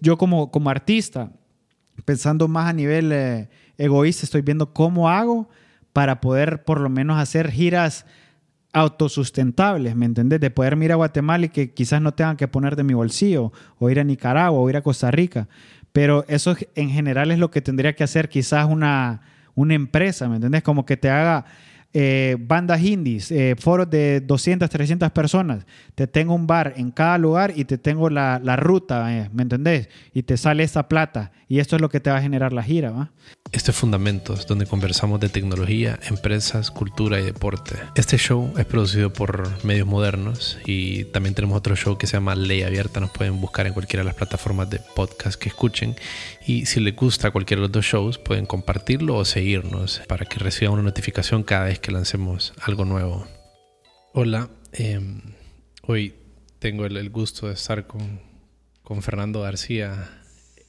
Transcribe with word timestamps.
yo 0.00 0.16
como, 0.16 0.50
como 0.50 0.70
artista, 0.70 1.30
pensando 2.04 2.48
más 2.48 2.68
a 2.68 2.72
nivel 2.72 3.12
eh, 3.12 3.48
egoísta, 3.78 4.24
estoy 4.24 4.42
viendo 4.42 4.72
cómo 4.72 5.08
hago 5.08 5.48
para 5.92 6.20
poder 6.20 6.64
por 6.64 6.80
lo 6.80 6.88
menos 6.88 7.18
hacer 7.18 7.50
giras 7.50 8.06
autosustentables, 8.72 9.94
¿me 9.94 10.06
entendés? 10.06 10.40
De 10.40 10.50
poder 10.50 10.78
ir 10.82 10.92
a 10.92 10.96
Guatemala 10.96 11.46
y 11.46 11.48
que 11.50 11.72
quizás 11.72 12.00
no 12.00 12.14
tengan 12.14 12.36
que 12.36 12.48
poner 12.48 12.74
de 12.76 12.84
mi 12.84 12.94
bolsillo, 12.94 13.52
o 13.78 13.90
ir 13.90 14.00
a 14.00 14.04
Nicaragua, 14.04 14.58
o 14.58 14.70
ir 14.70 14.76
a 14.76 14.82
Costa 14.82 15.10
Rica. 15.10 15.48
Pero 15.92 16.24
eso 16.28 16.56
en 16.74 16.88
general 16.88 17.30
es 17.30 17.38
lo 17.38 17.50
que 17.50 17.60
tendría 17.60 17.94
que 17.94 18.04
hacer 18.04 18.30
quizás 18.30 18.66
una, 18.66 19.20
una 19.54 19.74
empresa, 19.74 20.28
¿me 20.28 20.36
entendés? 20.36 20.62
Como 20.62 20.86
que 20.86 20.96
te 20.96 21.10
haga 21.10 21.44
eh, 21.94 22.36
bandas 22.40 22.82
indies, 22.82 23.30
eh, 23.30 23.54
foros 23.58 23.90
de 23.90 24.20
200, 24.20 24.70
300 24.70 25.10
personas. 25.10 25.66
Te 25.94 26.06
tengo 26.06 26.34
un 26.34 26.46
bar 26.46 26.74
en 26.76 26.90
cada 26.90 27.18
lugar 27.18 27.52
y 27.54 27.64
te 27.64 27.76
tengo 27.76 28.08
la, 28.08 28.40
la 28.42 28.56
ruta, 28.56 29.14
eh, 29.14 29.28
¿me 29.32 29.42
entendés? 29.42 29.88
Y 30.14 30.22
te 30.22 30.36
sale 30.36 30.62
esa 30.64 30.88
plata. 30.88 31.32
Y 31.48 31.58
esto 31.58 31.76
es 31.76 31.82
lo 31.82 31.90
que 31.90 32.00
te 32.00 32.10
va 32.10 32.16
a 32.16 32.22
generar 32.22 32.54
la 32.54 32.62
gira, 32.62 32.92
¿va? 32.92 33.12
Este 33.52 33.72
es 33.72 33.76
Fundamentos, 33.76 34.46
donde 34.46 34.64
conversamos 34.64 35.20
de 35.20 35.28
tecnología, 35.28 35.98
empresas, 36.08 36.70
cultura 36.70 37.20
y 37.20 37.24
deporte. 37.24 37.74
Este 37.94 38.16
show 38.16 38.50
es 38.56 38.64
producido 38.64 39.12
por 39.12 39.62
medios 39.62 39.86
modernos 39.86 40.58
y 40.64 41.04
también 41.04 41.34
tenemos 41.34 41.58
otro 41.58 41.76
show 41.76 41.98
que 41.98 42.06
se 42.06 42.14
llama 42.14 42.34
Ley 42.34 42.62
Abierta. 42.62 43.00
Nos 43.00 43.10
pueden 43.10 43.38
buscar 43.38 43.66
en 43.66 43.74
cualquiera 43.74 44.02
de 44.02 44.06
las 44.06 44.14
plataformas 44.14 44.70
de 44.70 44.78
podcast 44.78 45.38
que 45.38 45.50
escuchen. 45.50 45.94
Y 46.46 46.64
si 46.64 46.80
les 46.80 46.96
gusta 46.96 47.30
cualquiera 47.30 47.60
de 47.60 47.68
los 47.68 47.72
dos 47.72 47.84
shows, 47.84 48.16
pueden 48.16 48.46
compartirlo 48.46 49.16
o 49.16 49.26
seguirnos 49.26 50.00
para 50.08 50.24
que 50.24 50.38
reciban 50.38 50.72
una 50.72 50.84
notificación 50.84 51.42
cada 51.42 51.64
vez 51.64 51.78
que 51.82 51.90
lancemos 51.90 52.54
algo 52.62 52.84
nuevo. 52.84 53.26
Hola, 54.14 54.48
em, 54.72 55.20
hoy 55.82 56.14
tengo 56.60 56.86
el, 56.86 57.10
gusto 57.10 57.48
de 57.48 57.54
estar 57.54 57.88
con, 57.88 58.20
con 58.82 59.02
Fernando 59.02 59.40
García, 59.40 60.08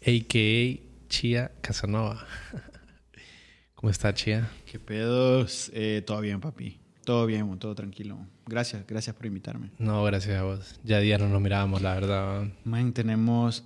a.k.a. 0.02 1.08
Chía 1.08 1.52
Casanova. 1.62 2.26
¿Cómo 3.76 3.92
está, 3.92 4.12
Chía? 4.16 4.50
¿Qué 4.66 4.80
pedos? 4.80 5.70
Eh, 5.76 6.02
todo 6.04 6.20
bien, 6.20 6.42
papi. 6.42 6.80
Todo 7.06 7.28
bien, 7.28 7.60
todo 7.60 7.76
tranquilo. 7.76 8.18
Gracias, 8.48 8.84
gracias 8.88 9.16
por 9.16 9.28
invitarme. 9.28 9.70
No, 9.78 10.04
gracias 10.04 10.40
a 10.40 10.44
vos. 10.44 10.80
Ya 10.84 11.00
días 11.00 11.22
no 11.22 11.30
nos 11.30 11.42
mirábamos, 11.42 11.82
la 11.84 11.94
verdad. 11.94 12.48
Man, 12.64 12.92
tenemos... 12.92 13.64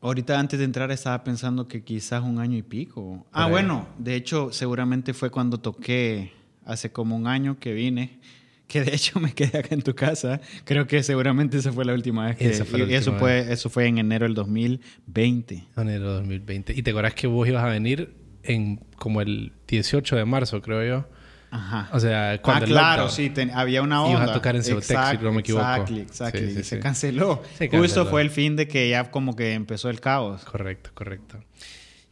Ahorita 0.00 0.38
antes 0.38 0.58
de 0.58 0.66
entrar 0.66 0.92
estaba 0.92 1.24
pensando 1.24 1.66
que 1.66 1.82
quizás 1.82 2.22
un 2.22 2.38
año 2.38 2.56
y 2.56 2.62
pico. 2.62 3.26
Ah, 3.32 3.48
bueno, 3.48 3.88
de 3.98 4.14
hecho 4.14 4.52
seguramente 4.52 5.14
fue 5.14 5.30
cuando 5.30 5.58
toqué 5.58 6.43
hace 6.66 6.92
como 6.92 7.16
un 7.16 7.26
año 7.26 7.58
que 7.58 7.72
vine, 7.72 8.18
que 8.66 8.82
de 8.82 8.94
hecho 8.94 9.20
me 9.20 9.32
quedé 9.32 9.58
acá 9.58 9.74
en 9.74 9.82
tu 9.82 9.94
casa. 9.94 10.40
Creo 10.64 10.86
que 10.86 11.02
seguramente 11.02 11.58
esa 11.58 11.72
fue 11.72 11.84
la 11.84 11.94
última 11.94 12.26
vez 12.26 12.36
que... 12.36 12.48
Esa 12.48 12.64
fue 12.64 12.80
y 12.88 12.94
eso, 12.94 13.12
Fue, 13.18 13.52
eso 13.52 13.70
fue 13.70 13.86
en 13.86 13.98
enero 13.98 14.24
del 14.24 14.34
2020. 14.34 15.64
Enero 15.76 16.14
del 16.14 16.20
2020. 16.20 16.72
¿Y 16.74 16.82
te 16.82 16.90
acuerdas 16.90 17.14
que 17.14 17.26
vos 17.26 17.46
ibas 17.48 17.64
a 17.64 17.68
venir 17.68 18.24
en 18.44 18.80
como 18.96 19.20
el 19.20 19.52
18 19.68 20.16
de 20.16 20.24
marzo, 20.24 20.60
creo 20.62 20.84
yo. 20.84 21.08
Ajá. 21.50 21.88
O 21.92 22.00
sea, 22.00 22.40
cuando 22.42 22.64
ah, 22.64 22.68
claro, 22.68 23.08
sí, 23.08 23.32
había 23.52 23.82
una 23.82 24.02
onda. 24.02 24.18
Ibas 24.18 24.30
a 24.30 24.32
tocar 24.32 24.56
en 24.56 24.64
Ceutec, 24.64 25.10
si 25.10 25.24
no 25.24 25.32
me 25.32 25.40
equivoco. 25.40 25.64
Exacto, 25.64 25.94
exacto. 25.94 26.64
se, 26.64 26.80
canceló. 26.80 27.42
Justo 27.70 28.06
fue 28.06 28.22
el 28.22 28.30
fin 28.30 28.56
de 28.56 28.66
que 28.66 28.88
ya 28.88 29.10
como 29.10 29.36
que 29.36 29.52
empezó 29.52 29.88
el 29.88 30.00
caos. 30.00 30.44
Correcto, 30.44 30.90
correcto. 30.94 31.38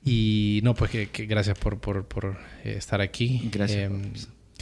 Y 0.04 0.60
no, 0.62 0.74
pues 0.74 0.90
que, 0.90 1.26
gracias 1.26 1.58
por, 1.58 1.80
por, 1.80 2.06
por 2.06 2.38
eh, 2.64 2.74
estar 2.76 3.00
aquí. 3.00 3.48
Gracias. 3.52 3.90
Eh, 3.90 4.12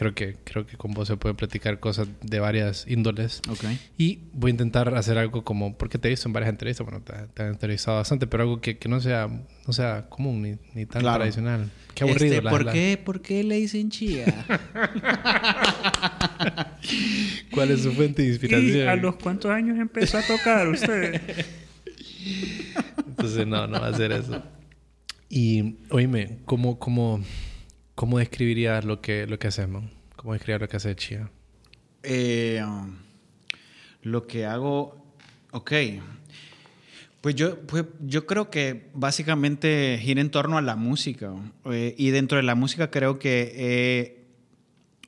creo 0.00 0.14
que, 0.14 0.34
creo 0.44 0.66
que 0.66 0.78
con 0.78 0.92
vos 0.92 1.08
se 1.08 1.18
pueden 1.18 1.36
platicar 1.36 1.78
cosas 1.78 2.08
de 2.22 2.40
varias 2.40 2.86
índoles. 2.88 3.42
Okay. 3.46 3.78
Y 3.98 4.20
voy 4.32 4.48
a 4.48 4.52
intentar 4.52 4.94
hacer 4.94 5.18
algo 5.18 5.44
como, 5.44 5.76
porque 5.76 5.98
te 5.98 6.08
he 6.08 6.10
visto 6.10 6.26
en 6.26 6.32
varias 6.32 6.48
entrevistas, 6.48 6.86
bueno, 6.86 7.02
te, 7.02 7.12
te 7.34 7.42
han 7.42 7.50
entrevistado 7.50 7.98
bastante, 7.98 8.26
pero 8.26 8.44
algo 8.44 8.62
que, 8.62 8.78
que 8.78 8.88
no, 8.88 8.98
sea, 9.02 9.28
no 9.28 9.72
sea 9.74 10.06
común 10.08 10.40
ni, 10.40 10.56
ni 10.72 10.86
tan 10.86 11.02
tradicional. 11.02 11.70
Qué 11.94 12.04
aburrido. 12.04 12.36
Este, 12.36 12.48
¿por, 12.48 12.72
Qué, 12.72 12.98
¿Por 13.04 13.20
qué 13.20 13.44
le 13.44 13.56
dicen 13.56 13.90
chía? 13.90 14.24
¿Cuál 17.52 17.70
es 17.72 17.82
su 17.82 17.92
fuente 17.92 18.22
de 18.22 18.28
inspiración? 18.28 18.78
¿Y 18.78 18.80
¿A 18.80 18.96
los 18.96 19.16
cuántos 19.16 19.50
años 19.50 19.78
empezó 19.78 20.16
a 20.16 20.22
tocar 20.22 20.66
usted? 20.66 21.20
Entonces, 23.06 23.46
no, 23.46 23.66
no 23.66 23.78
va 23.78 23.88
a 23.88 23.94
ser 23.94 24.12
eso. 24.12 24.42
Y, 25.28 25.76
oíme, 25.90 26.38
¿cómo, 26.46 26.78
cómo, 26.78 27.20
¿Cómo 28.00 28.18
describirías 28.18 28.86
lo 28.86 29.02
que, 29.02 29.26
lo 29.26 29.38
que 29.38 29.48
hacemos? 29.48 29.84
¿Cómo 30.16 30.32
describirías 30.32 30.62
lo 30.62 30.68
que 30.70 30.76
hace 30.78 30.96
Chia? 30.96 31.30
Eh, 32.02 32.64
lo 34.00 34.26
que 34.26 34.46
hago, 34.46 35.04
ok. 35.50 35.72
Pues 37.20 37.34
yo, 37.34 37.60
pues 37.60 37.84
yo 38.00 38.24
creo 38.24 38.48
que 38.48 38.88
básicamente 38.94 39.98
gira 40.00 40.22
en 40.22 40.30
torno 40.30 40.56
a 40.56 40.62
la 40.62 40.76
música. 40.76 41.30
Eh, 41.66 41.94
y 41.98 42.08
dentro 42.08 42.38
de 42.38 42.42
la 42.42 42.54
música 42.54 42.90
creo 42.90 43.18
que 43.18 44.24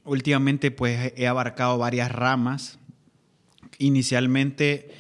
últimamente 0.05 0.71
pues 0.71 1.15
he 1.17 1.27
abarcado 1.27 1.79
varias 1.79 2.13
ramas. 2.13 2.79
Inicialmente 3.79 4.91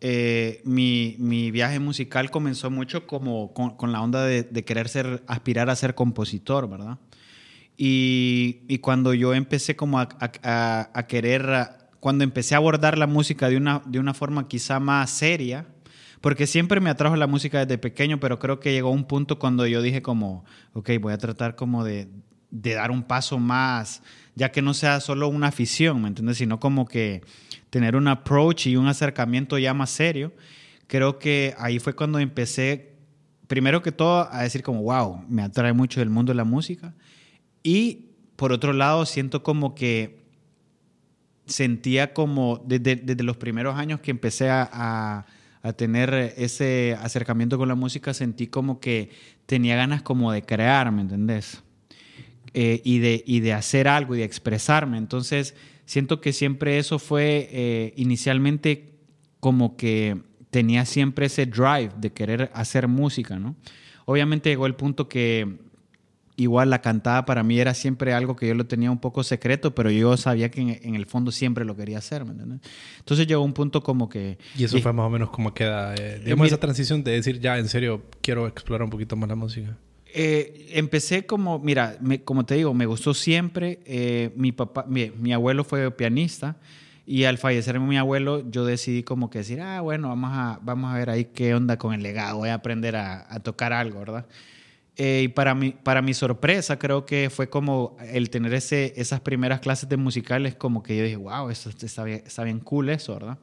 eh, 0.00 0.62
mi, 0.64 1.16
mi, 1.18 1.50
viaje 1.50 1.78
musical 1.78 2.30
comenzó 2.30 2.70
mucho 2.70 3.06
como 3.06 3.52
con, 3.52 3.92
la 3.92 4.00
onda 4.00 4.24
de, 4.24 4.44
de, 4.44 4.64
querer 4.64 4.88
ser, 4.88 5.22
aspirar 5.26 5.68
a 5.68 5.76
ser 5.76 5.94
compositor, 5.94 6.70
¿verdad? 6.70 6.98
Y, 7.76 8.62
y 8.68 8.78
cuando 8.78 9.14
yo 9.14 9.34
empecé 9.34 9.74
como 9.74 9.98
a, 9.98 10.08
a, 10.20 11.06
querer, 11.08 11.68
cuando 12.00 12.24
empecé 12.24 12.54
a 12.54 12.58
abordar 12.58 12.96
la 12.98 13.06
música 13.06 13.48
de 13.48 13.56
una, 13.56 13.82
de 13.84 13.98
una 13.98 14.14
forma 14.14 14.46
quizá 14.46 14.78
más 14.78 15.10
seria, 15.10 15.66
porque 16.20 16.46
siempre 16.46 16.80
me 16.80 16.88
atrajo 16.88 17.16
la 17.16 17.26
música 17.26 17.58
desde 17.66 17.78
pequeño, 17.78 18.20
pero 18.20 18.38
creo 18.38 18.60
que 18.60 18.72
llegó 18.72 18.90
un 18.90 19.04
punto 19.04 19.38
cuando 19.38 19.66
yo 19.66 19.82
dije 19.82 20.02
como, 20.02 20.44
ok, 20.72 20.90
voy 21.00 21.12
a 21.12 21.18
tratar 21.18 21.56
como 21.56 21.84
de, 21.84 22.08
de 22.50 22.74
dar 22.74 22.90
un 22.92 23.02
paso 23.02 23.38
más, 23.38 24.02
ya 24.36 24.52
que 24.52 24.62
no 24.62 24.72
sea 24.72 25.00
solo 25.00 25.28
una 25.28 25.48
afición, 25.48 26.00
¿me 26.00 26.08
entiendes? 26.08 26.38
Sino 26.38 26.60
como 26.60 26.86
que 26.86 27.22
tener 27.70 27.96
un 27.96 28.06
approach 28.06 28.68
y 28.68 28.76
un 28.76 28.86
acercamiento 28.86 29.58
ya 29.58 29.74
más 29.74 29.90
serio. 29.90 30.32
Creo 30.86 31.18
que 31.18 31.54
ahí 31.58 31.80
fue 31.80 31.94
cuando 31.94 32.20
empecé, 32.20 32.94
primero 33.48 33.82
que 33.82 33.90
todo, 33.90 34.28
a 34.32 34.42
decir 34.44 34.62
como, 34.62 34.82
wow, 34.82 35.24
me 35.28 35.42
atrae 35.42 35.72
mucho 35.72 36.00
el 36.00 36.08
mundo 36.08 36.32
de 36.32 36.36
la 36.36 36.44
música. 36.44 36.94
Y 37.64 38.10
por 38.36 38.52
otro 38.52 38.72
lado, 38.72 39.06
siento 39.06 39.42
como 39.42 39.74
que 39.74 40.22
sentía 41.46 42.14
como 42.14 42.62
desde, 42.64 42.96
desde 42.96 43.24
los 43.24 43.36
primeros 43.36 43.76
años 43.76 44.00
que 44.00 44.10
empecé 44.10 44.50
a, 44.50 45.26
a, 45.62 45.72
tener 45.72 46.34
ese 46.36 46.96
acercamiento 47.00 47.56
con 47.56 47.68
la 47.68 47.74
música, 47.74 48.12
sentí 48.12 48.48
como 48.48 48.80
que 48.80 49.10
tenía 49.46 49.76
ganas 49.76 50.02
como 50.02 50.30
de 50.30 50.42
crear, 50.42 50.92
¿me 50.92 51.00
entendés? 51.00 51.62
Eh, 52.52 52.82
y, 52.84 52.98
de, 52.98 53.24
y 53.26 53.40
de 53.40 53.54
hacer 53.54 53.88
algo 53.88 54.14
y 54.14 54.18
de 54.18 54.24
expresarme. 54.24 54.98
Entonces, 54.98 55.54
siento 55.86 56.20
que 56.20 56.34
siempre 56.34 56.78
eso 56.78 56.98
fue 56.98 57.48
eh, 57.50 57.94
inicialmente 57.96 58.92
como 59.40 59.76
que 59.76 60.20
tenía 60.50 60.84
siempre 60.84 61.26
ese 61.26 61.46
drive 61.46 61.90
de 61.96 62.12
querer 62.12 62.50
hacer 62.52 62.86
música, 62.86 63.38
¿no? 63.38 63.56
Obviamente 64.04 64.50
llegó 64.50 64.66
el 64.66 64.74
punto 64.74 65.08
que 65.08 65.58
igual 66.36 66.70
la 66.70 66.80
cantada 66.80 67.24
para 67.24 67.42
mí 67.42 67.58
era 67.58 67.74
siempre 67.74 68.12
algo 68.12 68.36
que 68.36 68.48
yo 68.48 68.54
lo 68.54 68.66
tenía 68.66 68.90
un 68.90 68.98
poco 68.98 69.22
secreto, 69.22 69.74
pero 69.74 69.90
yo 69.90 70.16
sabía 70.16 70.50
que 70.50 70.60
en, 70.60 70.94
el 70.94 71.06
fondo 71.06 71.30
siempre 71.30 71.64
lo 71.64 71.76
quería 71.76 71.98
hacer, 71.98 72.24
¿me 72.24 72.32
entiendes? 72.32 72.60
Entonces 72.98 73.26
llegó 73.26 73.42
un 73.42 73.52
punto 73.52 73.82
como 73.82 74.08
que... 74.08 74.38
Y 74.56 74.64
eso 74.64 74.78
fue 74.80 74.92
más 74.92 75.06
o 75.06 75.10
menos 75.10 75.30
como 75.30 75.54
queda, 75.54 75.94
eh, 75.94 76.20
digamos, 76.24 76.46
esa 76.46 76.58
transición 76.58 77.04
de 77.04 77.12
decir, 77.12 77.40
ya, 77.40 77.58
en 77.58 77.68
serio, 77.68 78.02
quiero 78.20 78.46
explorar 78.46 78.84
un 78.84 78.90
poquito 78.90 79.16
más 79.16 79.28
la 79.28 79.36
música. 79.36 79.76
Eh, 80.12 80.68
empecé 80.72 81.26
como, 81.26 81.58
mira, 81.58 81.98
como 82.24 82.44
te 82.44 82.54
digo, 82.54 82.72
me 82.74 82.86
gustó 82.86 83.14
siempre. 83.14 83.80
Eh, 83.84 84.32
mi 84.36 84.52
papá, 84.52 84.84
mi, 84.88 85.10
mi, 85.10 85.32
abuelo 85.32 85.64
fue 85.64 85.90
pianista 85.90 86.56
y 87.06 87.24
al 87.24 87.36
fallecer 87.36 87.80
mi 87.80 87.98
abuelo, 87.98 88.48
yo 88.48 88.64
decidí 88.64 89.02
como 89.02 89.28
que 89.28 89.38
decir, 89.38 89.60
ah, 89.60 89.80
bueno, 89.80 90.08
vamos 90.08 90.30
a, 90.32 90.60
vamos 90.62 90.92
a 90.92 90.96
ver 90.96 91.10
ahí 91.10 91.26
qué 91.26 91.54
onda 91.54 91.78
con 91.78 91.92
el 91.94 92.02
legado, 92.02 92.38
voy 92.38 92.48
a 92.48 92.54
aprender 92.54 92.96
a, 92.96 93.26
a 93.28 93.40
tocar 93.40 93.72
algo, 93.72 93.98
¿verdad? 93.98 94.26
Eh, 94.96 95.22
y 95.24 95.28
para 95.28 95.54
mi, 95.54 95.70
para 95.70 96.02
mi 96.02 96.14
sorpresa, 96.14 96.78
creo 96.78 97.04
que 97.04 97.28
fue 97.28 97.48
como 97.48 97.96
el 98.00 98.30
tener 98.30 98.54
ese, 98.54 98.92
esas 98.96 99.20
primeras 99.20 99.60
clases 99.60 99.88
de 99.88 99.96
musicales, 99.96 100.54
como 100.54 100.82
que 100.82 100.96
yo 100.96 101.02
dije, 101.02 101.16
wow, 101.16 101.50
eso 101.50 101.68
está 101.68 102.04
bien, 102.04 102.22
está 102.24 102.44
bien 102.44 102.60
cool 102.60 102.90
eso, 102.90 103.14
¿verdad? 103.14 103.38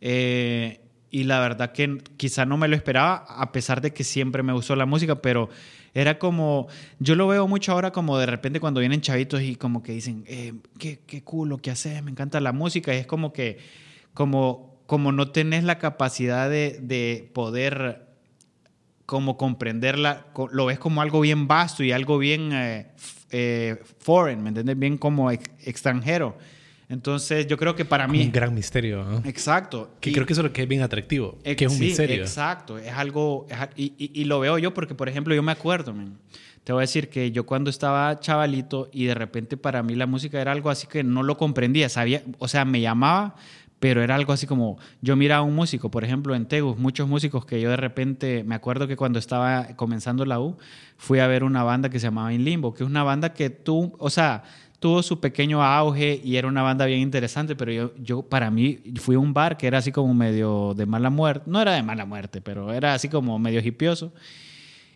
Eh, 0.00 0.80
y 1.10 1.24
la 1.24 1.40
verdad 1.40 1.72
que 1.72 1.98
quizá 2.16 2.46
no 2.46 2.56
me 2.56 2.68
lo 2.68 2.76
esperaba, 2.76 3.16
a 3.28 3.52
pesar 3.52 3.82
de 3.82 3.92
que 3.92 4.02
siempre 4.02 4.42
me 4.42 4.52
gustó 4.54 4.76
la 4.76 4.86
música, 4.86 5.20
pero 5.20 5.50
era 5.92 6.18
como, 6.18 6.68
yo 7.00 7.14
lo 7.16 7.26
veo 7.28 7.46
mucho 7.46 7.72
ahora 7.72 7.92
como 7.92 8.18
de 8.18 8.26
repente 8.26 8.60
cuando 8.60 8.80
vienen 8.80 9.00
chavitos 9.02 9.42
y 9.42 9.56
como 9.56 9.82
que 9.82 9.92
dicen, 9.92 10.24
eh, 10.26 10.54
qué, 10.78 11.00
qué 11.06 11.22
cool 11.22 11.50
lo 11.50 11.58
que 11.58 11.70
haces, 11.70 12.02
me 12.02 12.10
encanta 12.10 12.40
la 12.40 12.52
música, 12.52 12.94
y 12.94 12.98
es 12.98 13.06
como 13.06 13.34
que, 13.34 13.58
como, 14.14 14.80
como 14.86 15.12
no 15.12 15.32
tenés 15.32 15.64
la 15.64 15.78
capacidad 15.78 16.48
de, 16.48 16.78
de 16.80 17.30
poder 17.34 18.07
como 19.08 19.38
comprenderla, 19.38 20.26
lo 20.52 20.66
ves 20.66 20.78
como 20.78 21.00
algo 21.00 21.20
bien 21.20 21.48
vasto 21.48 21.82
y 21.82 21.92
algo 21.92 22.18
bien 22.18 22.50
eh, 22.52 22.88
eh, 23.30 23.80
foreign, 24.00 24.42
¿me 24.42 24.50
entiendes? 24.50 24.78
Bien 24.78 24.98
como 24.98 25.30
extranjero. 25.30 26.36
Entonces, 26.90 27.46
yo 27.46 27.56
creo 27.56 27.74
que 27.74 27.86
para 27.86 28.06
mí... 28.06 28.20
Un 28.24 28.32
gran 28.32 28.54
misterio. 28.54 29.02
¿no? 29.04 29.22
Exacto. 29.24 29.92
Que 29.98 30.10
Y- 30.10 30.12
creo 30.12 30.26
que 30.26 30.34
eso 30.34 30.42
es 30.42 30.44
lo 30.48 30.52
que 30.52 30.62
es 30.64 30.68
bien 30.68 30.82
atractivo. 30.82 31.38
Ex- 31.42 31.56
que 31.56 31.64
es 31.64 31.72
un 31.72 31.78
sí, 31.78 31.84
misterio. 31.84 32.16
Exacto, 32.22 32.76
es 32.76 32.92
algo, 32.92 33.46
es 33.48 33.56
y, 33.76 33.94
y- 33.96 34.10
y 34.20 34.24
lo 34.26 34.40
veo 34.40 34.58
yo 34.58 34.74
porque, 34.74 34.94
por 34.94 35.08
ejemplo, 35.08 35.34
yo 35.34 35.42
me 35.42 35.52
acuerdo, 35.52 35.94
man, 35.94 36.18
te 36.64 36.74
voy 36.74 36.80
a 36.80 36.82
decir 36.82 37.08
que 37.08 37.30
yo 37.32 37.46
cuando 37.46 37.70
estaba 37.70 38.20
chavalito 38.20 38.90
y 38.92 39.06
de 39.06 39.14
repente 39.14 39.56
para 39.56 39.82
mí 39.82 39.94
la 39.94 40.04
música 40.06 40.38
era 40.38 40.52
algo 40.52 40.68
así 40.68 40.86
que 40.86 41.02
no 41.02 41.22
lo 41.22 41.38
comprendía, 41.38 41.88
sabía, 41.88 42.22
o 42.38 42.46
sea, 42.46 42.66
me 42.66 42.82
llamaba, 42.82 43.36
pero 43.78 44.02
era 44.02 44.14
algo 44.14 44.32
así 44.32 44.46
como, 44.46 44.78
yo 45.00 45.16
miraba 45.16 45.40
a 45.40 45.44
un 45.44 45.54
músico, 45.54 45.90
por 45.90 46.04
ejemplo, 46.04 46.34
en 46.34 46.46
Tegus, 46.46 46.78
muchos 46.78 47.08
músicos 47.08 47.44
que 47.44 47.60
yo 47.60 47.70
de 47.70 47.76
repente, 47.76 48.42
me 48.44 48.54
acuerdo 48.54 48.88
que 48.88 48.96
cuando 48.96 49.18
estaba 49.18 49.68
comenzando 49.76 50.24
la 50.24 50.40
U, 50.40 50.56
fui 50.96 51.20
a 51.20 51.26
ver 51.26 51.44
una 51.44 51.62
banda 51.62 51.88
que 51.88 52.00
se 52.00 52.06
llamaba 52.06 52.32
In 52.32 52.44
Limbo, 52.44 52.74
que 52.74 52.82
es 52.82 52.88
una 52.90 53.04
banda 53.04 53.32
que 53.32 53.50
tú, 53.50 53.94
o 53.98 54.10
sea, 54.10 54.42
tuvo 54.80 55.02
su 55.02 55.20
pequeño 55.20 55.62
auge 55.62 56.20
y 56.22 56.36
era 56.36 56.48
una 56.48 56.62
banda 56.62 56.86
bien 56.86 57.00
interesante, 57.00 57.56
pero 57.56 57.72
yo, 57.72 57.92
yo 57.96 58.22
para 58.22 58.50
mí 58.50 58.78
fui 58.96 59.16
a 59.16 59.18
un 59.18 59.32
bar 59.32 59.56
que 59.56 59.66
era 59.66 59.78
así 59.78 59.92
como 59.92 60.12
medio 60.14 60.74
de 60.74 60.86
mala 60.86 61.10
muerte, 61.10 61.44
no 61.46 61.60
era 61.60 61.72
de 61.72 61.82
mala 61.82 62.04
muerte, 62.04 62.40
pero 62.40 62.72
era 62.72 62.94
así 62.94 63.08
como 63.08 63.38
medio 63.38 63.60
hipioso. 63.60 64.12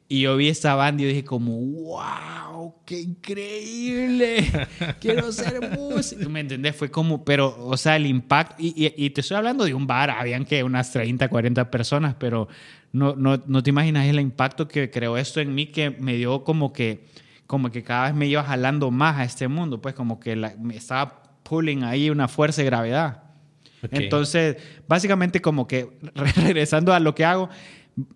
Y 0.08 0.22
yo 0.22 0.36
vi 0.36 0.48
esta 0.48 0.74
banda 0.74 1.02
y 1.02 1.06
dije 1.06 1.24
como, 1.24 1.56
wow, 1.58 2.74
qué 2.84 3.00
increíble, 3.00 4.44
quiero 5.00 5.32
ser 5.32 5.76
músico. 5.78 6.28
¿Me 6.28 6.40
entendés? 6.40 6.76
Fue 6.76 6.90
como, 6.90 7.24
pero, 7.24 7.56
o 7.66 7.76
sea, 7.76 7.96
el 7.96 8.06
impacto, 8.06 8.56
y, 8.58 8.68
y- 8.86 8.94
y 9.06 9.10
te 9.10 9.22
estoy 9.22 9.36
hablando 9.38 9.64
de 9.64 9.72
un 9.74 9.86
bar, 9.86 10.10
habían 10.10 10.44
que 10.44 10.62
unas 10.62 10.92
30, 10.92 11.28
40 11.28 11.70
personas, 11.70 12.14
pero 12.18 12.48
no, 12.92 13.14
no, 13.16 13.42
no 13.46 13.62
te 13.62 13.70
imaginas 13.70 14.06
el 14.06 14.20
impacto 14.20 14.68
que 14.68 14.90
creó 14.90 15.16
esto 15.16 15.40
en 15.40 15.54
mí, 15.54 15.66
que 15.66 15.90
me 15.90 16.14
dio 16.14 16.44
como 16.44 16.72
que, 16.72 17.06
como 17.46 17.70
que 17.70 17.82
cada 17.82 18.06
vez 18.06 18.14
me 18.14 18.26
iba 18.26 18.42
jalando 18.44 18.90
más 18.90 19.16
a 19.18 19.24
este 19.24 19.48
mundo, 19.48 19.80
pues 19.80 19.94
como 19.94 20.20
que 20.20 20.36
la- 20.36 20.54
me 20.60 20.76
estaba 20.76 21.22
pulling 21.42 21.84
ahí 21.84 22.10
una 22.10 22.28
fuerza 22.28 22.60
de 22.62 22.66
gravedad. 22.66 23.22
Ok. 23.82 23.90
Entonces, 23.94 24.56
básicamente 24.86 25.40
como 25.40 25.66
que 25.66 25.88
re- 26.14 26.32
regresando 26.36 26.92
a 26.92 27.00
lo 27.00 27.14
que 27.14 27.24
hago, 27.24 27.48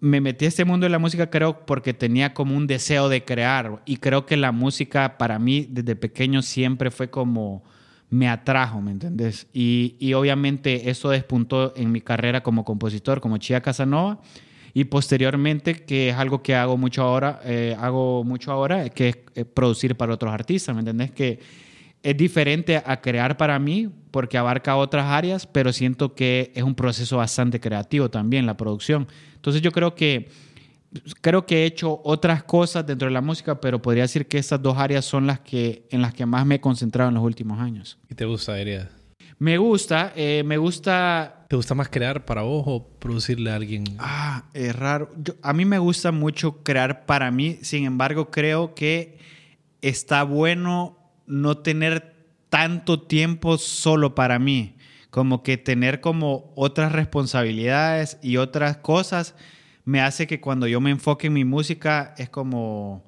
me 0.01 0.21
metí 0.21 0.45
a 0.47 0.49
este 0.49 0.65
mundo 0.65 0.85
de 0.85 0.91
la 0.91 0.99
música 0.99 1.29
creo 1.29 1.67
porque 1.67 1.93
tenía 1.93 2.33
como 2.33 2.57
un 2.57 2.67
deseo 2.67 3.09
de 3.09 3.25
crear 3.25 3.83
y 3.85 3.99
creo 3.99 4.25
que 4.25 4.37
la 4.37 4.53
música 4.53 5.19
para 5.19 5.39
mí 5.39 5.67
desde 5.69 5.97
pequeño 5.97 6.43
siempre 6.43 6.91
fue 6.91 7.11
como 7.11 7.63
me 8.09 8.29
atrajo, 8.29 8.81
¿me 8.81 8.93
entendés? 8.93 9.49
Y, 9.53 9.97
y 9.99 10.15
obviamente 10.15 10.91
eso 10.91 11.11
despuntó 11.11 11.75
en 11.77 11.91
mi 11.91 12.01
carrera 12.01 12.43
como 12.43 12.65
compositor, 12.65 13.21
como 13.21 13.39
Chia 13.39 13.61
Casanova 13.61 14.21
y 14.77 14.85
posteriormente 14.85 15.85
que 15.85 16.11
es 16.11 16.17
algo 16.17 16.43
que 16.43 16.55
hago 16.55 16.77
mucho 16.77 17.03
ahora, 17.03 17.41
eh, 17.45 17.75
hago 17.81 18.25
mucho 18.25 18.53
ahora, 18.53 18.91
que 18.91 19.09
es 19.09 19.19
eh, 19.35 19.45
producir 19.47 19.97
para 19.97 20.13
otros 20.13 20.33
artistas, 20.33 20.75
¿me 20.75 20.81
entendés? 20.81 21.13
Que 21.13 21.39
es 22.07 22.17
diferente 22.17 22.81
a 22.87 23.01
crear 23.01 23.37
para 23.37 23.59
mí 23.59 23.89
porque 24.13 24.39
abarca 24.39 24.77
otras 24.77 25.07
áreas, 25.07 25.45
pero 25.45 25.73
siento 25.73 26.15
que 26.15 26.53
es 26.55 26.63
un 26.63 26.77
proceso 26.77 27.17
bastante 27.17 27.59
creativo 27.59 28.09
también 28.09 28.47
la 28.47 28.57
producción. 28.57 29.09
Entonces 29.35 29.61
yo 29.61 29.73
creo 29.73 29.97
que 29.97 30.29
creo 31.21 31.45
que 31.47 31.63
he 31.63 31.67
hecho 31.67 32.01
otras 32.05 32.45
cosas 32.45 32.87
dentro 32.87 33.09
de 33.09 33.13
la 33.13 33.21
música, 33.21 33.61
pero 33.61 33.83
podría 33.83 34.05
decir 34.05 34.27
que 34.29 34.39
estas 34.39 34.63
dos 34.63 34.79
áreas 34.79 35.05
son 35.05 35.27
las 35.27 35.41
que 35.41 35.89
en 35.91 36.01
las 36.01 36.15
que 36.15 36.25
más 36.27 36.47
me 36.47 36.55
he 36.55 36.61
concentrado 36.61 37.09
en 37.09 37.17
los 37.17 37.25
últimos 37.25 37.59
años. 37.59 37.99
¿Y 38.09 38.15
te 38.15 38.25
gusta, 38.25 38.55
dirías? 38.55 38.87
Me 39.41 39.59
gusta, 39.59 40.13
eh, 40.15 40.43
me 40.47 40.59
gusta 40.59 41.45
¿Te 41.49 41.57
gusta 41.57 41.75
más 41.75 41.89
crear 41.89 42.25
para 42.25 42.43
vos 42.43 42.63
o 42.67 42.89
producirle 43.01 43.51
a 43.51 43.57
alguien? 43.57 43.83
Ah, 43.99 44.45
es 44.55 44.75
raro. 44.77 45.11
Yo- 45.17 45.35
a 45.43 45.53
mí 45.53 45.65
me 45.65 45.79
gusta 45.81 46.13
mucho 46.13 46.63
crear 46.63 47.05
para 47.05 47.33
mí, 47.33 47.59
sin 47.63 47.85
embargo, 47.85 48.31
creo 48.31 48.75
que 48.75 49.19
está 49.83 50.23
bueno 50.23 50.97
no 51.27 51.59
tener 51.59 52.15
tanto 52.49 53.03
tiempo 53.03 53.59
solo 53.59 54.15
para 54.15 54.39
mí, 54.39 54.77
como 55.11 55.43
que 55.43 55.57
tener 55.57 56.01
como 56.01 56.53
otras 56.57 56.93
responsabilidades 56.93 58.19
y 58.23 58.37
otras 58.37 58.79
cosas 58.79 59.35
me 59.87 60.01
hace 60.01 60.27
que 60.27 60.41
cuando 60.41 60.67
yo 60.67 60.81
me 60.81 60.91
enfoque 60.91 61.29
en 61.29 61.33
mi 61.33 61.45
música 61.45 62.15
es 62.19 62.29
como, 62.29 63.07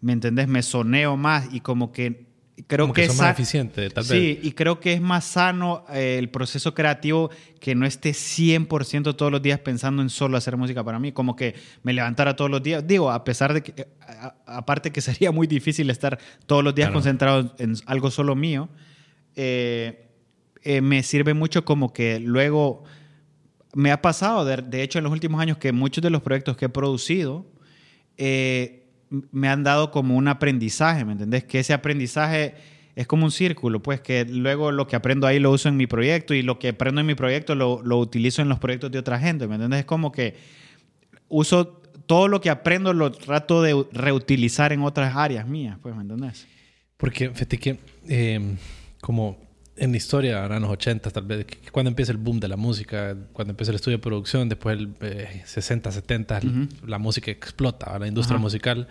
¿me 0.00 0.12
entendés? 0.12 0.46
Me 0.46 0.62
soneo 0.62 1.16
más 1.16 1.52
y 1.52 1.60
como 1.60 1.92
que 1.92 2.29
creo 2.66 2.84
Como 2.86 2.94
que 2.94 3.02
que, 3.02 3.06
esa- 3.12 3.22
más 3.22 3.32
eficiente, 3.32 3.88
tal 3.90 4.04
sí, 4.04 4.34
vez. 4.34 4.38
y 4.44 4.52
creo 4.52 4.80
que 4.80 4.92
es 4.92 5.00
más 5.00 5.24
sano 5.24 5.84
eh, 5.92 6.16
el 6.18 6.28
proceso 6.30 6.74
creativo 6.74 7.30
que 7.60 7.74
no 7.74 7.86
esté 7.86 8.10
100% 8.12 9.14
todos 9.16 9.30
los 9.32 9.42
días 9.42 9.58
pensando 9.60 10.02
en 10.02 10.10
solo 10.10 10.36
hacer 10.36 10.56
música 10.56 10.82
para 10.84 10.98
mí, 10.98 11.12
como 11.12 11.36
que 11.36 11.54
me 11.82 11.92
levantara 11.92 12.34
todos 12.36 12.50
los 12.50 12.62
días. 12.62 12.86
Digo, 12.86 13.10
a 13.10 13.22
pesar 13.24 13.52
de 13.54 13.62
que, 13.62 13.86
a- 14.00 14.34
a- 14.46 14.56
aparte 14.58 14.90
que 14.90 15.00
sería 15.00 15.30
muy 15.32 15.46
difícil 15.46 15.90
estar 15.90 16.18
todos 16.46 16.64
los 16.64 16.74
días 16.74 16.88
Claro. 16.88 16.94
concentrado 17.00 17.54
en 17.58 17.74
algo 17.86 18.10
solo 18.10 18.34
mío, 18.34 18.68
eh, 19.36 20.08
eh, 20.62 20.80
me 20.80 21.02
sirve 21.02 21.34
mucho 21.34 21.64
como 21.64 21.92
que 21.92 22.20
luego 22.20 22.84
me 23.74 23.92
ha 23.92 24.02
pasado, 24.02 24.44
de, 24.44 24.56
de 24.56 24.82
hecho, 24.82 24.98
en 24.98 25.04
los 25.04 25.12
últimos 25.12 25.40
años, 25.40 25.56
que 25.58 25.72
muchos 25.72 26.02
de 26.02 26.10
los 26.10 26.22
proyectos 26.22 26.56
que 26.56 26.64
he 26.66 26.68
producido 26.68 27.46
eh, 28.16 28.79
me 29.10 29.48
han 29.48 29.64
dado 29.64 29.90
como 29.90 30.16
un 30.16 30.28
aprendizaje, 30.28 31.04
¿me 31.04 31.12
entendés? 31.12 31.44
Que 31.44 31.58
ese 31.58 31.72
aprendizaje 31.72 32.54
es 32.96 33.06
como 33.06 33.24
un 33.24 33.30
círculo, 33.30 33.82
pues 33.82 34.00
que 34.00 34.24
luego 34.24 34.72
lo 34.72 34.86
que 34.86 34.96
aprendo 34.96 35.26
ahí 35.26 35.38
lo 35.38 35.50
uso 35.50 35.68
en 35.68 35.76
mi 35.76 35.86
proyecto 35.86 36.34
y 36.34 36.42
lo 36.42 36.58
que 36.58 36.68
aprendo 36.68 37.00
en 37.00 37.06
mi 37.06 37.14
proyecto 37.14 37.54
lo, 37.54 37.82
lo 37.82 37.98
utilizo 37.98 38.42
en 38.42 38.48
los 38.48 38.58
proyectos 38.58 38.90
de 38.90 38.98
otra 38.98 39.18
gente, 39.18 39.46
¿me 39.46 39.56
entendés? 39.56 39.80
Es 39.80 39.86
como 39.86 40.12
que 40.12 40.36
uso 41.28 41.80
todo 42.06 42.28
lo 42.28 42.40
que 42.40 42.50
aprendo, 42.50 42.92
lo 42.92 43.12
trato 43.12 43.62
de 43.62 43.86
reutilizar 43.92 44.72
en 44.72 44.82
otras 44.82 45.14
áreas 45.16 45.46
mías, 45.46 45.78
pues, 45.80 45.94
¿me 45.94 46.02
entendés? 46.02 46.46
Porque 46.96 47.30
fíjate 47.30 47.58
que, 47.58 47.78
eh, 48.08 48.56
como 49.00 49.38
en 49.80 49.90
la 49.92 49.96
historia, 49.96 50.42
ahora 50.42 50.56
en 50.56 50.62
los 50.62 50.70
80 50.70 51.10
tal 51.10 51.24
vez, 51.24 51.46
cuando 51.72 51.88
empieza 51.88 52.12
el 52.12 52.18
boom 52.18 52.38
de 52.38 52.48
la 52.48 52.56
música, 52.56 53.16
cuando 53.32 53.50
empieza 53.52 53.72
el 53.72 53.76
estudio 53.76 53.98
de 53.98 54.02
producción, 54.02 54.48
después 54.48 54.78
el 54.78 54.90
eh, 55.00 55.42
60, 55.44 55.90
70, 55.90 56.40
la 56.86 56.98
música 56.98 57.30
explota, 57.30 57.98
la 57.98 58.06
industria 58.06 58.36
Ajá. 58.36 58.42
musical. 58.42 58.86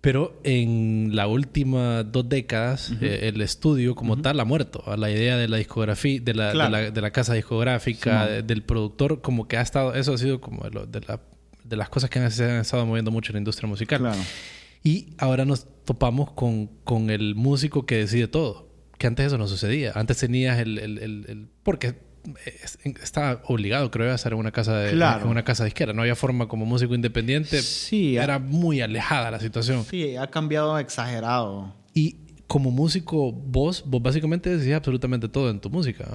Pero 0.00 0.38
en 0.44 1.10
las 1.16 1.26
últimas 1.28 2.04
dos 2.12 2.28
décadas, 2.28 2.92
eh, 3.00 3.20
el 3.32 3.40
estudio 3.40 3.94
como 3.94 4.18
tal 4.20 4.38
ha 4.38 4.44
muerto. 4.44 4.82
A 4.86 4.98
la 4.98 5.10
idea 5.10 5.38
de 5.38 5.48
la 5.48 5.56
discografía, 5.56 6.20
de 6.20 6.34
la, 6.34 6.52
Claro. 6.52 6.76
de 6.76 6.82
la, 6.84 6.90
de 6.90 7.00
la 7.00 7.10
casa 7.10 7.32
discográfica, 7.32 8.24
Simón. 8.24 8.28
de- 8.34 8.42
del 8.42 8.62
productor, 8.62 9.22
como 9.22 9.48
que 9.48 9.56
ha 9.56 9.62
estado, 9.62 9.94
eso 9.94 10.12
ha 10.12 10.18
sido 10.18 10.40
como 10.42 10.64
de, 10.64 10.70
lo- 10.72 10.86
de 10.86 11.00
la- 11.08 11.20
de 11.64 11.76
las 11.76 11.88
cosas 11.88 12.10
que 12.10 12.18
han, 12.18 12.30
se 12.30 12.44
han 12.44 12.60
estado 12.60 12.84
moviendo 12.84 13.10
mucho 13.10 13.32
en 13.32 13.36
la 13.36 13.38
industria 13.38 13.66
musical. 13.66 14.00
Claro. 14.00 14.20
Y 14.82 15.14
ahora 15.16 15.46
nos 15.46 15.66
topamos 15.86 16.30
con, 16.32 16.66
con 16.84 17.08
el 17.08 17.34
músico 17.34 17.86
que 17.86 17.96
decide 17.96 18.28
todo. 18.28 18.68
Que 19.04 19.08
antes 19.08 19.26
eso 19.26 19.36
no 19.36 19.46
sucedía. 19.46 19.92
Antes 19.94 20.16
tenías 20.16 20.58
el... 20.60 20.78
el- 20.78 20.96
el- 20.96 21.26
el- 21.28 21.48
porque 21.62 21.94
es- 22.46 22.78
estaba 23.02 23.42
obligado, 23.48 23.90
creo, 23.90 24.10
a 24.10 24.14
hacer 24.14 24.32
una 24.32 24.50
casa 24.50 24.78
de 24.78 24.92
Claro. 24.92 25.28
una 25.28 25.44
casa 25.44 25.66
disquera. 25.66 25.92
No 25.92 26.00
había 26.00 26.14
forma 26.16 26.48
como 26.48 26.64
músico 26.64 26.94
independiente. 26.94 27.60
Sí, 27.60 28.16
Era 28.16 28.38
muy 28.38 28.80
alejada 28.80 29.30
la 29.30 29.40
situación. 29.40 29.84
Sí, 29.84 30.16
ha 30.16 30.26
cambiado 30.28 30.78
exagerado. 30.78 31.74
Y 31.92 32.16
como 32.46 32.70
músico, 32.70 33.30
vos, 33.30 33.84
vos 33.86 34.00
básicamente 34.00 34.56
decís 34.56 34.72
absolutamente 34.72 35.28
todo 35.28 35.50
en 35.50 35.60
tu 35.60 35.68
música. 35.68 36.06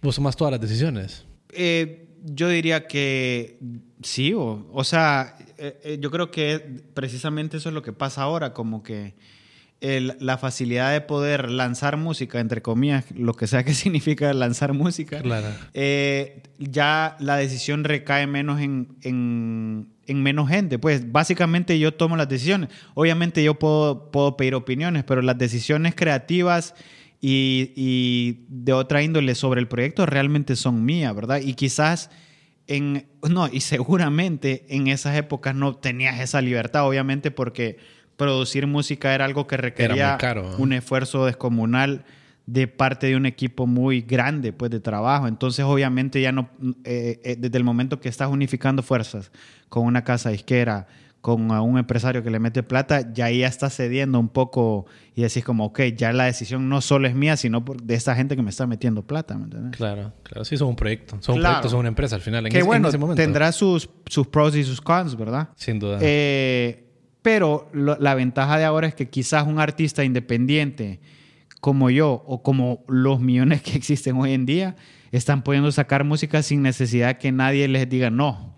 Vos 0.00 0.14
tomás 0.16 0.34
todas 0.34 0.52
las 0.52 0.60
decisiones. 0.62 1.26
Eh, 1.52 2.08
yo 2.24 2.48
diría 2.48 2.86
que 2.86 3.58
sí, 4.02 4.32
o, 4.32 4.66
o 4.72 4.84
sea, 4.84 5.36
eh, 5.58 5.78
eh, 5.84 5.98
yo 6.00 6.10
creo 6.10 6.30
que 6.30 6.80
precisamente 6.94 7.58
eso 7.58 7.68
es 7.68 7.74
lo 7.74 7.82
que 7.82 7.92
pasa 7.92 8.22
ahora, 8.22 8.54
como 8.54 8.82
que 8.82 9.16
el- 9.80 10.16
la 10.18 10.38
facilidad 10.38 10.92
de 10.92 11.00
poder 11.00 11.50
lanzar 11.50 11.96
música, 11.96 12.40
entre 12.40 12.62
comillas, 12.62 13.04
lo 13.14 13.34
que 13.34 13.46
sea 13.46 13.62
que 13.64 13.74
significa 13.74 14.32
lanzar 14.32 14.72
música, 14.72 15.20
Claro. 15.20 15.46
eh, 15.74 16.42
ya 16.58 17.16
la 17.20 17.36
decisión 17.36 17.84
recae 17.84 18.26
menos 18.26 18.60
en, 18.60 18.88
en- 19.02 19.88
en 20.06 20.22
menos 20.22 20.48
gente. 20.48 20.78
Pues 20.78 21.12
básicamente 21.12 21.78
yo 21.78 21.92
tomo 21.94 22.16
las 22.16 22.28
decisiones. 22.28 22.70
Obviamente 22.94 23.44
yo 23.44 23.54
puedo, 23.58 24.10
puedo 24.10 24.36
pedir 24.36 24.54
opiniones, 24.54 25.04
pero 25.04 25.20
las 25.22 25.36
decisiones 25.38 25.94
creativas 25.94 26.74
y, 27.20 27.72
y 27.76 28.46
de 28.48 28.72
otra 28.72 29.02
índole 29.02 29.34
sobre 29.34 29.60
el 29.60 29.68
proyecto 29.68 30.06
realmente 30.06 30.56
son 30.56 30.84
mías, 30.84 31.14
¿verdad? 31.14 31.40
Y 31.44 31.54
quizás 31.54 32.10
en, 32.68 33.06
no, 33.28 33.48
y 33.48 33.60
seguramente 33.60 34.64
en 34.68 34.86
esas 34.88 35.16
épocas 35.16 35.54
no 35.54 35.74
tenías 35.76 36.20
esa 36.20 36.40
libertad, 36.40 36.86
obviamente 36.86 37.30
porque 37.30 37.78
producir 38.18 38.66
música 38.66 39.14
era 39.14 39.24
algo 39.24 39.46
que 39.46 39.56
requería 39.56 40.18
un 40.58 40.72
esfuerzo 40.74 41.24
descomunal 41.24 42.04
de 42.46 42.66
parte 42.66 43.06
de 43.06 43.16
un 43.16 43.24
equipo 43.26 43.66
muy 43.66 44.00
grande 44.02 44.52
pues 44.52 44.70
de 44.70 44.80
trabajo 44.80 45.26
entonces 45.28 45.64
obviamente 45.64 46.20
ya 46.20 46.32
no 46.32 46.50
eh, 46.84 47.20
eh, 47.24 47.36
desde 47.38 47.56
el 47.58 47.64
momento 47.64 48.00
que 48.00 48.08
estás 48.10 48.28
unificando 48.28 48.82
fuerzas 48.82 49.30
con 49.70 49.84
una 49.86 50.02
casa 50.04 50.30
disquera 50.30 50.86
con 51.20 51.50
a 51.50 51.60
un 51.62 51.78
empresario 51.78 52.22
que 52.22 52.30
le 52.30 52.38
mete 52.38 52.62
plata 52.62 53.12
ya 53.12 53.26
ahí 53.26 53.40
ya 53.40 53.48
estás 53.48 53.76
cediendo 53.76 54.18
un 54.18 54.28
poco 54.30 54.86
y 55.14 55.22
decís 55.22 55.44
como 55.44 55.66
ok 55.66 55.80
ya 55.96 56.12
la 56.12 56.24
decisión 56.24 56.68
no 56.68 56.80
solo 56.80 57.06
es 57.08 57.14
mía 57.14 57.36
sino 57.36 57.64
por- 57.64 57.82
de 57.82 57.94
esta 57.94 58.14
gente 58.14 58.34
que 58.36 58.42
me 58.42 58.50
está 58.50 58.66
metiendo 58.66 59.02
plata 59.02 59.36
¿me 59.36 59.44
entiendes? 59.44 59.76
Claro, 59.76 60.12
claro. 60.22 60.44
Sí, 60.44 60.56
son 60.56 60.68
un 60.68 60.76
proyecto. 60.76 61.18
Son 61.20 61.34
un 61.36 61.42
proyecto, 61.42 61.68
son 61.68 61.80
una 61.80 61.88
empresa 61.88 62.14
al 62.16 62.22
final. 62.22 62.46
En 62.46 62.52
que 62.52 62.58
ese, 62.58 62.64
en 62.64 62.66
bueno 62.68 62.88
ese 62.88 62.98
momento. 62.98 63.20
tendrá 63.22 63.52
sus 63.52 63.90
sus 64.06 64.26
pros 64.26 64.56
y 64.56 64.64
sus 64.64 64.80
cons 64.80 65.16
verdad 65.16 65.48
Sin 65.56 65.78
duda. 65.80 65.98
eh, 66.00 66.84
pero 67.28 67.68
lo- 67.74 67.98
la 67.98 68.14
ventaja 68.14 68.56
de 68.56 68.64
ahora 68.64 68.86
es 68.86 68.94
que 68.94 69.10
quizás 69.10 69.46
un 69.46 69.60
artista 69.60 70.02
independiente 70.02 70.98
como 71.60 71.90
yo 71.90 72.24
o 72.26 72.42
como 72.42 72.82
los 72.88 73.20
millones 73.20 73.60
que 73.60 73.76
existen 73.76 74.16
hoy 74.16 74.32
en 74.32 74.46
día 74.46 74.76
están 75.12 75.42
pudiendo 75.42 75.70
sacar 75.70 76.04
música 76.04 76.42
sin 76.42 76.62
necesidad 76.62 77.18
que 77.18 77.30
nadie 77.30 77.68
les 77.68 77.86
diga 77.86 78.08
no. 78.08 78.54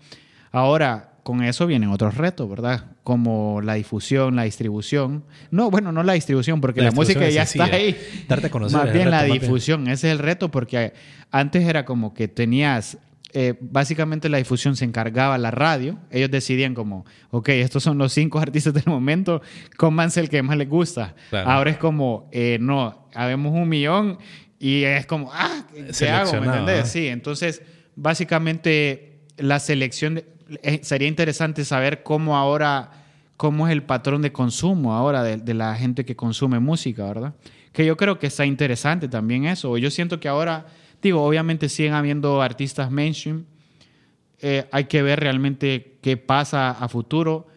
Ahora, 0.53 1.15
con 1.23 1.43
eso 1.43 1.67
vienen 1.67 1.89
otros 1.89 2.15
retos, 2.15 2.49
¿verdad? 2.49 2.85
Como 3.03 3.59
la 3.61 3.73
difusión, 3.73 4.37
la 4.37 4.43
distribución. 4.43 5.25
No, 5.49 5.69
bueno, 5.69 5.91
no 5.91 6.01
la 6.01 6.13
distribución, 6.13 6.61
porque 6.61 6.81
la, 6.81 6.91
música 6.91 7.27
ya 7.27 7.43
está 7.43 7.65
ahí. 7.65 7.97
Darte 8.29 8.47
a 8.47 8.51
conocer. 8.51 8.79
Más 8.79 8.93
bien 8.93 9.11
la 9.11 9.23
difusión, 9.23 9.89
ese 9.89 10.07
es 10.07 10.13
el 10.13 10.19
reto, 10.19 10.49
porque 10.49 10.93
antes 11.29 11.67
era 11.67 11.83
como 11.83 12.13
que 12.13 12.29
tenías, 12.29 12.97
eh, 13.33 13.55
básicamente 13.59 14.29
la 14.29 14.37
difusión 14.37 14.75
se 14.75 14.85
encargaba 14.85 15.37
la 15.37 15.51
radio, 15.51 15.97
ellos 16.09 16.31
decidían 16.31 16.73
como, 16.73 17.05
ok, 17.29 17.49
estos 17.49 17.83
son 17.83 17.97
los 17.97 18.13
cinco 18.13 18.39
artistas 18.41 18.73
del 18.73 18.85
momento, 18.87 19.41
cómanse 19.77 20.19
el 20.19 20.29
que 20.29 20.41
más 20.43 20.57
les 20.57 20.69
gusta. 20.69 21.15
Ahora 21.31 21.71
es 21.71 21.77
como, 21.77 22.29
eh, 22.31 22.57
no, 22.59 23.07
habemos 23.13 23.53
un 23.53 23.67
millón 23.67 24.17
y 24.59 24.83
es 24.83 25.05
como, 25.05 25.31
ah, 25.33 25.65
¿qué 25.97 26.09
hago? 26.09 26.31
¿Me 26.39 26.47
entendés? 26.47 26.89
Sí, 26.89 27.07
entonces, 27.07 27.61
básicamente 27.95 29.19
la 29.37 29.59
selección... 29.59 30.15
De, 30.15 30.31
eh, 30.63 30.79
sería 30.83 31.07
interesante 31.07 31.63
saber 31.63 32.03
cómo 32.03 32.37
ahora, 32.37 32.91
cómo 33.37 33.67
es 33.67 33.71
el 33.71 33.83
patrón 33.83 34.21
de 34.21 34.31
consumo 34.31 34.93
ahora 34.93 35.23
de, 35.23 35.53
la 35.53 35.75
gente 35.75 36.03
que 36.05 36.15
consume 36.15 36.59
música, 36.59 37.05
¿verdad? 37.05 37.33
Que 37.71 37.85
yo 37.85 37.95
creo 37.95 38.19
que 38.19 38.27
está 38.27 38.45
interesante 38.45 39.07
también 39.07 39.45
eso. 39.45 39.77
Yo 39.77 39.89
siento 39.89 40.19
que 40.19 40.27
ahora, 40.27 40.65
digo, 41.01 41.23
obviamente 41.23 41.69
siguen 41.69 41.93
habiendo 41.93 42.41
artistas 42.41 42.91
mainstream, 42.91 43.45
eh, 44.39 44.67
hay 44.71 44.85
que 44.85 45.01
ver 45.01 45.19
realmente 45.19 45.97
qué 46.01 46.17
pasa 46.17 46.71
a 46.71 46.87
futuro, 46.89 47.47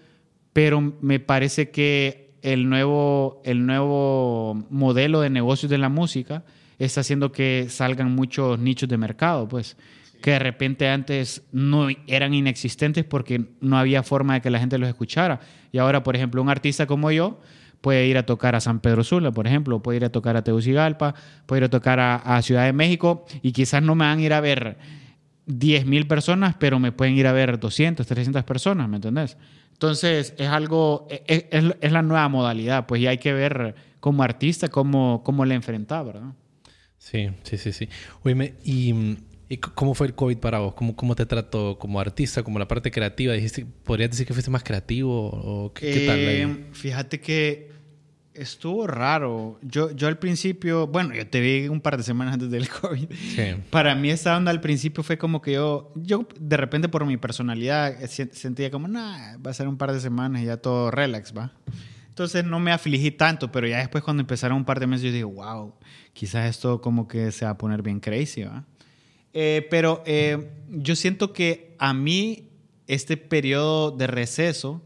pero 0.53 0.81
me 0.81 1.19
parece 1.21 1.71
que 1.71 2.35
el 2.43 2.69
nuevo, 2.69 3.41
el 3.45 3.67
nuevo 3.67 4.67
modelo 4.69 5.21
de 5.21 5.31
negocios 5.31 5.71
de 5.71 5.79
la 5.79 5.89
música 5.89 6.45
está 6.79 7.01
haciendo 7.01 7.33
que 7.33 7.67
salgan 7.71 8.15
muchos 8.15 8.59
nichos 8.59 8.89
de 8.89 8.99
mercado, 8.99 9.49
pues 9.49 9.77
que 10.21 10.33
de 10.33 10.39
repente 10.39 10.89
antes 10.89 11.43
no 11.53 11.89
eran 12.07 12.33
inexistentes 12.35 13.05
porque 13.05 13.45
no 13.61 13.79
había 13.79 14.03
forma 14.03 14.35
de 14.35 14.41
que 14.41 14.51
la 14.51 14.59
gente 14.59 14.79
los 14.79 14.89
escuchara. 14.89 15.41
Y 15.71 15.79
ahora, 15.79 16.03
por 16.03 16.17
ejemplo, 16.17 16.41
un 16.41 16.49
artista 16.49 16.87
como 16.87 17.11
yo 17.11 17.41
puede 17.85 18.07
ir 18.07 18.17
a 18.17 18.25
tocar 18.25 18.55
a 18.55 18.61
San 18.61 18.81
Pedro 18.81 19.05
Sula, 19.05 19.31
por 19.31 19.47
ejemplo, 19.47 19.83
puede 19.83 19.99
ir 19.99 20.07
a 20.07 20.09
tocar 20.09 20.39
a 20.39 20.43
Tegucigalpa, 20.43 21.15
puede 21.45 21.61
ir 21.61 21.65
a 21.65 21.69
tocar 21.69 22.01
a, 22.01 22.41
Ciudad 22.41 22.65
de 22.65 22.73
México 22.73 23.27
y 23.43 23.53
quizás 23.53 23.83
no 23.83 23.95
me 23.95 24.07
van 24.07 24.21
a 24.21 24.23
ir 24.23 24.33
a 24.33 24.41
ver 24.41 24.79
10 25.45 25.85
mil 25.85 26.07
personas, 26.07 26.57
pero 26.59 26.79
me 26.79 26.93
pueden 26.93 27.15
ir 27.15 27.27
a 27.27 27.33
ver 27.33 27.61
200, 27.61 28.07
300 28.07 28.43
personas, 28.45 28.89
¿me 28.89 28.97
entendés? 28.97 29.37
Entonces, 29.73 30.33
es 30.39 30.49
algo, 30.49 31.07
e, 31.11 31.25
e, 31.27 31.49
es, 31.51 31.65
es, 31.79 31.93
la 31.93 32.01
nueva 32.01 32.27
modalidad, 32.31 32.87
pues 32.87 33.03
y 33.03 33.07
hay 33.07 33.19
que 33.19 33.35
ver 33.35 33.75
como 34.01 34.23
artista 34.23 34.69
cómo, 34.69 35.23
cómo 35.23 35.45
le 35.45 35.55
enfrentaba, 35.55 36.05
¿verdad? 36.05 36.33
Sí, 36.97 37.29
sí, 37.43 37.59
sí, 37.59 37.73
sí. 37.73 37.91
Oye, 38.23 38.55
y 38.65 39.19
¿Y 39.49 39.59
cómo 39.59 39.95
fue 39.95 40.07
el 40.07 40.15
COVID 40.15 40.39
para 40.39 40.59
vos? 40.59 40.75
¿Cómo, 40.75 40.97
¿Cómo 40.97 41.15
te 41.15 41.27
trató 41.27 41.79
como 41.79 42.01
artista, 42.01 42.43
como 42.43 42.59
la 42.59 42.67
parte 42.67 42.91
creativa? 42.91 43.35
¿Dijiste, 43.35 43.67
¿Podrías 43.85 44.11
decir 44.11 44.27
que 44.27 44.33
fuiste 44.33 44.51
más 44.51 44.65
creativo? 44.65 45.31
¿O 45.31 45.73
qué, 45.75 46.07
tal? 46.07 46.19
Eh, 46.19 46.67
fíjate 46.73 47.21
que 47.21 47.71
estuvo 48.35 48.87
raro. 48.87 49.59
Yo, 49.63 49.91
yo 49.93 50.09
al 50.09 50.19
principio, 50.19 50.87
bueno, 50.87 51.15
yo 51.15 51.27
te 51.27 51.41
vi 51.41 51.69
un 51.69 51.81
par 51.81 51.97
de 51.97 52.03
semanas 52.03 52.35
antes 52.35 52.51
del 52.51 52.69
COVID. 52.81 53.09
Para 53.71 53.95
mí 53.95 54.11
esa 54.11 54.37
onda 54.37 54.51
al 54.51 54.61
principio 54.61 55.03
fue 55.03 55.17
como 55.17 55.41
que 55.41 55.53
yo, 55.53 55.93
yo 55.95 56.27
de 56.39 56.57
repente 56.57 56.89
por 56.89 57.07
mi 57.07 57.17
personalidad 57.17 58.03
eh, 58.03 58.09
sentía 58.09 58.71
como, 58.71 58.89
nah, 58.89 59.37
va 59.39 59.51
a 59.51 59.55
ser 59.55 59.69
un 59.69 59.77
par 59.77 59.93
de 59.93 60.01
semanas 60.01 60.43
y 60.43 60.47
ya 60.47 60.57
todo 60.57 60.91
relax, 60.91 61.33
¿va? 61.37 61.53
Entonces 62.09 62.45
no 62.45 62.61
me 62.61 62.71
afligí 62.71 63.11
tanto, 63.11 63.51
pero 63.51 63.67
ya 63.67 63.79
después 63.79 64.05
cuando 64.05 64.21
empezaron 64.21 64.59
un 64.59 64.65
par 64.65 64.79
de 64.79 64.87
meses 64.87 65.07
yo 65.07 65.13
dije, 65.13 65.25
wow, 65.25 65.75
quizás 66.13 66.49
esto 66.49 66.81
como 66.81 67.09
que 67.09 67.33
se 67.33 67.45
va 67.45 67.53
a 67.53 67.59
poner 67.59 67.83
bien 67.83 68.01
crazy, 68.01 68.45
¿va? 68.45 68.65
Eh, 69.33 69.67
pero 69.69 70.03
eh, 70.07 70.53
yo 70.69 70.95
siento 70.95 71.33
que 71.33 71.75
a 71.79 71.93
mí 71.93 72.51
este 72.87 73.17
periodo 73.17 73.91
de 73.91 74.07
receso, 74.07 74.83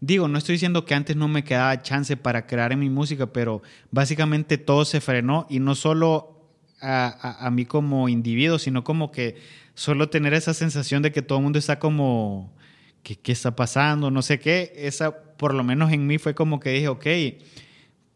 digo, 0.00 0.28
no 0.28 0.38
estoy 0.38 0.54
diciendo 0.54 0.84
que 0.84 0.94
antes 0.94 1.16
no 1.16 1.28
me 1.28 1.44
quedaba 1.44 1.82
chance 1.82 2.16
para 2.16 2.46
crear 2.46 2.72
en 2.72 2.80
mi 2.80 2.90
música, 2.90 3.26
pero 3.32 3.62
básicamente 3.90 4.58
todo 4.58 4.84
se 4.84 5.00
frenó 5.00 5.46
y 5.48 5.60
no 5.60 5.74
solo 5.74 6.36
a, 6.80 7.48
mí 7.52 7.66
como 7.66 8.08
individuo, 8.08 8.58
sino 8.58 8.84
como 8.84 9.12
que 9.12 9.36
solo 9.74 10.08
tener 10.08 10.32
esa 10.32 10.54
sensación 10.54 11.02
de 11.02 11.12
que 11.12 11.22
todo 11.22 11.38
el 11.38 11.44
mundo 11.44 11.58
está 11.58 11.78
como, 11.78 12.52
¿qué, 13.02 13.16
qué 13.16 13.32
está 13.32 13.54
pasando? 13.54 14.10
No 14.10 14.22
sé 14.22 14.40
qué, 14.40 14.72
esa 14.76 15.14
por 15.36 15.54
lo 15.54 15.62
menos 15.62 15.92
en 15.92 16.06
mí 16.06 16.18
fue 16.18 16.34
como 16.34 16.60
que 16.60 16.70
dije, 16.70 16.88
ok, 16.88 17.06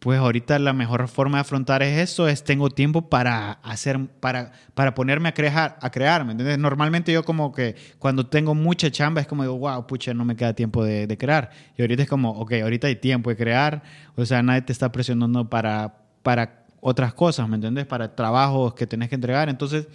pues 0.05 0.19
ahorita 0.19 0.59
la 0.59 0.75
mejor 0.75 1.09
forma 1.09 1.39
de 1.39 1.41
afrontar 1.41 1.83
es 1.83 1.99
eso, 1.99 2.29
es 2.29 2.45
tengo 2.45 2.69
tiempo 2.69 3.09
para 3.09 3.53
hacer, 3.63 3.99
para, 4.21 4.53
para 4.75 4.95
ponerme 4.95 5.31
a 5.31 5.33
crear, 5.33 5.79
a 5.81 5.91
crear, 5.91 6.27
¿me 6.27 6.33
entiendes? 6.33 6.59
Normalmente 6.59 7.11
yo 7.11 7.25
como 7.25 7.53
que 7.53 7.75
cuando 7.99 8.27
tengo 8.27 8.55
mucha 8.55 8.91
chamba 8.91 9.23
es 9.23 9.27
como 9.27 9.45
digo, 9.45 9.57
wow, 9.57 9.87
pucha, 9.87 10.13
no 10.13 10.27
me 10.27 10.37
queda 10.37 10.53
tiempo 10.53 10.85
de, 10.85 11.09
crear. 11.17 11.49
Y 11.79 11.81
ahorita 11.81 12.03
es 12.03 12.09
como, 12.11 12.33
ok, 12.33 12.53
ahorita 12.65 12.87
hay 12.87 12.97
tiempo 12.97 13.31
de 13.31 13.37
crear, 13.39 13.83
o 14.15 14.27
sea, 14.27 14.43
nadie 14.43 14.61
te 14.61 14.75
está 14.75 14.93
presionando 14.93 15.49
para, 15.49 15.95
para 16.23 16.67
otras 16.83 17.15
cosas, 17.15 17.49
¿me 17.49 17.55
entiendes? 17.55 17.87
Para 17.87 18.15
trabajos 18.15 18.75
que 18.75 18.87
tenés 18.87 19.09
que 19.09 19.15
entregar. 19.15 19.49
Entonces, 19.49 19.89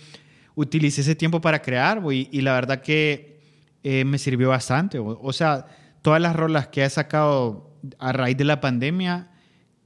utilicé 0.56 1.02
ese 1.02 1.14
tiempo 1.14 1.40
para 1.40 1.62
crear, 1.62 2.02
y, 2.12 2.28
y 2.32 2.42
la 2.42 2.54
verdad 2.54 2.82
que 2.82 3.44
eh, 3.84 4.06
me 4.06 4.18
sirvió 4.18 4.50
bastante. 4.50 4.98
O, 4.98 5.20
o 5.22 5.34
sea, 5.34 5.68
todas 6.02 6.20
las 6.20 6.36
rolas 6.36 6.70
que 6.70 6.84
he 6.84 6.90
sacado 6.90 7.78
a 8.00 8.12
raíz 8.12 8.38
de 8.38 8.46
la 8.46 8.60
pandemia, 8.60 9.30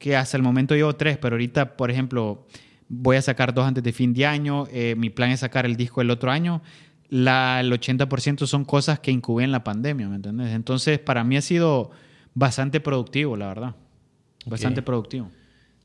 que 0.04 0.18
hasta 0.18 0.36
el 0.36 0.44
momento 0.44 0.76
llevo 0.76 0.98
tres, 0.98 1.18
pero 1.18 1.36
ahorita, 1.36 1.78
por 1.78 1.90
ejemplo, 1.90 2.46
voy 2.90 3.16
a 3.16 3.22
sacar 3.22 3.54
dos 3.54 3.66
antes 3.66 3.82
de 3.82 3.94
fin 3.94 4.14
de 4.14 4.26
año, 4.26 4.66
eh, 4.70 4.96
mi 4.98 5.10
plan 5.10 5.32
es 5.32 5.40
sacar 5.40 5.66
el 5.66 5.78
disco 5.78 6.02
el 6.02 6.12
otro 6.12 6.30
año, 6.30 6.62
la, 7.08 7.62
el 7.62 7.72
80% 7.72 8.46
son 8.46 8.66
cosas 8.66 9.00
que 9.00 9.12
incubé 9.12 9.46
en 9.46 9.54
la 9.54 9.64
pandemia, 9.64 10.10
¿me 10.10 10.18
entiendes? 10.18 10.54
Entonces, 10.54 11.00
para 11.00 11.24
mí 11.24 11.38
ha 11.38 11.42
sido 11.42 11.92
bastante 12.34 12.82
productivo, 12.82 13.38
la 13.38 13.48
verdad. 13.48 13.76
Bastante 14.46 14.82
productivo. 14.82 15.32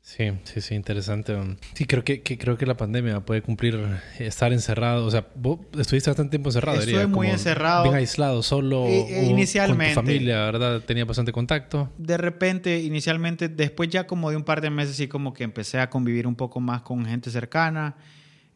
Sí, 0.09 0.31
sí, 0.43 0.59
sí, 0.59 0.73
interesante. 0.73 1.37
Sí, 1.75 1.85
creo 1.85 2.03
que, 2.03 2.23
creo 2.23 2.57
que 2.57 2.65
la 2.65 2.75
pandemia 2.75 3.19
puede 3.19 3.43
cumplir 3.43 3.79
estar 4.17 4.51
encerrado. 4.51 5.05
O 5.05 5.11
sea, 5.11 5.27
vos 5.35 5.59
estuviste 5.77 6.09
bastante 6.09 6.31
tiempo 6.31 6.49
encerrado. 6.49 6.79
Estuve 6.79 7.05
muy 7.05 7.27
encerrado. 7.27 7.83
Bien 7.83 7.93
aislado, 7.93 8.41
solo. 8.41 8.87
inicialmente. 8.89 9.93
Con 9.93 10.03
tu 10.03 10.11
familia, 10.11 10.45
¿verdad? 10.45 10.81
Tenía 10.81 11.05
bastante 11.05 11.31
contacto. 11.31 11.91
De 11.99 12.17
repente, 12.17 12.79
inicialmente, 12.79 13.49
después 13.49 13.89
ya 13.89 14.07
como 14.07 14.31
de 14.31 14.37
un 14.37 14.43
par 14.43 14.61
de 14.61 14.71
meses, 14.71 14.95
sí 14.95 15.07
como 15.07 15.31
que 15.31 15.43
empecé 15.43 15.79
a 15.79 15.91
convivir 15.91 16.25
un 16.25 16.35
poco 16.35 16.59
más 16.59 16.81
con 16.81 17.05
gente 17.05 17.29
cercana. 17.29 17.95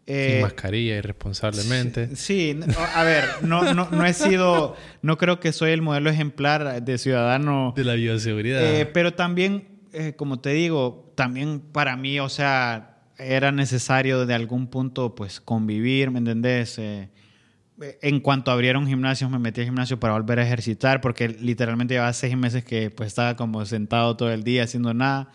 Sin 0.08 0.16
eh, 0.16 0.40
mascarilla, 0.42 0.98
irresponsablemente. 0.98 2.16
Sí, 2.16 2.60
a 2.96 3.04
ver, 3.04 3.26
no, 3.44 3.76
no, 3.76 3.90
no 3.92 4.06
he 4.06 4.14
sido, 4.14 4.76
no 5.04 5.20
creo 5.20 5.40
que 5.40 5.54
soy 5.54 5.70
el 5.70 5.84
modelo 5.84 6.10
ejemplar 6.10 6.82
de 6.82 6.98
ciudadano. 6.98 7.74
De 7.76 7.84
la 7.84 7.94
bioseguridad. 7.94 8.64
Eh, 8.64 8.88
pero 8.88 9.14
también 9.14 9.73
eh, 9.94 10.14
como 10.16 10.40
te 10.40 10.50
digo, 10.52 11.12
también 11.16 11.60
para 11.60 11.96
mí, 11.96 12.20
o 12.20 12.30
sea, 12.30 12.98
era 13.18 13.52
necesario 13.52 14.26
de 14.26 14.34
algún 14.34 14.68
punto, 14.68 15.16
pues, 15.16 15.40
convivir, 15.40 16.12
¿me 16.12 16.20
entendés? 16.20 16.78
Eh, 16.80 17.10
en 18.02 18.20
cuanto 18.20 18.52
abrieron 18.52 18.88
gimnasios, 18.88 19.30
me 19.32 19.40
metí 19.40 19.62
al 19.62 19.68
gimnasio 19.68 20.00
para 20.00 20.14
volver 20.14 20.40
a 20.40 20.44
ejercitar, 20.44 21.02
porque 21.02 21.28
literalmente 21.30 21.96
llevaba 21.96 22.14
seis 22.14 22.38
meses 22.38 22.64
que 22.64 22.92
pues 22.92 23.08
estaba 23.08 23.36
como 23.36 23.66
sentado 23.66 24.16
todo 24.16 24.32
el 24.32 24.44
día 24.44 24.64
haciendo 24.64 24.94
nada. 24.94 25.32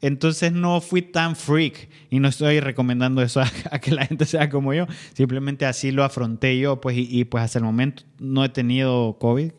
Entonces 0.00 0.52
no 0.52 0.80
fui 0.80 1.02
tan 1.02 1.36
freak 1.36 1.90
y 2.08 2.20
no 2.20 2.28
estoy 2.28 2.60
recomendando 2.60 3.22
eso 3.22 3.40
a, 3.70 3.78
que 3.80 3.90
la 3.90 4.06
gente 4.06 4.24
sea 4.24 4.48
como 4.48 4.72
yo. 4.72 4.86
Simplemente 5.14 5.66
así 5.66 5.90
lo 5.90 6.04
afronté 6.04 6.58
yo, 6.58 6.80
pues, 6.80 6.96
y, 6.98 7.24
pues 7.24 7.44
hasta 7.44 7.58
el 7.58 7.64
momento 7.64 8.04
no 8.18 8.44
he 8.44 8.48
tenido 8.48 9.18
COVID 9.18 9.52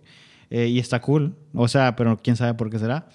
eh, 0.50 0.68
y 0.68 0.80
está 0.80 1.02
cool. 1.02 1.36
O 1.54 1.68
sea, 1.68 1.96
pero 1.96 2.18
quién 2.18 2.36
sabe 2.36 2.54
por 2.54 2.70
qué 2.70 2.80
será. 2.80 3.08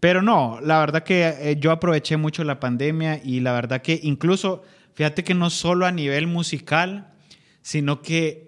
Pero 0.00 0.22
no, 0.22 0.60
la 0.62 0.78
verdad 0.78 1.02
que 1.02 1.26
eh, 1.26 1.56
yo 1.58 1.72
aproveché 1.72 2.16
mucho 2.16 2.44
la 2.44 2.60
pandemia 2.60 3.20
y 3.24 3.40
la 3.40 3.52
verdad 3.52 3.82
que 3.82 3.98
incluso, 4.02 4.62
fíjate 4.94 5.24
que 5.24 5.34
no 5.34 5.50
solo 5.50 5.86
a 5.86 5.92
nivel 5.92 6.26
musical, 6.26 7.12
sino 7.62 8.02
que 8.02 8.46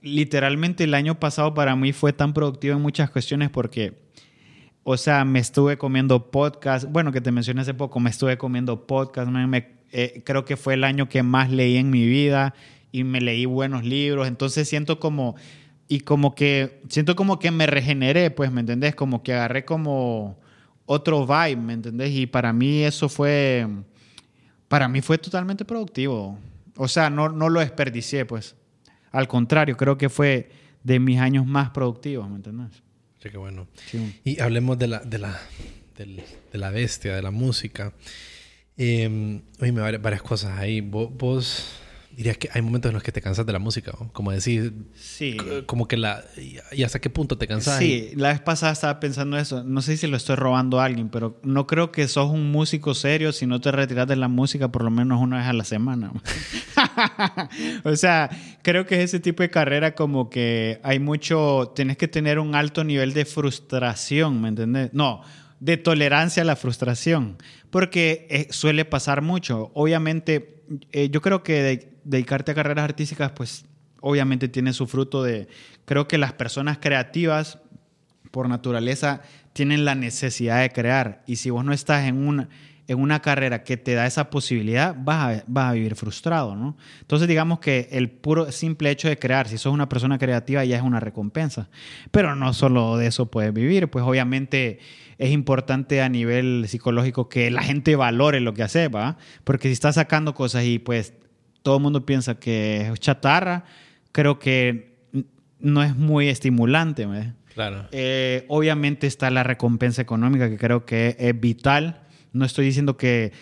literalmente 0.00 0.84
el 0.84 0.94
año 0.94 1.18
pasado 1.18 1.54
para 1.54 1.74
mí 1.76 1.92
fue 1.92 2.12
tan 2.12 2.32
productivo 2.32 2.76
en 2.76 2.82
muchas 2.82 3.10
cuestiones 3.10 3.50
porque, 3.50 3.94
o 4.84 4.96
sea, 4.96 5.24
me 5.24 5.40
estuve 5.40 5.78
comiendo 5.78 6.30
podcast, 6.30 6.84
bueno, 6.88 7.10
que 7.10 7.20
te 7.20 7.32
mencioné 7.32 7.62
hace 7.62 7.74
poco, 7.74 7.98
me 8.00 8.10
estuve 8.10 8.38
comiendo 8.38 8.86
podcast, 8.86 9.30
eh, 9.90 10.22
creo 10.24 10.44
que 10.44 10.56
fue 10.56 10.74
el 10.74 10.84
año 10.84 11.08
que 11.08 11.22
más 11.22 11.50
leí 11.50 11.76
en 11.76 11.90
mi 11.90 12.06
vida 12.06 12.54
y 12.92 13.02
me 13.02 13.20
leí 13.20 13.46
buenos 13.46 13.84
libros, 13.84 14.28
entonces 14.28 14.68
siento 14.68 15.00
como, 15.00 15.34
y 15.88 16.00
como 16.00 16.34
que, 16.34 16.82
siento 16.88 17.16
como 17.16 17.38
que 17.38 17.50
me 17.50 17.66
regeneré, 17.66 18.30
pues, 18.30 18.52
¿me 18.52 18.60
entendés? 18.60 18.94
Como 18.94 19.22
que 19.22 19.32
agarré 19.32 19.64
como 19.64 20.38
otro 20.86 21.26
vibe, 21.26 21.56
¿me 21.56 21.72
entendés? 21.72 22.10
Y 22.10 22.26
para 22.26 22.52
mí 22.52 22.82
eso 22.82 23.08
fue, 23.08 23.66
para 24.68 24.88
mí 24.88 25.00
fue 25.00 25.18
totalmente 25.18 25.64
productivo. 25.64 26.38
O 26.76 26.88
sea, 26.88 27.10
no, 27.10 27.28
no 27.28 27.48
lo 27.48 27.60
desperdicié, 27.60 28.24
pues. 28.24 28.56
Al 29.12 29.28
contrario, 29.28 29.76
creo 29.76 29.96
que 29.96 30.08
fue 30.08 30.50
de 30.82 30.98
mis 30.98 31.18
años 31.18 31.46
más 31.46 31.70
productivos, 31.70 32.28
¿me 32.28 32.36
entendés? 32.36 32.82
Sí, 33.22 33.30
qué 33.30 33.38
bueno. 33.38 33.68
Y 34.24 34.40
hablemos 34.40 34.78
de 34.78 34.88
la, 34.88 34.98
de 35.00 35.18
la, 35.18 35.40
de 35.96 36.58
la 36.58 36.70
bestia, 36.70 37.14
de 37.14 37.22
la 37.22 37.30
música. 37.30 37.92
Eh, 38.76 39.40
oye, 39.60 39.70
varias 39.70 40.22
cosas 40.22 40.58
ahí. 40.58 40.80
Vos, 40.80 41.80
dirías 42.16 42.38
que 42.38 42.48
hay 42.52 42.62
momentos 42.62 42.90
en 42.90 42.94
los 42.94 43.02
que 43.02 43.12
te 43.12 43.20
cansas 43.20 43.44
de 43.46 43.52
la 43.52 43.58
música, 43.58 43.92
como 44.12 44.30
decir, 44.30 44.72
sí. 44.94 45.36
como 45.66 45.88
que 45.88 45.96
la... 45.96 46.24
¿Y 46.72 46.82
hasta 46.82 47.00
qué 47.00 47.10
punto 47.10 47.38
te 47.38 47.46
cansas? 47.46 47.78
Sí, 47.78 48.12
la 48.14 48.28
vez 48.28 48.40
pasada 48.40 48.72
estaba 48.72 49.00
pensando 49.00 49.36
eso. 49.36 49.64
No 49.64 49.82
sé 49.82 49.96
si 49.96 50.06
lo 50.06 50.16
estoy 50.16 50.36
robando 50.36 50.80
a 50.80 50.84
alguien, 50.84 51.08
pero 51.08 51.40
no 51.42 51.66
creo 51.66 51.92
que 51.92 52.06
sos 52.08 52.30
un 52.30 52.50
músico 52.50 52.94
serio 52.94 53.32
si 53.32 53.46
no 53.46 53.60
te 53.60 53.72
retiras 53.72 54.06
de 54.06 54.16
la 54.16 54.28
música 54.28 54.70
por 54.70 54.84
lo 54.84 54.90
menos 54.90 55.20
una 55.20 55.38
vez 55.38 55.46
a 55.46 55.52
la 55.52 55.64
semana. 55.64 56.12
o 57.84 57.96
sea, 57.96 58.30
creo 58.62 58.86
que 58.86 58.96
es 58.96 59.10
ese 59.10 59.20
tipo 59.20 59.42
de 59.42 59.50
carrera 59.50 59.94
como 59.94 60.30
que 60.30 60.80
hay 60.82 60.98
mucho... 60.98 61.72
Tienes 61.74 61.96
que 61.96 62.08
tener 62.08 62.38
un 62.38 62.54
alto 62.54 62.84
nivel 62.84 63.12
de 63.14 63.24
frustración, 63.24 64.40
¿me 64.40 64.48
entendés? 64.48 64.90
No, 64.92 65.22
de 65.60 65.78
tolerancia 65.78 66.42
a 66.42 66.46
la 66.46 66.56
frustración, 66.56 67.38
porque 67.74 68.28
eh, 68.30 68.46
suele 68.50 68.84
pasar 68.84 69.20
mucho. 69.20 69.72
Obviamente, 69.74 70.62
eh, 70.92 71.10
yo 71.10 71.20
creo 71.20 71.42
que 71.42 71.90
dedicarte 72.04 72.52
a 72.52 72.54
carreras 72.54 72.84
artísticas, 72.84 73.32
pues 73.32 73.64
obviamente 74.00 74.46
tiene 74.46 74.72
su 74.72 74.86
fruto 74.86 75.24
de, 75.24 75.48
creo 75.84 76.06
que 76.06 76.16
las 76.16 76.32
personas 76.34 76.78
creativas, 76.78 77.58
por 78.30 78.48
naturaleza, 78.48 79.22
tienen 79.54 79.84
la 79.84 79.96
necesidad 79.96 80.60
de 80.60 80.70
crear. 80.70 81.24
Y 81.26 81.34
si 81.34 81.50
vos 81.50 81.64
no 81.64 81.72
estás 81.72 82.06
en 82.06 82.24
una, 82.24 82.48
en 82.86 83.00
una 83.00 83.20
carrera 83.20 83.64
que 83.64 83.76
te 83.76 83.94
da 83.94 84.06
esa 84.06 84.30
posibilidad, 84.30 84.94
vas 84.96 85.40
a, 85.40 85.44
vas 85.48 85.70
a 85.70 85.72
vivir 85.72 85.96
frustrado, 85.96 86.54
¿no? 86.54 86.76
Entonces 87.00 87.26
digamos 87.26 87.58
que 87.58 87.88
el 87.90 88.08
puro 88.08 88.52
simple 88.52 88.92
hecho 88.92 89.08
de 89.08 89.18
crear, 89.18 89.48
si 89.48 89.58
sos 89.58 89.74
una 89.74 89.88
persona 89.88 90.16
creativa, 90.16 90.64
ya 90.64 90.76
es 90.76 90.82
una 90.82 91.00
recompensa. 91.00 91.68
Pero 92.12 92.36
no 92.36 92.52
solo 92.52 92.98
de 92.98 93.08
eso 93.08 93.26
puedes 93.26 93.52
vivir, 93.52 93.88
pues 93.88 94.04
obviamente 94.04 94.78
es 95.18 95.30
importante 95.30 96.02
a 96.02 96.08
nivel 96.08 96.64
psicológico 96.68 97.28
que 97.28 97.50
la 97.50 97.62
gente 97.62 97.96
valore 97.96 98.40
lo 98.40 98.54
que 98.54 98.62
hace, 98.62 98.88
¿va? 98.88 99.16
Porque 99.44 99.68
si 99.68 99.72
estás 99.72 99.96
sacando 99.96 100.34
cosas 100.34 100.64
y 100.64 100.78
pues 100.78 101.14
todo 101.62 101.76
el 101.76 101.82
mundo 101.82 102.04
piensa 102.04 102.38
que 102.38 102.90
es 102.92 103.00
chatarra, 103.00 103.64
creo 104.12 104.38
que 104.38 104.94
no 105.58 105.82
es 105.82 105.96
muy 105.96 106.28
estimulante, 106.28 107.06
Claro. 107.54 107.86
Eh, 107.92 108.44
obviamente 108.48 109.06
está 109.06 109.30
la 109.30 109.44
recompensa 109.44 110.02
económica 110.02 110.50
que 110.50 110.58
creo 110.58 110.84
que 110.84 111.16
es 111.20 111.40
vital. 111.40 112.02
No 112.32 112.44
estoy 112.44 112.66
diciendo 112.66 112.96
que, 112.96 113.32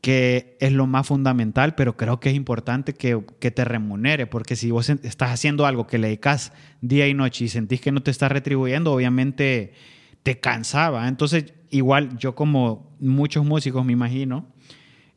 que 0.00 0.56
es 0.58 0.72
lo 0.72 0.88
más 0.88 1.06
fundamental, 1.06 1.76
pero 1.76 1.96
creo 1.96 2.18
que 2.18 2.30
es 2.30 2.34
importante 2.34 2.92
que, 2.92 3.22
que, 3.38 3.52
te 3.52 3.64
remunere, 3.64 4.26
porque 4.26 4.56
si 4.56 4.72
vos 4.72 4.90
estás 4.90 5.30
haciendo 5.30 5.64
algo 5.64 5.86
que 5.86 5.98
le 5.98 6.08
dedicas 6.08 6.52
día 6.80 7.06
y 7.06 7.14
noche 7.14 7.44
y 7.44 7.48
sentís 7.48 7.80
que 7.80 7.92
no 7.92 8.02
te 8.02 8.10
está 8.10 8.28
retribuyendo, 8.28 8.92
obviamente 8.92 9.74
te 10.22 10.38
cansaba. 10.38 11.08
Entonces, 11.08 11.52
igual 11.70 12.16
yo 12.18 12.34
como 12.34 12.94
muchos 13.00 13.44
músicos 13.44 13.84
me 13.84 13.92
imagino, 13.92 14.46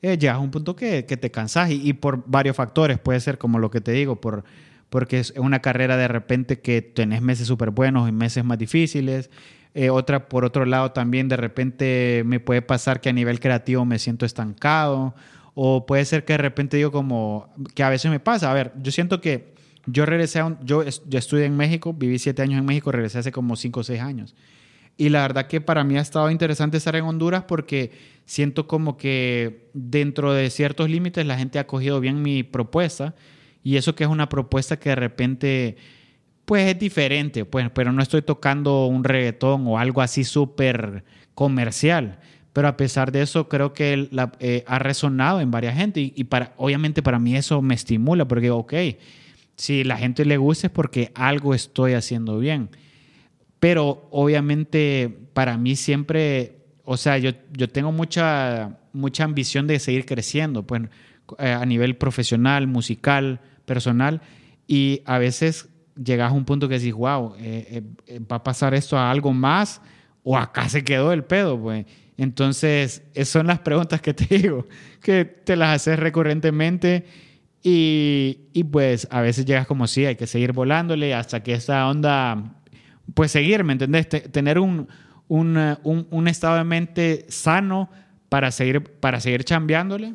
eh, 0.01 0.17
llegas 0.17 0.35
a 0.35 0.39
un 0.39 0.51
punto 0.51 0.75
que, 0.75 1.05
que 1.05 1.17
te 1.17 1.31
cansas 1.31 1.71
y, 1.71 1.93
por 1.93 2.23
varios 2.27 2.55
factores, 2.55 2.99
puede 2.99 3.19
ser 3.19 3.37
como 3.37 3.59
lo 3.59 3.71
que 3.71 3.81
te 3.81 3.91
digo, 3.93 4.19
por, 4.19 4.43
porque 4.89 5.19
es 5.19 5.33
una 5.37 5.61
carrera 5.61 5.97
de 5.97 6.07
repente 6.07 6.59
que 6.59 6.81
tenés 6.81 7.21
meses 7.21 7.47
súper 7.47 7.71
buenos 7.71 8.09
y 8.09 8.11
meses 8.11 8.43
más 8.43 8.57
difíciles. 8.57 9.29
Eh, 9.73 9.89
otra, 9.89 10.27
por 10.29 10.45
otro 10.45 10.65
lado, 10.65 10.91
también 10.91 11.29
de 11.29 11.37
repente 11.37 12.23
me 12.25 12.39
puede 12.39 12.61
pasar 12.61 13.01
que 13.01 13.09
a 13.09 13.13
nivel 13.13 13.39
creativo 13.39 13.85
me 13.85 13.97
siento 13.97 14.25
estancado. 14.25 15.15
O 15.55 15.85
puede 15.85 16.03
ser 16.05 16.25
que 16.25 16.33
de 16.33 16.37
repente 16.37 16.77
digo 16.77 16.91
como, 16.91 17.49
que 17.73 17.83
a 17.83 17.89
veces 17.89 18.11
me 18.11 18.19
pasa. 18.19 18.51
A 18.51 18.53
ver, 18.53 18.73
yo 18.81 18.91
siento 18.91 19.21
que 19.21 19.53
yo 19.85 20.05
regresé 20.05 20.39
a 20.39 20.45
un, 20.45 20.57
yo, 20.65 20.83
yo 20.83 21.19
estudié 21.19 21.45
en 21.45 21.55
México, 21.55 21.93
viví 21.93 22.19
siete 22.19 22.41
años 22.41 22.59
en 22.59 22.65
México, 22.65 22.91
regresé 22.91 23.19
hace 23.19 23.31
como 23.31 23.55
cinco 23.55 23.81
o 23.81 23.83
seis 23.83 24.01
años. 24.01 24.35
Y 24.95 25.09
la 25.09 25.21
verdad 25.21 25.47
que 25.47 25.59
para 25.59 25.83
mí 25.83 25.97
ha 25.97 26.01
estado 26.01 26.29
interesante 26.29 26.77
estar 26.77 26.95
en 26.95 27.05
Honduras 27.05 27.45
porque 27.47 27.91
siento 28.25 28.67
como 28.67 28.95
que 28.95 29.69
dentro 29.73 30.33
de 30.33 30.49
ciertos 30.49 30.89
límites 30.89 31.25
la 31.25 31.37
gente 31.37 31.57
ha 31.57 31.63
acogido 31.63 31.99
bien 31.99 32.21
mi 32.21 32.43
propuesta 32.43 33.15
y 33.63 33.77
eso 33.77 33.95
que 33.95 34.03
es 34.03 34.09
una 34.09 34.29
propuesta 34.29 34.77
que 34.79 34.89
de 34.89 34.95
repente 34.95 35.77
pues 36.45 36.67
es 36.67 36.77
diferente, 36.77 37.45
pues, 37.45 37.69
pero 37.73 37.91
no 37.91 38.03
estoy 38.03 38.21
tocando 38.21 38.85
un 38.87 39.03
reggaetón 39.03 39.65
o 39.65 39.79
algo 39.79 40.01
así 40.01 40.23
súper 40.23 41.03
comercial. 41.33 42.19
Pero 42.51 42.67
a 42.67 42.77
pesar 42.77 43.11
de 43.11 43.21
eso, 43.21 43.47
creo 43.47 43.73
que 43.73 44.09
eh, 44.39 44.63
ha 44.67 44.77
resonado 44.77 45.41
en 45.41 45.49
varias 45.49 45.75
gente 45.75 46.01
y, 46.01 46.13
y, 46.15 46.25
para, 46.25 46.53
obviamente 46.57 47.01
para 47.01 47.17
mí 47.17 47.35
eso 47.35 47.61
me 47.61 47.73
estimula 47.73 48.27
porque, 48.27 48.51
ok, 48.51 48.73
si 49.55 49.83
la 49.83 49.97
gente 49.97 50.25
le 50.25 50.37
gusta 50.37 50.67
es 50.67 50.73
porque 50.73 51.11
algo 51.15 51.53
estoy 51.53 51.93
haciendo 51.93 52.37
bien. 52.37 52.69
Pero 53.63 54.09
obviamente 54.11 55.07
para 55.33 55.57
mí 55.57 55.77
siempre, 55.77 56.57
o 56.83 56.97
sea, 56.97 57.17
yo, 57.17 57.31
yo 57.53 57.69
tengo 57.69 57.93
mucha, 57.93 58.77
mucha 58.91 59.23
ambición 59.23 59.67
de 59.67 59.79
seguir 59.79 60.05
creciendo, 60.05 60.67
pues 60.67 60.81
eh, 61.39 61.49
a 61.49 61.65
nivel 61.65 61.95
profesional, 61.95 62.67
musical, 62.67 63.39
personal, 63.63 64.19
y 64.67 65.01
a 65.05 65.17
veces 65.17 65.69
llegas 65.95 66.31
a 66.31 66.33
un 66.33 66.43
punto 66.43 66.67
que 66.67 66.77
decís, 66.77 66.93
wow, 66.93 67.35
eh, 67.39 67.83
eh, 68.05 68.19
va 68.29 68.35
a 68.35 68.43
pasar 68.43 68.73
esto 68.73 68.97
a 68.97 69.09
algo 69.09 69.31
más 69.31 69.79
o 70.23 70.37
acá 70.37 70.67
se 70.67 70.83
quedó 70.83 71.13
el 71.13 71.23
pedo, 71.23 71.57
pues. 71.57 71.85
Entonces, 72.17 73.03
esas 73.13 73.29
son 73.29 73.47
las 73.47 73.59
preguntas 73.59 74.01
que 74.01 74.13
te 74.13 74.25
digo, 74.39 74.67
que 74.99 75.23
te 75.23 75.55
las 75.55 75.73
haces 75.77 75.97
recurrentemente 75.97 77.05
y, 77.63 78.39
y 78.51 78.65
pues 78.65 79.07
a 79.09 79.21
veces 79.21 79.45
llegas 79.45 79.67
como 79.67 79.87
sí, 79.87 80.05
hay 80.05 80.17
que 80.17 80.27
seguir 80.27 80.51
volándole 80.51 81.13
hasta 81.13 81.43
que 81.43 81.53
esta 81.53 81.87
onda 81.87 82.59
pues 83.13 83.31
seguir, 83.31 83.63
¿me 83.63 83.73
entendés? 83.73 84.07
tener 84.07 84.59
un, 84.59 84.87
un, 85.27 85.57
un, 85.83 86.07
un, 86.09 86.27
estado 86.27 86.57
de 86.57 86.63
mente 86.63 87.25
sano 87.29 87.89
para 88.29 88.51
seguir, 88.51 88.83
para 88.83 89.19
seguir 89.19 89.43
chambeándole. 89.43 90.13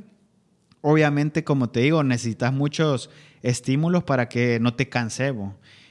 Obviamente, 0.80 1.44
como 1.44 1.70
te 1.70 1.80
digo, 1.80 2.02
necesitas 2.04 2.52
muchos 2.52 3.10
estímulos 3.42 4.04
para 4.04 4.28
que 4.28 4.58
no 4.60 4.74
te 4.74 4.88
canse. 4.88 5.34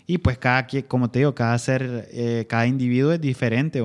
Y 0.05 0.19
pues 0.19 0.37
cada, 0.37 0.67
como 0.87 1.09
te 1.09 1.19
digo, 1.19 1.35
cada 1.35 1.57
ser, 1.57 2.07
eh, 2.11 2.45
cada 2.47 2.67
individuo 2.67 3.11
es 3.11 3.21
diferente. 3.21 3.81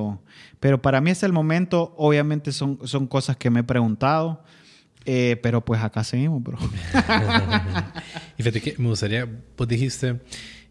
Pero 0.61 0.81
para 0.81 1.01
mí 1.01 1.11
es 1.11 1.22
el 1.22 1.33
momento, 1.33 1.94
obviamente 1.96 2.53
son, 2.53 2.79
son 2.85 3.07
cosas 3.07 3.37
que 3.37 3.51
me 3.51 3.61
he 3.61 3.64
preguntado. 3.64 4.42
Eh, 5.05 5.37
pero 5.42 5.64
pues 5.64 5.83
acá 5.83 6.05
seguimos, 6.05 6.42
bro. 6.42 6.59
y 8.38 8.42
fíjate 8.42 8.61
que 8.61 8.77
me 8.79 8.88
gustaría, 8.88 9.29
pues 9.57 9.68
dijiste, 9.68 10.20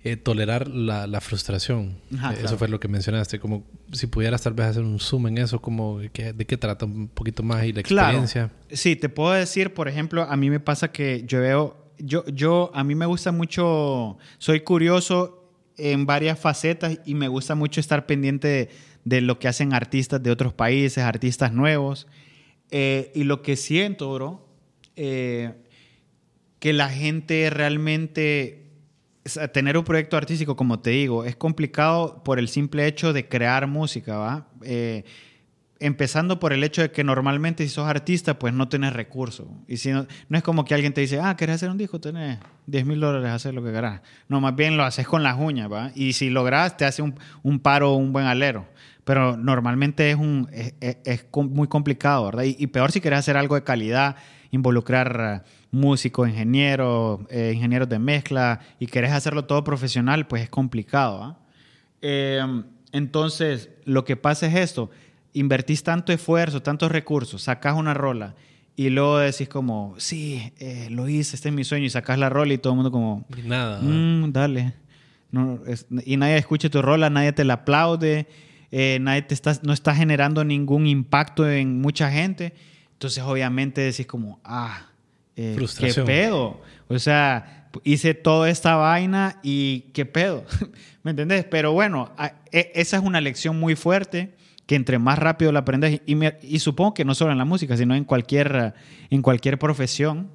eh, 0.04 0.18
tolerar 0.18 0.68
la, 0.68 1.06
la 1.06 1.22
frustración. 1.22 1.98
Eso 2.44 2.58
fue 2.58 2.68
lo 2.68 2.80
que 2.80 2.88
mencionaste. 2.88 3.40
Como 3.40 3.64
si 3.92 4.08
pudieras 4.08 4.42
tal 4.42 4.54
vez 4.54 4.68
hacer 4.68 4.82
un 4.82 5.00
zoom 5.00 5.28
en 5.28 5.38
eso, 5.38 5.62
como 5.62 6.00
de 6.00 6.10
qué 6.10 6.58
trata 6.58 6.86
un 6.86 7.08
poquito 7.08 7.44
más 7.44 7.66
y 7.66 7.74
la 7.74 7.82
experiencia. 7.82 8.50
Sí, 8.72 8.96
te 8.96 9.10
puedo 9.10 9.32
decir, 9.32 9.76
por 9.76 9.88
ejemplo, 9.88 10.24
a 10.24 10.36
mí 10.38 10.50
me 10.50 10.60
pasa 10.60 10.92
que 10.92 11.24
yo 11.28 11.42
veo, 11.42 11.94
yo, 12.00 12.26
yo, 12.26 12.72
a 12.74 12.84
mí 12.84 12.96
me 12.96 13.06
gusta 13.06 13.32
mucho, 13.32 14.18
soy 14.40 14.62
curioso 14.62 15.52
en 15.78 16.08
varias 16.08 16.40
facetas 16.40 17.00
y 17.06 17.14
me 17.14 17.28
gusta 17.28 17.54
mucho 17.54 17.80
estar 17.80 18.08
pendiente 18.08 18.70
de, 19.06 19.22
lo 19.22 19.38
que 19.38 19.48
hacen 19.48 19.72
artistas 19.72 20.22
de 20.24 20.32
otros 20.32 20.54
países, 20.54 21.04
artistas 21.04 21.54
nuevos. 21.54 22.08
Eh, 22.72 23.12
y 23.14 23.24
lo 23.24 23.44
que 23.44 23.56
siento, 23.56 24.12
bro, 24.14 24.48
eh, 24.96 25.54
que 26.58 26.74
la 26.74 26.90
gente 26.90 27.52
realmente 27.52 28.71
tener 29.54 29.78
un 29.78 29.84
proyecto 29.84 30.18
artístico, 30.18 30.56
como 30.56 30.80
te 30.80 30.92
digo, 30.92 31.26
es 31.26 31.36
complicado 31.36 32.24
por 32.24 32.40
el 32.40 32.48
simple 32.48 32.88
hecho 32.88 33.14
de 33.14 33.28
crear 33.28 33.68
música, 33.68 34.18
¿va? 34.18 34.48
Eh, 34.64 35.04
empezando 35.80 36.40
por 36.40 36.54
el 36.54 36.64
hecho 36.64 36.84
de 36.84 36.92
que 36.92 37.04
normalmente 37.04 37.64
si 37.64 37.70
sos 37.70 37.88
artista, 37.88 38.38
pues 38.38 38.54
no 38.54 38.70
tenés 38.70 38.94
recursos. 38.94 39.48
Y 39.68 39.78
si 39.78 39.92
no, 39.92 40.06
no 40.30 40.38
es 40.38 40.44
como 40.44 40.64
que 40.64 40.76
alguien 40.76 40.94
te 40.94 41.02
dice, 41.02 41.20
ah, 41.20 41.36
¿querés 41.36 41.56
hacer 41.56 41.70
un 41.70 41.78
disco? 41.78 42.00
Tenés 42.00 42.40
10 42.68 42.86
mil 42.86 43.00
dólares 43.00 43.32
hacer 43.32 43.54
lo 43.54 43.64
que 43.64 43.72
querás. 43.72 44.02
No, 44.28 44.40
más 44.42 44.56
bien 44.56 44.78
lo 44.78 44.84
haces 44.84 45.08
con 45.08 45.24
las 45.24 45.40
uñas, 45.40 45.72
¿va? 45.72 45.92
Y 45.96 46.14
si 46.14 46.30
lográs, 46.30 46.78
te 46.78 46.86
hace 46.86 47.02
un, 47.02 47.16
un 47.42 47.60
paro 47.60 47.94
un 47.94 48.14
buen 48.14 48.26
alero. 48.26 48.68
Pero 49.04 49.36
normalmente 49.36 50.12
es, 50.12 50.18
un, 50.18 50.48
es, 50.52 51.26
muy 51.34 51.68
complicado, 51.68 52.26
¿verdad? 52.26 52.44
Y, 52.44 52.56
y, 52.60 52.68
peor 52.68 52.92
si 52.92 53.02
querés 53.02 53.20
hacer 53.20 53.36
algo 53.36 53.56
de 53.56 53.64
calidad, 53.64 54.16
involucrar 54.52 55.44
músicos, 55.72 56.28
ingenieros, 56.28 57.22
eh, 57.30 57.54
ingenieros 57.56 57.88
de 57.90 57.98
mezcla 57.98 58.60
y 58.80 58.88
querés 58.88 59.12
hacerlo 59.12 59.46
todo 59.46 59.64
profesional, 59.64 60.28
pues 60.28 60.44
es 60.44 60.50
complicado. 60.50 61.24
¿ah? 61.24 61.38
Eh, 62.02 62.42
entonces, 62.92 63.70
lo 63.86 64.04
que 64.04 64.18
pasa 64.18 64.48
es 64.48 64.56
esto, 64.56 64.92
invertís 65.34 65.84
tanto 65.84 66.12
esfuerzo, 66.12 66.62
tantos 66.62 66.92
recursos, 66.92 67.44
sacás 67.44 67.76
una 67.76 67.94
rola 67.94 68.36
y 68.76 68.90
luego 68.90 69.20
decís 69.20 69.48
como, 69.48 69.96
sí, 69.98 70.52
eh, 70.60 70.90
lo 70.92 71.08
hice, 71.08 71.36
este 71.36 71.50
es 71.50 71.56
mi 71.56 71.64
sueño 71.64 71.86
y 71.86 71.90
sacás 71.90 72.20
la 72.20 72.30
rola 72.30 72.54
y 72.54 72.58
todo 72.58 72.74
el 72.74 72.78
mundo 72.78 72.92
como, 72.92 73.26
nada. 73.46 73.82
Mm, 73.82 74.34
dale. 74.34 74.74
No, 75.32 75.62
y 76.04 76.18
nadie 76.18 76.36
escucha 76.36 76.70
tu 76.70 76.82
rola, 76.82 77.10
nadie 77.10 77.32
te 77.32 77.46
la 77.46 77.54
aplaude, 77.54 78.28
nadie 79.00 79.22
te 79.22 79.34
está, 79.34 79.58
no 79.64 79.72
está 79.72 79.96
generando 79.96 80.44
ningún 80.44 80.88
impacto 80.88 81.50
en 81.50 81.80
mucha 81.80 82.12
gente. 82.12 82.54
Entonces, 82.92 83.24
obviamente 83.24 83.80
decís 83.80 84.06
como, 84.06 84.42
ah, 84.44 84.91
eh, 85.36 85.58
¿Qué 85.80 85.94
pedo? 86.06 86.62
O 86.88 87.00
sea, 87.00 87.70
hice 87.84 88.14
toda 88.14 88.50
esta 88.50 88.76
vaina 88.76 89.40
y 89.44 89.82
¿qué 89.94 90.06
pedo? 90.06 90.46
¿Me 91.04 91.12
entendés? 91.12 91.46
Pero 91.46 91.74
bueno, 91.74 92.12
e, 92.52 92.72
esa 92.76 92.98
es 92.98 93.04
una 93.04 93.22
lección 93.22 93.60
muy 93.60 93.76
fuerte 93.76 94.36
que 94.66 94.76
entre 94.76 95.00
más 95.00 95.20
rápido 95.20 95.52
la 95.52 95.60
aprendes, 95.60 96.02
y, 96.06 96.16
y 96.44 96.60
supongo 96.60 96.94
que 96.94 97.04
no 97.04 97.16
solo 97.16 97.32
en 97.32 97.38
la 97.38 97.46
música, 97.46 97.76
sino 97.76 97.96
en 97.96 98.06
cualquier, 98.06 98.74
en 99.10 99.22
cualquier 99.22 99.60
profesión, 99.60 100.30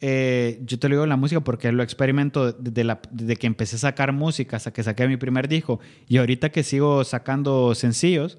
eh, 0.00 0.60
yo 0.64 0.78
te 0.78 0.88
lo 0.88 0.94
digo 0.94 1.04
en 1.04 1.10
la 1.10 1.16
música 1.16 1.40
porque 1.40 1.72
lo 1.72 1.82
experimento 1.82 2.52
desde, 2.52 2.84
la, 2.84 3.00
desde, 3.10 3.36
que 3.36 3.48
empecé 3.48 3.76
a 3.76 3.80
sacar 3.80 4.12
música 4.12 4.56
hasta 4.56 4.72
que 4.72 4.82
saqué 4.82 5.08
mi 5.08 5.16
primer 5.16 5.48
disco 5.48 5.80
y 6.06 6.18
ahorita 6.18 6.50
que 6.50 6.62
sigo 6.62 7.02
sacando 7.02 7.74
sencillos, 7.74 8.38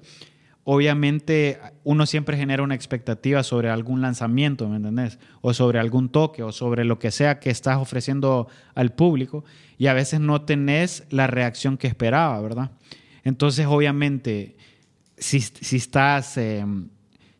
obviamente 0.64 1.58
uno 1.84 2.06
siempre 2.06 2.36
genera 2.36 2.62
una 2.62 2.74
expectativa 2.74 3.42
sobre 3.42 3.70
algún 3.70 4.02
lanzamiento, 4.02 4.68
¿me 4.68 4.76
entendés? 4.76 5.18
O 5.40 5.54
sobre 5.54 5.78
algún 5.78 6.10
toque 6.10 6.42
o 6.42 6.52
sobre 6.52 6.84
lo 6.84 6.98
que 6.98 7.10
sea 7.10 7.40
que 7.40 7.50
estás 7.50 7.78
ofreciendo 7.78 8.48
al 8.74 8.92
público 8.92 9.44
y 9.78 9.86
a 9.86 9.94
veces 9.94 10.20
no 10.20 10.42
tenés 10.42 11.04
la 11.10 11.26
reacción 11.26 11.76
que 11.76 11.86
esperaba, 11.86 12.40
¿verdad? 12.40 12.70
Entonces, 13.24 13.66
obviamente, 13.66 14.56
si, 15.16 15.40
si 15.40 15.76
estás, 15.76 16.36
eh, 16.36 16.64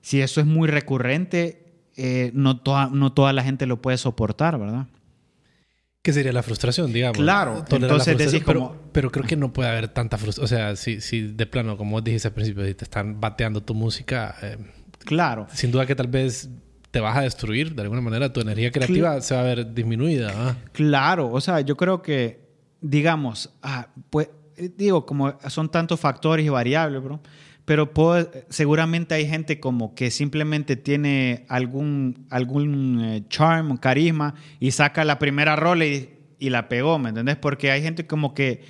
si 0.01 0.21
eso 0.21 0.41
es 0.41 0.47
muy 0.47 0.69
recurrente, 0.69 1.65
eh, 1.97 2.31
no, 2.35 2.59
toda, 2.59 2.89
no 2.89 3.13
toda 3.13 3.33
la 3.33 3.43
gente 3.43 3.67
lo 3.67 3.83
puede 3.83 3.99
soportar, 3.99 4.59
¿verdad? 4.59 4.87
¿Qué 6.03 6.15
sería 6.15 6.33
la 6.33 6.43
frustración, 6.43 6.93
digamos? 6.93 7.19
Claro, 7.19 7.63
entonces 7.69 8.17
decís 8.17 8.43
pero, 8.45 8.75
pero, 8.93 9.11
creo 9.11 9.27
que 9.27 9.37
no 9.37 9.53
puede 9.53 9.69
haber 9.69 9.89
tanta 9.89 10.17
frustración. 10.17 10.45
O 10.45 10.49
sea, 10.49 10.77
si, 10.77 11.03
si 11.03 11.21
de 11.21 11.47
plano, 11.47 11.77
como 11.77 11.93
vos 11.93 12.05
dijiste 12.05 12.29
al 12.29 12.35
principio, 12.35 12.65
si 12.65 12.75
te 12.75 12.85
están 12.85 13.21
bateando 13.21 13.63
tu 13.63 13.75
música... 13.75 14.35
Eh, 14.41 14.57
claro. 15.01 15.47
Sin 15.53 15.71
duda 15.71 15.85
que 15.85 15.95
tal 15.95 16.09
vez 16.09 16.49
te 16.91 17.01
vas 17.01 17.19
a 17.19 17.21
destruir 17.21 17.75
de 17.75 17.83
alguna 17.83 18.01
manera, 18.01 18.33
tu 18.33 18.41
energía 18.41 18.71
creativa 18.71 19.21
se 19.21 19.35
va 19.35 19.43
a 19.43 19.45
ver 19.45 19.75
disminuida. 19.75 20.57
Claro, 20.73 21.31
o 21.31 21.41
sea, 21.41 21.61
yo 21.61 21.77
creo 21.77 22.01
que, 22.01 22.49
digamos, 22.81 23.51
ah, 23.63 23.89
pues, 24.09 24.31
digo, 24.77 25.05
como 25.05 25.39
son 25.49 25.71
tantos 25.71 26.01
factores 26.01 26.47
y 26.47 26.49
variables, 26.49 27.03
bro, 27.03 27.21
pero 27.71 27.89
seguramente 28.49 29.15
hay 29.15 29.29
gente 29.29 29.61
como 29.61 29.95
que 29.95 30.11
simplemente 30.11 30.75
tiene 30.75 31.45
algún, 31.49 32.27
algún 32.29 33.01
eh, 33.01 33.23
charm, 33.29 33.77
carisma 33.77 34.35
y 34.59 34.73
saca 34.73 35.05
la 35.05 35.21
primera 35.21 35.55
rola 35.55 35.87
y, 35.87 36.11
la 36.41 36.69
pegó, 36.69 36.99
¿me 36.99 37.11
entendés? 37.11 37.37
Porque 37.37 37.71
hay 37.71 37.81
gente 37.81 38.09
como 38.09 38.35
que, 38.35 38.65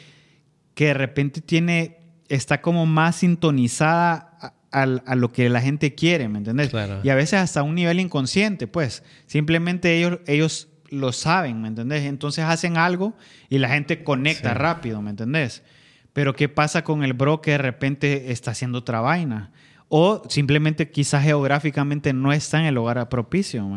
que 0.74 0.88
de 0.88 0.92
repente 0.92 1.40
tiene, 1.40 1.96
está 2.28 2.60
como 2.60 2.84
más 2.84 3.16
sintonizada 3.16 4.36
a, 4.70 4.82
a, 4.82 5.14
lo 5.14 5.32
que 5.32 5.48
la 5.48 5.62
gente 5.62 5.94
quiere, 5.94 6.28
¿me 6.28 6.36
entendés? 6.36 6.70
Y 7.02 7.08
a 7.08 7.14
veces 7.14 7.40
hasta 7.40 7.62
un 7.62 7.76
nivel 7.76 8.00
inconsciente, 8.00 8.66
pues. 8.66 9.02
Simplemente 9.24 9.96
ellos, 9.96 10.18
ellos 10.26 10.68
lo 10.90 11.12
saben, 11.12 11.62
¿me 11.62 11.68
entendés? 11.68 12.04
Entonces 12.04 12.44
hacen 12.44 12.76
algo 12.76 13.14
y 13.48 13.60
la 13.60 13.70
gente 13.70 14.04
conecta 14.04 14.52
rápido, 14.52 15.00
¿me 15.00 15.08
entendés? 15.08 15.62
Pero 16.12 16.34
¿qué 16.34 16.48
pasa 16.48 16.82
con 16.82 17.04
el 17.04 17.12
bro 17.12 17.40
que 17.40 17.52
de 17.52 17.58
repente 17.58 18.32
está 18.32 18.50
haciendo 18.50 18.78
otra 18.78 19.00
vaina? 19.00 19.52
O 19.88 20.22
simplemente 20.28 20.90
quizás 20.90 21.24
geográficamente 21.24 22.12
no 22.12 22.32
está 22.32 22.60
en 22.60 22.66
el 22.66 22.76
lugar 22.76 23.08
propicio, 23.08 23.68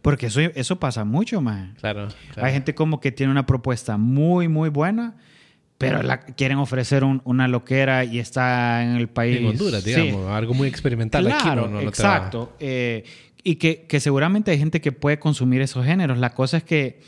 porque 0.00 0.26
eso, 0.26 0.40
eso 0.40 0.78
pasa 0.78 1.04
mucho. 1.04 1.40
más. 1.40 1.76
Claro, 1.80 2.06
Hay 2.36 2.52
gente 2.52 2.74
como 2.74 3.00
que 3.00 3.10
tiene 3.10 3.32
una 3.32 3.46
propuesta 3.46 3.96
muy, 3.96 4.46
muy 4.46 4.68
buena, 4.68 5.16
pero 5.76 6.02
la, 6.04 6.20
quieren 6.20 6.58
ofrecer 6.58 7.02
una 7.02 7.48
loquera 7.48 8.04
y 8.04 8.20
está 8.20 8.84
en 8.84 8.96
el 8.96 9.08
país. 9.08 9.38
En 9.38 9.46
Honduras, 9.46 9.84
digamos, 9.84 10.30
algo 10.30 10.54
muy 10.54 10.68
experimental 10.68 11.26
aquí. 11.26 11.48
No, 11.48 11.66
no, 11.66 11.80
exacto. 11.80 12.54
Eh, 12.60 13.04
y 13.42 13.56
que, 13.56 13.86
que 13.86 13.98
seguramente 13.98 14.52
hay 14.52 14.58
gente 14.58 14.80
que 14.80 14.92
puede 14.92 15.18
consumir 15.18 15.62
esos 15.62 15.84
géneros. 15.84 16.18
La 16.18 16.32
cosa 16.32 16.58
es 16.58 16.64
que 16.64 17.00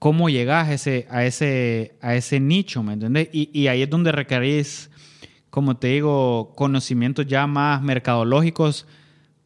cómo 0.00 0.30
llegas 0.30 0.68
a 0.68 0.72
ese, 0.72 1.06
a 1.10 1.26
ese, 1.26 1.94
a 2.00 2.14
ese 2.14 2.40
nicho, 2.40 2.82
¿me 2.82 2.94
entiendes? 2.94 3.28
Y, 3.32 3.50
y, 3.52 3.68
ahí 3.68 3.82
es 3.82 3.90
donde 3.90 4.10
requerís, 4.10 4.90
como 5.50 5.76
te 5.76 5.88
digo, 5.88 6.54
conocimientos 6.56 7.26
ya 7.26 7.46
más 7.46 7.82
mercadológicos 7.82 8.86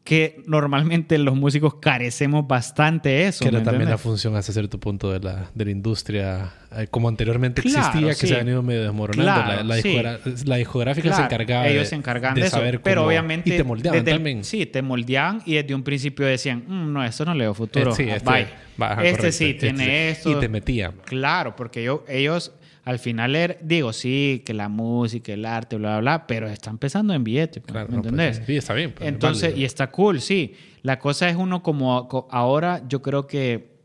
que 0.05 0.43
normalmente 0.45 1.17
los 1.17 1.35
músicos 1.35 1.77
carecemos 1.81 2.47
bastante 2.47 3.09
de 3.09 3.27
eso. 3.27 3.43
Que 3.43 3.49
era 3.49 3.63
también 3.63 3.89
la 3.89 3.97
función 3.97 4.35
hasta 4.35 4.53
cierto 4.53 4.79
punto 4.79 5.11
de 5.11 5.19
la, 5.19 5.49
de 5.55 5.65
la 5.65 5.71
industria, 5.71 6.53
eh, 6.77 6.85
como 6.91 7.09
anteriormente 7.09 7.61
existía, 7.61 8.09
que 8.09 8.27
se 8.27 8.35
ha 8.35 8.37
venido 8.37 8.61
medio 8.61 8.83
desmoronando. 8.83 9.63
la, 9.63 10.55
discográfica 10.57 11.11
se 11.11 11.23
encargaba 11.23 11.67
Ellos 11.67 11.87
se 11.87 11.95
encargaban 11.95 12.39
de, 12.39 12.47
saber 12.51 12.81
Pero 12.81 13.07
obviamente... 13.07 13.49
Y 13.49 13.57
te 13.57 13.63
moldeaban 13.63 14.05
también. 14.05 14.43
Sí, 14.43 14.67
te 14.67 14.83
moldeaban 14.83 15.41
y 15.43 15.55
desde 15.55 15.73
un 15.73 15.81
principio 15.81 16.27
decían, 16.27 16.63
mm, 16.67 16.93
no, 16.93 17.03
esto 17.03 17.25
no 17.25 17.33
leo 17.33 17.55
futuro. 17.55 17.91
Eh, 17.91 17.95
sí, 17.95 18.03
este, 18.07 18.47
Bye. 18.77 19.09
este 19.09 19.31
sí 19.31 19.55
tiene 19.55 20.11
esto. 20.11 20.29
Y 20.29 20.35
te 20.35 20.47
metían. 20.47 20.93
Claro, 21.05 21.55
porque 21.55 21.83
yo, 21.83 22.05
ellos 22.07 22.53
al 22.85 22.99
final, 22.99 23.35
er, 23.35 23.57
digo, 23.63 23.91
sí, 23.93 24.43
que 24.45 24.53
la 24.53 24.69
música, 24.69 25.33
el 25.33 25.43
arte, 25.43 25.75
bla, 25.75 25.97
bla, 25.97 25.99
bla, 25.99 26.27
pero 26.27 26.47
está 26.47 26.69
empezando 26.69 27.15
en 27.15 27.23
billetes, 27.23 27.63
pues, 27.63 27.73
¿me 27.73 27.85
pues, 27.85 27.97
entendés? 27.97 28.41
sí, 28.45 28.55
está 28.55 28.75
bien. 28.75 28.93
Pues, 28.95 29.09
Entonces, 29.09 29.57
y 29.57 29.65
está 29.65 29.89
cool, 29.89 30.21
sí. 30.21 30.53
La 30.83 30.99
cosa 30.99 31.27
es 31.27 31.35
uno 31.35 31.63
como 31.63 32.07
ahora, 32.29 32.83
yo 32.87 33.01
creo 33.01 33.25
que 33.25 33.75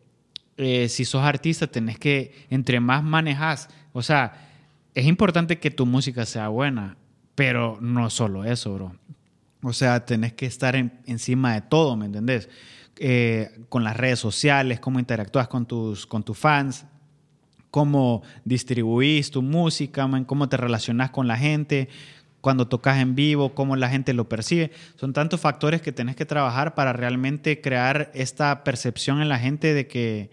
eh, 0.58 0.90
si 0.90 1.06
sos 1.06 1.22
artista, 1.22 1.66
tenés 1.66 1.98
que, 1.98 2.34
entre 2.50 2.78
más 2.78 3.02
manejas, 3.02 3.70
o 3.94 4.02
sea, 4.02 4.34
es 4.94 5.06
importante 5.06 5.58
que 5.58 5.70
tu 5.70 5.86
música 5.86 6.26
sea 6.26 6.48
buena, 6.48 6.98
pero 7.34 7.78
no 7.80 8.10
solo 8.10 8.44
eso, 8.44 8.74
bro. 8.74 8.96
O 9.62 9.72
sea, 9.72 10.04
tenés 10.04 10.34
que 10.34 10.44
estar 10.44 10.76
encima 10.76 11.54
de 11.54 11.62
todo, 11.62 11.96
¿me 11.96 12.04
entendés? 12.04 12.50
Eh, 12.96 13.64
con 13.70 13.82
las 13.82 13.96
redes 13.96 14.18
sociales, 14.18 14.78
cómo 14.78 14.98
interactúas 14.98 15.48
con 15.48 15.64
tus, 15.64 16.06
con 16.06 16.22
tus 16.22 16.36
fans, 16.36 16.84
cómo 17.70 18.22
distribuís 18.44 19.30
tu 19.30 19.42
música, 19.42 20.08
cómo 20.26 20.48
te 20.48 20.56
relacionas 20.56 21.10
con 21.10 21.28
la 21.28 21.36
gente, 21.36 21.88
cuando 22.40 22.68
tocas 22.68 22.98
en 22.98 23.14
vivo, 23.14 23.54
cómo 23.54 23.76
la 23.76 23.88
gente 23.88 24.14
lo 24.14 24.28
percibe. 24.28 24.70
Son 24.96 25.12
tantos 25.12 25.40
factores 25.40 25.82
que 25.82 25.92
tenés 25.92 26.16
que 26.16 26.24
trabajar 26.24 26.74
para 26.74 26.92
realmente 26.92 27.60
crear 27.60 28.10
esta 28.14 28.64
percepción 28.64 29.20
en 29.20 29.28
la 29.28 29.38
gente 29.38 29.74
de 29.74 29.86
que, 29.86 30.30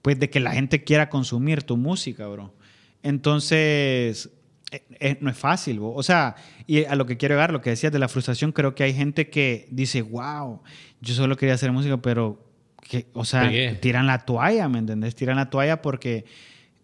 pues, 0.00 0.18
de 0.18 0.30
que 0.30 0.40
la 0.40 0.52
gente 0.52 0.82
quiera 0.82 1.10
consumir 1.10 1.62
tu 1.62 1.76
música, 1.76 2.26
bro. 2.26 2.54
Entonces, 3.02 4.30
eh, 4.70 4.82
eh, 5.00 5.18
no 5.20 5.30
es 5.30 5.36
fácil, 5.36 5.78
bro. 5.78 5.92
o 5.92 6.02
sea, 6.02 6.36
y 6.66 6.84
a 6.84 6.94
lo 6.94 7.04
que 7.06 7.16
quiero 7.16 7.34
llegar, 7.34 7.52
lo 7.52 7.60
que 7.60 7.70
decías 7.70 7.92
de 7.92 7.98
la 7.98 8.08
frustración, 8.08 8.52
creo 8.52 8.74
que 8.74 8.84
hay 8.84 8.94
gente 8.94 9.28
que 9.28 9.68
dice, 9.70 10.02
wow, 10.02 10.62
yo 11.00 11.14
solo 11.14 11.36
quería 11.36 11.54
hacer 11.54 11.70
música, 11.72 11.98
pero, 11.98 12.42
que, 12.80 13.06
o 13.12 13.24
sea, 13.24 13.50
tiran 13.80 14.06
la 14.06 14.20
toalla, 14.20 14.68
¿me 14.68 14.78
entendés? 14.78 15.14
Tiran 15.14 15.36
la 15.36 15.50
toalla 15.50 15.82
porque 15.82 16.24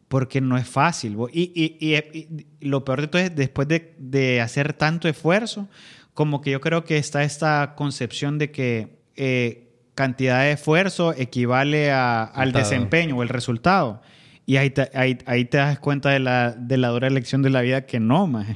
porque 0.09 0.41
no 0.41 0.57
es 0.57 0.67
fácil. 0.69 1.17
Y, 1.33 1.77
y, 1.79 2.67
lo 2.67 2.85
peor 2.85 3.03
de 3.03 3.09
todo 3.09 3.23
es, 3.23 3.35
después 3.35 3.69
de, 3.69 4.41
hacer 4.41 4.73
tanto 4.73 5.09
esfuerzo, 5.09 5.69
como 6.15 6.41
que 6.41 6.51
yo 6.51 6.61
creo 6.61 6.85
que 6.85 6.99
está 6.99 7.23
esta 7.23 7.75
concepción 7.77 8.39
de 8.39 8.51
que 8.51 8.99
eh, 9.17 9.69
cantidad 9.95 10.43
de 10.43 10.53
esfuerzo 10.53 11.13
equivale 11.17 11.93
al 11.93 12.53
desempeño 12.53 13.17
o 13.17 13.23
el 13.23 13.29
resultado. 13.29 14.03
Y 14.47 14.57
ahí 14.57 14.71
te, 14.71 14.91
ahí, 14.95 15.45
te 15.45 15.59
das 15.59 15.79
cuenta 15.79 16.09
de 16.09 16.21
la, 16.21 16.53
de 16.53 16.79
la 16.79 16.89
dura 16.89 17.07
elección 17.07 17.43
de 17.43 17.51
la 17.51 17.61
vida 17.61 17.85
que 17.85 18.01
no, 18.01 18.27
más. 18.27 18.47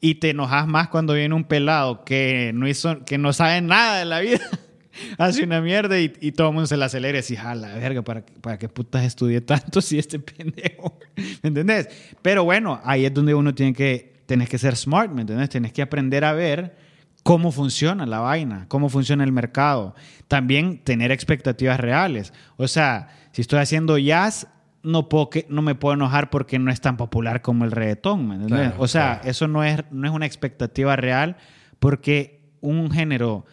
Y 0.00 0.16
te 0.16 0.30
enojas 0.30 0.68
más 0.68 0.88
cuando 0.88 1.14
viene 1.14 1.34
un 1.34 1.44
pelado 1.44 2.04
que 2.04 2.52
no, 2.54 2.68
hizo, 2.68 3.04
que 3.04 3.18
no 3.18 3.32
sabe 3.32 3.60
nada 3.60 3.98
de 3.98 4.04
la 4.04 4.20
vida 4.20 4.40
hace 5.18 5.44
una 5.44 5.60
mierda 5.60 5.98
y, 5.98 6.08
todo 6.32 6.48
el 6.48 6.54
mundo 6.54 6.66
se 6.66 6.76
la 6.76 6.86
acelera 6.86 7.18
y 7.18 7.20
dice, 7.20 7.36
jala, 7.36 7.74
verga, 7.76 8.02
¿para, 8.02 8.24
¿para 8.40 8.58
qué 8.58 8.68
putas 8.68 9.04
estudié 9.04 9.40
tanto 9.40 9.80
si 9.80 9.98
este 9.98 10.18
pendejo? 10.18 10.98
¿Me 11.42 11.48
entendés? 11.48 11.88
Pero 12.22 12.44
bueno, 12.44 12.80
ahí 12.84 13.04
es 13.04 13.14
donde 13.14 13.34
uno 13.34 13.54
tiene 13.54 13.72
que, 13.72 14.22
tenés 14.26 14.48
que 14.48 14.58
ser 14.58 14.76
smart, 14.76 15.10
¿me 15.10 15.22
entendés? 15.22 15.48
Tienes 15.48 15.72
que 15.72 15.82
aprender 15.82 16.24
a 16.24 16.32
ver 16.32 16.76
cómo 17.22 17.52
funciona 17.52 18.06
la 18.06 18.20
vaina, 18.20 18.66
cómo 18.68 18.88
funciona 18.88 19.24
el 19.24 19.32
mercado. 19.32 19.94
También 20.28 20.78
tener 20.78 21.12
expectativas 21.12 21.78
reales. 21.78 22.32
O 22.56 22.68
sea, 22.68 23.08
si 23.32 23.42
estoy 23.42 23.60
haciendo 23.60 23.98
jazz, 23.98 24.48
no, 24.82 25.08
puedo 25.08 25.30
que, 25.30 25.46
no 25.48 25.62
me 25.62 25.74
puedo 25.74 25.94
enojar 25.94 26.30
porque 26.30 26.58
no 26.58 26.70
es 26.70 26.80
tan 26.80 26.96
popular 26.96 27.40
como 27.40 27.64
el 27.64 27.70
reggaetón, 27.70 28.26
¿me 28.26 28.34
entendés? 28.34 28.72
o 28.78 28.88
sea, 28.88 29.20
eso 29.24 29.46
no 29.46 29.62
es, 29.62 29.84
no 29.90 30.08
es 30.08 30.12
una 30.12 30.26
expectativa 30.26 30.96
real 30.96 31.36
porque 31.78 32.40
un 32.60 32.90
género 32.90 33.44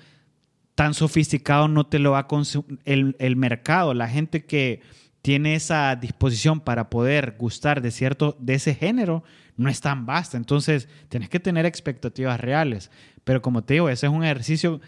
tan 0.79 0.93
sofisticado 0.93 1.67
no 1.67 1.87
te 1.87 1.99
lo 1.99 2.11
va 2.11 2.19
a 2.19 2.27
el, 2.85 3.17
el, 3.19 3.35
mercado, 3.35 3.93
la 3.93 4.07
gente 4.07 4.45
que 4.45 4.79
tiene 5.21 5.55
esa 5.55 5.93
disposición 5.97 6.61
para 6.61 6.89
poder 6.89 7.35
gustar 7.37 7.81
de 7.81 7.91
cierto, 7.91 8.37
de 8.39 8.53
ese 8.53 8.75
género, 8.75 9.25
no 9.57 9.69
es 9.69 9.81
tan 9.81 10.05
vasta. 10.05 10.37
Entonces, 10.37 10.87
tienes 11.09 11.27
que 11.27 11.41
tener 11.41 11.65
expectativas 11.65 12.39
reales. 12.39 12.91
Pero 13.25 13.41
como 13.41 13.61
te 13.61 13.73
digo, 13.73 13.89
ese 13.89 14.05
es 14.05 14.13
un 14.13 14.23
ejercicio 14.23 14.79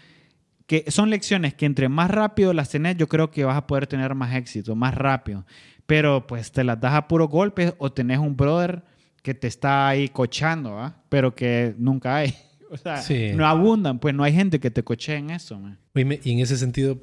que 0.66 0.90
son 0.90 1.10
lecciones 1.10 1.52
que 1.52 1.66
entre 1.66 1.90
más 1.90 2.10
rápido 2.10 2.54
las 2.54 2.70
tenés, 2.70 2.96
yo 2.96 3.06
creo 3.06 3.30
que 3.30 3.44
vas 3.44 3.58
a 3.58 3.66
poder 3.66 3.86
tener 3.86 4.14
más 4.14 4.34
éxito, 4.34 4.74
más 4.74 4.94
rápido. 4.94 5.44
Pero 5.84 6.26
pues 6.26 6.52
te 6.52 6.64
las 6.64 6.80
das 6.80 6.94
a 6.94 7.06
puro 7.06 7.28
golpe 7.28 7.74
o 7.76 7.92
tenés 7.92 8.18
un 8.18 8.34
brother 8.34 8.82
que 9.20 9.34
te 9.34 9.46
está 9.46 9.88
ahí 9.88 10.08
cochando, 10.08 10.78
¿ah? 10.78 10.96
pero 11.10 11.34
que 11.34 11.74
nunca 11.76 12.16
hay. 12.16 12.34
O 12.72 12.76
sea, 12.78 13.02
no 13.34 13.46
abundan, 13.46 13.98
pues 13.98 14.14
no 14.14 14.24
hay 14.24 14.32
gente 14.32 14.58
que 14.58 14.70
te 14.70 14.82
coche 14.82 15.14
en 15.14 15.30
eso. 15.30 15.60
y 15.94 16.32
en 16.32 16.38
ese 16.38 16.56
sentido, 16.56 16.98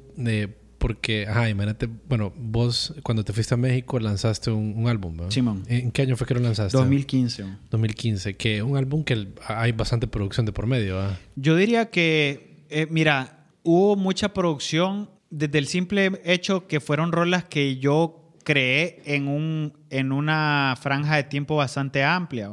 Porque, 0.78 1.26
ajá, 1.28 1.48
imagínate, 1.48 1.88
bueno, 2.08 2.32
vos 2.36 2.94
cuando 3.02 3.22
te 3.22 3.32
fuiste 3.32 3.54
a 3.54 3.56
México 3.56 4.00
lanzaste 4.00 4.50
un, 4.50 4.88
álbum, 4.88 5.16
¿verdad? 5.16 5.30
Simón. 5.30 5.62
¿En 5.68 5.92
qué 5.92 6.02
año 6.02 6.16
fue 6.16 6.26
que 6.26 6.34
lo 6.34 6.40
lanzaste? 6.40 6.76
2015. 6.76 7.44
2015, 7.70 8.36
que 8.36 8.62
un 8.62 8.76
álbum 8.76 9.04
que 9.04 9.28
hay 9.46 9.72
bastante 9.72 10.08
producción 10.08 10.44
de 10.44 10.52
por 10.52 10.66
medio, 10.66 10.96
¿verdad? 10.96 11.18
Yo 11.36 11.54
diría 11.54 11.90
que, 11.90 12.64
eh, 12.70 12.86
mira, 12.90 13.46
hubo 13.62 13.94
mucha 13.94 14.32
producción 14.34 15.08
desde 15.30 15.58
el 15.58 15.66
simple 15.66 16.20
hecho 16.24 16.66
que 16.66 16.80
fueron 16.80 17.12
rolas 17.12 17.44
que 17.44 17.76
yo 17.76 18.34
creé 18.42 19.02
en, 19.04 19.28
un, 19.28 19.72
en 19.90 20.12
una 20.12 20.74
franja 20.80 21.16
de 21.16 21.24
tiempo 21.24 21.56
bastante 21.56 22.02
amplia, 22.02 22.50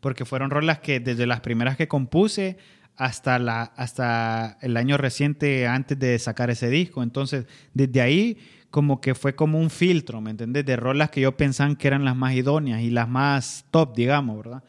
porque 0.00 0.24
fueron 0.24 0.50
rolas 0.50 0.78
que 0.78 1.00
desde 1.00 1.26
las 1.26 1.40
primeras 1.40 1.76
que 1.76 1.88
compuse 1.88 2.56
hasta, 2.96 3.38
la, 3.38 3.62
hasta 3.62 4.58
el 4.60 4.76
año 4.76 4.96
reciente 4.96 5.66
antes 5.66 5.98
de 5.98 6.18
sacar 6.18 6.50
ese 6.50 6.68
disco. 6.68 7.02
Entonces, 7.02 7.46
desde 7.72 8.00
ahí 8.00 8.38
como 8.70 9.00
que 9.00 9.14
fue 9.14 9.34
como 9.34 9.58
un 9.58 9.70
filtro, 9.70 10.20
¿me 10.20 10.30
entiendes? 10.30 10.66
De 10.66 10.76
rolas 10.76 11.10
que 11.10 11.20
yo 11.20 11.36
pensaba 11.36 11.74
que 11.76 11.86
eran 11.88 12.04
las 12.04 12.16
más 12.16 12.34
idóneas 12.34 12.82
y 12.82 12.90
las 12.90 13.08
más 13.08 13.64
top, 13.70 13.96
digamos, 13.96 14.36
¿verdad? 14.36 14.62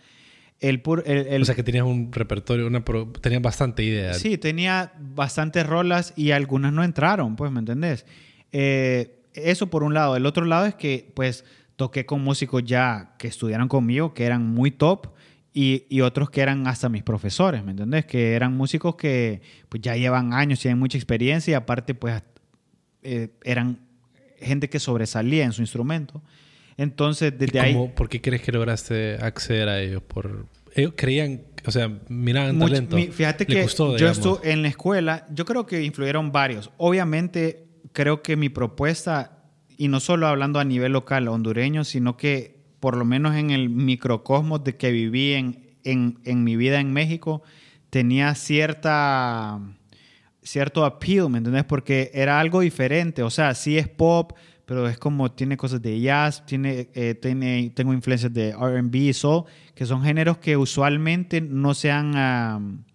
El, 0.59 0.81
o 0.85 1.45
sea 1.45 1.55
que 1.55 1.63
tenías 1.63 1.85
un 1.85 2.11
repertorio, 2.11 2.67
una 2.67 2.83
tenías 3.21 3.41
bastante 3.41 3.81
idea. 3.81 4.13
Sí, 4.13 4.37
tenía 4.37 4.91
bastantes 4.99 5.65
rolas 5.65 6.13
y 6.17 6.31
algunas 6.31 6.73
no 6.73 6.83
entraron, 6.83 7.35
pues, 7.37 7.49
¿me 7.51 7.59
entendés? 7.59 8.05
Eh, 8.51 9.21
eso 9.33 9.69
por 9.69 9.83
un 9.83 9.93
lado. 9.93 10.17
El 10.17 10.25
otro 10.25 10.45
lado 10.45 10.65
es 10.65 10.75
que, 10.75 11.11
pues, 11.15 11.45
toqué 11.77 12.05
con 12.05 12.21
músicos 12.21 12.63
ya 12.65 13.15
que 13.17 13.29
estudiaron 13.29 13.69
conmigo, 13.69 14.13
que 14.13 14.25
eran 14.25 14.45
muy 14.45 14.69
top, 14.71 15.07
y, 15.61 16.01
otros 16.01 16.29
que 16.29 16.39
eran 16.39 16.67
hasta 16.67 16.87
mis 16.87 17.03
profesores, 17.03 17.63
¿me 17.65 17.71
entendés? 17.71 18.05
Que 18.05 18.33
eran 18.33 18.55
músicos 18.55 18.95
que 18.95 19.41
pues, 19.67 19.81
ya 19.81 19.95
llevan 19.97 20.31
años, 20.31 20.61
tienen 20.61 20.79
mucha 20.79 20.97
experiencia 20.97 21.51
y 21.51 21.55
aparte, 21.55 21.93
pues, 21.93 22.23
eh, 23.03 23.29
eran 23.43 23.79
gente 24.39 24.69
que 24.69 24.79
sobresalía 24.79 25.43
en 25.43 25.51
su 25.51 25.61
instrumento. 25.61 26.23
Entonces, 26.77 27.37
desde 27.37 27.59
ahí... 27.59 27.91
¿Por 27.93 28.07
qué 28.07 28.21
crees 28.21 28.41
que 28.41 28.53
lograste 28.53 29.15
acceder 29.15 29.67
a 29.67 29.81
ellos? 29.81 30.01
Por, 30.01 30.45
ellos 30.75 30.93
creían, 30.95 31.41
o 31.65 31.71
sea, 31.71 31.91
miraban 32.07 32.57
talento. 32.57 32.95
fíjate 33.11 33.45
que 33.45 33.67
yo 33.97 34.07
estuve 34.07 34.51
en 34.53 34.61
la 34.61 34.69
escuela, 34.69 35.27
yo 35.33 35.43
creo 35.43 35.65
que 35.65 35.83
influyeron 35.83 36.31
varios. 36.31 36.71
Obviamente, 36.77 37.65
creo 37.91 38.21
que 38.21 38.37
mi 38.37 38.47
propuesta, 38.47 39.43
y 39.75 39.89
no 39.89 39.99
solo 39.99 40.27
hablando 40.27 40.59
a 40.59 40.63
nivel 40.63 40.93
local 40.93 41.27
hondureño, 41.27 41.83
sino 41.83 42.15
que 42.15 42.58
por 42.79 42.95
lo 42.97 43.05
menos 43.05 43.35
en 43.35 43.51
el 43.51 43.69
microcosmos 43.69 44.63
de 44.63 44.77
que 44.77 44.91
viví 44.91 45.33
en, 45.33 45.69
en, 45.83 46.43
mi 46.43 46.55
vida 46.55 46.79
en 46.79 46.93
México, 46.93 47.41
tenía 47.89 48.35
cierta 48.35 49.59
cierto 50.41 50.85
appeal, 50.85 51.29
¿me 51.29 51.39
entiendes? 51.39 51.65
Porque 51.65 52.11
era 52.13 52.39
algo 52.39 52.61
diferente, 52.61 53.21
o 53.23 53.29
sea, 53.29 53.53
sí 53.53 53.77
es 53.77 53.87
pop, 53.87 54.33
pero 54.65 54.87
es 54.87 54.97
como 54.97 55.31
tiene 55.31 55.57
cosas 55.57 55.81
de 55.81 55.99
jazz, 55.99 56.45
tiene, 56.45 56.89
eh, 56.93 57.15
tiene 57.15 57.71
tengo 57.75 57.93
influencias 57.93 58.33
de 58.33 58.53
RB 58.53 58.95
y 58.95 59.13
soul, 59.13 59.45
que 59.75 59.85
son 59.85 60.03
géneros 60.03 60.37
que 60.37 60.57
usualmente 60.57 61.41
no 61.41 61.73
se 61.73 61.91
han 61.91 62.85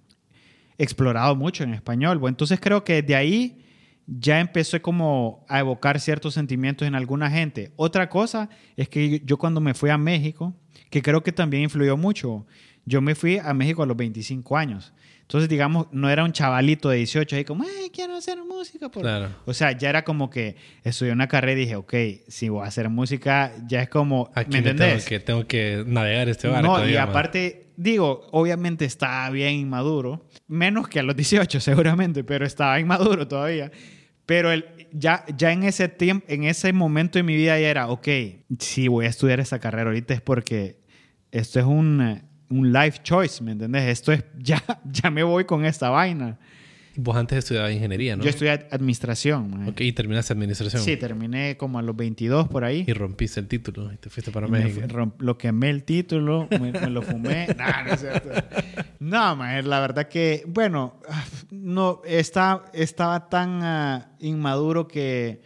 explorado 0.79 1.37
mucho 1.37 1.64
en 1.64 1.75
español. 1.75 2.18
Bueno, 2.18 2.33
entonces 2.33 2.59
creo 2.61 2.83
que 2.83 3.03
de 3.03 3.14
ahí 3.14 3.63
ya 4.06 4.40
empecé 4.40 4.80
como 4.80 5.44
a 5.48 5.60
evocar 5.60 6.00
ciertos 6.00 6.34
sentimientos 6.34 6.86
en 6.86 6.94
alguna 6.94 7.30
gente. 7.30 7.72
Otra 7.76 8.08
cosa 8.08 8.48
es 8.76 8.88
que 8.88 9.22
yo 9.24 9.38
cuando 9.38 9.60
me 9.60 9.74
fui 9.74 9.90
a 9.90 9.98
México, 9.98 10.54
que 10.90 11.02
creo 11.02 11.22
que 11.22 11.32
también 11.32 11.64
influyó 11.64 11.96
mucho, 11.96 12.46
yo 12.84 13.00
me 13.00 13.14
fui 13.14 13.38
a 13.38 13.54
México 13.54 13.82
a 13.82 13.86
los 13.86 13.96
25 13.96 14.56
años. 14.56 14.92
Entonces, 15.24 15.48
digamos, 15.48 15.87
no 15.90 16.10
era 16.10 16.22
un 16.22 16.32
chavalito 16.32 16.90
de 16.90 16.98
18 16.98 17.37
ahí 17.37 17.44
como, 17.44 17.64
hey, 17.64 17.90
quiero 17.90 18.14
hacer 18.14 18.37
música. 18.44 18.90
O 19.46 19.54
sea, 19.54 19.72
ya 19.72 19.88
era 19.88 20.04
como 20.04 20.28
que 20.28 20.56
estudié 20.82 21.12
una 21.12 21.28
carrera 21.28 21.52
y 21.52 21.64
dije, 21.64 21.76
ok, 21.76 21.94
si 22.28 22.50
voy 22.50 22.62
a 22.62 22.68
hacer 22.68 22.90
música, 22.90 23.50
ya 23.66 23.80
es 23.80 23.88
como, 23.88 24.30
¿me 24.48 24.58
entendés? 24.58 24.76
Tengo 24.76 25.08
que, 25.08 25.20
tengo 25.20 25.46
que 25.46 25.84
navegar 25.87 26.28
este 26.28 26.48
barco. 26.48 26.78
No, 26.78 26.87
y 26.87 26.96
aparte, 26.96 27.72
digo, 27.78 28.26
obviamente 28.32 28.84
estaba 28.84 29.30
bien 29.30 29.54
inmaduro, 29.54 30.28
menos 30.46 30.88
que 30.88 31.00
a 31.00 31.02
los 31.02 31.16
18 31.16 31.58
seguramente, 31.60 32.22
pero 32.22 32.44
estaba 32.44 32.78
inmaduro 32.78 33.26
todavía. 33.26 33.72
Pero 34.26 34.52
el, 34.52 34.66
ya, 34.92 35.24
ya 35.34 35.52
en 35.52 35.62
ese 35.62 35.88
tiempo, 35.88 36.26
en 36.28 36.44
ese 36.44 36.70
momento 36.74 37.18
de 37.18 37.22
mi 37.22 37.34
vida 37.34 37.58
ya 37.58 37.68
era, 37.68 37.88
ok, 37.88 38.08
si 38.58 38.88
voy 38.88 39.06
a 39.06 39.08
estudiar 39.08 39.40
esa 39.40 39.58
carrera 39.58 39.88
ahorita 39.88 40.12
es 40.12 40.20
porque 40.20 40.84
esto 41.30 41.60
es 41.60 41.66
un 41.66 42.22
un 42.50 42.72
life 42.72 43.00
choice, 43.02 43.42
¿me 43.42 43.52
entendés? 43.52 43.85
Esto 43.85 44.12
es, 44.12 44.24
ya, 44.38 44.62
ya 44.85 45.11
me 45.11 45.22
voy 45.22 45.44
con 45.44 45.64
esta 45.64 45.90
vaina. 45.90 46.38
Vos 46.96 47.16
antes 47.16 47.38
estudiabas 47.38 47.72
ingeniería, 47.72 48.16
¿no? 48.16 48.22
Yo 48.22 48.30
estudié 48.30 48.52
administración. 48.70 49.68
Ok, 49.68 49.80
y 49.80 49.92
terminaste 49.92 50.33
administración. 50.33 50.80
Sí, 50.80 50.96
terminé 50.96 51.57
como 51.57 51.80
a 51.80 51.83
los 51.83 51.96
22 51.96 52.48
por 52.48 52.64
ahí. 52.64 52.85
Y 52.87 52.92
rompiste 52.92 53.40
el 53.40 53.48
título 53.48 53.92
y 53.92 53.96
te 53.96 54.11
fuiste 54.11 54.30
para 54.30 54.46
México. 54.46 54.87
lo 55.18 55.37
quemé 55.37 55.70
el 55.70 55.83
título, 55.83 56.48
me, 56.50 56.72
lo 56.90 57.02
fumé. 57.02 57.48
nah, 57.59 57.83
no 57.83 57.94
es 57.94 58.00
cierto. 58.00 58.28
No, 59.00 59.35
man, 59.35 59.68
la 59.68 59.80
verdad 59.80 60.09
que, 60.09 60.44
bueno, 60.46 61.00
no, 61.50 62.00
está, 62.04 62.64
estaba 62.72 63.28
tan 63.28 63.62
ah, 63.64 64.12
inmaduro 64.20 64.87
que, 64.87 65.40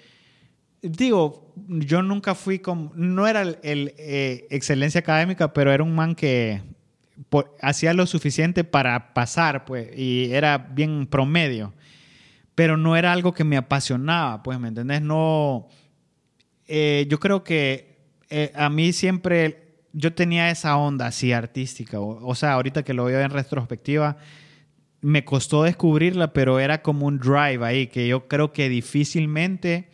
digo, 0.82 1.54
yo 1.66 2.02
nunca 2.02 2.34
fui 2.34 2.58
como, 2.58 2.92
no 2.94 3.26
era 3.26 3.40
el, 3.40 3.94
eh, 3.96 4.46
excelencia 4.50 5.00
académica, 5.00 5.54
pero 5.54 5.72
era 5.72 5.82
un 5.82 5.94
man 5.94 6.14
que 6.14 6.60
hacía 7.60 7.94
lo 7.94 8.06
suficiente 8.06 8.64
para 8.64 9.12
pasar, 9.14 9.64
pues, 9.64 9.90
y 9.96 10.30
era 10.32 10.58
bien 10.58 11.06
promedio. 11.06 11.74
Pero 12.54 12.76
no 12.76 12.96
era 12.96 13.12
algo 13.12 13.32
que 13.32 13.44
me 13.44 13.56
apasionaba, 13.56 14.42
pues, 14.42 14.58
¿me 14.58 14.68
entendés? 14.68 15.02
No. 15.02 15.68
Eh, 16.66 17.06
yo 17.08 17.20
creo 17.20 17.44
que 17.44 17.98
eh, 18.30 18.52
a 18.54 18.68
mí 18.70 18.92
siempre. 18.92 19.64
Yo 19.92 20.12
tenía 20.12 20.50
esa 20.50 20.76
onda 20.76 21.06
así 21.06 21.32
artística. 21.32 21.98
O, 21.98 22.34
sea, 22.34 22.52
ahorita 22.52 22.82
que 22.82 22.92
lo 22.92 23.04
veo 23.04 23.20
en 23.20 23.30
retrospectiva, 23.30 24.18
me 25.00 25.24
costó 25.24 25.62
descubrirla, 25.62 26.32
pero 26.32 26.60
era 26.60 26.82
como 26.82 27.06
un 27.06 27.18
drive 27.18 27.64
ahí 27.64 27.86
que 27.86 28.06
yo 28.06 28.28
creo 28.28 28.52
que 28.52 28.68
difícilmente 28.68 29.88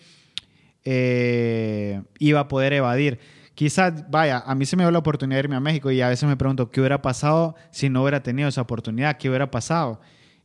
eh, 0.85 2.03
iba 2.19 2.41
a 2.41 2.49
poder 2.49 2.73
evadir 2.73 3.21
quizás, 3.55 4.09
vaya, 4.11 4.43
a 4.45 4.55
mí 4.55 4.67
se 4.67 4.77
me 4.77 4.83
dio 4.83 4.91
la 4.91 4.99
oportunidad 4.99 5.37
de 5.39 5.45
irme 5.45 5.57
a 5.57 5.61
México 5.61 5.91
y 5.91 6.01
a 6.01 6.09
veces 6.09 6.29
me 6.29 6.37
pregunto 6.37 6.71
qué 6.71 6.81
hubiera 6.81 7.03
pasado 7.03 7.55
si 7.71 7.89
no 7.89 8.03
hubiera 8.03 8.23
tenido 8.23 8.49
esa 8.49 8.63
oportunidad, 8.63 9.17
qué 9.17 9.29
hubiera 9.29 9.51
pasado. 9.51 10.01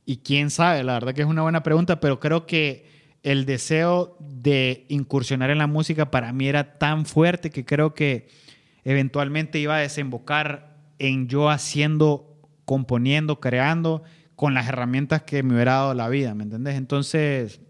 Y 0.05 0.17
quién 0.17 0.49
sabe, 0.49 0.83
la 0.83 0.93
verdad 0.93 1.13
que 1.13 1.21
es 1.21 1.27
una 1.27 1.41
buena 1.41 1.63
pregunta, 1.63 1.99
pero 1.99 2.19
creo 2.19 2.45
que 2.45 2.87
el 3.23 3.45
deseo 3.45 4.17
de 4.19 4.85
incursionar 4.89 5.49
en 5.49 5.57
la 5.57 5.67
música 5.67 6.09
para 6.09 6.31
mí 6.31 6.47
era 6.47 6.77
tan 6.77 7.05
fuerte 7.05 7.49
que 7.49 7.65
creo 7.65 7.93
que 7.93 8.27
eventualmente 8.83 9.59
iba 9.59 9.75
a 9.75 9.79
desembocar 9.79 10.77
en 10.99 11.27
yo 11.27 11.49
haciendo, 11.49 12.37
componiendo, 12.65 13.39
creando 13.39 14.03
con 14.35 14.53
las 14.53 14.67
herramientas 14.67 15.23
que 15.23 15.43
me 15.43 15.53
hubiera 15.53 15.73
dado 15.73 15.93
la 15.93 16.07
vida, 16.07 16.33
¿me 16.33 16.43
entendés? 16.43 16.75
Entonces, 16.75 17.61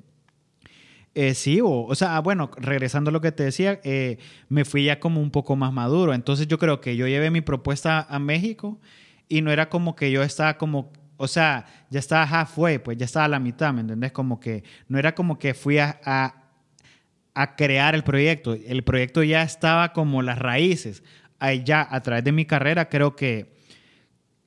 eh, 1.16 1.34
sí, 1.34 1.60
o, 1.64 1.94
sea, 1.96 2.20
bueno, 2.20 2.52
regresando 2.56 3.10
a 3.10 3.14
lo 3.14 3.22
que 3.22 3.32
te 3.32 3.44
decía, 3.44 3.80
eh, 3.84 4.18
me 4.48 4.64
fui 4.64 4.86
ya 4.86 5.00
como 5.00 5.22
un 5.22 5.32
poco 5.32 5.56
más 5.56 5.74
maduro. 5.74 6.14
Entonces 6.14 6.48
yo 6.48 6.60
creo 6.60 6.82
que 6.82 6.96
yo 6.96 7.08
llevé 7.08 7.32
mi 7.32 7.42
propuesta 7.42 8.06
a 8.10 8.20
México 8.20 8.80
y 9.28 9.42
no 9.42 9.52
era 9.52 9.70
como 9.70 9.96
que 9.96 10.12
yo 10.12 10.24
estaba 10.24 10.58
como, 10.58 10.92
o 11.18 11.28
sea, 11.28 11.66
ya 11.90 12.00
estaba 12.00 12.24
halfway, 12.24 12.80
pues 12.80 12.98
ya 12.98 13.06
estaba 13.06 13.26
a 13.26 13.30
la 13.30 13.40
mitad, 13.40 13.74
¿me 13.74 13.82
entendés? 13.82 14.12
Como 14.12 14.40
que 14.40 14.64
no 14.88 15.00
era 15.00 15.16
como 15.16 15.40
que 15.40 15.54
fui 15.54 15.80
a, 15.80 16.00
a, 16.06 17.56
crear 17.56 17.96
el 17.96 18.04
proyecto. 18.04 18.54
El 18.54 18.84
proyecto 18.84 19.24
ya 19.24 19.42
estaba 19.44 19.94
como 19.94 20.22
las 20.22 20.38
raíces. 20.40 21.04
Ahí 21.40 21.64
ya, 21.64 21.88
a 21.90 22.02
través 22.02 22.24
de 22.24 22.32
mi 22.32 22.46
carrera, 22.46 22.90
creo 22.90 23.16
que 23.16 23.59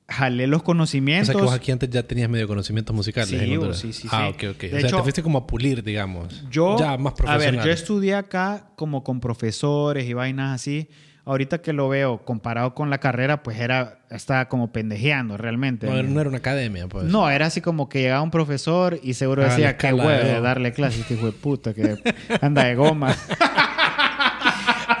jalé 0.07 0.47
los 0.47 0.63
conocimientos. 0.63 1.29
O 1.29 1.31
sea, 1.31 1.41
que 1.41 1.45
vos 1.45 1.53
aquí 1.53 1.71
antes 1.71 1.89
ya 1.89 2.03
tenías 2.03 2.29
medio 2.29 2.47
conocimientos 2.47 2.95
musicales. 2.95 3.29
Sí, 3.29 3.93
sí, 3.93 3.93
sí, 3.93 4.07
Ah, 4.11 4.29
ok, 4.29 4.43
ok. 4.51 4.63
o 4.75 4.79
sea, 4.79 4.89
te 4.89 5.01
fuiste 5.01 5.23
como 5.23 5.39
a 5.39 5.47
pulir, 5.47 5.83
digamos. 5.83 6.43
Yo, 6.49 6.77
ya 6.77 6.97
más 6.97 7.13
profesional. 7.13 7.59
A 7.59 7.63
ver, 7.63 7.65
yo 7.65 7.71
estudié 7.71 8.15
acá 8.15 8.67
como 8.75 9.03
con 9.03 9.19
profesores 9.19 10.05
y 10.05 10.13
vainas 10.13 10.55
así. 10.55 10.89
Ahorita 11.25 11.61
que 11.61 11.71
lo 11.71 11.87
veo 11.87 12.25
comparado 12.25 12.75
con 12.75 12.89
la 12.89 12.97
carrera, 12.97 13.43
pues 13.43 13.57
era, 13.57 13.99
estaba 14.09 14.49
como 14.49 14.73
pendejeando 14.73 15.37
realmente. 15.37 15.87
No, 15.87 16.03
no 16.03 16.19
era 16.19 16.27
una 16.27 16.39
academia, 16.39 16.87
pues. 16.89 17.05
No, 17.05 17.29
era 17.29 17.45
así 17.45 17.61
como 17.61 17.87
que 17.87 18.01
llegaba 18.01 18.21
un 18.21 18.31
profesor 18.31 18.99
y 19.01 19.13
seguro 19.13 19.41
ah, 19.41 19.45
decía, 19.45 19.77
qué 19.77 19.93
huevo 19.93 20.09
de 20.09 20.41
darle 20.41 20.73
clases, 20.73 20.99
este 20.99 21.13
hijo 21.13 21.27
de 21.27 21.31
puta, 21.31 21.73
que 21.73 21.95
anda 22.41 22.65
de 22.65 22.75
goma. 22.75 23.15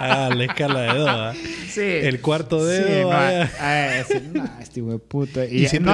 Ah, 0.03 0.29
la 0.35 0.43
escala 0.43 0.81
de 0.81 0.99
do, 0.99 1.09
¿ah? 1.09 1.33
Sí. 1.69 1.81
El 1.81 2.21
cuarto 2.21 2.65
dedo. 2.65 2.87
Sí, 2.87 3.03
no, 3.03 4.43
ah, 4.43 4.59
este 4.61 4.79
hijo 4.79 4.91
de 4.91 4.99
puta. 4.99 5.45
Y, 5.45 5.67
no, 5.79 5.93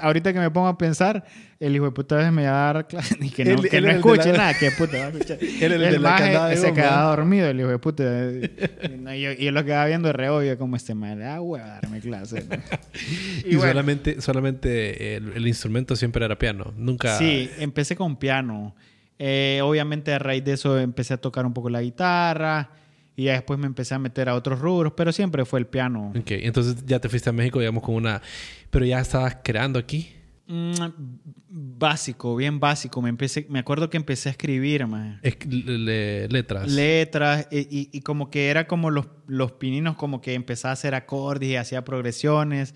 ahorita 0.00 0.32
que 0.32 0.38
me 0.38 0.50
pongo 0.50 0.68
a 0.68 0.78
pensar, 0.78 1.24
el 1.58 1.76
hijo 1.76 1.84
de 1.84 1.90
puta 1.90 2.14
a 2.14 2.18
veces 2.18 2.32
me 2.32 2.46
va 2.46 2.70
a 2.70 2.72
dar 2.72 2.86
clase 2.86 3.16
y 3.20 3.30
que 3.30 3.44
no, 3.44 3.62
que 3.62 3.80
no 3.80 3.90
escuche 3.90 4.32
nada. 4.32 4.54
Que 4.54 4.70
puta 4.70 4.98
va 4.98 5.04
a 5.04 5.08
escuchar. 5.08 5.38
el, 5.60 5.72
el, 5.72 6.06
el 6.06 6.58
se 6.58 6.72
quedaba 6.72 7.16
dormido, 7.16 7.48
el 7.48 7.60
hijo 7.60 7.68
de 7.68 7.78
puta. 7.78 8.04
Y, 8.04 9.20
yo, 9.20 9.32
y 9.32 9.50
lo 9.50 9.64
quedaba 9.64 9.86
viendo 9.86 10.12
re 10.12 10.30
obvio 10.30 10.56
como 10.58 10.76
este 10.76 10.94
madre. 10.94 11.26
Ah, 11.26 11.38
a 11.38 11.66
darme 11.66 12.00
clase. 12.00 12.46
y, 13.44 13.54
solamente, 13.54 14.20
solamente 14.20 15.16
el, 15.16 15.46
instrumento 15.46 15.96
siempre 15.96 16.24
era 16.24 16.38
piano. 16.38 16.72
Nunca... 16.76 17.18
Sí, 17.18 17.50
empecé 17.58 17.96
con 17.96 18.16
piano. 18.16 18.74
Eh, 19.18 19.60
obviamente 19.62 20.14
a 20.14 20.18
raíz 20.18 20.42
de 20.44 20.52
eso 20.52 20.78
empecé 20.78 21.12
a 21.12 21.18
tocar 21.18 21.44
un 21.44 21.52
poco 21.52 21.68
la 21.68 21.82
guitarra 21.82 22.70
y 23.20 23.24
ya 23.24 23.32
después 23.32 23.58
me 23.58 23.66
empecé 23.66 23.94
a 23.94 23.98
meter 23.98 24.28
a 24.28 24.34
otros 24.34 24.58
rubros, 24.60 24.92
pero 24.96 25.12
siempre 25.12 25.44
fue 25.44 25.58
el 25.60 25.66
piano. 25.66 26.12
Ok, 26.18 26.30
entonces 26.32 26.84
ya 26.86 26.98
te 27.00 27.08
fuiste 27.08 27.28
a 27.30 27.32
México, 27.32 27.58
digamos, 27.58 27.82
con 27.82 27.94
una... 27.94 28.22
Pero 28.70 28.84
ya 28.84 29.00
estabas 29.00 29.38
creando 29.42 29.78
aquí. 29.78 30.12
Mm, 30.46 30.72
básico, 31.48 32.34
bien 32.36 32.58
básico. 32.60 33.00
Me, 33.02 33.08
empecé, 33.08 33.46
me 33.48 33.58
acuerdo 33.58 33.90
que 33.90 33.96
empecé 33.96 34.28
a 34.28 34.32
escribir. 34.32 34.86
Es- 35.22 35.44
le- 35.46 36.28
letras. 36.28 36.70
letras 36.70 37.48
y, 37.50 37.58
y- 37.60 37.88
y 37.92 38.00
como 38.00 38.30
que 38.30 38.48
era 38.48 38.66
como 38.66 38.90
los, 38.90 39.06
los 39.26 39.52
pininos, 39.52 39.96
como 39.96 40.20
que 40.20 40.34
empezaba 40.34 40.70
a 40.70 40.74
hacer 40.74 40.94
acordes 40.94 41.48
y 41.50 41.56
hacía 41.56 41.84
progresiones. 41.84 42.74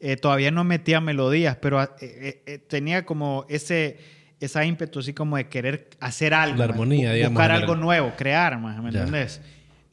Eh, 0.00 0.16
todavía 0.16 0.50
no 0.50 0.64
metía 0.64 1.00
melodías, 1.00 1.56
pero 1.62 1.82
eh, 1.82 1.88
eh, 2.00 2.42
eh, 2.46 2.58
tenía 2.58 3.06
como 3.06 3.46
ese, 3.48 3.98
esa 4.40 4.64
ímpetu 4.66 4.98
así 4.98 5.14
como 5.14 5.36
de 5.38 5.48
querer 5.48 5.88
hacer 6.00 6.34
algo. 6.34 6.58
La 6.58 6.64
armonía, 6.64 7.12
digamos, 7.12 7.34
Buscar 7.38 7.52
algo 7.52 7.74
nuevo, 7.76 8.12
crear, 8.16 8.58
man, 8.60 8.84
¿me 8.84 8.90
Ya. 8.92 8.98
entendés? 9.00 9.40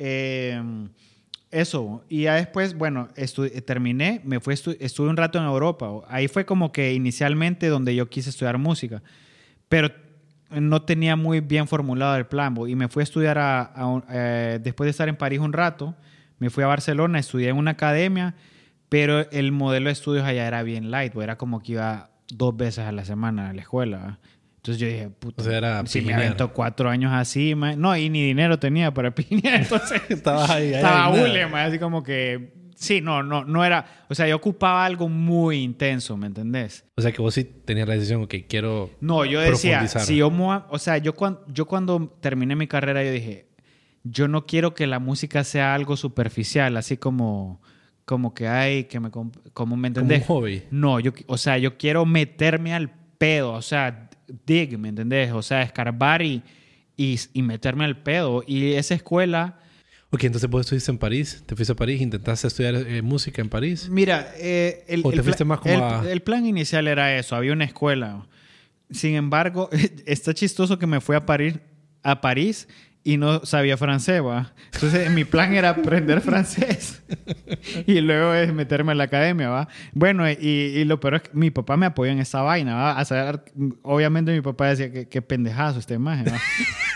Eh, 0.04 0.60
eso. 1.52 2.04
Y 2.10 2.24
ya 2.24 2.36
después, 2.36 2.76
bueno, 2.76 3.10
terminé, 3.66 4.22
me 4.24 4.40
fui, 4.40 4.56
estu- 4.56 4.78
estuve 4.80 5.10
un 5.10 5.18
rato 5.18 5.38
en 5.38 5.46
Europa. 5.46 5.90
Ahí 6.08 6.28
fue 6.28 6.46
como 6.46 6.72
que 6.72 6.94
inicialmente 6.94 7.68
donde 7.68 7.94
yo 7.94 8.10
quise 8.10 8.30
estudiar 8.30 8.58
música. 8.58 9.04
Pero 9.70 9.90
no 10.50 10.82
tenía 10.82 11.16
muy 11.16 11.40
bien 11.42 11.68
formulado 11.68 12.16
el 12.16 12.26
plan. 12.26 12.56
Y 12.68 12.76
me 12.76 12.88
fui 12.88 13.02
a 13.02 13.04
estudiar, 13.04 13.38
a, 13.38 13.72
eh, 14.10 14.60
después 14.64 14.86
de 14.88 14.92
estar 14.92 15.08
en 15.10 15.16
París 15.18 15.40
un 15.40 15.54
rato, 15.54 15.96
me 16.40 16.50
fui 16.50 16.64
a 16.64 16.68
Barcelona, 16.68 17.20
estudié 17.20 17.50
en 17.50 17.58
una 17.58 17.72
academia, 17.72 18.34
pero 18.90 19.30
el 19.32 19.52
modelo 19.52 19.86
de 19.88 19.94
estudios 19.94 20.26
allá 20.26 20.48
era 20.48 20.64
bien 20.64 20.90
light. 20.90 21.16
Era 21.16 21.38
como 21.38 21.62
que 21.62 21.74
iba 21.74 22.10
dos 22.34 22.56
veces 22.58 22.86
a 22.86 22.92
la 22.92 23.06
semana 23.06 23.50
a 23.50 23.54
la 23.54 23.62
escuela. 23.62 24.20
Entonces 24.62 24.80
yo 24.80 24.88
dije, 24.88 25.10
puta, 25.10 25.42
O 25.42 25.46
sea, 25.46 25.58
era 25.58 25.86
si 25.88 26.02
me 26.02 26.14
aventó 26.14 26.54
cuatro 26.54 26.88
años 26.88 27.12
así, 27.14 27.56
ma- 27.56 27.76
no, 27.76 27.98
y 27.98 28.10
ni 28.10 28.24
dinero 28.24 28.60
tenía 28.60 28.94
para 28.94 29.10
piñar, 29.16 29.56
entonces 29.62 30.00
Estabas 30.10 30.50
ahí, 30.52 30.72
estaba 30.74 31.06
ahí, 31.08 31.12
nada. 31.14 31.24
hule, 31.26 31.48
ma, 31.48 31.64
así 31.64 31.80
como 31.80 32.04
que, 32.04 32.54
sí, 32.76 33.02
no, 33.02 33.24
no, 33.24 33.44
no 33.44 33.66
era, 33.66 34.06
o 34.08 34.14
sea, 34.14 34.28
yo 34.28 34.36
ocupaba 34.36 34.86
algo 34.86 35.10
muy 35.10 35.64
intenso, 35.64 36.16
¿me 36.16 36.28
entendés? 36.28 36.86
O 36.96 37.02
sea 37.02 37.12
que 37.12 37.24
vos 37.24 37.34
sí 37.34 37.44
tenías 37.44 37.88
la 37.88 37.96
decisión, 37.96 38.22
ok, 38.22 38.36
quiero... 38.48 38.92
No, 39.02 39.26
yo 39.26 39.40
decía, 39.40 39.88
si 39.88 40.18
yo, 40.18 40.28
o 40.70 40.78
sea, 40.78 41.00
yo 41.00 41.16
cuando, 41.16 41.44
yo 41.48 41.66
cuando 41.66 42.16
terminé 42.22 42.56
mi 42.56 42.68
carrera, 42.68 43.04
yo 43.04 43.12
dije, 43.12 43.48
yo 44.04 44.28
no 44.28 44.46
quiero 44.46 44.76
que 44.76 44.86
la 44.86 45.00
música 45.00 45.44
sea 45.44 45.74
algo 45.74 45.98
superficial, 45.98 46.78
así 46.78 46.98
como, 46.98 47.64
como 48.06 48.36
que 48.36 48.48
hay, 48.48 48.84
que 48.84 49.00
me, 49.00 49.10
como 49.10 49.32
me 49.32 49.52
Como 49.54 49.74
un 49.76 49.86
entendés. 49.86 50.26
hobby. 50.28 50.62
No, 50.70 51.00
yo, 51.00 51.14
o 51.26 51.38
sea, 51.40 51.58
yo 51.58 51.80
quiero 51.80 52.06
meterme 52.06 52.76
al 52.76 52.92
pedo, 53.18 53.54
o 53.54 53.62
sea, 53.64 54.08
dig, 54.46 54.78
¿me 54.78 54.90
entendés? 54.90 55.32
O 55.32 55.42
sea, 55.42 55.62
escarbar 55.62 56.22
y, 56.22 56.42
y, 56.98 57.20
y 57.34 57.42
meterme 57.42 57.86
al 57.86 58.02
pedo. 58.02 58.44
Y 58.46 58.74
esa 58.74 58.94
escuela, 58.96 59.58
Ok, 60.14 60.26
entonces 60.26 60.50
vos 60.50 60.62
estuviste 60.62 60.92
en 60.92 60.98
París, 60.98 61.42
te 61.46 61.56
fuiste 61.56 61.72
a 61.72 61.76
París, 61.76 62.02
intentaste 62.02 62.46
estudiar 62.48 62.76
eh, 62.76 63.02
música 63.02 63.42
en 63.42 63.48
París. 63.48 63.88
mira, 63.90 64.34
eh, 64.38 64.84
el, 64.90 65.02
¿O 65.06 65.10
te 65.10 65.16
el 65.18 65.24
fuiste 65.24 65.46
pla- 65.46 65.56
más 65.56 65.60
como 65.62 65.74
el- 65.74 65.82
a- 65.82 66.12
el 66.12 66.22
plan 66.22 66.46
inicial 66.46 66.88
era 66.90 67.18
eso, 67.18 67.34
había 67.36 67.54
una 67.54 67.64
escuela. 67.64 68.28
Sin 68.90 69.16
embargo, 69.16 69.70
está 70.06 70.34
chistoso 70.34 70.78
que 70.78 70.86
me 70.86 71.00
fui 71.00 71.16
a 71.16 71.26
París, 71.26 71.56
a 72.04 72.20
París 72.20 72.68
y 73.04 73.18
no 73.18 73.44
sabía 73.46 73.78
francés, 73.78 74.22
¿va? 74.24 74.54
Entonces, 74.74 75.10
mi 75.12 75.24
plan 75.26 75.54
era 75.54 75.70
aprender 75.72 76.22
francés 76.22 77.02
y 77.88 78.00
luego 78.02 78.34
es 78.34 78.54
meterme 78.54 78.92
a 78.92 78.96
la 78.96 79.06
academia, 79.06 79.50
¿va? 79.50 79.68
Bueno, 79.94 80.30
y, 80.30 80.36
y 80.38 80.86
lo 80.86 81.00
peor 81.00 81.16
es 81.16 81.22
que 81.24 81.30
mi 81.34 81.50
papá 81.50 81.78
me 81.78 81.88
apoyó 81.88 82.12
en 82.12 82.20
esa 82.20 82.42
vaina, 82.44 82.76
¿va? 82.76 83.00
A 83.00 83.06
saber- 83.06 83.42
obviamente 83.82 84.32
mi 84.34 84.42
papá 84.42 84.68
decía 84.68 84.92
que 84.92 85.08
qué 85.08 85.22
pendejazo 85.22 85.80
esta 85.80 85.94
imagen, 85.96 86.26
¿va? 86.34 86.40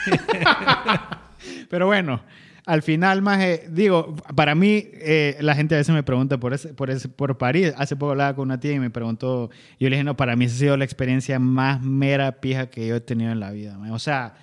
Pero 1.70 1.88
bueno, 1.88 2.22
al 2.66 2.82
final, 2.82 3.22
más 3.22 3.40
digo, 3.70 4.16
para 4.36 4.56
mí, 4.56 4.84
eh, 4.94 5.38
la 5.42 5.56
gente 5.56 5.76
a 5.76 5.78
veces 5.80 5.94
me 5.94 6.04
pregunta 6.04 6.40
por, 6.40 6.54
ese, 6.54 6.74
por, 6.74 6.90
ese, 6.90 7.10
por 7.10 7.38
París. 7.38 7.74
Hace 7.78 7.96
poco 7.96 8.12
hablaba 8.12 8.36
con 8.36 8.44
una 8.48 8.60
tía 8.60 8.74
y 8.74 8.80
me 8.80 8.90
preguntó, 8.90 9.50
yo 9.80 9.90
le 9.90 9.96
dije, 9.96 10.04
no, 10.04 10.16
para 10.18 10.36
mí 10.36 10.46
esa 10.46 10.56
ha 10.56 10.60
sido 10.60 10.78
la 10.78 10.86
experiencia 10.86 11.40
más 11.40 11.82
mera 11.82 12.32
pija 12.42 12.68
que 12.70 12.88
yo 12.88 12.96
he 12.96 13.02
tenido 13.02 13.32
en 13.32 13.40
la 13.40 13.52
vida. 13.52 13.78
man. 13.78 13.92
O 13.92 14.00
sea, 14.00 14.36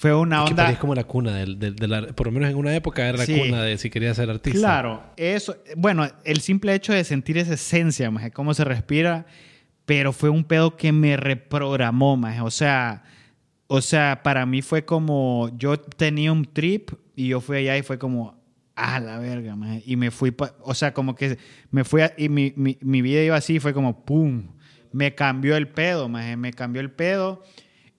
fue 0.00 0.14
una 0.14 0.38
que 0.44 0.50
onda... 0.52 0.62
París 0.64 0.76
es 0.76 0.80
como 0.80 0.94
la 0.94 1.04
cuna 1.04 1.36
del, 1.36 1.58
del- 1.58 1.76
de 1.76 1.86
la- 1.86 2.06
Por 2.06 2.26
lo 2.28 2.32
menos 2.32 2.48
en 2.48 2.56
una 2.56 2.74
época 2.74 3.06
era 3.06 3.18
la 3.18 3.26
Sí. 3.26 3.38
cuna 3.38 3.62
de 3.62 3.76
si 3.76 3.90
querías 3.90 4.16
ser 4.16 4.30
artista. 4.30 4.58
Claro, 4.58 5.02
eso, 5.18 5.54
bueno, 5.76 6.08
el 6.24 6.40
simple 6.40 6.74
hecho 6.74 6.94
de 6.94 7.04
sentir 7.04 7.36
esa 7.36 7.52
esencia, 7.52 8.10
maje, 8.10 8.30
cómo 8.30 8.54
se 8.54 8.64
respira, 8.64 9.26
pero 9.84 10.14
fue 10.14 10.30
un 10.30 10.44
pedo 10.44 10.74
que 10.78 10.90
me 10.92 11.18
reprogramó, 11.18 12.16
maje. 12.16 12.40
o 12.40 12.50
sea, 12.50 13.02
o 13.66 13.82
sea, 13.82 14.22
para 14.22 14.46
mí 14.46 14.62
fue 14.62 14.86
como, 14.86 15.50
yo 15.58 15.78
tenía 15.78 16.32
un 16.32 16.46
trip 16.46 16.92
y 17.14 17.28
yo 17.28 17.40
fui 17.42 17.58
allá 17.58 17.76
y 17.76 17.82
fue 17.82 17.98
como, 17.98 18.40
a 18.76 18.98
la 19.00 19.18
verga, 19.18 19.54
maje. 19.54 19.82
y 19.84 19.96
me 19.96 20.10
fui, 20.10 20.30
pa- 20.30 20.54
o 20.62 20.72
sea, 20.72 20.94
como 20.94 21.14
que 21.14 21.36
me 21.70 21.84
fui, 21.84 22.00
a- 22.00 22.14
y 22.16 22.30
mi, 22.30 22.54
mi, 22.56 22.78
mi 22.80 23.02
vida 23.02 23.22
iba 23.22 23.36
así, 23.36 23.60
fue 23.60 23.74
como, 23.74 24.02
pum, 24.06 24.46
me 24.92 25.14
cambió 25.14 25.56
el 25.56 25.68
pedo, 25.68 26.08
maje, 26.08 26.38
me 26.38 26.52
cambió 26.54 26.80
el 26.80 26.90
pedo, 26.90 27.42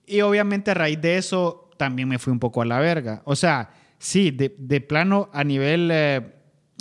y 0.04 0.20
obviamente 0.22 0.72
a 0.72 0.74
raíz 0.74 1.00
de 1.00 1.16
eso 1.16 1.61
también 1.84 2.06
me 2.08 2.18
fui 2.20 2.32
un 2.32 2.38
poco 2.38 2.62
a 2.62 2.64
la 2.64 2.78
verga. 2.78 3.22
O 3.24 3.34
sea, 3.34 3.70
sí, 3.98 4.30
de, 4.30 4.54
de 4.56 4.80
plano 4.80 5.28
a 5.32 5.42
nivel 5.42 5.88
eh, 5.92 6.20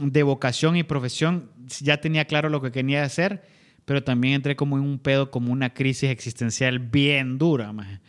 de 0.03 0.21
vocación 0.23 0.75
y 0.77 0.83
profesión 0.83 1.49
ya 1.81 1.99
tenía 1.99 2.25
claro 2.25 2.49
lo 2.49 2.61
que 2.61 2.71
quería 2.71 3.03
hacer, 3.03 3.41
pero 3.85 4.03
también 4.03 4.35
entré 4.35 4.55
como 4.55 4.77
en 4.77 4.83
un 4.83 4.99
pedo, 4.99 5.31
como 5.31 5.51
una 5.51 5.73
crisis 5.73 6.11
existencial 6.11 6.77
bien 6.77 7.39
dura. 7.39 7.73
maje. 7.73 7.99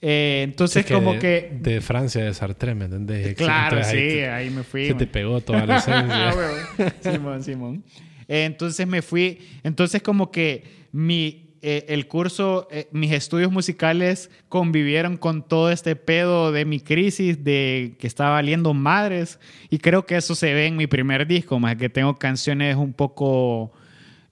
Eh, 0.00 0.42
entonces 0.44 0.84
Es 0.84 0.92
como 0.92 1.14
de- 1.14 1.18
que... 1.18 1.58
De 1.60 1.80
Francia, 1.80 2.22
de 2.24 2.32
Sartre, 2.32 2.76
¿me 2.76 2.84
entendés? 2.84 3.34
Claro, 3.34 3.78
Entonces, 3.78 3.92
ahí 3.98 4.10
sí, 4.10 4.14
te- 4.16 4.28
ahí 4.30 4.50
me 4.50 4.62
fui. 4.62 4.86
Se 4.86 4.94
te 4.94 5.06
pegó 5.08 5.40
toda 5.40 5.66
la 5.66 5.76
esencia. 5.78 6.30
Ah. 6.30 6.92
Simón, 7.00 7.42
Simón. 7.42 7.84
Eh, 8.28 8.44
entonces 8.44 8.86
me 8.86 9.02
fui, 9.02 9.38
entonces 9.64 10.00
como 10.02 10.30
que 10.30 10.62
mi, 10.92 11.45
eh, 11.62 11.84
el 11.88 12.06
curso, 12.08 12.68
eh, 12.70 12.88
mis 12.92 13.12
estudios 13.12 13.50
musicales 13.50 14.30
convivieron 14.48 15.16
con 15.16 15.42
todo 15.46 15.70
este 15.70 15.96
pedo 15.96 16.52
de 16.52 16.64
mi 16.64 16.80
crisis, 16.80 17.42
de 17.44 17.96
que 17.98 18.06
estaba 18.06 18.30
valiendo 18.30 18.72
madres, 18.74 19.38
y 19.70 19.78
creo 19.78 20.06
que 20.06 20.16
eso 20.16 20.34
se 20.34 20.52
ve 20.54 20.66
en 20.66 20.76
mi 20.76 20.86
primer 20.86 21.26
disco, 21.26 21.58
más 21.58 21.76
que 21.76 21.88
tengo 21.88 22.14
canciones 22.16 22.76
un 22.76 22.92
poco, 22.92 23.72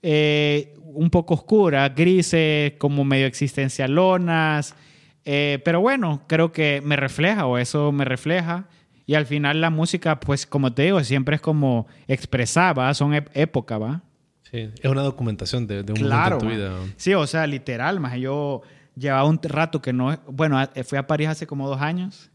eh, 0.01 0.73
un 0.93 1.09
poco 1.09 1.33
oscuras, 1.33 1.93
grises, 1.95 2.73
como 2.77 3.03
medio 3.03 3.25
existencialonas, 3.25 4.75
eh, 5.25 5.59
pero 5.65 5.81
bueno, 5.81 6.21
creo 6.27 6.51
que 6.51 6.81
me 6.83 6.95
refleja 6.95 7.45
o 7.47 7.57
eso 7.57 7.91
me 7.91 8.05
refleja. 8.05 8.67
Y 9.07 9.13
al 9.13 9.25
final 9.27 9.61
la 9.61 9.69
música, 9.69 10.19
pues 10.19 10.45
como 10.47 10.73
te 10.73 10.83
digo, 10.83 11.03
siempre 11.03 11.35
es 11.35 11.41
como 11.41 11.85
expresaba, 12.07 12.91
son 12.95 13.13
ép- 13.13 13.29
época, 13.35 13.77
¿va? 13.77 14.01
Sí, 14.51 14.69
es 14.81 14.89
una 14.89 15.01
documentación 15.01 15.67
de, 15.67 15.83
de 15.83 15.93
un 15.93 15.99
Claro. 15.99 16.37
momento 16.37 16.63
en 16.65 16.69
tu 16.69 16.79
vida. 16.85 16.93
Sí, 16.97 17.13
o 17.13 17.25
sea, 17.27 17.47
literal, 17.47 17.99
más 17.99 18.17
yo 18.17 18.61
llevaba 18.95 19.25
un 19.25 19.39
rato 19.41 19.81
que 19.81 19.91
no, 19.91 20.17
bueno, 20.27 20.57
a- 20.59 20.69
fui 20.83 20.97
a 20.97 21.05
París 21.07 21.27
hace 21.27 21.45
como 21.47 21.67
dos 21.67 21.81
años 21.81 22.29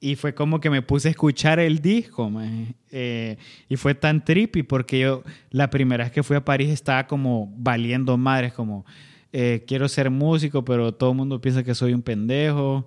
y 0.00 0.16
fue 0.16 0.34
como 0.34 0.60
que 0.60 0.68
me 0.70 0.82
puse 0.82 1.08
a 1.08 1.10
escuchar 1.12 1.58
el 1.60 1.80
disco, 1.80 2.28
maje. 2.30 2.74
Eh, 2.90 3.36
y 3.68 3.76
fue 3.76 3.94
tan 3.94 4.24
trippy 4.24 4.62
porque 4.62 5.00
yo 5.00 5.22
la 5.50 5.70
primera 5.70 6.04
vez 6.04 6.12
que 6.12 6.22
fui 6.22 6.36
a 6.36 6.44
París 6.44 6.70
estaba 6.70 7.06
como 7.06 7.52
valiendo 7.56 8.16
madres, 8.16 8.52
como 8.52 8.84
eh, 9.32 9.64
quiero 9.66 9.88
ser 9.88 10.10
músico, 10.10 10.64
pero 10.64 10.92
todo 10.92 11.10
el 11.10 11.16
mundo 11.16 11.40
piensa 11.40 11.62
que 11.62 11.74
soy 11.74 11.92
un 11.94 12.02
pendejo. 12.02 12.86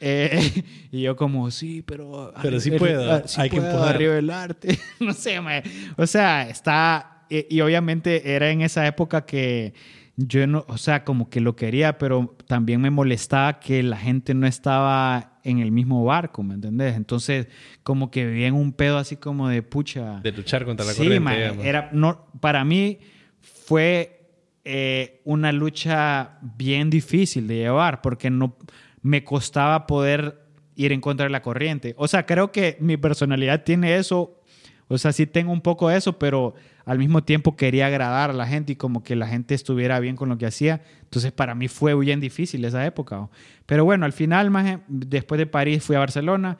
Eh, 0.00 0.62
y 0.92 1.02
yo 1.02 1.16
como, 1.16 1.50
sí, 1.50 1.82
pero... 1.82 2.32
Pero 2.42 2.60
sí 2.60 2.70
el- 2.70 2.78
puedo, 2.78 3.12
ah, 3.12 3.22
sí 3.26 3.40
hay 3.40 3.48
que 3.50 3.56
puedo, 3.56 3.70
empujar. 3.70 3.94
arriba 3.94 4.18
el 4.18 4.30
arte. 4.30 4.78
no 5.00 5.12
sé, 5.12 5.40
maje. 5.40 5.62
o 5.96 6.06
sea, 6.06 6.48
está... 6.48 7.10
Y, 7.28 7.54
y 7.54 7.60
obviamente 7.60 8.34
era 8.34 8.50
en 8.50 8.62
esa 8.62 8.86
época 8.86 9.24
que 9.26 9.74
yo 10.16 10.46
no, 10.46 10.64
o 10.68 10.78
sea, 10.78 11.04
como 11.04 11.28
que 11.28 11.40
lo 11.40 11.56
quería, 11.56 11.98
pero 11.98 12.36
también 12.46 12.80
me 12.80 12.90
molestaba 12.90 13.58
que 13.58 13.82
la 13.82 13.96
gente 13.96 14.32
no 14.34 14.46
estaba 14.46 15.38
en 15.42 15.58
el 15.58 15.72
mismo 15.72 16.04
barco, 16.04 16.42
¿me 16.42 16.54
entendés? 16.54 16.96
Entonces, 16.96 17.48
como 17.82 18.10
que 18.10 18.24
vivía 18.24 18.46
en 18.46 18.54
un 18.54 18.72
pedo 18.72 18.98
así 18.98 19.16
como 19.16 19.48
de 19.48 19.62
pucha. 19.62 20.20
De 20.20 20.32
luchar 20.32 20.64
contra 20.64 20.86
la 20.86 20.92
sí, 20.92 20.98
corriente. 20.98 21.20
ma, 21.20 21.34
digamos. 21.34 21.64
era, 21.64 21.90
no, 21.92 22.26
para 22.40 22.64
mí 22.64 22.98
fue 23.40 24.28
eh, 24.64 25.20
una 25.24 25.52
lucha 25.52 26.38
bien 26.42 26.90
difícil 26.90 27.48
de 27.48 27.56
llevar 27.56 28.00
porque 28.00 28.30
no 28.30 28.56
me 29.02 29.24
costaba 29.24 29.86
poder 29.86 30.42
ir 30.76 30.92
en 30.92 31.00
contra 31.00 31.24
de 31.24 31.30
la 31.30 31.42
corriente. 31.42 31.94
O 31.98 32.06
sea, 32.06 32.24
creo 32.24 32.52
que 32.52 32.76
mi 32.80 32.96
personalidad 32.96 33.64
tiene 33.64 33.96
eso. 33.96 34.40
O 34.88 34.98
sea, 34.98 35.12
sí 35.12 35.26
tengo 35.26 35.52
un 35.52 35.60
poco 35.60 35.88
de 35.88 35.96
eso, 35.96 36.18
pero 36.18 36.54
al 36.84 36.98
mismo 36.98 37.24
tiempo 37.24 37.56
quería 37.56 37.86
agradar 37.86 38.30
a 38.30 38.34
la 38.34 38.46
gente 38.46 38.72
y 38.72 38.76
como 38.76 39.02
que 39.02 39.16
la 39.16 39.26
gente 39.26 39.54
estuviera 39.54 39.98
bien 40.00 40.16
con 40.16 40.28
lo 40.28 40.36
que 40.36 40.46
hacía. 40.46 40.82
Entonces, 41.02 41.32
para 41.32 41.54
mí 41.54 41.68
fue 41.68 41.94
bien 41.98 42.20
difícil 42.20 42.64
esa 42.64 42.84
época. 42.84 43.20
¿o? 43.20 43.30
Pero 43.66 43.84
bueno, 43.84 44.04
al 44.04 44.12
final, 44.12 44.50
maje, 44.50 44.80
después 44.88 45.38
de 45.38 45.46
París 45.46 45.82
fui 45.82 45.96
a 45.96 46.00
Barcelona. 46.00 46.58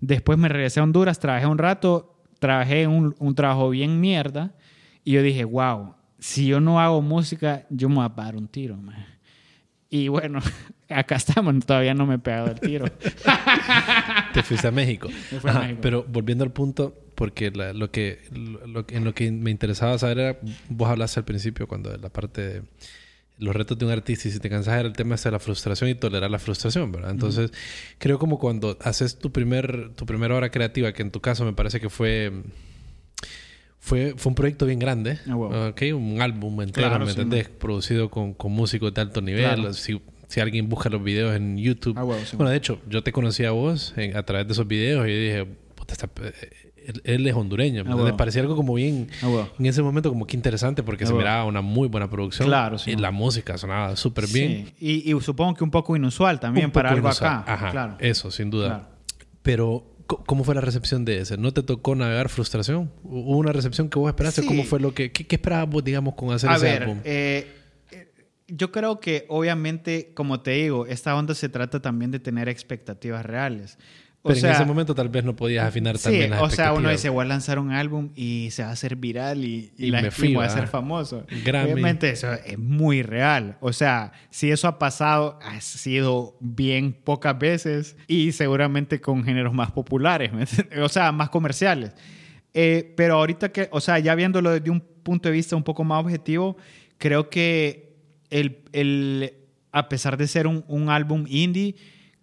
Después 0.00 0.38
me 0.38 0.48
regresé 0.48 0.80
a 0.80 0.84
Honduras, 0.84 1.18
trabajé 1.18 1.46
un 1.46 1.58
rato, 1.58 2.14
trabajé 2.38 2.86
un, 2.86 3.14
un 3.18 3.34
trabajo 3.34 3.70
bien 3.70 4.00
mierda. 4.00 4.54
Y 5.02 5.12
yo 5.12 5.22
dije, 5.22 5.44
wow, 5.44 5.94
si 6.18 6.46
yo 6.46 6.60
no 6.60 6.80
hago 6.80 7.02
música, 7.02 7.66
yo 7.70 7.88
me 7.88 7.96
voy 7.96 8.04
a 8.04 8.14
pagar 8.14 8.36
un 8.36 8.48
tiro, 8.48 8.76
maje. 8.76 9.04
Y 9.90 10.08
bueno, 10.08 10.40
acá 10.88 11.16
estamos, 11.16 11.54
todavía 11.66 11.94
no 11.94 12.06
me 12.06 12.14
he 12.14 12.18
pegado 12.18 12.48
el 12.48 12.60
tiro. 12.60 12.86
Te 14.32 14.42
fuiste 14.42 14.66
a 14.68 14.70
México. 14.70 15.08
Me 15.30 15.40
fui 15.40 15.50
a 15.50 15.52
Ajá, 15.52 15.62
México. 15.62 15.78
Pero 15.82 16.04
volviendo 16.08 16.44
al 16.44 16.50
punto, 16.52 17.03
porque 17.14 17.50
la- 17.50 17.72
lo 17.72 17.90
que, 17.90 18.18
lo, 18.32 18.84
en 18.88 19.04
lo 19.04 19.14
que 19.14 19.30
me 19.30 19.50
interesaba 19.50 19.96
saber 19.98 20.18
era, 20.18 20.38
vos 20.68 20.88
hablaste 20.88 21.20
al 21.20 21.24
principio 21.24 21.66
cuando 21.68 21.90
de 21.90 21.98
la 21.98 22.08
parte 22.10 22.40
de 22.42 22.62
los 23.38 23.54
retos 23.56 23.76
de 23.78 23.84
un 23.84 23.90
artista 23.90 24.28
y 24.28 24.30
si 24.30 24.38
te 24.38 24.48
cansas 24.48 24.74
era 24.78 24.86
el 24.88 24.92
tema 24.94 25.16
de 25.16 25.30
la 25.30 25.40
frustración 25.40 25.90
y 25.90 25.94
tolerar 25.96 26.30
la 26.30 26.38
frustración, 26.38 26.92
¿verdad? 26.92 27.10
Entonces, 27.10 27.50
creo 27.98 28.18
como 28.18 28.38
cuando 28.38 28.78
haces 28.80 29.18
tu 29.18 29.32
primer 29.32 29.90
tu 29.96 30.06
primera 30.06 30.36
obra 30.36 30.50
creativa, 30.50 30.92
que 30.92 31.02
en 31.02 31.10
tu 31.10 31.20
caso 31.20 31.44
me 31.44 31.52
parece 31.52 31.80
que 31.80 31.90
fue 31.90 32.30
fue, 33.78 34.14
fue 34.16 34.30
un 34.30 34.34
proyecto 34.34 34.64
bien 34.66 34.78
grande, 34.78 35.18
huevo. 35.26 35.68
¿ok? 35.68 35.82
Un 35.94 36.22
álbum 36.22 36.62
entero, 36.62 36.88
Claro, 36.88 37.04
¿me 37.04 37.12
sí, 37.12 37.20
entendés? 37.20 37.48
Producido 37.50 38.08
con, 38.10 38.32
con 38.32 38.50
músicos 38.52 38.94
de 38.94 39.00
alto 39.02 39.20
nivel. 39.20 39.42
Claro. 39.42 39.72
Si, 39.74 40.00
si 40.26 40.40
alguien 40.40 40.68
busca 40.70 40.88
los 40.88 41.02
videos 41.04 41.36
en 41.36 41.58
YouTube. 41.58 41.94
Ah, 41.98 42.06
sí. 42.24 42.36
bueno, 42.36 42.50
de 42.50 42.56
hecho, 42.56 42.80
yo 42.88 43.02
te 43.02 43.12
conocí 43.12 43.44
a 43.44 43.50
vos 43.50 43.92
en- 43.96 44.16
a 44.16 44.22
través 44.22 44.46
de 44.46 44.52
esos 44.54 44.66
videos 44.66 45.06
y 45.06 45.10
dije, 45.12 45.44
puta, 45.74 45.92
esta- 45.92 46.08
eh, 46.22 46.72
él, 46.86 47.00
él 47.04 47.26
es 47.26 47.34
hondureño. 47.34 47.84
¿me 47.84 47.90
Ah, 47.92 47.96
huevo. 47.96 48.16
Parecía 48.16 48.42
algo 48.42 48.56
como 48.56 48.74
bien, 48.74 49.08
Ah, 49.22 49.28
huevo. 49.28 49.48
en 49.58 49.66
ese 49.66 49.82
momento 49.82 50.10
como 50.10 50.26
que 50.26 50.36
interesante 50.36 50.82
porque 50.82 51.04
Ah, 51.04 51.06
se 51.06 51.12
huevo. 51.12 51.20
miraba 51.22 51.44
una 51.44 51.60
muy 51.60 51.88
buena 51.88 52.08
producción. 52.08 52.48
Claro, 52.48 52.78
sí, 52.78 52.92
Y 52.92 52.96
la 52.96 53.10
música 53.10 53.56
sonaba 53.58 53.96
súper 53.96 54.26
bien. 54.28 54.72
Sí. 54.78 55.02
Y, 55.06 55.12
y 55.14 55.20
supongo 55.20 55.54
que 55.54 55.64
un 55.64 55.70
poco 55.70 55.96
inusual 55.96 56.40
también 56.40 56.66
Un 56.66 56.72
para 56.72 56.90
algo 56.90 57.06
inusual. 57.08 57.32
acá. 57.40 57.52
Ajá, 57.52 57.70
claro. 57.70 57.96
eso, 58.00 58.30
sin 58.30 58.50
duda. 58.50 58.66
Claro. 58.68 58.88
Pero, 59.42 59.96
¿cómo 60.06 60.44
fue 60.44 60.54
la 60.54 60.60
recepción 60.60 61.04
de 61.04 61.18
ese? 61.20 61.36
¿No 61.36 61.52
te 61.52 61.62
tocó 61.62 61.94
navegar 61.94 62.28
frustración? 62.28 62.90
¿Hubo 63.02 63.36
una 63.36 63.52
recepción 63.52 63.88
que 63.88 63.98
vos 63.98 64.08
esperaste? 64.08 64.42
Sí. 64.42 64.46
¿Cómo 64.46 64.64
fue 64.64 64.80
lo 64.80 64.94
que... 64.94 65.12
¿Qué, 65.12 65.26
qué 65.26 65.36
esperabas 65.36 65.68
vos, 65.68 65.84
digamos, 65.84 66.14
con 66.14 66.32
hacer 66.32 66.48
A 66.50 66.56
ese 66.56 66.64
ver, 66.64 66.82
álbum? 66.82 66.98
eh, 67.04 67.52
eh, 67.90 68.08
yo 68.48 68.72
creo 68.72 69.00
que 69.00 69.26
obviamente, 69.28 70.12
como 70.14 70.40
te 70.40 70.52
digo, 70.52 70.86
esta 70.86 71.14
onda 71.16 71.34
se 71.34 71.48
trata 71.48 71.80
también 71.82 72.10
de 72.10 72.20
tener 72.20 72.48
expectativas 72.48 73.24
reales. 73.26 73.78
O 74.26 74.28
Pero 74.28 74.40
sea, 74.40 74.50
en 74.50 74.56
ese 74.56 74.64
momento 74.64 74.94
tal 74.94 75.10
vez 75.10 75.22
no 75.22 75.36
podías 75.36 75.66
afinar 75.66 75.98
tan 75.98 76.10
Sí, 76.12 76.18
bien 76.18 76.30
las 76.30 76.40
o 76.40 76.48
sea, 76.48 76.72
uno 76.72 76.88
dice, 76.88 77.10
voy 77.10 77.26
a 77.26 77.28
lanzar 77.28 77.58
un 77.58 77.72
álbum 77.72 78.08
y 78.16 78.48
se 78.52 78.62
va 78.62 78.70
a 78.70 78.72
hacer 78.72 78.96
viral 78.96 79.44
y, 79.44 79.70
y 79.76 79.86
Y 79.86 79.90
la, 79.90 80.00
me 80.00 80.08
y 80.16 80.34
voy 80.34 80.46
a 80.46 80.48
ser 80.48 80.66
famoso. 80.66 81.26
Grammy. 81.44 81.72
Obviamente 81.72 82.08
eso 82.08 82.32
es 82.32 82.58
muy 82.58 83.02
real. 83.02 83.58
O 83.60 83.74
sea, 83.74 84.12
si 84.30 84.50
eso 84.50 84.66
ha 84.66 84.78
pasado, 84.78 85.38
ha 85.42 85.60
sido 85.60 86.38
bien 86.40 86.94
pocas 86.94 87.38
veces 87.38 87.98
y 88.06 88.32
seguramente 88.32 88.98
con 88.98 89.24
géneros 89.24 89.52
más 89.52 89.70
populares, 89.72 90.30
o 90.82 90.88
sea, 90.88 91.12
más 91.12 91.28
comerciales. 91.28 91.92
Eh, 92.54 92.94
pero 92.96 93.16
ahorita 93.16 93.50
que, 93.52 93.68
o 93.72 93.80
sea, 93.80 93.98
ya 93.98 94.14
viéndolo 94.14 94.52
desde 94.52 94.70
un 94.70 94.80
punto 94.80 95.28
de 95.28 95.34
vista 95.34 95.54
un 95.54 95.64
poco 95.64 95.84
más 95.84 96.02
objetivo, 96.02 96.56
creo 96.96 97.28
que 97.28 97.94
el, 98.30 98.60
el- 98.72 99.34
a 99.70 99.88
pesar 99.90 100.16
de 100.16 100.26
ser 100.28 100.46
un, 100.46 100.64
un 100.68 100.88
álbum 100.88 101.26
indie, 101.28 101.74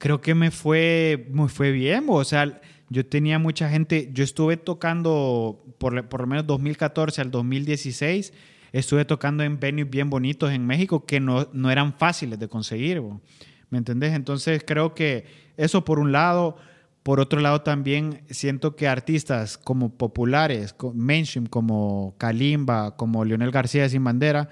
creo 0.02 0.20
que 0.20 0.34
me 0.34 0.50
fue, 0.50 1.28
me 1.32 1.48
fue 1.48 1.72
bien. 1.72 2.06
O 2.10 2.24
sea, 2.24 2.60
yo 2.90 3.06
tenía 3.06 3.38
mucha 3.38 3.70
gente, 3.70 4.10
yo 4.12 4.24
estuve 4.24 4.58
tocando 4.58 5.64
por, 5.78 6.10
por 6.10 6.22
lo 6.22 6.28
menos 6.28 6.48
2014 6.48 7.22
al 7.22 7.30
2016, 7.30 8.34
estuve 8.72 9.06
tocando 9.06 9.44
en 9.44 9.60
venues 9.60 9.92
bien 9.92 10.10
bonitos 10.10 10.52
en 10.52 10.66
México 10.66 11.06
que 11.06 11.20
no, 11.20 11.48
no 11.54 11.70
eran 11.70 11.94
fáciles 11.94 12.40
de 12.40 12.48
conseguir. 12.48 13.00
bo. 13.00 13.22
¿Me 13.70 13.78
entendés? 13.78 14.14
Entonces 14.14 14.64
creo 14.66 14.96
que 14.96 15.26
eso 15.56 15.86
por 15.86 16.00
un 16.00 16.12
lado. 16.12 16.58
Por 17.04 17.20
otro 17.20 17.40
lado, 17.40 17.62
también 17.62 18.22
siento 18.30 18.76
que 18.76 18.88
artistas 18.88 19.58
como 19.58 19.98
populares, 19.98 20.76
mainstream, 20.94 21.46
como 21.46 22.16
Kalimba, 22.18 22.96
como 22.96 23.24
Leonel 23.24 23.52
García 23.52 23.88
Sin 23.90 24.04
Bandera, 24.04 24.50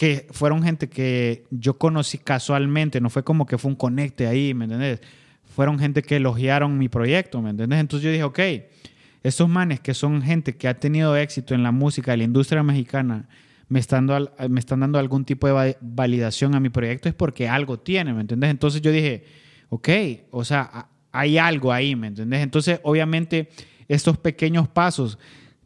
que 0.00 0.26
fueron 0.30 0.62
gente 0.62 0.88
que 0.88 1.44
yo 1.50 1.76
conocí 1.76 2.16
casualmente, 2.16 3.02
no 3.02 3.10
fue 3.10 3.22
como 3.22 3.44
que 3.44 3.58
fue 3.58 3.70
un 3.70 3.74
conecte 3.76 4.26
ahí, 4.26 4.54
¿me 4.54 4.64
entendés? 4.64 5.02
Fueron 5.54 5.78
gente 5.78 6.00
que 6.00 6.16
elogiaron 6.16 6.78
mi 6.78 6.88
proyecto, 6.88 7.42
¿me 7.42 7.50
entendés? 7.50 7.80
Entonces 7.80 8.06
yo 8.06 8.10
dije, 8.10 8.24
ok, 8.24 8.38
estos 9.22 9.46
manes 9.50 9.78
que 9.80 9.92
son 9.92 10.22
gente 10.22 10.56
que 10.56 10.68
ha 10.68 10.80
tenido 10.80 11.14
éxito 11.18 11.54
en 11.54 11.62
la 11.62 11.70
música, 11.70 12.14
en 12.14 12.20
la 12.20 12.24
industria 12.24 12.62
mexicana, 12.62 13.28
me 13.68 13.78
están, 13.78 14.06
dando, 14.06 14.32
me 14.48 14.58
están 14.58 14.80
dando 14.80 14.98
algún 14.98 15.26
tipo 15.26 15.46
de 15.46 15.52
va- 15.52 15.76
validación 15.82 16.54
a 16.54 16.60
mi 16.60 16.70
proyecto, 16.70 17.10
es 17.10 17.14
porque 17.14 17.46
algo 17.46 17.78
tiene, 17.78 18.14
¿me 18.14 18.22
entendés? 18.22 18.48
Entonces 18.52 18.80
yo 18.80 18.90
dije, 18.92 19.24
ok, 19.68 19.88
o 20.30 20.44
sea, 20.46 20.88
hay 21.12 21.36
algo 21.36 21.74
ahí, 21.74 21.94
¿me 21.94 22.06
entendés? 22.06 22.40
Entonces, 22.40 22.80
obviamente, 22.84 23.50
estos 23.86 24.16
pequeños 24.16 24.66
pasos, 24.66 25.18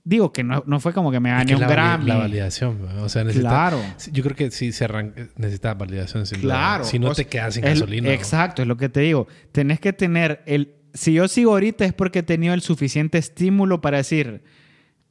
digo 0.04 0.32
que 0.32 0.44
no, 0.44 0.62
no 0.66 0.80
fue 0.80 0.92
como 0.92 1.10
que 1.10 1.18
me 1.18 1.30
Es 1.30 1.36
gané 1.38 1.46
que 1.56 1.62
un 1.62 1.68
Grammy. 1.68 2.06
la 2.06 2.16
validación, 2.18 2.78
o 3.00 3.08
sea, 3.08 3.24
necesitas... 3.24 3.50
Claro. 3.50 3.80
Yo 4.12 4.22
creo 4.22 4.36
que 4.36 4.50
sí 4.50 4.70
se 4.72 4.84
arranca... 4.84 5.26
Necesitas 5.36 5.76
validación, 5.78 6.26
sin. 6.26 6.40
Claro. 6.40 6.84
Si 6.84 6.98
no 6.98 7.08
o 7.08 7.14
te 7.14 7.26
quedas 7.26 7.54
sin 7.54 7.64
gasolina. 7.64 8.12
Exacto, 8.12 8.62
es 8.62 8.68
lo 8.68 8.76
que 8.76 8.88
te 8.88 9.00
digo. 9.00 9.26
Tenés 9.52 9.80
que 9.80 9.92
tener 9.92 10.42
el. 10.46 10.74
Si 10.92 11.12
yo 11.14 11.26
sigo 11.26 11.52
ahorita 11.52 11.84
es 11.84 11.92
porque 11.92 12.20
he 12.20 12.22
tenido 12.22 12.54
el 12.54 12.60
suficiente 12.60 13.18
estímulo 13.18 13.80
para 13.80 13.96
decir. 13.98 14.42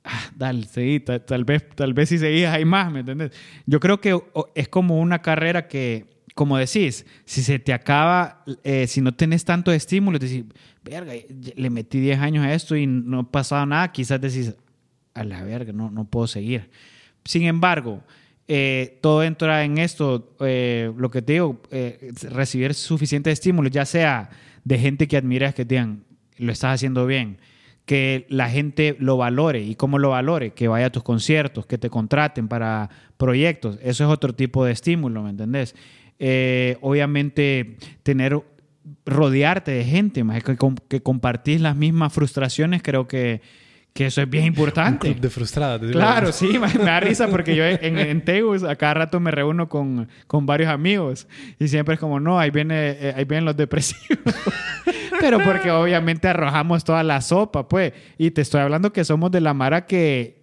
"Ah, 0.06 0.20
dale, 0.36 0.64
seguí, 0.66 1.00
ta- 1.00 1.26
tal, 1.26 1.44
vez, 1.46 1.66
tal 1.76 1.94
vez 1.94 2.10
si 2.10 2.18
seguías 2.18 2.54
hay 2.54 2.66
más, 2.66 2.92
¿me 2.92 3.00
entiendes? 3.00 3.32
Yo 3.66 3.80
creo 3.80 4.00
que 4.02 4.18
es 4.56 4.68
como 4.68 5.00
una 5.00 5.22
carrera 5.22 5.68
que, 5.68 6.06
como 6.36 6.58
decís, 6.58 7.06
si 7.26 7.42
se 7.42 7.58
te 7.60 7.72
acaba, 7.74 8.44
eh, 8.64 8.86
si 8.88 9.00
no 9.02 9.14
tenés 9.14 9.46
tanto 9.46 9.72
estímulo, 9.72 10.20
decís, 10.20 10.44
verga, 10.84 11.14
le 11.56 11.70
metí 11.70 12.00
10 12.02 12.20
años 12.20 12.46
a 12.46 12.54
esto 12.54 12.76
y 12.76 12.86
no 12.86 13.20
ha 13.20 13.32
pasado 13.32 13.66
nada, 13.66 13.92
quizás 13.94 14.20
decís, 14.20 14.54
a 15.14 15.24
la 15.24 15.44
verga, 15.44 15.74
no, 15.74 15.92
no 15.92 16.06
puedo 16.06 16.28
seguir. 16.28 16.70
Sin 17.26 17.44
embargo, 17.44 18.04
eh, 18.48 19.00
todo 19.02 19.24
entra 19.24 19.64
en 19.64 19.78
esto, 19.78 20.36
eh, 20.42 20.92
lo 20.98 21.10
que 21.10 21.22
te 21.22 21.34
digo, 21.34 21.62
eh, 21.72 22.12
recibir 22.30 22.74
suficiente 22.74 23.32
estímulo, 23.32 23.70
ya 23.70 23.86
sea 23.86 24.30
de 24.64 24.78
gente 24.78 25.08
que 25.08 25.18
admiras 25.18 25.54
que 25.56 25.66
te 25.66 25.76
digan, 25.76 26.04
lo 26.38 26.52
estás 26.52 26.76
haciendo 26.76 27.06
bien, 27.06 27.38
que 27.86 28.26
la 28.30 28.50
gente 28.50 28.96
lo 29.00 29.18
valore 29.18 29.62
y 29.62 29.76
cómo 29.76 30.00
lo 30.00 30.10
valore, 30.10 30.52
que 30.52 30.68
vaya 30.68 30.88
a 30.88 30.92
tus 30.92 31.04
conciertos, 31.04 31.66
que 31.66 31.78
te 31.78 31.90
contraten 31.90 32.48
para 32.48 32.90
proyectos, 33.18 33.78
eso 33.82 34.06
es 34.06 34.10
otro 34.10 34.34
tipo 34.34 34.66
de 34.66 34.72
estímulo, 34.72 35.24
¿me 35.24 35.30
entendés? 35.30 35.76
Eh, 36.20 36.78
obviamente, 36.82 37.78
tener, 38.04 38.42
rodearte 39.06 39.72
de 39.72 39.84
gente, 39.84 40.24
más 40.24 40.44
que, 40.44 40.58
que 40.88 41.02
compartís 41.02 41.62
las 41.62 41.76
mismas 41.76 42.14
frustraciones, 42.14 42.82
creo 42.82 43.08
que, 43.08 43.42
que 43.94 44.08
eso 44.08 44.22
es 44.24 44.30
bien 44.30 44.44
Un 44.46 44.48
importante. 44.50 45.08
club 45.12 45.22
de 45.22 45.30
frustradas. 45.30 45.80
Claro, 45.92 46.32
sí, 46.32 46.58
me, 46.58 46.68
da 46.84 47.00
risa 47.00 47.28
porque 47.28 47.56
yo 47.56 47.64
en, 47.68 48.00
en 48.00 48.26
Tegus 48.26 48.64
a 48.64 48.76
cada 48.76 48.96
rato 48.96 49.20
me 49.20 49.30
reúno 49.30 49.70
con, 49.70 50.10
con 50.26 50.46
varios 50.48 50.70
amigos 50.72 51.28
y 51.60 51.68
siempre 51.68 51.94
es 51.94 52.00
como, 52.00 52.20
no, 52.20 52.40
ahí, 52.40 52.50
viene, 52.50 52.92
eh, 53.00 53.14
ahí 53.16 53.26
vienen 53.26 53.46
los 53.46 53.56
depresivos. 53.56 54.18
Pero 55.20 55.40
porque 55.44 55.70
obviamente 55.72 56.28
arrojamos 56.28 56.84
toda 56.84 57.04
la 57.04 57.22
sopa, 57.22 57.70
pues. 57.70 57.94
Y 58.18 58.32
te 58.32 58.42
estoy 58.42 58.62
hablando 58.62 58.92
que 58.92 59.06
somos 59.06 59.32
de 59.32 59.42
la 59.42 59.54
Mara 59.54 59.86
que, 59.86 60.42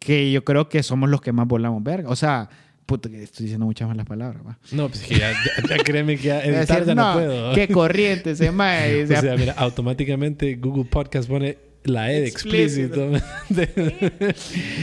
que 0.00 0.30
yo 0.32 0.44
creo 0.44 0.68
que 0.68 0.82
somos 0.82 1.08
los 1.08 1.20
que 1.20 1.32
más 1.32 1.46
volamos 1.46 1.82
verga. 1.82 2.10
O 2.10 2.16
sea, 2.16 2.50
puta, 2.84 3.08
que 3.08 3.22
estoy 3.22 3.44
diciendo 3.44 3.64
muchas 3.64 3.88
malas 3.88 4.06
palabras. 4.06 4.42
No, 4.72 4.88
pues 4.88 5.02
es 5.02 5.06
que 5.08 5.14
ya, 5.18 5.30
ya- 5.32 5.76
ya 5.76 5.82
créeme 5.84 6.16
que 6.16 6.24
ya 6.24 6.40
decir, 6.40 6.84
ya 6.84 6.94
no, 6.94 7.12
puedo. 7.14 7.54
Qué 7.54 7.68
corriente 7.68 8.34
se 8.34 8.50
mae. 8.50 9.04
O 9.04 9.06
sea, 9.06 9.36
mira, 9.36 9.54
automáticamente 9.56 10.56
Google 10.56 10.84
Podcast 10.90 11.28
pone 11.28 11.56
la 11.88 12.12
E 12.12 12.20
de 12.20 12.28
explícito. 12.28 13.10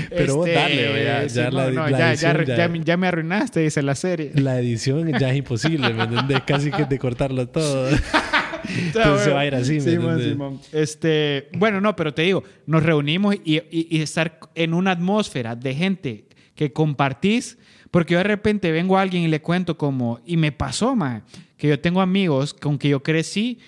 Pero 0.09 0.35
vos 0.37 0.47
Este, 0.47 0.59
dale, 0.59 1.03
ya, 1.03 1.29
sí, 1.29 1.35
ya 1.35 1.49
no, 1.49 1.57
la, 1.57 1.71
no, 1.71 1.89
la 1.89 1.97
ya, 1.99 2.09
edición 2.11 2.45
ya, 2.45 2.83
ya- 2.83 2.97
me 2.97 3.07
arruinaste, 3.07 3.59
dice 3.61 3.81
la 3.81 3.95
serie. 3.95 4.31
la 4.35 4.59
edición 4.59 5.11
ya 5.17 5.31
es 5.31 5.37
imposible, 5.37 5.93
¿me 5.93 6.03
entendés? 6.03 6.41
Casi 6.45 6.71
que 6.71 6.85
de 6.85 6.99
cortarlo 6.99 7.47
todo. 7.47 7.89
Entonces 8.87 9.23
se 9.25 9.29
va 9.31 9.41
a 9.41 9.45
ir 9.45 9.55
así, 9.55 9.73
¿me 9.73 9.81
Simón, 9.81 10.05
entendés? 10.11 10.29
Simón. 10.31 10.59
Este, 10.71 11.49
bueno, 11.53 11.79
no, 11.81 11.95
pero 11.95 12.13
te 12.13 12.23
digo, 12.23 12.43
nos 12.65 12.81
reunimos 12.83 13.35
y, 13.43 13.57
y- 13.57 13.87
y 13.89 14.01
estar 14.01 14.39
en 14.55 14.73
una 14.73 14.91
atmósfera 14.91 15.55
de 15.55 15.75
gente 15.75 16.25
que 16.55 16.73
compartís, 16.73 17.57
porque 17.91 18.13
yo 18.13 18.17
de 18.19 18.23
repente 18.23 18.71
vengo 18.71 18.97
a 18.97 19.01
alguien 19.01 19.23
y 19.23 19.27
le 19.27 19.41
cuento 19.41 19.77
como, 19.77 20.19
y 20.25 20.37
me 20.37 20.51
pasó, 20.51 20.95
más 20.95 21.21
que 21.57 21.67
yo 21.69 21.79
tengo 21.79 22.01
amigos 22.01 22.53
con 22.53 22.77
que 22.77 22.89
yo 22.89 23.01
crecí 23.03 23.59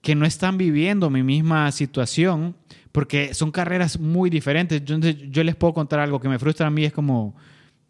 que 0.00 0.14
no 0.14 0.26
están 0.26 0.58
viviendo 0.58 1.10
mi 1.10 1.22
misma 1.22 1.70
situación, 1.72 2.54
porque 2.92 3.34
son 3.34 3.50
carreras 3.50 3.98
muy 3.98 4.30
diferentes. 4.30 4.84
Yo, 4.84 4.98
yo 4.98 5.42
les 5.42 5.56
puedo 5.56 5.72
contar 5.74 5.98
algo 6.00 6.20
que 6.20 6.28
me 6.28 6.38
frustra 6.38 6.66
a 6.66 6.70
mí, 6.70 6.84
es 6.84 6.92
como, 6.92 7.34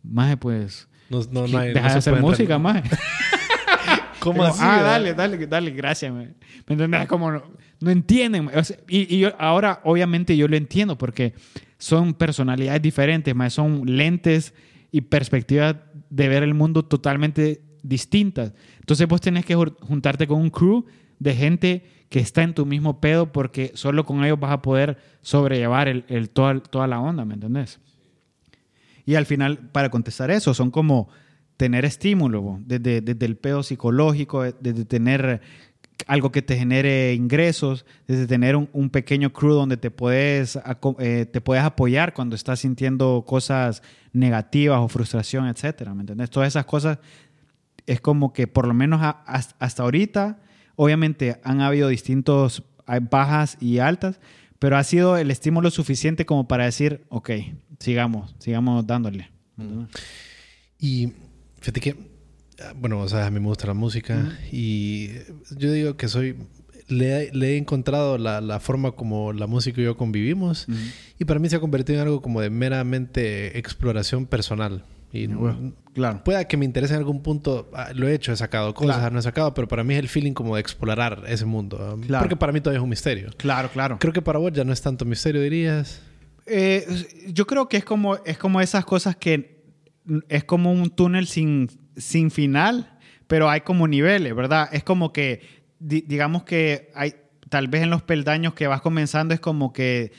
más 0.03 0.37
pues... 0.37 0.89
No, 1.11 1.21
no, 1.31 1.47
no 1.47 1.59
hay, 1.59 1.75
deja 1.75 1.89
no 1.89 1.93
de 1.93 1.99
hacer 1.99 2.21
música, 2.21 2.59
más. 2.59 2.83
¿Cómo 4.19 4.39
Como, 4.39 4.45
así? 4.45 4.61
Ah, 4.63 4.77
verdad? 4.77 4.91
dale, 4.93 5.15
dale, 5.15 5.47
dale, 5.47 5.71
gracias. 5.73 6.13
Me, 6.13 6.29
¿Me 6.67 6.75
entiendes? 6.75 7.07
Como 7.07 7.33
no, 7.33 7.43
no 7.81 7.91
entienden. 7.91 8.49
o 8.55 8.65
sea, 8.65 8.77
y 8.89 9.15
y 9.15 9.19
yo, 9.19 9.33
ahora, 9.39 9.81
obviamente, 9.85 10.37
yo 10.37 10.49
lo 10.49 10.57
entiendo 10.57 10.97
porque 10.97 11.35
son 11.77 12.15
personalidades 12.15 12.81
diferentes, 12.81 13.35
más 13.35 13.53
son 13.53 13.83
lentes 13.85 14.55
y 14.93 15.01
perspectivas 15.01 15.77
de 16.09 16.29
ver 16.29 16.45
el 16.45 16.55
mundo 16.55 16.85
totalmente 16.85 17.63
distintas. 17.83 18.53
Entonces, 18.79 19.09
vos 19.09 19.21
tenés 19.21 19.45
que 19.45 19.55
juntarte 19.55 20.27
con 20.27 20.41
un 20.41 20.51
crew 20.51 20.87
de 21.23 21.35
gente 21.35 21.85
que 22.09 22.21
está 22.21 22.43
en 22.43 22.55
tu 22.55 22.67
mismo 22.67 23.01
pedo 23.01 23.33
porque 23.33 23.73
solo 23.75 24.05
con 24.05 24.25
ellos 24.25 24.39
vas 24.39 24.53
a 24.53 24.63
poder 24.63 24.99
sobrellevar 25.23 25.89
el, 25.89 26.05
el- 26.09 26.29
toda, 26.31 26.61
toda 26.61 26.87
la 26.87 27.01
onda, 27.01 27.25
¿me 27.25 27.35
entendés? 27.35 27.81
Y 29.07 29.15
al 29.15 29.27
final, 29.27 29.59
para 29.59 29.91
contestar 29.91 30.31
eso, 30.31 30.55
son 30.55 30.71
como 30.71 31.09
tener 31.57 31.85
estímulo, 31.85 32.59
desde, 32.61 33.01
desde 33.01 33.27
el 33.27 33.37
pedo 33.37 33.63
psicológico, 33.63 34.43
desde 34.43 34.85
tener 34.85 35.41
algo 36.07 36.33
que 36.33 36.43
te 36.43 36.57
genere 36.57 37.15
ingresos, 37.15 37.85
desde 38.07 38.27
tener 38.27 38.57
un, 38.57 38.91
pequeño 38.91 39.33
crew 39.33 39.55
donde 39.55 39.77
te 39.77 39.91
puedes, 39.91 40.59
eh, 40.99 41.27
te 41.27 41.41
puedes 41.41 41.63
apoyar 41.65 42.15
cuando 42.15 42.35
estás 42.35 42.61
sintiendo 42.61 43.25
cosas 43.27 43.83
negativas 44.13 44.81
o 44.81 44.89
frustración, 44.89 45.47
etcétera, 45.47 45.95
¿me 45.95 46.01
entiendes? 46.01 46.31
Todas 46.31 46.49
esas 46.49 46.65
cosas 46.65 46.99
es 47.87 48.01
como 48.01 48.33
que 48.33 48.47
por 48.47 48.67
lo 48.67 48.75
menos 48.75 49.01
hasta 49.03 49.83
ahorita, 49.83 50.39
obviamente 50.83 51.41
han 51.45 51.61
habido 51.61 51.87
distintos 51.87 52.65
bajas 53.09 53.57
y 53.61 53.79
altas, 53.79 54.19
pero 54.59 54.77
ha 54.77 54.83
sido 54.83 55.17
el 55.17 55.31
estímulo 55.31 55.71
suficiente 55.71 56.27
como 56.27 56.49
para 56.49 56.65
decir, 56.65 57.05
ok, 57.09 57.31
sigamos, 57.79 58.35
sigamos 58.41 58.85
dándole. 58.85 59.31
Y 60.81 61.13
fíjate 61.61 61.81
que, 61.81 61.97
bueno, 62.75 62.99
o 62.99 63.09
sea, 63.09 63.27
a 63.27 63.31
mí 63.31 63.39
me 63.39 63.47
gusta 63.47 63.69
la 63.69 63.75
música 63.75 64.37
y 64.51 65.11
yo 65.57 65.71
digo 65.71 65.97
que 65.97 66.09
soy, 66.09 66.37
le, 66.89 67.31
he 67.31 67.57
encontrado 67.57 68.19
la, 68.19 68.59
forma 68.59 68.91
como 68.91 69.33
la 69.33 69.47
música 69.47 69.81
y 69.81 69.85
yo 69.85 69.97
convivimos 69.97 70.67
y 71.17 71.25
para 71.27 71.39
mí 71.39 71.49
se 71.49 71.57
ha 71.57 71.61
convertido 71.61 72.01
en 72.01 72.09
algo 72.09 72.23
como 72.23 72.41
de 72.41 72.51
meramente 72.51 73.57
exploración 73.57 74.27
personal. 74.27 74.85
Y 75.13 75.29
claro. 75.93 76.25
pueda 76.25 76.47
que 76.47 76.57
me 76.57 76.65
interese 76.65 76.95
en 76.95 77.01
algún 77.01 77.23
punto, 77.23 77.71
ah, 77.75 77.91
lo 77.95 78.09
he 78.09 78.15
hecho, 78.15 78.33
he 78.33 78.37
sacado 78.37 78.73
cosas, 78.73 79.13
no 79.13 79.19
he 79.19 79.23
sacado, 79.23 79.53
pero 79.53 79.69
para 79.69 79.85
mí 79.85 79.93
es 79.93 80.01
el 80.01 80.09
feeling 80.09 80.33
como 80.33 80.55
de 80.55 80.63
explorar 80.63 81.23
ese 81.27 81.45
mundo. 81.45 81.99
Porque 82.19 82.37
para 82.37 82.51
mí 82.51 82.61
todavía 82.61 82.79
es 82.79 82.83
un 82.83 82.89
misterio. 82.89 83.29
Claro, 83.37 83.69
claro. 83.71 83.99
Creo 83.99 84.13
que 84.13 84.23
para 84.23 84.39
vos 84.39 84.53
ya 84.53 84.65
no 84.65 84.73
es 84.73 84.81
tanto 84.81 85.05
misterio, 85.05 85.43
dirías. 85.43 86.01
Eh, 86.47 86.87
yo 87.29 87.47
creo 87.47 87.69
que 87.69 87.77
es 87.77 87.85
como, 87.85 88.17
es 88.25 88.39
como 88.39 88.61
esas 88.63 88.87
cosas 88.87 89.15
que 89.17 89.63
es 90.29 90.45
como 90.45 90.73
un 90.73 90.89
túnel 90.91 91.27
sin, 91.27 91.69
sin 91.97 92.31
final, 92.31 92.99
pero 93.27 93.51
hay 93.51 93.61
como 93.61 93.87
niveles, 93.87 94.35
¿verdad? 94.35 94.71
Es 94.73 94.83
como 94.83 95.13
que, 95.13 95.43
digamos 95.79 96.45
que 96.45 96.91
hay, 96.95 97.15
tal 97.51 97.69
vez 97.69 97.83
en 97.83 97.91
los 97.91 98.03
peldaños 98.03 98.55
que 98.55 98.67
vas 98.67 98.81
comenzando 98.81 99.35
es 99.35 99.41
como 99.41 99.75
que 99.75 100.13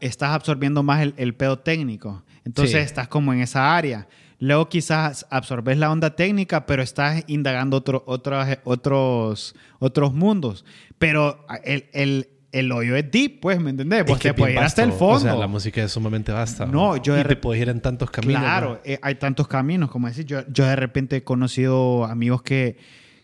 estás 0.00 0.30
absorbiendo 0.30 0.82
más 0.82 1.00
el, 1.00 1.14
el 1.16 1.34
pedo 1.34 1.58
técnico. 1.58 2.22
Entonces 2.44 2.84
estás 2.84 3.08
como 3.08 3.32
en 3.32 3.40
esa 3.40 3.76
área. 3.76 4.06
Luego 4.38 4.68
quizás 4.68 5.26
absorbes 5.30 5.78
la 5.78 5.90
onda 5.90 6.14
técnica, 6.14 6.66
pero 6.66 6.82
estás 6.82 7.24
indagando 7.26 7.78
otro, 7.78 8.04
otros, 8.06 9.54
otros 9.78 10.14
mundos. 10.14 10.64
Pero 10.98 11.46
el, 11.64 11.86
el, 11.92 12.28
el 12.52 12.72
hoyo 12.72 12.96
es 12.96 13.10
deep, 13.10 13.40
pues, 13.40 13.60
¿me 13.60 13.70
entendés? 13.70 14.04
Porque 14.04 14.34
puedes 14.34 14.56
ir 14.56 14.60
hasta 14.60 14.82
el 14.82 14.92
fondo. 14.92 15.16
O 15.16 15.20
sea, 15.20 15.34
la 15.36 15.46
música 15.46 15.82
es 15.82 15.92
sumamente 15.92 16.32
vasta. 16.32 16.66
No, 16.66 16.96
yo... 16.96 17.18
Y 17.18 17.24
te 17.24 17.36
puedes 17.36 17.62
ir 17.62 17.70
en 17.70 17.80
tantos 17.80 18.10
caminos. 18.10 18.42
Claro, 18.42 18.80
eh, 18.84 18.98
hay 19.02 19.14
tantos 19.14 19.48
caminos, 19.48 19.90
como 19.90 20.06
decir. 20.06 20.26
Yo, 20.26 20.40
yo 20.48 20.66
de 20.66 20.76
repente 20.76 21.16
he 21.16 21.24
conocido 21.24 22.04
amigos 22.04 22.42
que, 22.42 22.76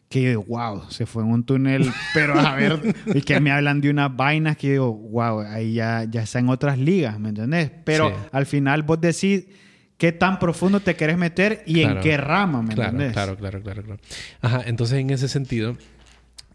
que 0.09 0.23
yo 0.23 0.29
digo, 0.29 0.45
wow, 0.49 0.91
se 0.91 1.05
fue 1.05 1.23
en 1.23 1.31
un 1.31 1.45
túnel, 1.45 1.91
pero 2.15 2.39
a 2.39 2.55
ver, 2.55 2.95
y 3.15 3.21
que 3.21 3.39
me 3.39 3.51
hablan 3.51 3.83
de 3.83 3.91
unas 3.91 4.15
vainas 4.15 4.57
que 4.57 4.69
yo 4.69 4.73
digo, 4.73 4.95
wow, 4.95 5.41
ahí 5.41 5.75
ya, 5.75 6.05
ya 6.05 6.23
está 6.23 6.39
en 6.39 6.49
otras 6.49 6.79
ligas, 6.79 7.21
¿me 7.21 7.31
entendés? 7.31 7.71
Pero 7.85 8.13
al 8.33 8.47
final 8.47 8.83
vos 8.83 8.99
decís 8.99 9.47
qué 9.99 10.13
tan 10.13 10.39
profundo 10.39 10.81
te 10.81 10.97
querés 10.97 11.19
meter 11.19 11.63
y 11.67 11.83
en 11.83 12.01
qué 12.01 12.17
rama, 12.17 12.63
¿me 12.63 12.75
claro, 12.75 12.97
Claro, 13.13 13.37
claro, 13.37 13.63
claro, 13.63 13.83
claro. 13.83 14.01
Ajá, 14.41 14.63
entonces 14.67 14.99
en 14.99 15.11
ese 15.11 15.29
sentido, 15.29 15.77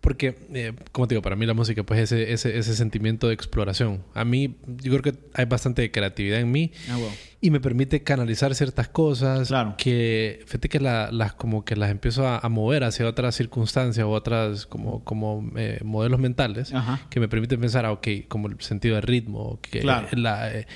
porque, 0.07 0.35
eh, 0.53 0.71
como 0.93 1.05
te 1.05 1.15
digo, 1.15 1.21
para 1.21 1.35
mí 1.35 1.45
la 1.45 1.53
música, 1.53 1.83
pues 1.83 1.99
ese, 1.99 2.31
ese, 2.31 2.57
ese, 2.57 2.75
sentimiento 2.75 3.27
de 3.27 3.33
exploración. 3.33 4.03
A 4.13 4.23
mí, 4.23 4.55
yo 4.81 4.97
creo 4.97 5.01
que 5.01 5.19
hay 5.33 5.43
bastante 5.43 5.91
creatividad 5.91 6.39
en 6.39 6.49
mí 6.49 6.71
ah, 6.89 6.97
y 7.41 7.51
me 7.51 7.59
permite 7.59 8.03
canalizar 8.03 8.55
ciertas 8.55 8.87
cosas 8.87 9.49
claro. 9.49 9.75
que, 9.77 10.43
fíjate 10.45 10.69
que 10.69 10.79
las 10.79 11.33
como 11.33 11.65
que 11.65 11.75
las 11.75 11.91
empiezo 11.91 12.25
a, 12.25 12.47
mover 12.47 12.85
hacia 12.85 13.05
otras 13.05 13.35
circunstancias 13.35 14.05
o 14.05 14.11
otras 14.11 14.65
como, 14.65 15.03
como 15.03 15.51
eh, 15.57 15.81
modelos 15.83 16.21
mentales 16.21 16.71
que 17.09 17.19
me 17.19 17.27
permiten 17.27 17.59
pensar, 17.59 17.85
ah, 17.85 17.91
ok, 17.91 18.07
como 18.29 18.47
el 18.47 18.61
sentido 18.61 18.95
de 18.95 19.01
ritmo, 19.01 19.59
que 19.61 19.83
la... 19.83 20.51
Eh, 20.53 20.67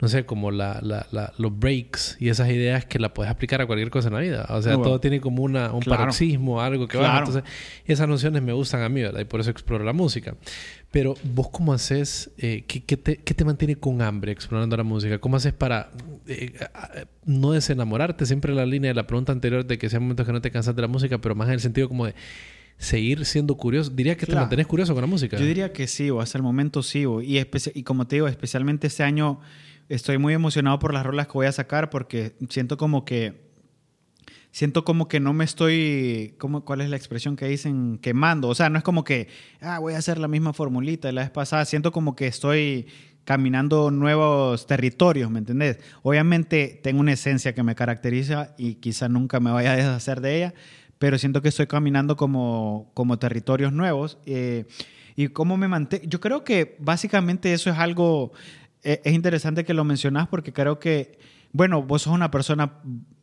no 0.00 0.08
sé, 0.08 0.24
como 0.24 0.50
la, 0.50 0.80
la, 0.82 1.34
los 1.36 1.58
breaks 1.58 2.16
y 2.18 2.30
esas 2.30 2.48
ideas 2.48 2.86
que 2.86 2.98
la 2.98 3.12
puedes 3.12 3.30
aplicar 3.30 3.60
a 3.60 3.66
cualquier 3.66 3.90
cosa 3.90 4.08
en 4.08 4.14
la 4.14 4.20
vida. 4.20 4.46
O 4.48 4.62
sea, 4.62 4.74
todo 4.74 4.98
tiene 4.98 5.20
como 5.20 5.42
una, 5.42 5.72
un 5.72 5.82
paroxismo, 5.82 6.62
algo 6.62 6.88
que 6.88 6.96
va. 6.96 7.18
Entonces, 7.18 7.42
esas 7.84 8.08
nociones 8.08 8.42
me 8.42 8.54
gustan 8.54 8.80
a 8.82 8.88
mí, 8.88 9.02
¿verdad? 9.02 9.20
Y 9.20 9.24
por 9.24 9.40
eso 9.40 9.50
exploro 9.50 9.84
la 9.84 9.92
música. 9.92 10.34
Pero 10.90 11.14
vos 11.22 11.50
cómo 11.50 11.74
haces, 11.74 12.30
eh, 12.38 12.64
¿qué, 12.66 12.82
qué, 12.82 12.96
te, 12.96 13.18
¿qué, 13.18 13.34
te, 13.34 13.44
mantiene 13.44 13.76
con 13.76 14.00
hambre 14.00 14.32
explorando 14.32 14.74
la 14.74 14.84
música? 14.84 15.18
¿Cómo 15.18 15.36
haces 15.36 15.52
para 15.52 15.90
eh, 16.26 16.52
no 17.26 17.52
desenamorarte? 17.52 18.24
Siempre 18.24 18.54
la 18.54 18.64
línea 18.64 18.88
de 18.88 18.94
la 18.94 19.06
pregunta 19.06 19.32
anterior 19.32 19.66
de 19.66 19.76
que 19.76 19.90
sea 19.90 20.00
momentos 20.00 20.26
que 20.26 20.32
no 20.32 20.40
te 20.40 20.50
cansas 20.50 20.74
de 20.74 20.82
la 20.82 20.88
música, 20.88 21.18
pero 21.18 21.34
más 21.34 21.48
en 21.48 21.54
el 21.54 21.60
sentido 21.60 21.88
como 21.88 22.06
de 22.06 22.14
seguir 22.78 23.26
siendo 23.26 23.54
curioso. 23.56 23.90
Diría 23.90 24.16
que 24.16 24.24
te 24.24 24.34
mantenés 24.34 24.66
curioso 24.66 24.94
con 24.94 25.02
la 25.02 25.06
música. 25.06 25.36
Yo 25.36 25.44
diría 25.44 25.74
que 25.74 25.86
sí, 25.86 26.08
o 26.08 26.20
hasta 26.22 26.38
el 26.38 26.42
momento 26.42 26.82
sí. 26.82 27.04
Y, 27.22 27.38
y 27.38 27.82
como 27.82 28.06
te 28.06 28.16
digo, 28.16 28.26
especialmente 28.26 28.86
este 28.86 29.02
año 29.02 29.40
estoy 29.90 30.18
muy 30.18 30.32
emocionado 30.32 30.78
por 30.78 30.94
las 30.94 31.04
rolas 31.04 31.26
que 31.26 31.34
voy 31.34 31.46
a 31.46 31.52
sacar 31.52 31.90
porque 31.90 32.36
siento 32.48 32.76
como 32.76 33.04
que 33.04 33.50
siento 34.52 34.84
como 34.84 35.08
que 35.08 35.20
no 35.20 35.32
me 35.32 35.44
estoy, 35.44 36.34
¿cómo, 36.38 36.64
¿cuál 36.64 36.80
es 36.80 36.90
la 36.90 36.96
expresión 36.96 37.36
que 37.36 37.46
dicen? 37.46 37.98
Quemando. 37.98 38.48
O 38.48 38.54
sea, 38.54 38.70
no 38.70 38.78
es 38.78 38.84
como 38.84 39.04
que, 39.04 39.28
ah, 39.60 39.78
voy 39.78 39.94
a 39.94 39.98
hacer 39.98 40.18
la 40.18 40.28
misma 40.28 40.52
formulita 40.52 41.08
de 41.08 41.12
la 41.12 41.22
vez 41.22 41.30
pasada. 41.30 41.64
Siento 41.64 41.92
como 41.92 42.16
que 42.16 42.26
estoy 42.26 42.86
caminando 43.24 43.90
nuevos 43.90 44.66
territorios, 44.66 45.30
¿me 45.30 45.40
entendés? 45.40 45.78
Obviamente 46.02 46.80
tengo 46.82 47.00
una 47.00 47.12
esencia 47.12 47.54
que 47.54 47.62
me 47.62 47.74
caracteriza 47.74 48.54
y 48.58 48.76
quizá 48.76 49.08
nunca 49.08 49.38
me 49.40 49.52
vaya 49.52 49.72
a 49.72 49.76
deshacer 49.76 50.20
de 50.20 50.36
ella, 50.36 50.54
pero 50.98 51.18
siento 51.18 51.42
que 51.42 51.48
estoy 51.48 51.66
caminando 51.66 52.16
como, 52.16 52.90
como 52.94 53.18
territorios 53.18 53.72
nuevos. 53.72 54.18
Eh, 54.26 54.66
y 55.16 55.28
cómo 55.28 55.56
me 55.56 55.68
mantengo. 55.68 56.04
Yo 56.06 56.20
creo 56.20 56.44
que 56.44 56.76
básicamente 56.78 57.52
eso 57.52 57.68
es 57.68 57.78
algo 57.78 58.32
es 58.82 59.12
interesante 59.12 59.64
que 59.64 59.74
lo 59.74 59.84
mencionas 59.84 60.28
porque 60.28 60.52
creo 60.52 60.78
que, 60.78 61.18
bueno, 61.52 61.82
vos 61.82 62.02
sos 62.02 62.14
una 62.14 62.30
persona 62.30 62.80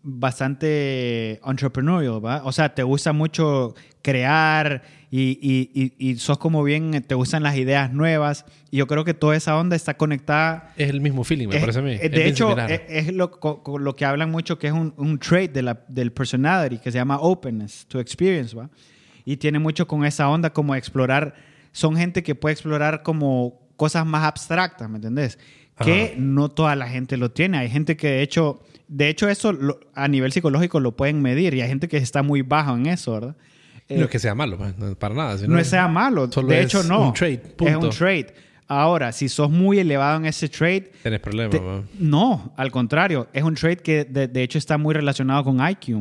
bastante 0.10 1.39
entrepreneurial, 1.45 2.24
¿va? 2.24 2.41
O 2.45 2.51
sea, 2.51 2.74
te 2.74 2.84
gusta 2.84 3.12
mucho 3.12 3.76
crear 4.01 4.84
y, 5.12 5.38
y, 5.41 5.93
y, 5.97 6.16
sos 6.16 6.38
como 6.38 6.64
bien, 6.64 7.03
te 7.05 7.16
gustan 7.16 7.43
las 7.43 7.58
ideas 7.58 7.91
nuevas. 7.91 8.45
Y 8.72 8.78
yo 8.78 8.88
creo 8.88 9.03
que 9.03 9.14
toda 9.14 9.36
esa 9.36 9.58
onda 9.58 9.76
está 9.76 9.97
conectada. 9.97 10.74
Es 10.78 10.89
el 10.89 11.01
mismo 11.01 11.24
feeling, 11.24 11.47
me 11.47 11.60
parece 11.60 11.80
a 11.80 11.82
mí. 11.82 11.97
de 11.97 12.28
hecho, 12.28 12.55
es, 12.58 13.14
lo, 13.14 13.39
lo, 13.80 13.95
que 13.95 14.05
hablan 14.05 14.32
mucho 14.32 14.58
que 14.58 14.68
es 14.68 14.74
un, 14.74 14.93
un 14.97 15.20
trait 15.20 15.51
de 15.51 15.62
la, 15.62 15.84
del 15.89 16.12
personality 16.14 16.78
que 16.78 16.91
se 16.91 16.97
llama 16.97 17.20
openness 17.20 17.86
to 17.88 17.99
experience, 17.99 18.55
¿va? 18.55 18.70
Y 19.26 19.38
tiene 19.38 19.60
mucho 19.60 19.88
con 19.88 20.05
esa 20.05 20.30
onda 20.30 20.51
como 20.51 20.74
explorar. 20.74 21.36
Son 21.74 21.97
gente 21.97 22.24
que 22.24 22.34
puede 22.34 22.53
explorar 22.53 23.03
como 23.03 23.66
cosas 23.78 24.05
más 24.05 24.25
abstractas, 24.25 24.89
¿me 24.89 24.97
entendés? 24.97 25.39
Que 25.80 26.15
no 26.17 26.49
toda 26.49 26.75
la 26.75 26.88
gente 26.89 27.15
lo 27.17 27.32
tiene. 27.32 27.59
Hay 27.59 27.69
gente 27.69 27.95
que 27.95 28.07
de 28.07 28.21
hecho, 28.23 28.59
de 28.88 29.09
hecho 29.09 29.30
eso 29.30 29.55
a 29.93 30.07
nivel 30.07 30.32
psicológico 30.32 30.80
lo 30.80 30.97
pueden 30.97 31.21
medir 31.21 31.53
y 31.53 31.61
hay 31.61 31.69
gente 31.69 31.88
que 31.88 31.97
está 31.97 32.23
muy 32.23 32.41
bajo 32.41 32.75
en 32.75 32.88
eso, 32.88 33.13
¿verdad? 33.13 33.36
no 33.89 34.03
es 34.03 34.09
que 34.09 34.19
sea 34.19 34.36
malo, 34.36 34.57
pues, 34.57 34.73
para 34.97 35.15
nada. 35.15 35.38
no 35.47 35.57
es 35.57 35.67
sea 35.67 35.88
malo. 35.88 36.28
de 36.28 36.61
hecho, 36.61 36.84
no. 36.84 37.07
Un 37.07 37.13
trade, 37.13 37.41
Es 37.59 37.75
un 37.75 37.89
trade. 37.89 38.34
Ahora, 38.69 39.13
si 39.13 39.30
sos 39.30 39.49
muy 39.49 39.80
elevado 39.80 40.17
en 40.17 40.25
ese 40.25 40.49
trade... 40.49 40.91
Tienes 41.01 41.21
problemas. 41.21 41.57
no, 41.97 42.51
al 42.57 42.69
contrario. 42.69 43.28
Es 43.32 43.43
un 43.43 43.55
trade 43.55 43.78
que 43.78 44.03
de, 44.03 44.43
hecho 44.43 44.57
está 44.57 44.78
muy 44.78 44.93
relacionado 44.93 45.45
con 45.45 45.59
IQ. 45.65 45.95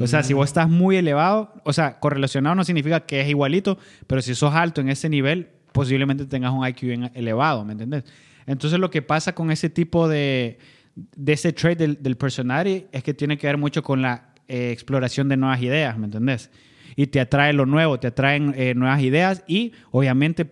O 0.00 0.06
sea, 0.06 0.22
si 0.22 0.32
vos 0.32 0.48
estás 0.48 0.68
muy 0.68 0.96
elevado, 0.96 1.52
o 1.64 1.72
sea, 1.72 1.98
correlacionado 1.98 2.54
no 2.54 2.62
significa 2.62 3.00
que 3.00 3.22
es 3.22 3.28
igualito, 3.28 3.76
pero 4.06 4.22
si 4.22 4.36
sos 4.36 4.54
alto 4.54 4.80
en 4.80 4.88
ese 4.88 5.08
nivel, 5.08 5.48
posiblemente 5.76 6.24
tengas 6.24 6.52
un 6.52 6.66
IQ 6.66 7.10
elevado, 7.14 7.62
¿me 7.62 7.72
entiendes? 7.72 8.04
Entonces 8.46 8.80
lo 8.80 8.88
que 8.90 9.02
pasa 9.02 9.34
con 9.34 9.50
ese 9.50 9.68
tipo 9.68 10.08
de, 10.08 10.58
de 10.94 11.32
ese 11.34 11.52
trait 11.52 11.78
del, 11.78 12.02
del 12.02 12.16
personality 12.16 12.86
es 12.92 13.02
que 13.02 13.12
tiene 13.12 13.36
que 13.36 13.46
ver 13.46 13.58
mucho 13.58 13.82
con 13.82 14.00
la 14.00 14.32
eh, 14.48 14.70
exploración 14.72 15.28
de 15.28 15.36
nuevas 15.36 15.60
ideas, 15.60 15.98
¿me 15.98 16.06
entendés? 16.06 16.50
Y 16.96 17.08
te 17.08 17.20
atrae 17.20 17.52
lo 17.52 17.66
nuevo, 17.66 18.00
te 18.00 18.06
atraen 18.06 18.54
eh, 18.56 18.72
nuevas 18.74 19.02
ideas 19.02 19.44
y 19.46 19.72
obviamente 19.90 20.50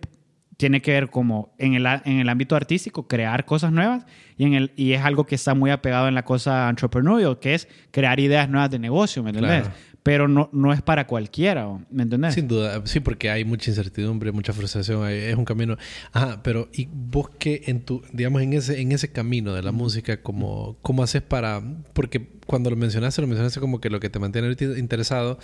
tiene 0.57 0.81
que 0.81 0.91
ver 0.91 1.09
como 1.09 1.53
en 1.57 1.73
el, 1.73 1.85
en 2.05 2.19
el 2.19 2.29
ámbito 2.29 2.55
artístico, 2.55 3.07
crear 3.07 3.45
cosas 3.45 3.71
nuevas 3.71 4.05
y, 4.37 4.45
en 4.45 4.53
el, 4.53 4.71
y 4.75 4.93
es 4.93 5.01
algo 5.01 5.25
que 5.25 5.35
está 5.35 5.53
muy 5.53 5.71
apegado 5.71 6.07
en 6.07 6.15
la 6.15 6.23
cosa 6.23 6.69
entrepreneurial, 6.69 7.39
que 7.39 7.55
es 7.55 7.67
crear 7.91 8.19
ideas 8.19 8.49
nuevas 8.49 8.71
de 8.71 8.79
negocio, 8.79 9.23
¿me 9.23 9.31
entiendes? 9.31 9.69
pero 10.05 10.27
no, 10.27 10.51
no 10.53 10.71
es 10.71 10.83
para 10.83 11.07
cualquiera, 11.07 11.67
¿me 11.89 12.03
entendés? 12.03 12.35
Sin 12.35 12.47
duda, 12.47 12.79
sí, 12.85 12.99
porque 12.99 13.31
hay 13.31 13.43
mucha 13.43 13.71
incertidumbre, 13.71 14.31
mucha 14.31 14.53
frustración, 14.53 15.09
es 15.09 15.35
un 15.35 15.45
camino. 15.45 15.77
Ajá, 16.11 16.43
pero 16.43 16.69
¿y 16.73 16.87
vos 16.93 17.31
qué 17.39 17.63
en 17.65 17.81
tu, 17.81 18.03
digamos, 18.13 18.43
en 18.43 18.53
ese, 18.53 18.79
en 18.79 18.91
ese 18.91 19.11
camino 19.11 19.55
de 19.55 19.63
la 19.63 19.71
música, 19.71 20.21
cómo, 20.21 20.77
cómo 20.83 21.01
haces 21.01 21.23
para, 21.23 21.63
porque 21.93 22.37
cuando 22.45 22.69
lo 22.69 22.75
mencionaste, 22.75 23.19
lo 23.19 23.27
mencionaste 23.27 23.59
como 23.59 23.81
que 23.81 23.89
lo 23.89 23.99
que 23.99 24.11
te 24.11 24.19
mantiene 24.19 24.55
interesado 24.77 25.39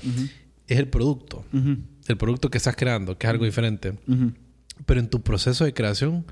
es 0.68 0.78
el 0.78 0.88
producto, 0.90 1.44
el 2.08 2.18
producto 2.18 2.52
que 2.52 2.60
estás 2.60 2.76
creando, 2.76 3.18
que 3.18 3.26
es 3.26 3.32
algo 3.32 3.46
diferente. 3.46 3.94
Pero 4.86 5.00
en 5.00 5.10
tu 5.10 5.22
proceso 5.22 5.66
de 5.66 5.74
creación, 5.74 6.26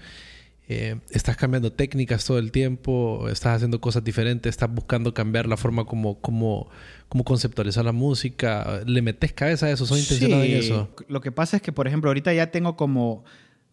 eh, 0.71 0.99
estás 1.09 1.35
cambiando 1.35 1.71
técnicas 1.71 2.23
todo 2.25 2.37
el 2.37 2.51
tiempo, 2.51 3.27
estás 3.29 3.55
haciendo 3.55 3.81
cosas 3.81 4.03
diferentes, 4.03 4.51
estás 4.51 4.71
buscando 4.71 5.15
cambiar 5.15 5.47
la 5.47 5.57
forma 5.57 5.85
como, 5.85 6.21
como, 6.21 6.69
como 7.07 7.23
conceptualizar 7.23 7.83
la 7.83 7.91
música, 7.91 8.81
le 8.85 9.01
metes 9.01 9.33
cabeza 9.33 9.65
a 9.65 9.71
eso, 9.71 9.87
¿Son 9.87 9.97
intencionado 9.97 10.43
en 10.43 10.57
eso? 10.57 10.89
Lo 11.07 11.21
que 11.21 11.31
pasa 11.31 11.57
es 11.57 11.63
que, 11.63 11.71
por 11.71 11.87
ejemplo, 11.87 12.11
ahorita 12.11 12.31
ya 12.33 12.51
tengo 12.51 12.77
como 12.77 13.23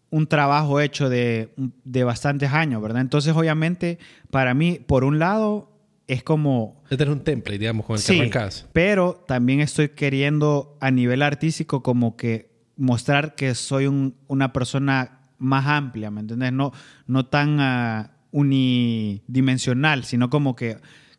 un 0.09 0.25
trabajo 0.25 0.79
hecho 0.79 1.07
de, 1.07 1.53
de 1.83 2.03
bastantes 2.03 2.51
años, 2.51 2.81
¿verdad? 2.81 3.01
Entonces, 3.01 3.35
obviamente, 3.35 3.99
para 4.31 4.55
mí, 4.55 4.79
por 4.83 5.03
un 5.03 5.19
lado, 5.19 5.69
es 6.07 6.23
como... 6.23 6.81
Es 6.89 6.97
tener 6.97 7.13
un 7.13 7.19
template, 7.19 7.59
digamos, 7.59 7.85
con 7.85 7.97
el 7.97 8.01
sí, 8.01 8.13
que 8.13 8.19
arrancas. 8.21 8.65
pero 8.73 9.23
también 9.27 9.59
estoy 9.59 9.89
queriendo 9.89 10.77
a 10.79 10.89
nivel 10.89 11.21
artístico 11.21 11.83
como 11.83 12.15
que 12.17 12.46
mostrar 12.77 13.35
que 13.35 13.55
soy 13.55 13.87
un, 13.87 14.15
una 14.27 14.53
persona 14.53 15.19
más 15.39 15.65
amplia, 15.67 16.11
¿me 16.11 16.21
entiendes? 16.21 16.53
No, 16.53 16.71
no 17.05 17.25
tan 17.25 17.59
uh, 17.59 18.07
unidimensional, 18.31 20.03
sino 20.03 20.29
como 20.29 20.55
que 20.55 20.77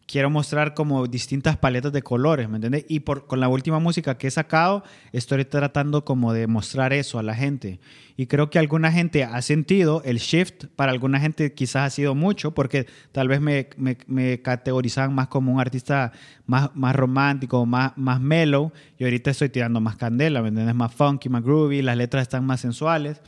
quiero 0.08 0.30
mostrar 0.30 0.72
como 0.72 1.06
distintas 1.06 1.58
paletas 1.58 1.92
de 1.92 2.02
colores, 2.02 2.48
¿me 2.48 2.56
entiendes? 2.56 2.86
Y 2.88 3.00
por, 3.00 3.26
con 3.26 3.40
la 3.40 3.48
última 3.48 3.78
música 3.78 4.16
que 4.16 4.28
he 4.28 4.30
sacado, 4.30 4.82
estoy 5.12 5.44
tratando 5.44 6.06
como 6.06 6.32
de 6.32 6.46
mostrar 6.46 6.94
eso 6.94 7.18
a 7.18 7.22
la 7.22 7.34
gente. 7.34 7.78
Y 8.16 8.26
creo 8.26 8.48
que 8.48 8.58
alguna 8.58 8.90
gente 8.90 9.22
ha 9.22 9.40
sentido 9.42 10.00
el 10.06 10.16
shift, 10.16 10.64
para 10.76 10.92
alguna 10.92 11.20
gente 11.20 11.52
quizás 11.52 11.86
ha 11.86 11.90
sido 11.90 12.14
mucho, 12.14 12.54
porque 12.54 12.86
tal 13.12 13.28
vez 13.28 13.42
me, 13.42 13.68
me, 13.76 13.98
me 14.06 14.40
categorizaban 14.40 15.14
más 15.14 15.28
como 15.28 15.52
un 15.52 15.60
artista 15.60 16.12
más, 16.46 16.74
más 16.74 16.96
romántico, 16.96 17.66
más, 17.66 17.92
más 17.96 18.18
mellow, 18.18 18.72
y 18.98 19.04
ahorita 19.04 19.30
estoy 19.30 19.50
tirando 19.50 19.78
más 19.78 19.96
candela, 19.96 20.40
¿me 20.40 20.48
entiendes? 20.48 20.74
Más 20.74 20.94
funky, 20.94 21.28
más 21.28 21.44
groovy, 21.44 21.82
las 21.82 21.98
letras 21.98 22.22
están 22.22 22.46
más 22.46 22.62
sensuales. 22.62 23.20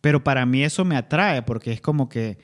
Pero 0.00 0.22
para 0.22 0.46
mí 0.46 0.62
eso 0.62 0.84
me 0.84 0.96
atrae, 0.96 1.42
porque 1.42 1.72
es 1.72 1.80
como 1.80 2.08
que 2.08 2.38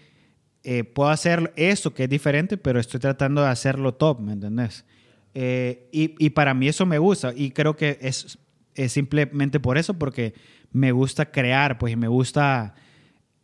eh, 0.68 0.82
puedo 0.82 1.10
hacer 1.10 1.52
eso 1.54 1.94
que 1.94 2.02
es 2.02 2.10
diferente, 2.10 2.56
pero 2.56 2.80
estoy 2.80 2.98
tratando 2.98 3.40
de 3.40 3.46
hacerlo 3.46 3.94
top, 3.94 4.18
¿me 4.18 4.32
entendés? 4.32 4.84
Eh, 5.32 5.88
y, 5.92 6.16
y, 6.18 6.30
para 6.30 6.54
mí 6.54 6.66
eso 6.66 6.84
me 6.84 6.98
gusta 6.98 7.32
y 7.36 7.52
creo 7.52 7.76
que 7.76 7.98
es, 8.00 8.40
es, 8.74 8.90
simplemente 8.90 9.60
por 9.60 9.78
eso, 9.78 9.94
porque 9.94 10.34
me 10.72 10.90
gusta 10.90 11.30
crear, 11.30 11.78
pues 11.78 11.96
me 11.96 12.08
gusta, 12.08 12.74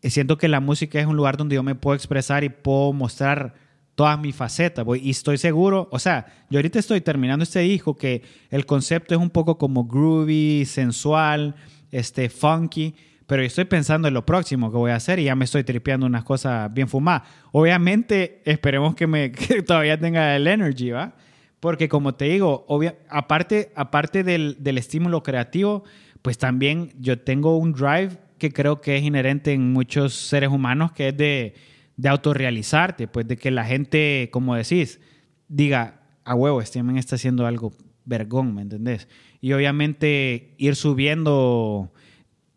eh, 0.01 0.11
siento 0.11 0.37
que 0.37 0.49
la 0.49 0.59
música 0.59 0.99
es 0.99 1.07
un 1.07 1.15
lugar 1.15 1.37
donde 1.37 1.55
yo 1.55 1.63
me 1.63 1.77
puedo 1.77 1.95
expresar 1.95 2.43
y 2.43 2.49
puedo 2.49 2.93
mostrar 2.93 3.55
todas 3.95 4.19
mis 4.19 4.35
facetas, 4.35 4.85
pues, 4.85 5.01
y 5.01 5.11
estoy 5.11 5.39
seguro, 5.39 5.89
o 5.93 6.01
sea, 6.01 6.27
yo 6.51 6.59
ahorita 6.59 6.81
estoy 6.81 7.03
terminando 7.03 7.45
este 7.45 7.61
disco 7.61 7.97
que 7.97 8.23
el 8.51 8.67
concepto 8.67 9.15
es 9.15 9.21
un 9.21 9.31
poco 9.31 9.59
como 9.59 9.85
groovy, 9.85 10.65
sensual, 10.65 11.55
este, 11.93 12.29
funky, 12.29 12.97
pero 13.27 13.43
estoy 13.43 13.65
pensando 13.65 14.09
en 14.09 14.15
lo 14.15 14.27
próximo 14.27 14.71
que 14.71 14.77
voy 14.77 14.91
a 14.91 14.97
hacer 14.97 15.19
y 15.19 15.25
ya 15.25 15.35
me 15.35 15.45
estoy 15.45 15.65
tripeando 15.65 16.07
unas 16.07 16.25
cosas 16.25 16.73
bien 16.73 16.89
fumadas. 16.89 17.23
Obviamente, 17.53 18.43
esperemos 18.45 18.95
que, 18.95 19.07
me, 19.07 19.33
que 19.33 19.63
todavía 19.63 19.99
tenga 19.99 20.37
el 20.37 20.47
energy, 20.47 20.91
¿va? 20.91 21.15
Porque 21.61 21.89
como 21.89 22.15
te 22.15 22.25
digo, 22.25 22.65
obvia, 22.69 22.97
aparte, 23.09 23.73
aparte 23.77 24.25
del, 24.25 24.57
del, 24.59 24.79
estímulo 24.79 25.23
creativo, 25.23 25.85
pues 26.21 26.37
también 26.37 26.93
yo 26.99 27.21
tengo 27.21 27.57
un 27.57 27.73
drive 27.73 28.19
que 28.39 28.53
creo 28.53 28.81
que 28.81 28.97
es 28.97 29.05
inherente 29.05 29.53
en 29.53 29.73
muchos 29.73 30.15
seres 30.15 30.51
humanos, 30.51 30.91
que 30.91 31.09
es 31.09 31.17
de, 31.17 31.55
de 31.97 32.09
autorrealizarte, 32.09 33.07
pues 33.07 33.29
de 33.29 33.37
que 33.37 33.53
la 33.53 33.65
gente, 33.65 34.29
como 34.33 34.57
decís, 34.57 35.01
diga, 35.47 36.01
a 36.25 36.35
huevo, 36.35 36.61
este 36.61 36.83
men 36.83 36.99
está 36.99 37.17
haciendo 37.17 37.47
algo 37.47 37.73
vergón, 38.05 38.55
¿me 38.55 38.63
entendés? 38.63 39.07
Y 39.41 39.53
obviamente 39.53 40.55
ir 40.59 40.75
subiendo 40.77 41.93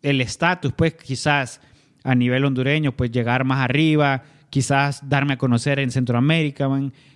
el 0.05 0.21
estatus, 0.21 0.71
pues 0.71 0.93
quizás 0.93 1.59
a 2.03 2.13
nivel 2.13 2.45
hondureño, 2.45 2.95
pues 2.95 3.11
llegar 3.11 3.43
más 3.43 3.59
arriba, 3.59 4.23
quizás 4.51 5.09
darme 5.09 5.33
a 5.33 5.37
conocer 5.37 5.79
en 5.79 5.89
Centroamérica, 5.89 6.69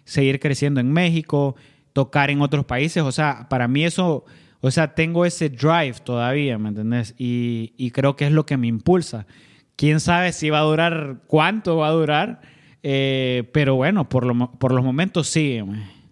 seguir 0.04 0.40
creciendo 0.40 0.80
en 0.80 0.92
México, 0.92 1.56
tocar 1.94 2.32
en 2.32 2.42
otros 2.42 2.66
países. 2.66 3.04
O 3.04 3.12
sea, 3.12 3.48
para 3.48 3.68
mí 3.68 3.86
eso, 3.86 4.26
o 4.62 4.72
sea, 4.72 4.96
tengo 4.96 5.26
ese 5.26 5.50
drive 5.50 5.96
todavía, 6.04 6.58
¿me 6.58 6.70
entendés? 6.70 7.14
Y, 7.18 7.92
creo 7.92 8.16
que 8.16 8.26
es 8.26 8.32
lo 8.32 8.46
que 8.46 8.58
me 8.58 8.68
impulsa. 8.68 9.28
Quién 9.76 10.00
sabe 10.00 10.34
si 10.34 10.50
va 10.50 10.60
a 10.60 10.64
durar, 10.64 11.22
cuánto 11.28 11.78
va 11.78 11.90
a 11.90 11.92
durar, 11.92 12.42
eh, 12.82 13.48
pero 13.54 13.76
bueno, 13.76 14.10
por, 14.10 14.26
lo, 14.26 14.52
por 14.54 14.74
los 14.74 14.84
momentos 14.84 15.28
sigue, 15.28 15.64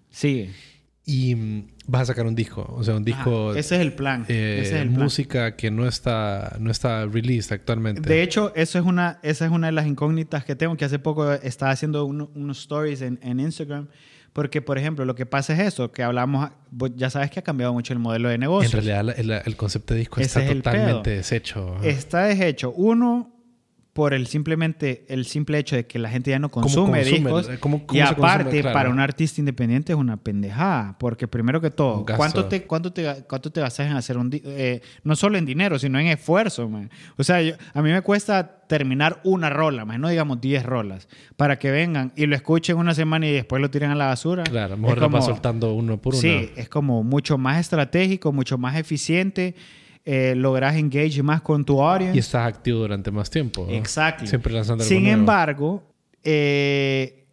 sigue. 0.10 0.52
Y 1.04 1.36
mm, 1.36 1.68
vas 1.88 2.04
a 2.04 2.06
sacar 2.08 2.28
un 2.28 2.36
disco, 2.36 2.66
o 2.76 2.84
sea, 2.84 2.96
un 2.96 3.04
disco. 3.04 3.52
Ajá, 3.52 3.60
ese 3.60 3.76
es 3.76 3.82
el 3.82 3.94
plan. 3.94 4.26
Eh, 4.28 4.60
ese 4.62 4.76
es 4.76 4.82
el 4.82 4.90
música 4.90 5.40
plan. 5.40 5.54
que 5.54 5.72
no 5.72 5.88
está, 5.88 6.58
no 6.60 6.70
está 6.70 7.06
released 7.06 7.54
actualmente. 7.54 8.08
De 8.08 8.22
hecho, 8.22 8.52
eso 8.56 8.78
es 8.78 8.86
una, 8.86 9.20
esa 9.24 9.46
es 9.46 9.52
una 9.52 9.68
de 9.68 9.74
las 9.74 9.88
incógnitas 9.88 10.44
que 10.46 10.56
tengo, 10.56 10.76
que 10.76 10.86
hace 10.86 11.00
poco 11.00 11.32
estaba 11.34 11.72
haciendo 11.72 12.06
un, 12.06 12.30
unos 12.36 12.60
stories 12.60 13.02
en, 13.02 13.20
en, 13.24 13.40
Instagram. 13.40 13.88
Porque, 14.34 14.62
por 14.62 14.78
ejemplo, 14.78 15.04
lo 15.06 15.16
que 15.16 15.26
pasa 15.26 15.54
es 15.54 15.60
eso, 15.60 15.92
que 15.92 16.04
hablamos, 16.04 16.52
ya 16.96 17.10
sabes 17.10 17.32
que 17.32 17.40
ha 17.40 17.44
cambiado 17.44 17.74
mucho 17.74 17.94
el 17.94 18.00
modelo 18.00 18.30
de 18.30 18.38
negocio. 18.38 18.78
En 18.78 18.86
realidad, 18.86 19.18
el, 19.18 19.32
el 19.32 19.56
concepto 19.56 19.96
de 19.96 20.02
disco 20.02 20.20
ese 20.20 20.28
está 20.28 20.44
es 20.44 20.56
totalmente 20.58 21.10
deshecho. 21.10 21.78
Está 21.82 22.26
deshecho. 22.26 22.72
Uno, 22.72 23.37
por 23.98 24.14
el 24.14 24.28
simplemente 24.28 25.06
el 25.10 25.26
simple 25.26 25.58
hecho 25.58 25.76
de 25.76 25.88
que 25.88 25.98
la 25.98 26.08
gente 26.08 26.30
ya 26.30 26.38
no 26.38 26.50
consume, 26.50 27.00
consume 27.00 27.04
discos 27.04 27.50
¿Cómo, 27.60 27.88
cómo 27.88 27.98
y 27.98 28.02
aparte 28.04 28.44
consume? 28.44 28.62
Claro. 28.62 28.74
para 28.76 28.90
un 28.92 29.00
artista 29.00 29.42
independiente 29.42 29.92
es 29.92 29.98
una 29.98 30.18
pendejada 30.18 30.96
porque 31.00 31.28
primero 31.28 31.60
que 31.60 31.72
todo 31.72 32.06
cuánto 32.06 32.46
te 32.46 32.62
cuánto 32.62 32.94
te 32.94 33.24
cuánto 33.28 33.52
te 33.52 33.60
gastas 33.60 33.88
en 33.88 33.94
hacer 33.94 34.20
un 34.20 34.30
eh, 34.32 34.82
no 35.04 35.16
solo 35.16 35.40
en 35.40 35.48
dinero 35.48 35.80
sino 35.80 36.00
en 36.00 36.06
esfuerzo 36.06 36.70
man. 36.70 36.92
o 37.18 37.24
sea 37.24 37.42
yo, 37.42 37.56
a 37.74 37.82
mí 37.82 37.92
me 37.92 38.04
cuesta 38.04 38.60
terminar 38.68 39.20
una 39.24 39.50
rola 39.50 39.84
más 39.84 39.98
no 39.98 40.10
digamos 40.10 40.40
10 40.42 40.64
rolas 40.64 41.08
para 41.36 41.58
que 41.58 41.72
vengan 41.72 42.14
y 42.16 42.28
lo 42.28 42.36
escuchen 42.36 42.78
una 42.78 42.94
semana 42.94 43.26
y 43.26 43.32
después 43.32 43.60
lo 43.64 43.72
tiren 43.72 43.90
a 43.90 43.96
la 43.96 44.06
basura 44.06 44.44
claro 44.44 44.78
mejor 44.78 45.00
lo 45.00 45.10
vas 45.10 45.26
soltando 45.26 45.74
uno 45.74 45.98
por 45.98 46.14
uno 46.14 46.22
sí 46.22 46.52
es 46.56 46.70
como 46.70 47.04
mucho 47.04 47.40
más 47.40 47.60
estratégico 47.60 48.32
mucho 48.32 48.60
más 48.60 48.76
eficiente 48.76 49.56
eh, 50.10 50.36
logras 50.36 50.78
engage 50.78 51.22
más 51.22 51.42
con 51.42 51.66
tu 51.66 51.82
audience. 51.82 52.16
Y 52.16 52.20
estás 52.20 52.48
activo 52.48 52.80
durante 52.80 53.12
más 53.12 53.30
tiempo. 53.30 53.66
¿no? 53.68 53.74
Exacto. 53.74 54.26
Siempre 54.26 54.54
lanzando 54.54 54.82
algo 54.82 54.88
Sin 54.88 55.04
nuevo. 55.04 55.20
embargo, 55.20 55.84
eh, 56.24 57.28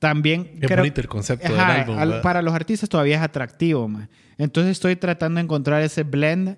también... 0.00 0.50
Es 0.60 0.66
creo, 0.66 0.78
bonito 0.78 1.00
el 1.00 1.06
concepto 1.06 1.54
ajá, 1.54 1.72
del 1.72 1.82
álbum. 1.82 1.98
al, 1.98 2.20
para 2.20 2.42
los 2.42 2.52
artistas 2.52 2.88
todavía 2.88 3.14
es 3.14 3.22
atractivo. 3.22 3.86
Man. 3.86 4.10
Entonces 4.38 4.72
estoy 4.72 4.96
tratando 4.96 5.38
de 5.38 5.44
encontrar 5.44 5.82
ese 5.82 6.02
blend 6.02 6.56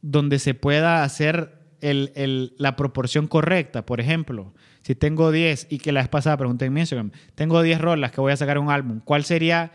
donde 0.00 0.38
se 0.38 0.54
pueda 0.54 1.04
hacer 1.04 1.58
el, 1.82 2.10
el, 2.14 2.54
la 2.56 2.74
proporción 2.74 3.26
correcta. 3.26 3.84
Por 3.84 4.00
ejemplo, 4.00 4.54
si 4.80 4.94
tengo 4.94 5.30
10 5.30 5.66
y 5.68 5.80
que 5.80 5.92
la 5.92 6.00
vez 6.00 6.08
pasada 6.08 6.38
pregunté 6.38 6.64
en 6.64 6.72
mi 6.72 6.80
Instagram, 6.80 7.10
tengo 7.34 7.60
10 7.60 7.78
rolas 7.78 8.10
que 8.10 8.22
voy 8.22 8.32
a 8.32 8.38
sacar 8.38 8.56
un 8.58 8.70
álbum, 8.70 9.00
¿cuál 9.04 9.24
sería 9.24 9.70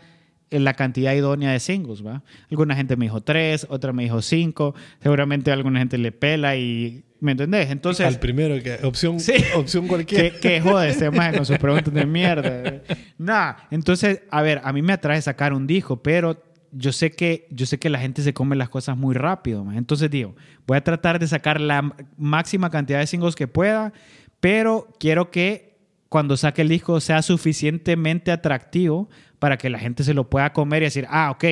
la 0.50 0.74
cantidad 0.74 1.14
idónea 1.14 1.52
de 1.52 1.60
singles, 1.60 2.04
¿va? 2.04 2.22
Alguna 2.50 2.76
gente 2.76 2.96
me 2.96 3.06
dijo 3.06 3.22
tres, 3.22 3.66
otra 3.70 3.92
me 3.92 4.04
dijo 4.04 4.22
cinco, 4.22 4.74
seguramente 5.00 5.50
alguna 5.50 5.80
gente 5.80 5.98
le 5.98 6.12
pela 6.12 6.56
y... 6.56 7.04
¿Me 7.20 7.32
entendés? 7.32 7.70
Entonces... 7.70 8.06
Al 8.06 8.18
primero, 8.18 8.62
que 8.62 8.84
opción, 8.86 9.18
sí, 9.18 9.32
opción 9.56 9.88
cualquiera. 9.88 10.30
Que, 10.30 10.40
que 10.40 10.60
jode 10.60 10.90
este 10.90 11.10
más 11.10 11.34
con 11.34 11.46
sus 11.46 11.56
preguntas 11.56 11.92
de 11.94 12.04
mierda. 12.04 12.82
Nada, 13.16 13.66
entonces, 13.70 14.20
a 14.30 14.42
ver, 14.42 14.60
a 14.62 14.72
mí 14.74 14.82
me 14.82 14.92
atrae 14.92 15.22
sacar 15.22 15.54
un 15.54 15.66
disco, 15.66 16.02
pero 16.02 16.42
yo 16.70 16.92
sé 16.92 17.12
que, 17.12 17.46
yo 17.50 17.64
sé 17.66 17.78
que 17.78 17.88
la 17.88 17.98
gente 17.98 18.22
se 18.22 18.34
come 18.34 18.56
las 18.56 18.68
cosas 18.68 18.96
muy 18.96 19.14
rápido. 19.14 19.64
Man. 19.64 19.78
Entonces 19.78 20.10
digo, 20.10 20.34
voy 20.66 20.76
a 20.76 20.84
tratar 20.84 21.18
de 21.18 21.26
sacar 21.26 21.60
la 21.60 21.94
máxima 22.18 22.70
cantidad 22.70 22.98
de 22.98 23.06
singles 23.06 23.36
que 23.36 23.48
pueda, 23.48 23.92
pero 24.40 24.88
quiero 24.98 25.30
que 25.30 25.73
cuando 26.14 26.36
saque 26.36 26.62
el 26.62 26.68
disco 26.68 27.00
sea 27.00 27.22
suficientemente 27.22 28.30
atractivo 28.30 29.08
para 29.40 29.56
que 29.58 29.68
la 29.68 29.80
gente 29.80 30.04
se 30.04 30.14
lo 30.14 30.30
pueda 30.30 30.52
comer 30.52 30.82
y 30.82 30.84
decir, 30.84 31.08
ah, 31.10 31.32
ok, 31.32 31.44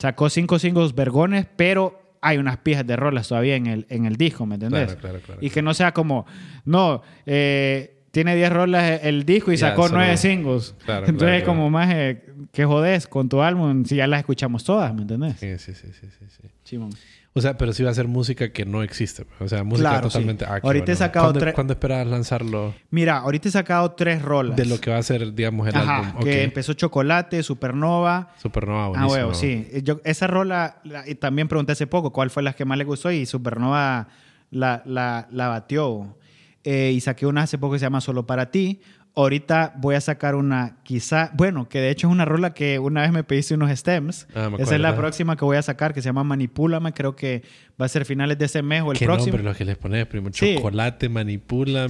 sacó 0.00 0.28
cinco 0.28 0.58
singles 0.58 0.96
vergones, 0.96 1.46
pero 1.54 2.16
hay 2.20 2.36
unas 2.38 2.56
pijas 2.56 2.84
de 2.84 2.96
rolas 2.96 3.28
todavía 3.28 3.54
en 3.54 3.68
el, 3.68 3.86
en 3.88 4.06
el 4.06 4.16
disco, 4.16 4.46
¿me 4.46 4.56
entendés? 4.56 4.86
Claro, 4.86 5.00
claro, 5.00 5.20
claro, 5.20 5.40
y 5.40 5.48
que 5.50 5.62
no 5.62 5.74
sea 5.74 5.92
como, 5.94 6.26
no, 6.64 7.02
eh, 7.24 7.98
tiene 8.10 8.34
10 8.34 8.50
rolas 8.52 8.98
el 9.04 9.24
disco 9.24 9.52
y 9.52 9.56
sacó 9.56 9.86
solo- 9.86 10.00
9 10.00 10.16
singles. 10.16 10.74
Claro, 10.84 11.06
Entonces 11.06 11.44
como 11.44 11.70
más, 11.70 11.88
eh, 11.94 12.24
¿qué 12.50 12.64
jodés 12.64 13.06
con 13.06 13.28
tu 13.28 13.40
álbum 13.42 13.84
si 13.84 13.94
ya 13.94 14.08
las 14.08 14.18
escuchamos 14.18 14.64
todas, 14.64 14.92
¿me 14.92 15.02
entendés? 15.02 15.38
Sí, 15.38 15.56
sí, 15.56 15.72
sí, 15.72 15.86
sí, 15.92 16.08
sí, 16.18 16.24
sí. 16.64 16.78
O 17.32 17.40
sea, 17.40 17.56
pero 17.56 17.72
sí 17.72 17.84
va 17.84 17.90
a 17.90 17.94
ser 17.94 18.08
música 18.08 18.52
que 18.52 18.64
no 18.64 18.82
existe. 18.82 19.24
O 19.38 19.46
sea, 19.46 19.62
música 19.62 19.90
Claro, 19.90 20.08
totalmente 20.08 20.44
sí. 20.44 20.50
actual. 20.50 20.62
Ahorita 20.76 20.90
he 20.92 20.96
sacado 20.96 21.26
¿Cuándo, 21.26 21.40
tres- 21.40 21.54
¿Cuándo 21.54 21.72
esperabas 21.74 22.06
lanzarlo? 22.08 22.74
Mira, 22.90 23.18
ahorita 23.18 23.48
he 23.48 23.52
sacado 23.52 23.92
tres 23.92 24.20
rolas. 24.20 24.56
De 24.56 24.64
lo 24.66 24.80
que 24.80 24.90
va 24.90 24.98
a 24.98 25.02
ser, 25.04 25.32
digamos, 25.32 25.68
el 25.68 25.76
Ajá, 25.76 26.08
álbum. 26.08 26.24
que 26.24 26.42
empezó 26.42 26.72
Chocolate, 26.72 27.42
Supernova. 27.44 28.30
Supernova, 28.42 28.86
Ah, 28.86 28.88
buenísimo. 28.88 29.12
huevo, 29.12 29.34
sí. 29.34 29.68
Yo, 29.84 30.00
esa 30.04 30.26
rola, 30.26 30.80
la- 30.82 31.08
y 31.08 31.14
también 31.14 31.46
pregunté 31.46 31.70
hace 31.72 31.86
poco 31.86 32.12
cuál 32.12 32.30
fue 32.30 32.42
la 32.42 32.52
que 32.52 32.64
más 32.64 32.76
le 32.78 32.84
gustó 32.84 33.12
y 33.12 33.24
Supernova 33.26 34.08
la, 34.50 34.82
la, 34.84 35.28
la 35.30 35.46
batió. 35.48 36.16
Eh, 36.64 36.90
y 36.94 37.00
saqué 37.00 37.26
una 37.26 37.42
hace 37.42 37.56
poco 37.58 37.74
que 37.74 37.78
se 37.78 37.86
llama 37.86 38.00
Solo 38.00 38.26
para 38.26 38.50
ti. 38.50 38.80
Ahorita 39.16 39.74
voy 39.76 39.96
a 39.96 40.00
sacar 40.00 40.36
una, 40.36 40.76
quizá, 40.84 41.30
bueno, 41.34 41.68
que 41.68 41.80
de 41.80 41.90
hecho 41.90 42.06
es 42.06 42.12
una 42.12 42.24
rola 42.24 42.54
que 42.54 42.78
una 42.78 43.02
vez 43.02 43.10
me 43.10 43.24
pediste 43.24 43.54
unos 43.54 43.70
stems. 43.76 44.28
Ah, 44.36 44.50
Esa 44.56 44.76
es 44.76 44.80
la 44.80 44.96
próxima 44.96 45.36
que 45.36 45.44
voy 45.44 45.56
a 45.56 45.62
sacar, 45.62 45.92
que 45.92 46.00
se 46.00 46.08
llama 46.08 46.22
Manipúlame. 46.22 46.92
Creo 46.92 47.16
que 47.16 47.42
va 47.80 47.86
a 47.86 47.88
ser 47.88 48.04
finales 48.04 48.38
de 48.38 48.44
ese 48.44 48.62
mes 48.62 48.82
o 48.82 48.92
el 48.92 48.98
¿Qué 48.98 49.06
próximo. 49.06 49.32
nombre 49.32 49.42
los 49.42 49.56
que 49.56 49.64
les 49.64 49.76
pones, 49.76 50.06
primo? 50.06 50.30
Sí. 50.32 50.54
Chocolate, 50.54 51.08
manipúlame. 51.08 51.88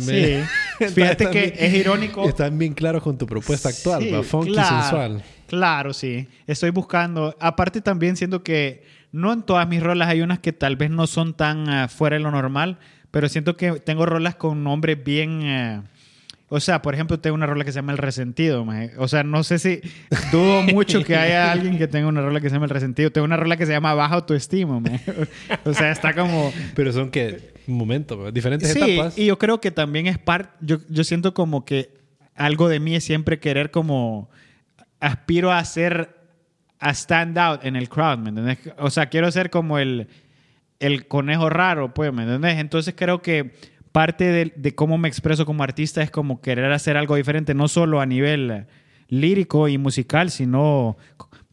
Sí. 0.79 0.85
Fíjate 0.95 1.29
que 1.31 1.41
bien- 1.43 1.55
es 1.59 1.75
irónico. 1.75 2.27
Están 2.27 2.59
bien 2.59 2.73
claros 2.73 3.03
con 3.03 3.19
tu 3.19 3.27
propuesta 3.27 3.69
actual, 3.69 4.03
Sí, 4.03 4.11
va, 4.11 4.23
funky 4.23 4.53
claro, 4.53 4.81
sensual. 4.81 5.23
Claro, 5.47 5.93
sí. 5.93 6.27
Estoy 6.47 6.71
buscando. 6.71 7.37
Aparte 7.39 7.83
también 7.83 8.17
siento 8.17 8.43
que 8.43 8.83
no 9.13 9.33
en 9.33 9.43
todas 9.43 9.69
mis 9.69 9.83
rolas 9.83 10.09
hay 10.09 10.23
unas 10.23 10.39
que 10.39 10.53
tal 10.55 10.77
vez 10.77 10.91
no 10.91 11.07
son 11.07 11.35
tan 11.35 11.69
ah, 11.69 11.89
fuera 11.89 12.17
de 12.17 12.21
lo 12.23 12.31
normal, 12.31 12.79
pero 13.11 13.29
siento 13.29 13.57
que 13.59 13.73
tengo 13.73 14.07
rolas 14.07 14.37
con 14.37 14.65
nombres 14.65 15.05
bien... 15.05 15.41
eh, 15.43 15.83
o 16.53 16.59
sea, 16.59 16.83
por 16.83 16.95
ejemplo, 16.95 17.21
tengo 17.21 17.35
una 17.37 17.47
rola 17.47 17.65
que 17.65 17.71
se 17.71 17.77
llama 17.77 17.93
El 17.93 17.99
Resentido. 17.99 18.65
maje. 18.65 18.91
O 18.99 19.07
sea, 19.07 19.23
no 19.23 19.45
sé 19.45 19.59
si 19.61 19.81
dudo 20.33 20.63
mucho 20.65 21.05
que 21.05 21.17
haya 21.17 21.53
alguien 21.53 21.79
que 21.79 21.87
tenga 21.87 22.09
una 22.09 22.21
rola 22.23 22.41
que 22.41 22.49
se 22.49 22.55
llama 22.57 22.67
El 22.67 22.71
Resentido. 22.71 23.11
Tengo 23.13 23.25
una 23.25 23.37
rola 23.37 23.57
que 23.57 23.67
se 23.67 23.73
llama 23.73 23.95
Baja 23.95 24.17
Autoestima. 24.17 24.81
maje. 24.81 25.01
O 25.65 25.73
sea, 25.73 25.93
está 25.93 26.13
como... 26.13 26.53
Pero 26.75 26.93
son 26.93 27.11
que, 27.11 27.55
un 27.69 27.77
momento, 27.79 28.19
¿verdad? 28.19 28.33
diferentes 28.33 28.73
Sí, 28.73 28.83
etapas. 28.83 29.17
y 29.17 29.27
yo 29.27 29.39
creo 29.39 29.61
que 29.61 29.71
también 29.71 30.09
es 30.09 30.19
parte, 30.19 30.51
yo, 30.61 30.79
yo 30.89 31.05
siento 31.05 31.35
como 31.35 31.65
que 31.65 31.95
algo 32.35 32.69
de 32.69 32.81
mí 32.81 32.97
es 32.97 33.05
siempre 33.05 33.39
querer 33.39 33.71
como, 33.71 34.29
aspiro 34.99 35.53
a 35.53 35.65
ser, 35.65 36.17
a 36.81 36.91
stand 36.91 37.39
out 37.39 37.65
en 37.65 37.77
el 37.77 37.89
crowd, 37.89 38.19
¿me 38.19 38.31
entiendes? 38.31 38.59
O 38.79 38.91
sea, 38.91 39.07
quiero 39.07 39.31
ser 39.31 39.51
como 39.51 39.79
el, 39.79 40.09
el 40.81 41.07
conejo 41.07 41.49
raro, 41.49 41.95
pues, 41.95 42.13
¿me 42.13 42.23
entiendes? 42.23 42.59
Entonces 42.59 42.95
creo 42.97 43.23
que 43.23 43.53
parte 43.93 44.25
de, 44.25 44.53
de 44.57 44.75
cómo 44.75 44.99
me 44.99 45.09
expreso 45.09 45.47
como 45.47 45.63
artista 45.63 46.03
es 46.03 46.11
como 46.11 46.41
querer 46.41 46.73
hacer 46.73 46.97
algo 46.97 47.17
diferente, 47.17 47.55
no 47.55 47.69
solo 47.69 48.01
a 48.01 48.07
nivel 48.07 48.51
eh, 48.51 48.67
lírico 49.09 49.69
y 49.69 49.79
musical, 49.79 50.31
sino, 50.31 50.97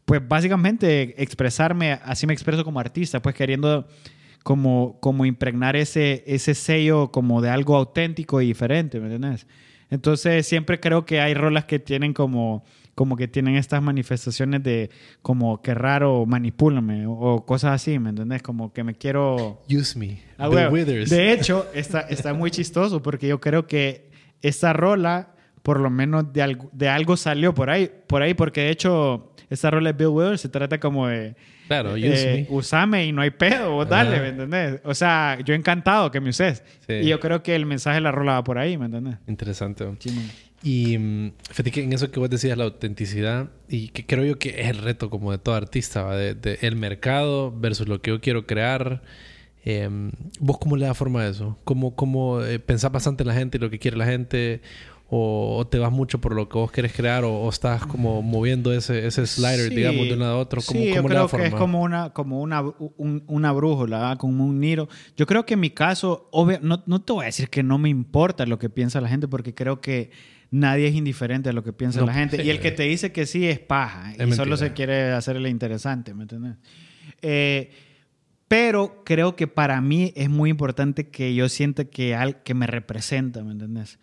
pues, 0.04 0.26
básicamente 0.26 1.20
expresarme, 1.22 1.98
así 2.04 2.26
me 2.26 2.32
expreso 2.32 2.64
como 2.64 2.80
artista, 2.80 3.20
pues, 3.20 3.34
queriendo 3.34 3.88
como, 4.42 4.98
como 5.00 5.26
impregnar 5.26 5.76
ese, 5.76 6.24
ese 6.26 6.54
sello 6.54 7.10
como 7.10 7.42
de 7.42 7.50
algo 7.50 7.76
auténtico 7.76 8.40
y 8.40 8.46
diferente, 8.46 9.00
¿me 9.00 9.12
entiendes? 9.12 9.46
Entonces 9.90 10.46
siempre 10.46 10.80
creo 10.80 11.04
que 11.04 11.20
hay 11.20 11.34
rolas 11.34 11.64
que 11.64 11.78
tienen 11.78 12.12
como, 12.12 12.64
como 12.98 13.14
que 13.16 13.28
tienen 13.28 13.54
estas 13.54 13.80
manifestaciones 13.80 14.60
de 14.64 14.90
como 15.22 15.62
que 15.62 15.72
raro, 15.72 16.26
manipúlame 16.26 17.06
o, 17.06 17.12
o 17.12 17.46
cosas 17.46 17.70
así, 17.74 17.96
¿me 18.00 18.10
entiendes? 18.10 18.42
Como 18.42 18.72
que 18.72 18.82
me 18.82 18.96
quiero... 18.96 19.62
Use 19.70 19.96
me. 19.96 20.20
Ah. 20.36 20.48
Withers. 20.48 21.08
De 21.08 21.30
hecho, 21.30 21.68
está, 21.74 22.00
está 22.00 22.34
muy 22.34 22.50
chistoso 22.50 23.00
porque 23.00 23.28
yo 23.28 23.40
creo 23.40 23.68
que 23.68 24.10
esta 24.42 24.72
rola, 24.72 25.28
por 25.62 25.78
lo 25.78 25.90
menos 25.90 26.32
de 26.32 26.42
algo, 26.42 26.70
de 26.72 26.88
algo 26.88 27.16
salió 27.16 27.54
por 27.54 27.70
ahí, 27.70 27.88
por 28.08 28.20
ahí, 28.20 28.34
porque 28.34 28.62
de 28.62 28.70
hecho, 28.70 29.32
esta 29.48 29.70
rola 29.70 29.92
de 29.92 29.96
Bill 29.96 30.08
Withers 30.08 30.40
se 30.40 30.48
trata 30.48 30.80
como 30.80 31.06
de... 31.06 31.36
Claro, 31.68 31.94
eh, 31.94 32.10
use 32.10 32.46
me. 32.50 32.56
usame 32.56 33.06
y 33.06 33.12
no 33.12 33.22
hay 33.22 33.30
pedo, 33.30 33.74
vos 33.74 33.88
dale, 33.88 34.16
Ajá. 34.16 34.22
¿me 34.22 34.28
entendés? 34.30 34.80
O 34.82 34.94
sea, 34.94 35.38
yo 35.44 35.54
encantado 35.54 36.10
que 36.10 36.18
me 36.20 36.30
uses. 36.30 36.64
Sí. 36.84 36.94
Y 36.94 37.08
yo 37.10 37.20
creo 37.20 37.44
que 37.44 37.54
el 37.54 37.64
mensaje 37.64 37.96
de 37.96 38.00
la 38.00 38.10
rola 38.10 38.32
va 38.32 38.42
por 38.42 38.58
ahí, 38.58 38.76
¿me 38.76 38.86
entendés? 38.86 39.18
Interesante. 39.28 39.86
Sí. 40.00 40.47
Y 40.62 40.98
mm, 40.98 41.32
fíjate 41.50 41.70
que 41.70 41.82
en 41.84 41.92
eso 41.92 42.10
que 42.10 42.18
vos 42.18 42.28
decías, 42.30 42.58
la 42.58 42.64
autenticidad, 42.64 43.48
y 43.68 43.88
que 43.88 44.04
creo 44.06 44.24
yo 44.24 44.38
que 44.38 44.60
es 44.60 44.68
el 44.68 44.78
reto 44.78 45.08
como 45.10 45.30
de 45.30 45.38
todo 45.38 45.54
artista, 45.54 46.02
¿va? 46.02 46.16
de, 46.16 46.34
de 46.34 46.58
el 46.62 46.74
mercado 46.76 47.52
versus 47.56 47.86
lo 47.88 48.00
que 48.02 48.10
yo 48.10 48.20
quiero 48.20 48.46
crear. 48.46 49.02
Eh, 49.64 49.88
¿Vos 50.40 50.58
cómo 50.58 50.76
le 50.76 50.86
das 50.86 50.96
forma 50.96 51.20
a 51.22 51.28
eso? 51.28 51.56
¿Cómo, 51.64 51.94
cómo 51.94 52.42
eh, 52.42 52.58
pensás 52.58 52.90
bastante 52.90 53.22
en 53.22 53.28
la 53.28 53.34
gente 53.34 53.58
y 53.58 53.60
lo 53.60 53.70
que 53.70 53.78
quiere 53.78 53.96
la 53.96 54.06
gente? 54.06 54.60
¿O, 55.10 55.56
o 55.58 55.66
te 55.66 55.78
vas 55.78 55.90
mucho 55.90 56.20
por 56.20 56.34
lo 56.34 56.48
que 56.50 56.58
vos 56.58 56.70
querés 56.70 56.92
crear? 56.92 57.24
¿O, 57.24 57.32
o 57.40 57.48
estás 57.48 57.86
como 57.86 58.20
moviendo 58.22 58.72
ese, 58.72 59.06
ese 59.06 59.26
slider, 59.26 59.68
Sí. 59.70 59.74
digamos, 59.76 60.06
de 60.06 60.14
un 60.14 60.20
lado 60.20 60.34
a 60.34 60.38
otro? 60.38 60.60
¿Cómo, 60.66 60.80
sí, 60.80 60.88
yo 60.90 60.96
cómo 60.96 61.08
le 61.08 61.14
creo 61.14 61.28
que 61.28 61.46
es 61.46 61.54
como 61.54 61.80
una, 61.82 62.10
como 62.12 62.40
una, 62.42 62.60
un- 62.62 63.22
una 63.26 63.52
brújula, 63.52 63.98
¿verdad? 63.98 64.18
como 64.18 64.44
un 64.44 64.60
niro. 64.60 64.88
Yo 65.16 65.26
creo 65.26 65.46
que 65.46 65.54
en 65.54 65.60
mi 65.60 65.70
caso, 65.70 66.28
obvio, 66.32 66.58
no, 66.62 66.82
no 66.86 67.00
te 67.00 67.12
voy 67.12 67.22
a 67.22 67.26
decir 67.26 67.48
que 67.48 67.62
no 67.62 67.78
me 67.78 67.88
importa 67.88 68.44
lo 68.46 68.58
que 68.58 68.68
piensa 68.70 69.00
la 69.00 69.08
gente, 69.08 69.28
porque 69.28 69.54
creo 69.54 69.80
que 69.80 70.10
nadie 70.50 70.88
es 70.88 70.94
indiferente 70.94 71.50
a 71.50 71.52
lo 71.52 71.62
que 71.62 71.72
piensa 71.72 72.00
No, 72.00 72.06
la 72.06 72.14
gente. 72.14 72.36
sí, 72.38 72.42
y 72.42 72.50
el 72.50 72.60
que 72.60 72.68
eh. 72.68 72.72
te 72.72 72.82
dice 72.84 73.12
que 73.12 73.26
sí 73.26 73.46
es 73.46 73.58
paja. 73.58 74.12
Es 74.12 74.28
y 74.28 74.32
solo 74.32 74.50
mentira. 74.52 74.56
se 74.56 74.72
quiere 74.72 75.12
hacerle 75.12 75.48
interesante, 75.48 76.14
¿me 76.14 76.22
entiendes? 76.22 76.56
Eh, 77.22 77.70
pero 78.48 79.02
creo 79.04 79.36
que 79.36 79.46
para 79.46 79.80
mí 79.80 80.12
es 80.16 80.30
muy 80.30 80.50
importante 80.50 81.08
que 81.08 81.34
yo 81.34 81.48
sienta 81.48 81.84
que, 81.84 82.14
al, 82.14 82.42
que 82.42 82.54
me 82.54 82.66
representa, 82.66 83.44
¿me 83.44 83.52
entiendes? 83.52 83.98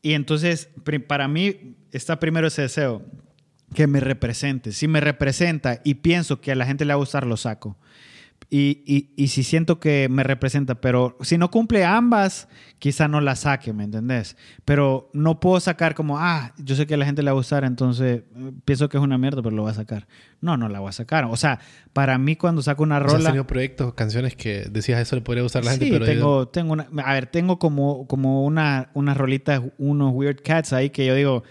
Y 0.00 0.14
entonces, 0.14 0.70
para 1.06 1.28
mí, 1.28 1.76
está 1.92 2.18
primero 2.20 2.46
ese 2.46 2.62
deseo, 2.62 3.04
que 3.74 3.86
me 3.86 4.00
represente. 4.00 4.72
Si 4.72 4.88
me 4.88 5.00
representa 5.00 5.80
y 5.84 5.94
pienso 5.96 6.40
que 6.40 6.52
a 6.52 6.54
la 6.54 6.64
gente 6.64 6.84
le 6.84 6.94
va 6.94 6.94
a 6.94 6.98
gustar, 6.98 7.26
lo 7.26 7.36
saco. 7.36 7.76
Y, 8.48 8.84
y, 8.86 9.10
y 9.16 9.28
si 9.28 9.42
siento 9.42 9.80
que 9.80 10.08
me 10.08 10.22
representa, 10.22 10.76
pero 10.76 11.16
si 11.20 11.36
no 11.36 11.50
cumple 11.50 11.84
ambas, 11.84 12.48
quizá 12.78 13.08
no 13.08 13.20
la 13.20 13.34
saque, 13.34 13.72
¿me 13.72 13.82
entendés? 13.82 14.36
Pero 14.64 15.10
no 15.12 15.40
puedo 15.40 15.58
sacar 15.58 15.96
como, 15.96 16.18
ah, 16.20 16.54
yo 16.56 16.76
sé 16.76 16.86
que 16.86 16.94
a 16.94 16.96
la 16.96 17.04
gente 17.04 17.22
le 17.22 17.30
va 17.30 17.32
a 17.32 17.34
gustar, 17.34 17.64
entonces 17.64 18.22
eh, 18.36 18.52
pienso 18.64 18.88
que 18.88 18.98
es 18.98 19.02
una 19.02 19.18
mierda, 19.18 19.42
pero 19.42 19.56
lo 19.56 19.62
voy 19.62 19.72
a 19.72 19.74
sacar. 19.74 20.06
No, 20.40 20.56
no 20.56 20.68
la 20.68 20.78
voy 20.78 20.90
a 20.90 20.92
sacar. 20.92 21.24
O 21.24 21.36
sea, 21.36 21.58
para 21.92 22.18
mí 22.18 22.36
cuando 22.36 22.62
saco 22.62 22.84
una 22.84 22.98
O 22.98 23.00
sea, 23.00 23.06
¿Has 23.06 23.12
rola... 23.14 23.24
tenido 23.30 23.46
proyectos, 23.48 23.94
canciones 23.94 24.36
que 24.36 24.68
decías 24.70 25.00
eso 25.00 25.16
le 25.16 25.22
podría 25.22 25.42
gustar 25.42 25.62
a 25.62 25.64
la 25.64 25.70
gente? 25.72 25.86
Sí, 25.86 25.90
pero 25.90 26.06
tengo, 26.06 26.48
tengo 26.48 26.72
una, 26.72 26.86
a 27.04 27.14
ver, 27.14 27.26
tengo 27.26 27.58
como, 27.58 28.06
como 28.06 28.44
una, 28.44 28.90
unas 28.94 29.16
rolitas, 29.16 29.60
unos 29.76 30.12
weird 30.14 30.40
cats 30.44 30.72
ahí 30.72 30.90
que 30.90 31.04
yo 31.04 31.16
digo, 31.16 31.42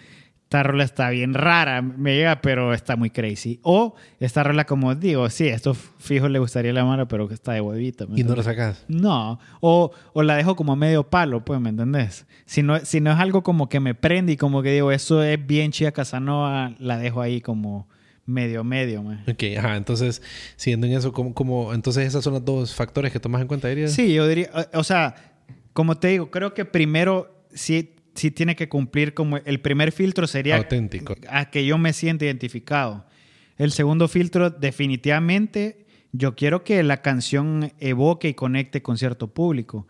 esta 0.56 0.64
rola 0.64 0.84
está 0.86 1.10
bien 1.10 1.34
rara, 1.34 1.82
me 1.82 2.16
llega, 2.16 2.40
pero 2.42 2.74
está 2.74 2.96
muy 2.96 3.10
crazy. 3.10 3.60
O 3.62 3.96
esta 4.22 4.42
rola 4.42 4.64
como 4.66 4.96
digo, 4.96 5.30
sí, 5.30 5.50
esto 5.50 5.74
fijo 5.74 6.30
le 6.30 6.40
gustaría 6.40 6.72
la 6.72 6.86
mara, 6.86 7.10
pero 7.10 7.28
que 7.28 7.34
está 7.34 7.52
de 7.52 7.60
huevita. 7.60 8.06
¿me 8.06 8.18
Y 8.18 8.24
no 8.24 8.36
lo 8.36 8.42
entiendes? 8.42 8.46
sacas. 8.46 8.86
No, 8.88 9.38
o, 9.60 9.92
o 10.14 10.24
la 10.24 10.38
dejo 10.38 10.56
como 10.56 10.72
a 10.72 10.76
medio 10.78 11.04
palo, 11.04 11.44
pues, 11.44 11.60
¿me 11.60 11.70
entendés? 11.70 12.26
Si 12.46 12.64
no, 12.64 12.80
si 12.80 13.02
no 13.02 13.12
es 13.12 13.20
algo 13.20 13.44
como 13.44 13.68
que 13.68 13.82
me 13.82 13.96
prende 13.96 14.32
y 14.32 14.38
como 14.38 14.62
que 14.64 14.72
digo, 14.72 14.94
eso 14.94 15.22
es 15.22 15.46
bien 15.46 15.72
chida 15.74 15.92
Casanova, 15.92 16.74
la 16.80 16.98
dejo 17.00 17.20
ahí 17.22 17.42
como 17.42 17.90
medio, 18.26 18.64
medio, 18.64 19.04
man. 19.04 19.24
Ok, 19.28 19.44
ajá. 19.58 19.76
Entonces, 19.76 20.22
siguiendo 20.56 20.88
en 20.88 20.94
eso, 20.94 21.12
¿cómo, 21.12 21.34
cómo, 21.34 21.74
entonces 21.74 22.08
esas 22.08 22.24
son 22.24 22.32
los 22.34 22.46
dos 22.46 22.74
factores 22.74 23.12
que 23.12 23.20
tomas 23.20 23.42
en 23.42 23.48
cuenta, 23.50 23.68
dirías? 23.68 23.92
Sí, 23.92 24.14
yo 24.14 24.26
diría, 24.26 24.50
o 24.74 24.80
o 24.80 24.84
sea, 24.86 25.16
como 25.74 25.98
te 25.98 26.08
digo, 26.08 26.32
creo 26.32 26.54
que 26.54 26.64
primero 26.64 27.44
sí, 27.54 27.95
sí 28.16 28.32
tiene 28.32 28.56
que 28.56 28.70
cumplir 28.70 29.14
como 29.14 29.38
el 29.38 29.60
primer 29.60 29.92
filtro 29.92 30.28
sería 30.28 30.58
Auténtico. 30.58 31.16
a 31.30 31.50
que 31.52 31.66
yo 31.66 31.78
me 31.78 31.94
sienta 31.94 32.26
identificado. 32.26 33.06
El 33.58 33.72
segundo 33.72 34.08
filtro 34.08 34.50
definitivamente 34.50 35.86
yo 36.12 36.36
quiero 36.36 36.64
que 36.64 36.82
la 36.84 37.02
canción 37.02 37.74
evoque 37.80 38.30
y 38.30 38.34
conecte 38.34 38.82
con 38.82 38.98
cierto 38.98 39.34
público. 39.34 39.88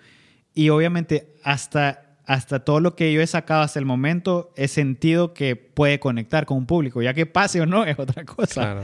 Y 0.54 0.70
obviamente 0.70 1.34
hasta 1.44 2.02
hasta 2.28 2.60
todo 2.62 2.80
lo 2.80 2.96
que 2.96 3.14
yo 3.14 3.22
he 3.22 3.28
sacado 3.28 3.62
hasta 3.62 3.80
el 3.80 3.86
momento 3.86 4.52
he 4.56 4.68
sentido 4.68 5.34
que 5.34 5.56
puede 5.56 6.00
conectar 6.00 6.46
con 6.46 6.58
un 6.58 6.66
público, 6.66 7.02
ya 7.02 7.14
que 7.14 7.26
pase 7.26 7.62
o 7.62 7.66
no 7.66 7.86
es 7.86 8.00
otra 8.00 8.26
cosa. 8.26 8.62
Claro. 8.62 8.82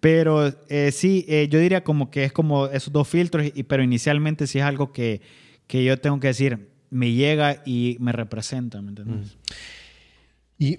Pero 0.00 0.54
eh, 0.68 0.90
sí, 0.92 1.24
eh, 1.28 1.48
yo 1.50 1.58
diría 1.58 1.84
como 1.84 2.10
que 2.10 2.24
es 2.24 2.32
como 2.32 2.66
esos 2.66 2.92
dos 2.92 3.06
filtros, 3.06 3.46
y, 3.54 3.62
pero 3.64 3.82
inicialmente 3.82 4.46
sí 4.46 4.58
es 4.58 4.64
algo 4.64 4.92
que, 4.92 5.20
que 5.66 5.84
yo 5.84 5.98
tengo 5.98 6.18
que 6.18 6.28
decir, 6.28 6.68
me 6.90 7.12
llega 7.12 7.62
y 7.66 7.96
me 8.00 8.12
representa, 8.12 8.80
¿me 8.82 8.90
entiendes? 8.90 9.36
¿Y 10.58 10.78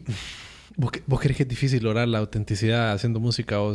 vos, 0.75 0.91
vos 1.07 1.19
crees 1.19 1.37
que 1.37 1.43
es 1.43 1.49
difícil 1.49 1.83
lograr 1.83 2.07
la 2.07 2.19
autenticidad 2.19 2.91
haciendo 2.91 3.19
música? 3.19 3.61
O, 3.61 3.73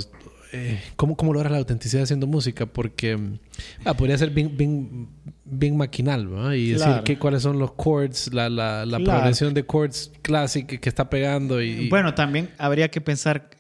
eh, 0.53 0.81
¿cómo, 0.97 1.17
¿Cómo 1.17 1.33
logras 1.33 1.51
la 1.53 1.59
autenticidad 1.59 2.03
haciendo 2.05 2.27
música? 2.27 2.67
Porque 2.67 3.17
mm, 3.17 3.39
ah, 3.85 3.95
podría 3.95 4.19
ser 4.19 4.31
bien, 4.31 4.57
bien, 4.57 5.09
bien 5.45 5.77
maquinal, 5.77 6.31
¿no? 6.31 6.55
Y 6.55 6.71
decir 6.71 6.87
Claro. 6.87 7.05
que, 7.05 7.19
cuáles 7.19 7.43
son 7.43 7.59
los 7.59 7.77
chords, 7.77 8.33
la, 8.33 8.49
la, 8.49 8.85
la 8.87 8.99
Claro. 8.99 9.21
progresión 9.21 9.55
de 9.55 9.67
chords 9.67 10.13
clásica 10.23 10.77
que, 10.77 10.89
está 10.89 11.09
pegando. 11.09 11.63
Y, 11.63 11.71
y- 11.71 11.89
Bueno, 11.89 12.15
también 12.15 12.51
habría 12.59 12.91
que 12.91 13.01
pensar 13.01 13.51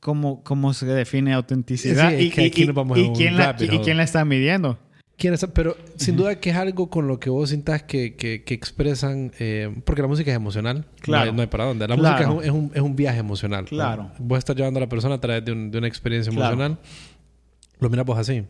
cómo, 0.00 0.42
cómo 0.42 0.74
se 0.74 0.86
define 0.86 1.32
autenticidad 1.32 2.12
y, 2.18 2.30
quién 2.30 3.96
la 3.96 4.02
está 4.02 4.24
midiendo. 4.24 4.78
¿Quién 5.16 5.34
es? 5.34 5.46
Pero 5.54 5.76
sin 5.96 6.16
duda 6.16 6.40
que 6.40 6.50
es 6.50 6.56
algo 6.56 6.90
con 6.90 7.06
lo 7.06 7.20
que 7.20 7.30
vos 7.30 7.50
sintas 7.50 7.82
que, 7.84 8.16
que, 8.16 8.42
que 8.42 8.54
expresan, 8.54 9.30
eh, 9.38 9.72
porque 9.84 10.02
la 10.02 10.08
música 10.08 10.30
es 10.30 10.36
emocional. 10.36 10.86
Claro. 11.00 11.26
No 11.26 11.30
hay, 11.30 11.36
no 11.36 11.42
hay 11.42 11.48
para 11.48 11.64
dónde. 11.64 11.86
La 11.86 11.96
Claro. 11.96 12.26
música 12.34 12.44
es 12.46 12.52
un, 12.52 12.70
es, 12.74 12.80
un, 12.80 12.96
viaje 12.96 13.18
emocional. 13.20 13.62
¿no? 13.64 13.68
Claro. 13.68 14.10
Vos 14.18 14.38
estás 14.38 14.56
llevando 14.56 14.78
a 14.78 14.80
la 14.80 14.88
persona 14.88 15.14
a 15.16 15.20
través 15.20 15.44
de, 15.44 15.52
un- 15.52 15.70
de 15.70 15.78
una 15.78 15.86
experiencia 15.86 16.32
Claro. 16.32 16.54
emocional. 16.54 16.78
Lo 17.78 17.88
miras 17.90 18.06
vos 18.06 18.18
así. 18.18 18.44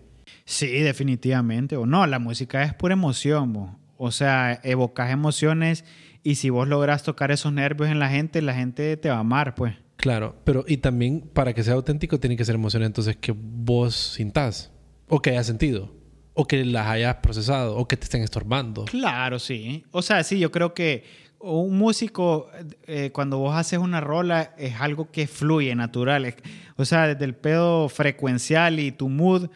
Sí, 0.44 0.66
definitivamente. 0.80 1.76
O 1.76 1.84
no, 1.84 2.06
la 2.06 2.18
música 2.18 2.62
es 2.62 2.72
pura 2.74 2.94
emoción. 2.94 3.52
bo. 3.52 3.76
O 3.98 4.10
sea, 4.10 4.58
evocas 4.64 5.10
emociones 5.10 5.84
y 6.22 6.36
si 6.36 6.48
vos 6.50 6.68
logras 6.68 7.02
tocar 7.02 7.30
esos 7.32 7.52
nervios 7.52 7.90
en 7.90 7.98
la 7.98 8.08
gente, 8.08 8.40
la 8.42 8.54
gente 8.54 8.96
te 8.96 9.08
va 9.10 9.16
a 9.16 9.20
amar, 9.20 9.54
pues. 9.54 9.74
Claro. 9.96 10.36
Pero 10.44 10.64
y 10.66 10.78
también 10.78 11.20
para 11.32 11.52
que 11.52 11.62
sea 11.62 11.74
auténtico 11.74 12.18
tiene 12.18 12.36
que 12.36 12.44
ser 12.44 12.54
emociones 12.54 12.86
entonces 12.86 13.16
que 13.16 13.32
vos 13.36 13.94
sintás 13.94 14.72
o 15.08 15.20
que 15.20 15.30
hayas 15.30 15.46
sentido. 15.46 15.92
O 16.34 16.46
que 16.46 16.64
las 16.64 16.86
hayas 16.86 17.16
procesado 17.16 17.76
o 17.76 17.86
que 17.86 17.96
te 17.96 18.04
estén 18.04 18.22
estorbando. 18.22 18.84
Claro, 18.86 19.38
sí. 19.38 19.84
O 19.90 20.02
sea, 20.02 20.22
sí, 20.24 20.38
yo 20.38 20.50
creo 20.50 20.74
que 20.74 21.04
un 21.40 21.76
músico, 21.76 22.48
eh, 22.86 23.10
cuando 23.12 23.38
vos 23.38 23.54
haces 23.54 23.78
una 23.78 24.00
rola, 24.00 24.54
es 24.56 24.80
algo 24.80 25.10
que 25.10 25.26
fluye, 25.26 25.74
natural. 25.74 26.34
o 26.76 26.84
sea, 26.84 27.08
desde 27.08 27.24
el 27.24 27.34
pedo 27.34 27.88
frecuencial 27.88 28.78
y 28.78 28.92
tu 28.92 29.08
mood 29.08 29.48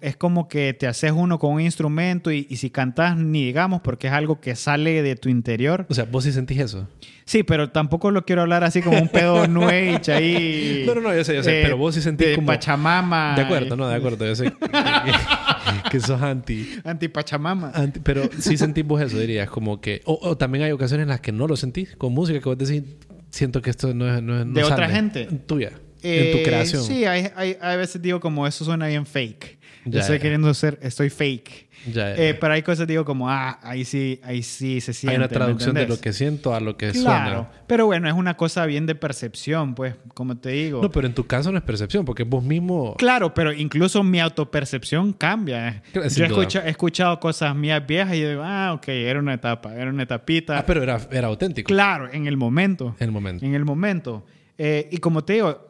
es 0.00 0.16
como 0.16 0.48
que 0.48 0.74
te 0.74 0.86
haces 0.86 1.12
uno 1.12 1.38
con 1.38 1.54
un 1.54 1.60
instrumento 1.60 2.30
y, 2.30 2.44
si 2.56 2.70
cantas 2.70 3.16
ni 3.16 3.44
digamos 3.44 3.80
porque 3.80 4.08
es 4.08 4.12
algo 4.12 4.40
que 4.40 4.56
sale 4.56 5.02
de 5.02 5.16
tu 5.16 5.28
interior. 5.28 5.86
O 5.88 5.94
sea, 5.94 6.04
vos 6.04 6.24
sí 6.24 6.32
sentís 6.32 6.58
eso. 6.58 6.88
Sí, 7.24 7.42
pero 7.42 7.70
tampoco 7.70 8.10
lo 8.10 8.24
quiero 8.24 8.42
hablar 8.42 8.64
así 8.64 8.80
como 8.80 8.98
un 8.98 9.08
pedo 9.08 9.46
New 9.46 9.64
Age 9.68 10.12
ahí. 10.12 10.84
No, 10.86 10.94
no, 10.94 11.02
no, 11.02 11.14
yo 11.14 11.22
sé, 11.24 11.34
yo 11.34 11.42
sé, 11.42 11.60
pero 11.62 11.76
vos 11.76 11.94
sí 11.94 12.00
sentís 12.00 12.28
de 12.28 12.34
como... 12.34 12.46
Pachamama. 12.46 13.34
De 13.36 13.42
acuerdo, 13.42 13.76
no, 13.76 13.86
de 13.86 13.96
acuerdo, 13.96 14.24
yo 14.24 14.34
sé 14.34 14.50
que, 15.90 16.00
sos 16.00 16.22
anti... 16.22 16.66
Anti 16.84 17.08
Pachamama. 17.08 17.72
pero 18.02 18.30
sí 18.38 18.56
sentís 18.56 18.84
vos 18.86 19.02
eso, 19.02 19.18
dirías, 19.18 19.50
como 19.50 19.80
que... 19.80 20.00
O, 20.06 20.38
también 20.38 20.64
hay 20.64 20.72
ocasiones 20.72 21.02
en 21.04 21.10
las 21.10 21.20
que 21.20 21.32
no 21.32 21.46
lo 21.46 21.56
sentís, 21.56 21.94
con 21.96 22.14
música 22.14 22.40
que 22.40 22.48
vos 22.48 22.56
decís, 22.56 22.82
siento 23.30 23.60
que 23.60 23.70
esto 23.70 23.92
no 23.92 24.12
es... 24.12 24.22
No, 24.22 24.44
de 24.44 24.64
otra 24.64 24.88
gente. 24.88 25.26
Tuya. 25.46 25.72
en 26.02 26.32
tu 26.32 26.38
eh, 26.38 26.42
creación. 26.44 26.82
Sí, 26.82 27.04
hay, 27.04 27.28
hay, 27.36 27.58
a 27.60 27.76
veces 27.76 28.00
digo 28.00 28.20
como 28.20 28.46
eso 28.46 28.64
suena 28.64 28.86
bien 28.86 29.04
fake. 29.04 29.57
Yo 29.90 30.00
estoy 30.00 30.18
queriendo 30.18 30.52
ser, 30.54 30.78
estoy 30.82 31.10
fake. 31.10 31.68
Eh, 31.86 32.36
pero 32.40 32.54
hay 32.54 32.62
cosas, 32.62 32.86
digo, 32.86 33.04
como, 33.04 33.30
ah, 33.30 33.58
ahí 33.62 33.84
sí, 33.84 34.20
ahí 34.22 34.42
sí 34.42 34.80
se 34.80 34.92
siente. 34.92 35.12
Hay 35.12 35.18
una 35.18 35.28
traducción 35.28 35.74
de 35.74 35.86
lo 35.86 36.00
que 36.00 36.12
siento 36.12 36.54
a 36.54 36.60
lo 36.60 36.76
que 36.76 36.90
claro, 36.90 37.48
Pero 37.66 37.86
bueno, 37.86 38.08
es 38.08 38.14
una 38.14 38.36
cosa 38.36 38.66
bien 38.66 38.86
de 38.86 38.94
percepción, 38.94 39.74
pues, 39.74 39.94
como 40.14 40.36
te 40.36 40.50
digo. 40.50 40.82
No, 40.82 40.90
pero 40.90 41.06
en 41.06 41.14
tu 41.14 41.26
caso 41.26 41.52
no 41.52 41.58
es 41.58 41.64
percepción, 41.64 42.04
porque 42.04 42.24
vos 42.24 42.42
mismo. 42.42 42.94
Claro, 42.98 43.32
pero 43.34 43.52
incluso 43.52 44.02
mi 44.02 44.20
autopercepción 44.20 45.12
cambia. 45.12 45.82
Yo 45.94 46.02
he, 46.02 46.68
escuchado 46.68 47.20
cosas 47.20 47.54
mías 47.54 47.86
viejas 47.86 48.14
y 48.14 48.24
digo, 48.24 48.42
ah, 48.44 48.72
ok, 48.74 48.88
era 48.88 49.18
una 49.18 49.34
etapa, 49.34 49.74
era 49.74 49.90
una 49.90 50.02
etapita. 50.02 50.58
Ah, 50.58 50.64
pero 50.66 50.82
era, 50.82 51.00
era 51.10 51.28
auténtico. 51.28 51.68
Claro, 51.68 52.12
en 52.12 52.26
el 52.26 52.36
momento. 52.36 52.96
En 52.98 53.06
el 53.06 53.12
momento. 53.12 53.44
En 53.44 53.54
el 53.54 53.64
momento. 53.64 54.24
Eh, 54.56 54.88
y 54.90 54.98
como 54.98 55.22
te 55.24 55.34
digo, 55.34 55.67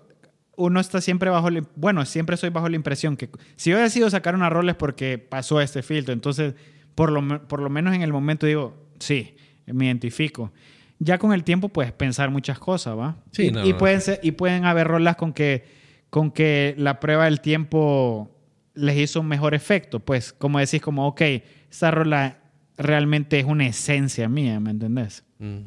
uno 0.58 0.80
está 0.80 1.00
siempre 1.00 1.30
bajo, 1.30 1.48
bueno, 1.76 2.04
siempre 2.04 2.36
soy 2.36 2.50
bajo 2.50 2.68
la 2.68 2.74
impresión 2.76 3.16
que 3.16 3.30
si 3.54 3.70
yo 3.70 3.78
decido 3.78 4.10
sacar 4.10 4.34
una 4.34 4.50
rola 4.50 4.72
es 4.72 4.76
porque 4.76 5.16
pasó 5.16 5.60
este 5.60 5.82
filtro. 5.82 6.12
Entonces, 6.12 6.54
por 6.96 7.12
lo, 7.12 7.46
por 7.46 7.60
lo 7.60 7.70
menos 7.70 7.94
en 7.94 8.02
el 8.02 8.12
momento 8.12 8.44
digo, 8.44 8.76
sí, 8.98 9.36
me 9.66 9.86
identifico. 9.86 10.52
Ya 10.98 11.16
con 11.18 11.32
el 11.32 11.44
tiempo 11.44 11.68
puedes 11.68 11.92
pensar 11.92 12.30
muchas 12.30 12.58
cosas, 12.58 12.98
¿va? 12.98 13.16
Sí, 13.30 13.52
y, 13.54 13.68
y 13.68 13.72
pueden 13.74 14.00
ser, 14.00 14.18
y 14.20 14.32
pueden 14.32 14.64
haber 14.64 14.88
rolas 14.88 15.14
con 15.14 15.32
que, 15.32 15.64
con 16.10 16.32
que 16.32 16.74
la 16.76 16.98
prueba 16.98 17.26
del 17.26 17.40
tiempo 17.40 18.36
les 18.74 18.96
hizo 18.98 19.20
un 19.20 19.28
mejor 19.28 19.54
efecto. 19.54 20.00
Pues, 20.00 20.32
como 20.32 20.58
decís, 20.58 20.82
como, 20.82 21.06
ok, 21.06 21.22
esa 21.70 21.92
rola 21.92 22.38
realmente 22.76 23.38
es 23.38 23.44
una 23.44 23.66
esencia 23.68 24.28
mía, 24.28 24.58
¿me 24.58 24.70
entendés? 24.72 25.22
Mm, 25.38 25.58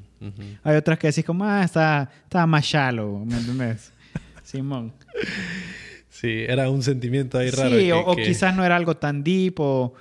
Hay 0.63 0.75
otras 0.75 0.99
que 0.99 1.07
decís 1.07 1.23
como, 1.23 1.45
ah, 1.45 1.63
está, 1.63 2.09
está 2.23 2.45
más 2.45 2.65
shallow, 2.65 3.23
¿me 3.25 3.37
entendés? 3.37 3.93
Simón. 4.51 4.93
Sí, 6.09 6.43
era 6.47 6.69
un 6.69 6.83
sentimiento 6.83 7.37
ahí 7.37 7.49
raro. 7.49 7.79
Sí, 7.79 7.91
o, 7.91 8.15
quizás 8.15 8.55
no 8.55 8.65
era 8.65 8.75
algo 8.75 8.97
tan 8.97 9.23
deep 9.23 9.55
o... 9.59 9.93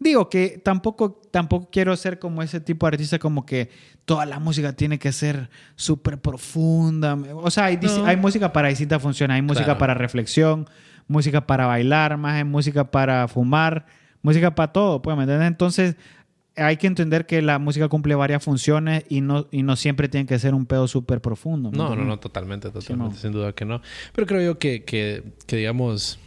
Digo 0.00 0.28
que 0.28 0.60
tampoco, 0.62 1.22
tampoco 1.30 1.70
quiero 1.70 1.96
ser 1.96 2.18
como 2.18 2.42
ese 2.42 2.60
tipo 2.60 2.84
de 2.84 2.94
artista 2.96 3.18
como 3.20 3.46
que 3.46 3.70
toda 4.04 4.26
la 4.26 4.40
música 4.40 4.72
tiene 4.72 4.98
que 4.98 5.12
ser 5.12 5.48
súper 5.76 6.18
profunda. 6.18 7.16
O 7.36 7.50
sea, 7.50 7.66
hay, 7.66 7.78
hay, 8.04 8.16
música 8.16 8.52
para 8.52 8.68
distintas 8.68 9.00
funciones. 9.00 9.36
Hay 9.36 9.42
música 9.42 9.78
para 9.78 9.94
reflexión, 9.94 10.68
música 11.06 11.46
para 11.46 11.66
bailar, 11.66 12.18
más 12.18 12.34
hay 12.34 12.44
música 12.44 12.90
para 12.90 13.28
fumar, 13.28 13.86
música 14.20 14.54
para 14.54 14.72
todo, 14.72 15.00
pues, 15.00 15.16
¿me 15.16 15.22
entiendes? 15.22 15.46
Entonces, 15.46 15.96
hay 16.56 16.76
que 16.76 16.86
entender 16.86 17.26
que 17.26 17.42
la 17.42 17.58
música 17.58 17.88
cumple 17.88 18.14
varias 18.14 18.42
funciones 18.42 19.04
y 19.08 19.20
no, 19.20 19.46
y 19.50 19.62
no 19.62 19.76
siempre 19.76 20.08
tiene 20.08 20.26
que 20.26 20.38
ser 20.38 20.54
un 20.54 20.66
pedo 20.66 20.86
súper 20.88 21.20
profundo. 21.20 21.70
No, 21.72 21.94
no, 21.96 22.04
no, 22.04 22.18
totalmente, 22.18 22.70
totalmente, 22.70 23.16
sin 23.16 23.32
duda 23.32 23.52
que 23.52 23.64
no. 23.64 23.80
Pero 24.14 24.26
creo 24.26 24.40
yo 24.40 24.58
que, 24.58 24.84
que, 24.84 25.22
que 25.46 25.56
digamos, 25.56 26.18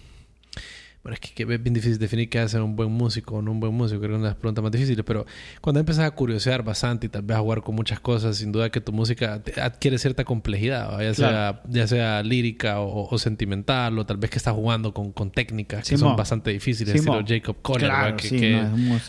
es 1.14 1.20
que, 1.20 1.44
es 1.44 1.64
bien 1.64 1.74
difícil 1.74 1.98
definir 1.98 2.30
qué 2.30 2.40
hace 2.40 2.60
un 2.60 2.76
buen 2.76 2.92
músico 2.92 3.36
o 3.36 3.42
no 3.42 3.52
un 3.52 3.60
buen 3.60 3.74
músico. 3.74 4.00
Creo 4.00 4.12
que 4.12 4.16
es 4.16 4.20
una 4.20 4.28
de 4.30 4.34
las 4.34 4.40
preguntas 4.40 4.64
más 4.64 4.72
difíciles. 4.72 5.04
Pero 5.06 5.26
cuando 5.62 5.80
empiezas 5.80 6.06
a 6.06 6.12
curiosear 6.12 6.64
bastante 6.64 7.08
y 7.08 7.10
tal 7.10 7.22
vez 7.22 7.38
a 7.38 7.40
jugar 7.40 7.62
con 7.62 7.76
muchas 7.76 8.00
cosas, 8.00 8.38
sin 8.38 8.52
duda 8.52 8.70
que 8.70 8.82
tu 8.82 8.92
música 8.92 9.42
adquiere 9.62 9.98
cierta 9.98 10.24
complejidad, 10.24 11.00
ya, 11.02 11.14
sea, 11.14 11.62
ya 11.68 11.88
sea 11.88 12.24
lírica 12.24 12.80
o, 12.80 13.18
sentimental, 13.18 13.98
o 13.98 14.06
tal 14.06 14.18
vez 14.18 14.30
que 14.30 14.38
estás 14.38 14.54
jugando 14.54 14.94
con, 14.94 15.12
con 15.12 15.32
técnicas 15.32 15.88
que 15.88 15.98
son 15.98 16.16
bastante 16.16 16.52
difíciles, 16.52 16.96
estilo 16.96 17.24
Jacob 17.26 17.58
Collier, 17.62 18.16
que, 18.16 18.62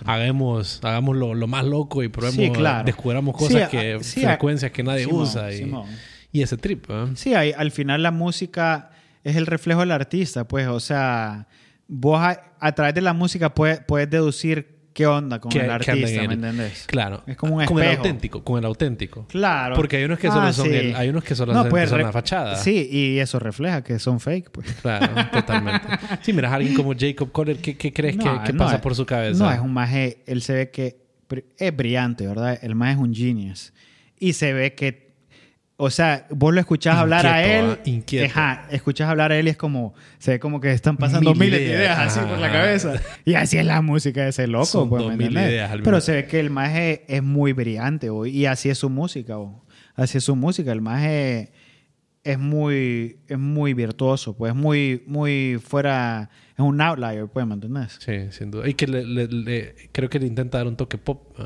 hagamos, 0.04 0.80
hagamos 0.82 1.16
lo, 1.16 1.34
lo, 1.34 1.46
más 1.46 1.64
loco 1.64 2.02
y 2.02 2.08
probemos, 2.08 2.84
descubramos 2.84 3.36
cosas 3.36 3.68
que, 3.68 3.98
frecuencias 4.00 4.72
que 4.72 4.82
nadie 4.82 5.06
usa 5.06 5.52
y, 5.52 5.72
y, 6.32 6.42
ese 6.42 6.56
trip. 6.56 6.86
Sí, 7.14 7.34
al 7.34 7.70
final 7.70 8.02
la 8.02 8.10
música 8.10 8.90
es 9.24 9.36
el 9.36 9.46
reflejo 9.46 9.80
del 9.80 9.92
artista, 9.92 10.46
pues, 10.46 10.68
o 10.68 10.80
sea 10.80 11.48
vos 11.88 12.20
a, 12.20 12.72
través 12.72 12.94
de 12.94 13.00
la 13.00 13.14
música 13.14 13.54
puedes, 13.54 13.80
puedes 13.80 14.08
deducir 14.08 14.78
qué 14.92 15.06
onda 15.06 15.40
con 15.40 15.56
el 15.56 15.70
artista, 15.70 16.22
¿me 16.26 16.34
entendés? 16.34 16.84
Claro. 16.86 17.22
Es 17.26 17.36
como 17.36 17.56
un 17.56 17.62
espejo. 17.62 17.78
Con 17.78 17.84
el 17.84 17.96
auténtico, 17.96 18.44
con 18.44 18.58
el 18.58 18.64
auténtico. 18.64 19.26
Claro. 19.28 19.76
Porque 19.76 19.96
hay 19.96 20.04
unos 20.04 20.18
que 20.18 20.28
solo 20.28 20.42
ah, 20.42 20.52
son 20.52 20.68
hay 20.72 21.08
unos 21.08 21.24
que 21.24 21.34
solo 21.34 21.52
no, 21.52 21.68
pues, 21.68 21.88
son 21.88 22.02
la 22.02 22.12
fachada. 22.12 22.56
Sí, 22.56 22.88
y 22.90 23.18
eso 23.18 23.38
refleja 23.38 23.82
que 23.82 23.98
son 23.98 24.20
fake, 24.20 24.50
pues. 24.50 24.72
Claro, 24.82 25.14
totalmente. 25.32 25.86
Sí, 26.20 26.32
miras 26.32 26.52
a 26.52 26.56
alguien 26.56 26.74
como 26.74 26.94
Jacob 26.98 27.30
Collier, 27.32 27.58
¿qué, 27.58 27.76
qué 27.76 27.92
crees 27.92 28.16
que, 28.16 28.54
pasa 28.54 28.80
por 28.80 28.94
su 28.94 29.06
cabeza? 29.06 29.44
No, 29.44 29.52
es 29.52 29.60
un 29.60 29.72
maje, 29.72 30.22
él 30.26 30.42
se 30.42 30.52
ve 30.52 30.70
que 30.70 31.00
es 31.56 31.76
brillante, 31.76 32.26
¿verdad? 32.26 32.58
El 32.60 32.74
maje 32.74 32.92
es 32.92 32.98
un 32.98 33.14
genius. 33.14 33.72
Y 34.18 34.32
se 34.32 34.52
ve 34.52 34.74
que 34.74 35.07
o 35.80 35.90
sea, 35.90 36.26
vos 36.30 36.52
lo 36.52 36.58
escuchás 36.58 36.96
hablar 36.96 37.24
a 37.24 37.44
él. 37.44 37.76
¿ah? 37.78 37.82
Inquieto. 37.84 38.26
Ajá, 38.26 38.66
escuchás 38.68 39.08
hablar 39.08 39.30
a 39.30 39.38
él 39.38 39.46
y 39.46 39.50
es 39.50 39.56
como, 39.56 39.94
se 40.18 40.32
ve 40.32 40.40
como 40.40 40.60
que 40.60 40.72
están 40.72 40.96
pasando 40.96 41.32
miles 41.36 41.60
de 41.60 41.66
ideas 41.66 41.98
así 42.00 42.18
por 42.18 42.36
la 42.36 42.50
cabeza. 42.50 42.94
Y 43.24 43.34
así 43.34 43.58
es 43.58 43.64
la 43.64 43.80
música 43.80 44.24
de 44.24 44.30
ese 44.30 44.48
loco, 44.48 44.88
pues, 44.88 45.16
mil 45.16 45.32
ideas 45.32 45.78
Pero 45.84 46.00
se 46.00 46.12
ve 46.12 46.26
que 46.26 46.40
el 46.40 46.50
maje 46.50 47.04
es 47.06 47.22
muy 47.22 47.52
brillante, 47.52 48.08
y 48.26 48.46
así 48.46 48.70
es 48.70 48.78
su 48.78 48.90
música, 48.90 49.36
así 49.94 50.18
es 50.18 50.24
su 50.24 50.34
música. 50.34 50.72
El 50.72 50.80
maje 50.80 51.52
es 52.24 52.40
muy, 52.40 53.20
es 53.28 53.38
muy 53.38 53.72
virtuoso, 53.72 54.36
pues, 54.36 54.56
muy, 54.56 55.04
muy 55.06 55.60
fuera, 55.64 56.28
es 56.54 56.58
un 56.58 56.80
outlier, 56.80 57.28
pues, 57.28 57.46
¿me 57.46 57.54
entendés? 57.54 57.98
Sí, 58.00 58.32
sin 58.32 58.50
duda. 58.50 58.68
Y 58.68 58.74
que 58.74 58.88
le, 58.88 59.76
creo 59.92 60.10
que 60.10 60.18
le 60.18 60.26
intenta 60.26 60.58
dar 60.58 60.66
un 60.66 60.76
toque 60.76 60.98
pop. 60.98 61.38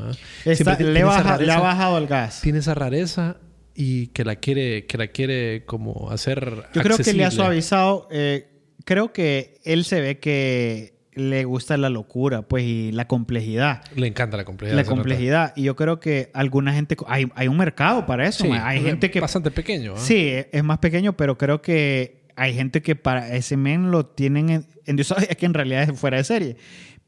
le, 0.47 1.05
baja, 1.05 1.37
le 1.37 1.53
ha 1.53 1.61
bajado 1.61 1.99
el 1.99 2.07
gas. 2.07 2.41
Tiene 2.41 2.61
esa 2.61 2.73
rareza 2.73 3.37
y 3.75 4.09
que 4.09 4.25
la 4.25 4.37
quiere, 4.37 4.87
que 4.87 4.99
la 4.99 5.09
quiere 5.09 5.65
como 5.65 6.11
hacer. 6.11 6.65
Yo 6.75 6.83
creo 6.83 6.99
que 6.99 7.13
le 7.13 7.25
ha 7.25 7.31
suavizado. 7.31 8.09
Eh, 8.11 8.47
creo 8.85 9.13
que 9.13 9.59
él 9.65 9.85
se 9.85 10.01
ve 10.01 10.19
que 10.19 10.93
le 11.15 11.45
gusta 11.45 11.77
la 11.77 11.91
locura, 11.91 12.43
pues, 12.43 12.65
y 12.65 12.93
la 12.93 13.07
complejidad. 13.07 13.83
Le 13.95 14.07
encanta 14.07 14.37
la 14.37 14.45
complejidad. 14.45 14.77
La 14.77 14.85
complejidad. 14.85 15.53
Y 15.57 15.65
yo 15.65 15.77
creo 15.77 16.01
que 16.01 16.31
alguna 16.33 16.73
gente... 16.73 16.97
Hay, 17.07 17.27
hay 17.35 17.49
un 17.49 17.59
mercado 17.59 18.07
para 18.07 18.27
eso. 18.27 18.47
hay 18.51 18.83
gente 18.83 19.11
que... 19.11 19.21
Bastante 19.21 19.51
pequeño. 19.51 19.95
Sí, 19.97 20.33
es 20.51 20.65
más 20.65 20.79
pequeño, 20.79 21.17
pero 21.17 21.37
creo 21.37 21.61
que 21.61 22.23
hay 22.35 22.55
gente 22.55 22.81
que 22.81 22.97
para 22.97 23.35
ese 23.35 23.59
men 23.59 23.91
lo 23.91 24.07
tienen 24.07 24.49
en, 24.49 24.67
en 24.87 24.97
Dios 24.97 25.15
es 25.29 25.37
que 25.37 25.47
en 25.47 25.55
realidad 25.55 25.83
es 25.83 25.99
fuera 25.99 26.17
de 26.17 26.25
serie. 26.25 26.57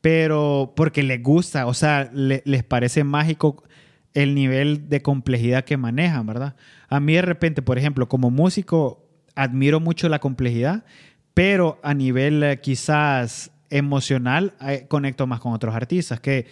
Pero 0.03 0.75
porque 0.77 1.03
les 1.03 1.23
gusta, 1.23 1.67
o 1.67 1.73
sea, 1.73 2.11
les 2.13 2.63
parece 2.63 3.05
mágico 3.05 3.65
el 4.15 4.35
nivel 4.35 4.89
de 4.89 5.03
complejidad 5.03 5.65
que 5.65 5.77
manejan, 5.77 6.27
¿verdad? 6.27 6.57
A 6.89 7.01
mí 7.01 7.15
de 7.15 7.23
repente, 7.23 7.63
por 7.63 7.79
ejemplo, 7.79 8.09
como 8.09 8.31
músico, 8.31 9.05
admiro 9.35 9.81
mucho 9.81 10.09
la 10.09 10.21
complejidad, 10.21 10.85
pero 11.35 11.81
a 11.83 11.95
nivel 11.95 12.43
eh, 12.43 12.61
quizás 12.61 13.51
emocional 13.71 14.55
eh, 14.61 14.87
conecto 14.89 15.27
más 15.27 15.41
con 15.41 15.53
otros 15.53 15.75
artistas 15.75 16.21
que 16.21 16.47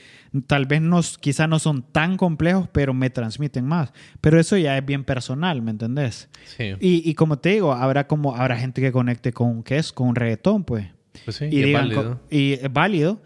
tal 0.48 0.66
vez 0.66 0.82
no, 0.82 1.00
quizás 1.20 1.48
no 1.48 1.60
son 1.60 1.82
tan 1.82 2.16
complejos, 2.16 2.68
pero 2.72 2.94
me 2.94 3.10
transmiten 3.10 3.64
más. 3.64 3.92
Pero 4.20 4.40
eso 4.40 4.56
ya 4.56 4.76
es 4.76 4.84
bien 4.84 5.04
personal, 5.04 5.62
¿me 5.62 5.70
entendés? 5.70 6.28
Sí. 6.44 6.72
Y, 6.80 7.14
como 7.14 7.38
te 7.38 7.50
digo, 7.50 7.74
habrá 7.74 8.08
como 8.08 8.34
habrá 8.34 8.56
gente 8.56 8.80
que 8.80 8.90
conecte 8.90 9.32
con 9.32 9.62
¿qué 9.62 9.78
es? 9.78 9.92
Con 9.92 10.08
un 10.08 10.16
reggaetón, 10.16 10.64
pues. 10.64 10.88
Pues 11.24 11.36
sí, 11.36 11.48
y, 11.50 11.62
es 11.62 11.72
válido. 11.72 12.20
y 12.28 12.52
es 12.54 12.72
válido, 12.72 13.22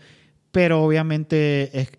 pero 0.50 0.82
obviamente 0.82 1.80
es, 1.80 1.92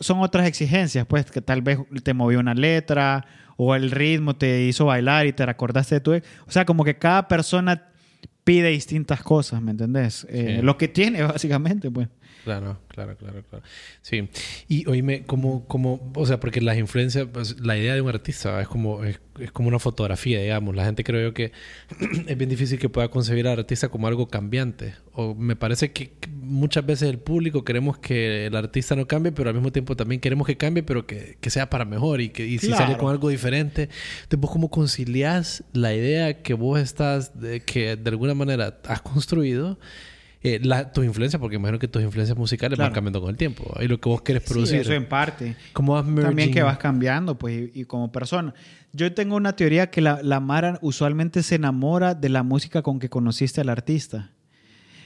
son 0.00 0.20
otras 0.20 0.46
exigencias, 0.46 1.06
pues, 1.06 1.30
que 1.30 1.40
tal 1.40 1.62
vez 1.62 1.78
te 2.02 2.14
movió 2.14 2.40
una 2.40 2.54
letra 2.54 3.26
o 3.56 3.74
el 3.74 3.90
ritmo 3.90 4.36
te 4.36 4.62
hizo 4.64 4.86
bailar 4.86 5.26
y 5.26 5.32
te 5.32 5.46
recordaste 5.46 5.96
de 5.96 6.00
tu... 6.00 6.12
O 6.14 6.50
sea, 6.50 6.64
como 6.64 6.84
que 6.84 6.96
cada 6.96 7.28
persona 7.28 7.88
pide 8.44 8.68
distintas 8.68 9.22
cosas, 9.22 9.62
¿me 9.62 9.70
entendés? 9.72 10.26
Eh, 10.30 10.56
Sí. 10.58 10.62
Lo 10.62 10.76
que 10.76 10.88
tiene, 10.88 11.22
básicamente, 11.24 11.90
pues. 11.90 12.08
Claro, 12.44 12.78
claro, 12.88 13.16
claro, 13.16 13.42
claro. 13.48 13.64
Sí. 14.02 14.28
Y 14.68 14.86
oíme, 14.86 15.24
como, 15.24 15.66
como, 15.66 16.12
o 16.14 16.26
sea, 16.26 16.38
porque 16.40 16.60
las 16.60 16.76
influencias, 16.78 17.26
pues, 17.32 17.58
la 17.60 17.76
idea 17.76 17.94
de 17.94 18.00
un 18.02 18.08
artista 18.10 18.60
es 18.60 18.68
como, 18.68 19.02
es, 19.04 19.18
es 19.40 19.50
como 19.50 19.68
una 19.68 19.78
fotografía, 19.78 20.40
digamos. 20.40 20.76
La 20.76 20.84
gente 20.84 21.02
creo 21.04 21.20
yo 21.28 21.34
que 21.34 21.52
es 22.26 22.36
bien 22.36 22.50
difícil 22.50 22.78
que 22.78 22.88
pueda 22.88 23.08
concebir 23.08 23.48
al 23.48 23.58
artista 23.58 23.88
como 23.88 24.06
algo 24.06 24.28
cambiante. 24.28 24.94
O 25.14 25.34
me 25.34 25.56
parece 25.56 25.92
que 25.92 26.12
muchas 26.30 26.84
veces 26.84 27.08
el 27.08 27.18
público 27.18 27.64
queremos 27.64 27.98
que 27.98 28.46
el 28.46 28.56
artista 28.56 28.94
no 28.94 29.06
cambie, 29.06 29.32
pero 29.32 29.48
al 29.48 29.54
mismo 29.54 29.72
tiempo 29.72 29.96
también 29.96 30.20
queremos 30.20 30.46
que 30.46 30.56
cambie, 30.56 30.82
pero 30.82 31.06
que, 31.06 31.38
que 31.40 31.50
sea 31.50 31.70
para 31.70 31.84
mejor 31.84 32.20
y 32.20 32.28
que 32.28 32.46
y 32.46 32.58
si 32.58 32.66
Claro. 32.68 32.84
sale 32.84 32.98
con 32.98 33.10
algo 33.10 33.28
diferente. 33.30 33.88
Entonces, 34.24 34.40
vos 34.40 34.50
cómo 34.50 34.70
conciliás 34.70 35.64
la 35.72 35.94
idea 35.94 36.42
que 36.42 36.54
vos 36.54 36.78
estás, 36.80 37.40
de, 37.40 37.60
que 37.60 37.96
de 37.96 38.10
alguna 38.10 38.34
manera 38.34 38.78
has 38.86 39.00
construido 39.02 39.78
eh, 40.44 40.60
la, 40.62 40.92
tus 40.92 41.04
influencias, 41.04 41.40
porque 41.40 41.56
imagino 41.56 41.78
que 41.78 41.88
tus 41.88 42.02
influencias 42.02 42.36
musicales 42.38 42.78
van 42.78 42.86
Claro. 42.88 42.94
cambiando 42.94 43.20
con 43.20 43.30
el 43.30 43.36
tiempo 43.36 43.74
y 43.80 43.88
lo 43.88 43.98
que 43.98 44.08
vos 44.08 44.22
querés 44.22 44.42
Sí, 44.44 44.48
producir. 44.52 44.80
eso 44.80 44.92
en 44.92 45.08
parte. 45.08 45.56
¿Cómo 45.72 45.94
vas 45.94 46.04
También 46.04 46.52
que 46.52 46.62
vas 46.62 46.78
cambiando, 46.78 47.36
pues, 47.38 47.70
y, 47.74 47.80
y 47.80 47.84
como 47.86 48.12
persona. 48.12 48.52
Yo 48.92 49.12
tengo 49.14 49.34
una 49.36 49.56
teoría 49.56 49.90
que 49.90 50.00
la, 50.00 50.20
la 50.22 50.38
Mara 50.40 50.78
usualmente 50.82 51.42
se 51.42 51.54
enamora 51.56 52.14
de 52.14 52.28
la 52.28 52.42
música 52.42 52.82
con 52.82 52.98
que 53.00 53.08
conociste 53.08 53.60
al 53.62 53.68
artista. 53.70 54.30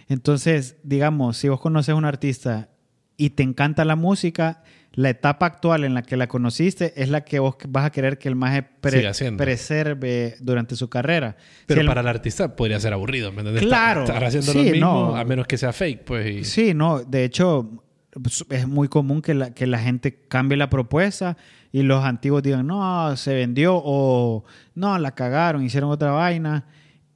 Entonces, 0.09 0.77
digamos, 0.83 1.37
si 1.37 1.49
vos 1.49 1.61
conoces 1.61 1.91
a 1.91 1.95
un 1.95 2.05
artista 2.05 2.71
y 3.17 3.31
te 3.31 3.43
encanta 3.43 3.85
la 3.85 3.97
música, 3.97 4.63
la 4.93 5.11
etapa 5.11 5.47
actual 5.47 5.85
en 5.85 5.95
la 5.95 6.03
que 6.03 6.17
la 6.17 6.27
conociste 6.27 6.93
es 7.01 7.09
la 7.09 7.21
que 7.23 7.39
vos 7.39 7.57
vas 7.69 7.85
a 7.87 7.91
querer 7.91 8.19
que 8.19 8.29
el 8.29 8.35
maje 8.35 8.63
pre- 8.63 9.13
preserve 9.37 10.37
durante 10.41 10.77
su 10.77 10.89
carrera. 10.89 11.37
Pero 11.67 11.83
Si 11.83 11.87
para 11.87 12.01
el 12.01 12.09
artista 12.09 12.57
podría 12.57 12.81
ser 12.81 12.93
aburrido, 12.93 13.31
¿me 13.33 13.39
entiendes? 13.41 13.65
Claro. 13.67 14.01
Estar, 14.03 14.17
estar 14.17 14.25
haciendo 14.29 14.53
Sí, 14.53 14.59
lo 14.59 14.65
mismo, 14.73 14.87
no. 15.11 15.17
a 15.17 15.25
menos 15.25 15.47
que 15.47 15.57
sea 15.59 15.73
fake, 15.73 16.05
pues. 16.05 16.27
y- 16.37 16.45
Sí, 16.45 16.75
no, 16.75 17.01
de 17.01 17.25
hecho 17.25 17.85
pues, 18.21 18.45
es 18.51 18.67
muy 18.67 18.89
común 18.89 19.23
que 19.23 19.35
la, 19.35 19.53
que 19.55 19.67
la 19.67 19.79
gente 19.79 20.19
cambie 20.29 20.57
la 20.57 20.69
propuesta 20.71 21.37
y 21.71 21.83
los 21.83 22.05
antiguos 22.05 22.43
digan, 22.43 22.67
no, 22.67 23.17
se 23.17 23.35
vendió 23.35 23.81
o 23.83 24.45
no, 24.75 24.99
la 24.99 25.15
cagaron, 25.15 25.63
hicieron 25.63 25.91
otra 25.91 26.11
vaina 26.13 26.65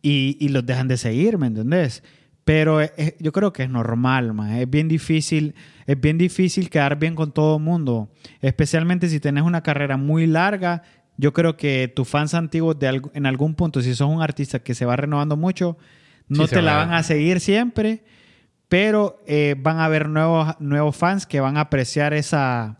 y, 0.02 0.36
y 0.40 0.48
los 0.50 0.64
dejan 0.66 0.88
de 0.88 0.96
seguir, 0.98 1.38
¿me 1.38 1.46
entendés? 1.48 2.02
Pero 2.44 2.80
es- 2.80 2.92
es- 2.96 3.14
yo 3.18 3.32
creo 3.32 3.52
que 3.52 3.62
es 3.64 3.70
normal, 3.70 4.34
man. 4.34 4.52
es 4.52 4.68
bien 4.68 4.88
difícil, 4.88 5.54
es 5.86 6.00
bien 6.00 6.18
difícil 6.18 6.70
quedar 6.70 6.98
bien 6.98 7.14
con 7.14 7.32
todo 7.32 7.56
el 7.56 7.62
mundo, 7.62 8.10
especialmente 8.40 9.08
si 9.08 9.20
tenés 9.20 9.44
una 9.44 9.62
carrera 9.62 9.96
muy 9.96 10.26
larga. 10.26 10.82
Yo 11.18 11.32
creo 11.32 11.56
que 11.56 11.92
tus 11.94 12.08
fans 12.08 12.34
antiguos 12.34 12.78
de 12.78 13.02
en 13.14 13.26
algún 13.26 13.54
punto, 13.54 13.80
si 13.82 13.94
sos 13.94 14.08
un 14.08 14.22
artista 14.22 14.60
que 14.60 14.74
se 14.74 14.84
va 14.86 14.96
renovando 14.96 15.36
mucho, 15.36 15.76
no 16.28 16.46
Sí, 16.46 16.54
te 16.54 16.62
la 16.62 16.74
va. 16.76 16.84
van 16.86 16.94
a 16.94 17.02
seguir 17.02 17.40
siempre, 17.40 18.02
pero 18.68 19.20
eh, 19.26 19.54
van 19.58 19.78
a 19.78 19.84
haber 19.84 20.08
nuevos, 20.08 20.54
nuevos 20.60 20.96
fans 20.96 21.26
que 21.26 21.40
van 21.40 21.56
a 21.58 21.62
apreciar 21.62 22.14
esa, 22.14 22.78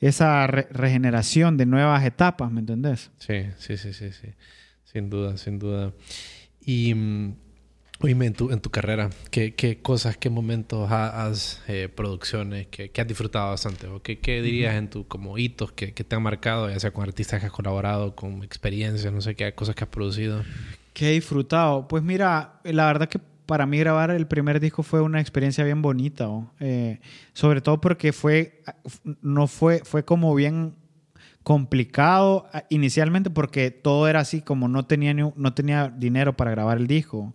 esa 0.00 0.46
re- 0.48 0.66
regeneración 0.72 1.56
de 1.56 1.66
nuevas 1.66 2.04
etapas, 2.04 2.50
¿me 2.50 2.60
entendés? 2.60 3.10
Sí, 3.18 3.44
sí, 3.58 3.76
sí, 3.76 3.92
sí, 3.92 4.10
sí. 4.12 4.28
Sin 4.84 5.08
duda, 5.10 5.36
sin 5.36 5.58
duda. 5.60 5.92
Y, 6.60 6.94
mm, 6.94 7.34
oíme, 8.00 8.26
en 8.26 8.32
tu, 8.32 8.50
en 8.50 8.60
tu 8.60 8.70
carrera, 8.70 9.10
¿qué, 9.30 9.54
qué 9.54 9.78
cosas, 9.82 10.16
qué 10.16 10.30
momentos 10.30 10.90
ha- 10.90 11.26
has, 11.26 11.62
eh, 11.68 11.88
producciones 11.94 12.66
que, 12.68 12.90
que 12.90 13.00
has 13.00 13.06
disfrutado 13.08 13.50
bastante? 13.50 13.86
¿O 13.88 14.00
qué, 14.02 14.18
qué 14.18 14.40
dirías 14.42 14.74
en 14.76 14.88
tu, 14.88 15.06
como 15.08 15.36
hitos 15.38 15.72
que, 15.72 15.92
que 15.94 16.04
te 16.04 16.16
han 16.16 16.22
marcado, 16.22 16.70
ya 16.70 16.78
sea 16.78 16.92
con 16.92 17.02
artistas 17.04 17.40
que 17.40 17.46
has 17.46 17.52
colaborado, 17.52 18.14
con 18.14 18.42
experiencias, 18.44 19.12
no 19.12 19.20
sé 19.20 19.34
qué, 19.34 19.52
cosas 19.54 19.74
que 19.74 19.84
has 19.84 19.90
producido? 19.90 20.42
Que 20.92 21.10
he 21.10 21.12
disfrutado. 21.12 21.88
Pues 21.88 22.02
mira, 22.02 22.60
la 22.64 22.86
verdad 22.86 23.08
que 23.08 23.20
para 23.46 23.66
mí 23.66 23.78
grabar 23.78 24.10
el 24.10 24.26
primer 24.26 24.60
disco 24.60 24.82
fue 24.82 25.00
una 25.00 25.20
experiencia 25.20 25.64
bien 25.64 25.80
bonita, 25.80 26.28
¿o? 26.28 26.52
Eh, 26.60 27.00
sobre 27.32 27.60
todo 27.62 27.80
porque 27.80 28.12
fue, 28.12 28.62
no 29.22 29.46
fue, 29.46 29.80
fue 29.84 30.04
como 30.04 30.34
bien 30.34 30.74
complicado 31.42 32.46
ah, 32.52 32.64
inicialmente 32.68 33.30
porque 33.30 33.70
todo 33.70 34.06
era 34.06 34.20
así 34.20 34.42
como 34.42 34.68
no 34.68 34.84
tenía, 34.84 35.14
no 35.14 35.54
tenía 35.54 35.88
dinero 35.88 36.36
para 36.36 36.50
grabar 36.50 36.76
el 36.78 36.86
disco. 36.86 37.34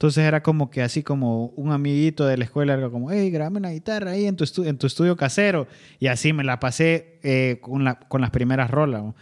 Entonces 0.00 0.24
era 0.24 0.42
como 0.42 0.70
que 0.70 0.80
así 0.80 1.02
como 1.02 1.48
un 1.56 1.72
amiguito 1.72 2.24
de 2.24 2.38
la 2.38 2.44
escuela 2.44 2.72
era 2.72 2.88
como, 2.88 3.10
hey, 3.10 3.30
grabame 3.30 3.58
una 3.58 3.68
guitarra 3.68 4.12
ahí 4.12 4.24
en 4.24 4.34
tu, 4.34 4.46
en 4.64 4.78
tu 4.78 4.86
estudio 4.86 5.14
casero. 5.14 5.66
Y 5.98 6.06
así 6.06 6.32
me 6.32 6.42
la 6.42 6.58
pasé 6.58 7.18
eh, 7.22 7.58
con, 7.60 7.84
la, 7.84 7.96
con 7.96 8.22
las 8.22 8.30
primeras 8.30 8.70
rolas. 8.70 9.02
¿no? 9.02 9.14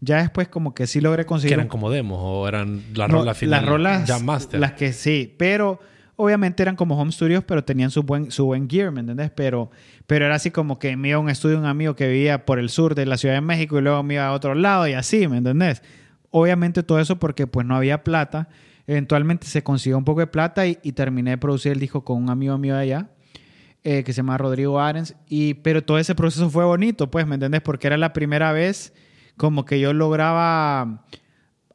Ya 0.00 0.18
después 0.18 0.48
como 0.48 0.74
que 0.74 0.86
sí 0.86 1.00
logré 1.00 1.22
¿Que 1.22 1.26
conseguir... 1.26 1.54
eran 1.54 1.68
como 1.68 1.90
demos 1.90 2.18
o 2.20 2.46
eran 2.46 2.82
la 2.94 3.08
no, 3.08 3.20
rola 3.20 3.32
final? 3.32 3.62
Las 3.62 3.70
rolas, 3.70 4.06
Jam 4.06 4.26
Master. 4.26 4.60
las 4.60 4.72
que 4.72 4.92
sí, 4.92 5.34
pero 5.38 5.80
obviamente 6.16 6.62
eran 6.62 6.76
como 6.76 7.00
home 7.00 7.12
studios, 7.12 7.42
pero 7.42 7.64
tenían 7.64 7.90
su 7.90 8.02
buen, 8.02 8.30
su 8.30 8.44
buen 8.44 8.68
gear, 8.68 8.92
¿me 8.92 9.00
entendés? 9.00 9.30
Pero, 9.30 9.70
pero 10.06 10.26
era 10.26 10.34
así 10.34 10.50
como 10.50 10.78
que 10.78 10.98
me 10.98 11.08
iba 11.08 11.16
a 11.16 11.20
un 11.20 11.30
estudio 11.30 11.58
un 11.58 11.64
amigo 11.64 11.96
que 11.96 12.08
vivía 12.08 12.44
por 12.44 12.58
el 12.58 12.68
sur 12.68 12.94
de 12.94 13.06
la 13.06 13.16
Ciudad 13.16 13.36
de 13.36 13.40
México 13.40 13.78
y 13.78 13.80
luego 13.80 14.02
me 14.02 14.12
iba 14.12 14.26
a 14.26 14.34
otro 14.34 14.54
lado 14.54 14.86
y 14.86 14.92
así, 14.92 15.28
¿me 15.28 15.38
entendés? 15.38 15.82
Obviamente 16.30 16.82
todo 16.82 17.00
eso 17.00 17.16
porque 17.18 17.46
pues 17.46 17.64
no 17.66 17.74
había 17.74 18.04
plata. 18.04 18.50
Eventualmente 18.86 19.46
se 19.46 19.62
consiguió 19.62 19.98
un 19.98 20.04
poco 20.04 20.20
de 20.20 20.26
plata 20.28 20.66
y, 20.66 20.78
y 20.82 20.92
terminé 20.92 21.30
de 21.32 21.38
producir 21.38 21.72
el 21.72 21.80
disco 21.80 22.04
con 22.04 22.22
un 22.22 22.30
amigo 22.30 22.56
mío 22.58 22.74
de 22.74 22.80
allá. 22.82 23.10
eh, 23.88 24.02
que 24.02 24.12
se 24.12 24.16
llama 24.16 24.36
Rodrigo 24.36 24.80
Arens, 24.80 25.14
y, 25.28 25.54
pero 25.54 25.84
todo 25.84 25.98
ese 26.00 26.16
proceso 26.16 26.50
fue 26.50 26.64
bonito, 26.64 27.08
pues, 27.08 27.24
¿me 27.24 27.34
entendés? 27.36 27.60
Porque 27.62 27.86
era 27.86 27.96
la 27.96 28.12
primera 28.12 28.50
vez 28.50 28.92
como 29.36 29.64
que 29.64 29.78
yo 29.78 29.92
lograba 29.92 31.04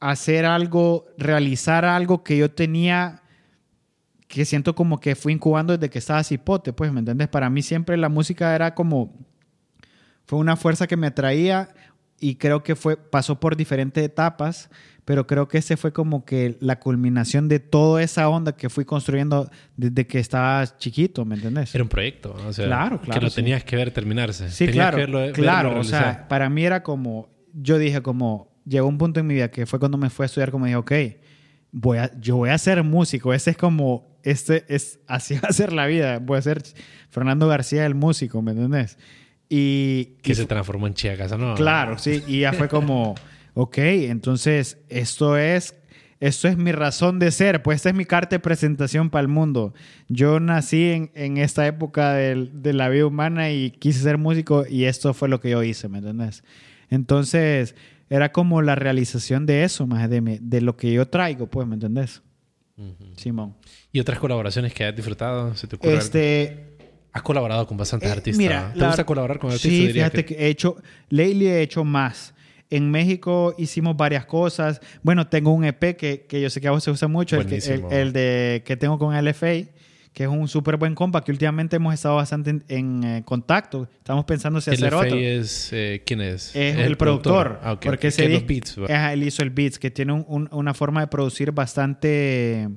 hacer 0.01 0.45
algo, 0.45 1.05
realizar 1.17 1.85
algo 1.85 2.21
que 2.21 2.37
yo 2.37 2.51
tenía, 2.51 3.21
que 4.27 4.43
siento 4.43 4.75
como 4.75 4.99
que 4.99 5.15
fui 5.15 5.31
incubando 5.31 5.71
desde 5.77 5.89
que 5.89 5.99
estaba 5.99 6.21
cipote, 6.25 6.73
pues, 6.73 6.91
¿me 6.91 6.99
entiendes? 6.99 7.29
Para 7.29 7.49
mí 7.49 7.61
siempre 7.61 7.95
la 7.95 8.09
música 8.09 8.53
era 8.55 8.75
como, 8.75 9.13
fue 10.25 10.37
una 10.37 10.57
fuerza 10.57 10.87
que 10.87 10.97
me 10.97 11.07
atraía 11.07 11.69
y 12.19 12.35
creo 12.35 12.61
que 12.61 12.75
fue, 12.75 12.97
pasó 12.97 13.39
por 13.39 13.55
diferentes 13.55 14.03
etapas, 14.03 14.69
pero 15.05 15.25
creo 15.27 15.47
que 15.47 15.57
ese 15.57 15.77
fue 15.77 15.91
como 15.91 16.25
que 16.25 16.57
la 16.59 16.79
culminación 16.79 17.47
de 17.47 17.59
toda 17.59 18.01
esa 18.03 18.29
onda 18.29 18.55
que 18.55 18.69
fui 18.69 18.85
construyendo 18.85 19.49
desde 19.77 20.05
que 20.07 20.19
estaba 20.19 20.65
chiquito, 20.77 21.25
¿me 21.25 21.35
entendés? 21.35 21.73
Era 21.73 21.83
un 21.83 21.89
proyecto, 21.89 22.35
o 22.47 22.53
sea, 22.53 22.65
Claro, 22.65 22.99
que 22.99 23.05
claro, 23.07 23.21
lo 23.23 23.29
sí. 23.29 23.35
tenías 23.37 23.63
que 23.63 23.75
ver 23.75 23.91
terminarse. 23.91 24.49
Sí, 24.51 24.65
Tenías 24.67 24.91
claro. 24.91 24.97
que 24.97 25.03
verlo- 25.03 25.19
verlo 25.19 25.33
claro, 25.33 25.69
o 25.69 25.73
realizar. 25.73 26.03
sea, 26.13 26.27
para 26.27 26.49
mí 26.49 26.63
era 26.63 26.83
como, 26.83 27.29
yo 27.53 27.77
dije 27.77 28.01
como, 28.01 28.51
llegó 28.65 28.87
un 28.87 28.97
punto 28.97 29.19
en 29.19 29.27
mi 29.27 29.33
vida 29.33 29.49
que 29.51 29.65
fue 29.65 29.79
cuando 29.79 29.97
me 29.97 30.09
fui 30.09 30.23
a 30.23 30.27
estudiar, 30.27 30.51
como 30.51 30.65
dije, 30.65 30.75
ok, 30.77 30.91
voy 31.71 31.97
a, 31.97 32.11
yo 32.19 32.35
voy 32.37 32.49
a 32.51 32.57
ser 32.57 32.83
músico, 32.83 33.33
ese 33.33 33.51
es 33.51 33.57
como, 33.57 34.17
este 34.23 34.65
es, 34.67 34.99
así 35.07 35.33
va 35.43 35.49
a 35.49 35.53
ser 35.53 35.73
la 35.73 35.87
vida, 35.87 36.19
voy 36.19 36.37
a 36.37 36.41
ser 36.43 36.61
Fernando 37.09 37.47
García 37.47 37.85
el 37.85 37.95
músico, 37.95 38.41
¿me 38.41 38.51
entendés? 38.51 38.97
Y, 39.49 40.17
que 40.21 40.31
y 40.31 40.35
se 40.35 40.45
transformó 40.45 40.87
en 40.87 40.93
Chia 40.93 41.17
Casanova. 41.17 41.55
Claro, 41.55 41.97
sí, 41.97 42.23
y 42.27 42.41
ya 42.41 42.53
fue 42.53 42.69
como, 42.69 43.15
ok, 43.53 43.77
entonces 43.77 44.77
esto 44.89 45.37
es, 45.37 45.75
esto 46.19 46.47
es 46.47 46.57
mi 46.57 46.71
razón 46.71 47.19
de 47.19 47.31
ser, 47.31 47.63
pues 47.63 47.77
esta 47.77 47.89
es 47.89 47.95
mi 47.95 48.05
carta 48.05 48.35
de 48.35 48.39
presentación 48.39 49.09
para 49.09 49.21
el 49.23 49.27
mundo. 49.27 49.73
Yo 50.07 50.39
nací 50.39 50.83
en, 50.91 51.11
en 51.15 51.37
esta 51.37 51.65
época 51.67 52.13
del- 52.13 52.61
de 52.61 52.73
la 52.73 52.89
vida 52.89 53.05
humana 53.07 53.51
y 53.51 53.71
quise 53.71 53.99
ser 54.01 54.17
músico 54.17 54.65
y 54.69 54.85
esto 54.85 55.13
fue 55.13 55.29
lo 55.29 55.39
que 55.41 55.49
yo 55.49 55.63
hice, 55.63 55.89
¿me 55.89 55.97
entendés? 55.99 56.43
Entonces 56.89 57.75
era 58.09 58.31
como 58.31 58.61
la 58.61 58.75
realización 58.75 59.45
de 59.45 59.63
eso, 59.63 59.87
más 59.87 60.09
de, 60.09 60.21
mi- 60.21 60.37
de 60.41 60.61
lo 60.61 60.75
que 60.77 60.91
yo 60.91 61.07
traigo, 61.07 61.47
pues, 61.47 61.67
¿me 61.67 61.75
entendés? 61.75 62.21
Simón. 63.15 63.55
¿Y 63.91 63.99
otras 63.99 64.17
colaboraciones 64.17 64.73
que 64.73 64.83
has 64.85 64.95
disfrutado? 64.95 65.55
¿Se 65.55 65.67
te 65.67 65.75
ocurre? 65.75 65.97
Este, 65.97 66.67
Has 67.13 67.21
colaborado 67.21 67.67
con 67.67 67.77
bastantes 67.77 68.09
Eh, 68.09 68.11
artistas. 68.11 68.37
mira, 68.37 68.71
¿Te 68.73 68.79
la- 68.79 68.87
gusta 68.87 69.03
colaborar 69.05 69.37
con 69.37 69.51
artistas? 69.51 69.71
Sí, 69.71 69.89
fíjate 69.93 70.25
que... 70.25 70.33
he 70.35 70.47
hecho, 70.47 70.77
lately 71.09 71.47
he 71.47 71.61
hecho 71.61 71.83
más. 71.83 72.33
En 72.71 72.89
México 72.89 73.53
hicimos 73.59 73.95
varias 73.95 74.25
cosas. 74.25 74.81
Bueno, 75.03 75.27
tengo 75.27 75.51
un 75.53 75.63
EP 75.65 75.95
que, 75.95 76.25
que 76.27 76.41
yo 76.41 76.49
sé 76.49 76.59
que 76.61 76.67
a 76.67 76.71
vos 76.71 76.83
se 76.83 76.89
usa 76.89 77.07
mucho, 77.07 77.35
el, 77.35 77.45
que- 77.45 77.59
el, 77.91 78.13
de 78.13 78.63
que 78.65 78.75
tengo 78.77 78.97
con 78.97 79.13
LFA, 79.15 79.69
que 80.13 80.23
es 80.23 80.27
un 80.29 80.47
súper 80.47 80.75
buen 80.77 80.93
compa, 80.95 81.23
que 81.23 81.31
últimamente 81.31 81.75
hemos 81.77 81.93
estado 81.93 82.15
bastante 82.15 82.49
en, 82.49 82.63
en, 82.67 83.03
eh, 83.03 83.21
contacto. 83.23 83.87
Estamos 83.97 84.25
pensando 84.25 84.59
si 84.59 84.69
hacer 84.71 84.87
LFA 84.91 84.97
otro. 85.05 85.17
es... 85.17 85.69
eh, 85.71 86.01
¿Quién 86.05 86.19
es? 86.21 86.55
Es 86.55 86.77
el, 86.77 86.97
productor. 86.97 87.59
Ah, 87.63 87.73
ok, 87.73 87.85
Porque 87.85 88.07
ese 88.07 88.27
los 88.27 88.45
beats. 88.45 88.77
Ajá, 88.89 89.13
él 89.13 89.23
hizo 89.23 89.41
el 89.43 89.51
beats, 89.51 89.77
que 89.79 89.91
tiene 89.91 90.13
un- 90.13 90.25
un- 90.27 90.49
una 90.51 90.73
forma 90.73 90.99
de 91.01 91.07
producir 91.07 91.51
bastante, 91.53 92.67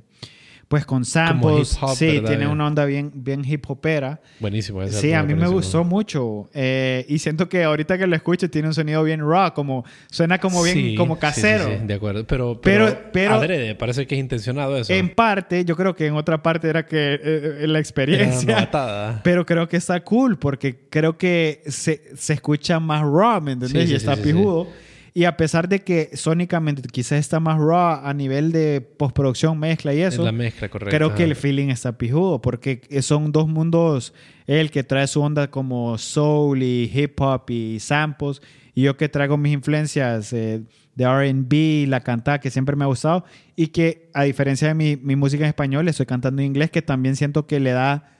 pues 0.69 0.87
con 0.87 1.05
samples. 1.05 1.77
hop, 1.81 1.95
sí, 1.97 2.07
¿verdad? 2.07 2.29
tiene 2.31 2.47
una 2.47 2.67
onda 2.67 2.85
bien, 2.85 3.11
bien 3.15 3.45
hip 3.45 3.65
hopera. 3.69 4.21
Buenísimo. 4.41 4.83
ese 4.83 5.01
Sí, 5.01 5.13
a 5.13 5.23
mí 5.23 5.35
me 5.35 5.47
gustó 5.49 5.85
mucho. 5.85 6.49
Eh, 6.55 7.05
y 7.09 7.19
siento 7.19 7.49
que 7.49 7.65
ahorita 7.65 7.99
que 7.99 8.07
lo 8.07 8.17
escucho 8.17 8.49
tiene 8.51 8.69
un 8.69 8.75
sonido 8.75 9.03
bien 9.05 9.21
raw, 9.21 9.53
como 9.53 9.85
suena 10.11 10.39
como 10.39 10.63
bien 10.63 10.77
Sí, 10.77 10.95
como 10.97 11.19
casero. 11.19 11.65
sí, 11.65 11.71
sí, 11.81 11.87
de 11.87 11.95
acuerdo. 11.95 12.27
Pero, 12.27 12.61
pero, 12.61 12.87
Pero- 12.87 13.11
pero- 13.13 13.35
adrede, 13.35 13.75
parece 13.75 14.07
que 14.07 14.15
es 14.15 14.21
intencionado 14.21 14.77
eso. 14.77 14.93
En 14.93 15.15
parte, 15.15 15.65
yo 15.65 15.77
creo 15.77 15.95
que 15.95 16.07
en 16.07 16.15
otra 16.15 16.43
parte 16.43 16.69
era 16.69 16.87
que 16.87 17.15
eh, 17.15 17.21
eh, 17.23 17.67
la 17.67 17.79
experiencia. 17.79 18.71
Pero 19.23 19.45
creo 19.47 19.69
que 19.69 19.77
está 19.77 20.01
cool 20.03 20.39
porque 20.39 20.87
creo 20.91 21.19
que 21.19 21.63
se, 21.67 22.03
se 22.17 22.33
escucha 22.35 22.81
más 22.81 23.03
raw, 23.03 23.41
¿me 23.41 23.53
entendés? 23.53 23.91
Y 23.91 23.95
está 23.95 24.17
pijudo. 24.17 24.67
Y 25.17 25.27
a 25.27 25.37
pesar 25.37 25.69
de 25.69 25.79
que 25.81 26.11
sónicamente 26.15 26.83
quizás 26.89 27.21
está 27.21 27.39
más 27.39 27.57
raw 27.59 28.01
a 28.05 28.13
nivel 28.13 28.51
de 28.51 28.81
postproducción, 28.81 29.57
mezcla 29.61 29.95
y 29.95 30.01
eso. 30.01 30.25
La 30.25 30.33
mezcla. 30.33 30.69
Creo 31.09 31.15
que 31.15 31.23
el 31.23 31.37
feeling 31.37 31.69
está 31.69 31.97
pijudo 31.97 32.43
porque 32.43 32.81
son 33.01 33.31
dos 33.31 33.47
mundos. 33.47 34.13
Él 34.49 34.73
que 34.73 34.83
trae 34.83 35.07
su 35.07 35.21
onda 35.23 35.51
como 35.53 35.97
soul 35.99 36.65
y 36.65 36.91
hip 36.93 37.21
hop 37.21 37.49
y 37.49 37.79
samples. 37.79 38.43
Y 38.75 38.83
yo 38.83 38.97
que 38.97 39.09
traigo 39.09 39.37
mis 39.37 39.53
influencias 39.55 40.33
eh, 40.33 40.63
de 40.97 41.05
RB, 41.07 41.89
la 41.89 42.01
cantada 42.01 42.41
que 42.41 42.51
siempre 42.51 42.75
me 42.75 42.83
ha 42.83 42.89
gustado. 42.89 43.25
Y 43.55 43.69
que 43.69 44.11
a 44.15 44.25
diferencia 44.25 44.67
de 44.67 44.75
mi, 44.75 44.97
mi 44.97 45.15
música 45.15 45.45
en 45.45 45.49
español, 45.51 45.87
estoy 45.87 46.07
cantando 46.07 46.43
en 46.43 46.47
inglés 46.47 46.73
que 46.73 46.83
también 46.83 47.15
siento 47.15 47.47
que 47.47 47.61
le 47.61 47.71
da 47.71 48.11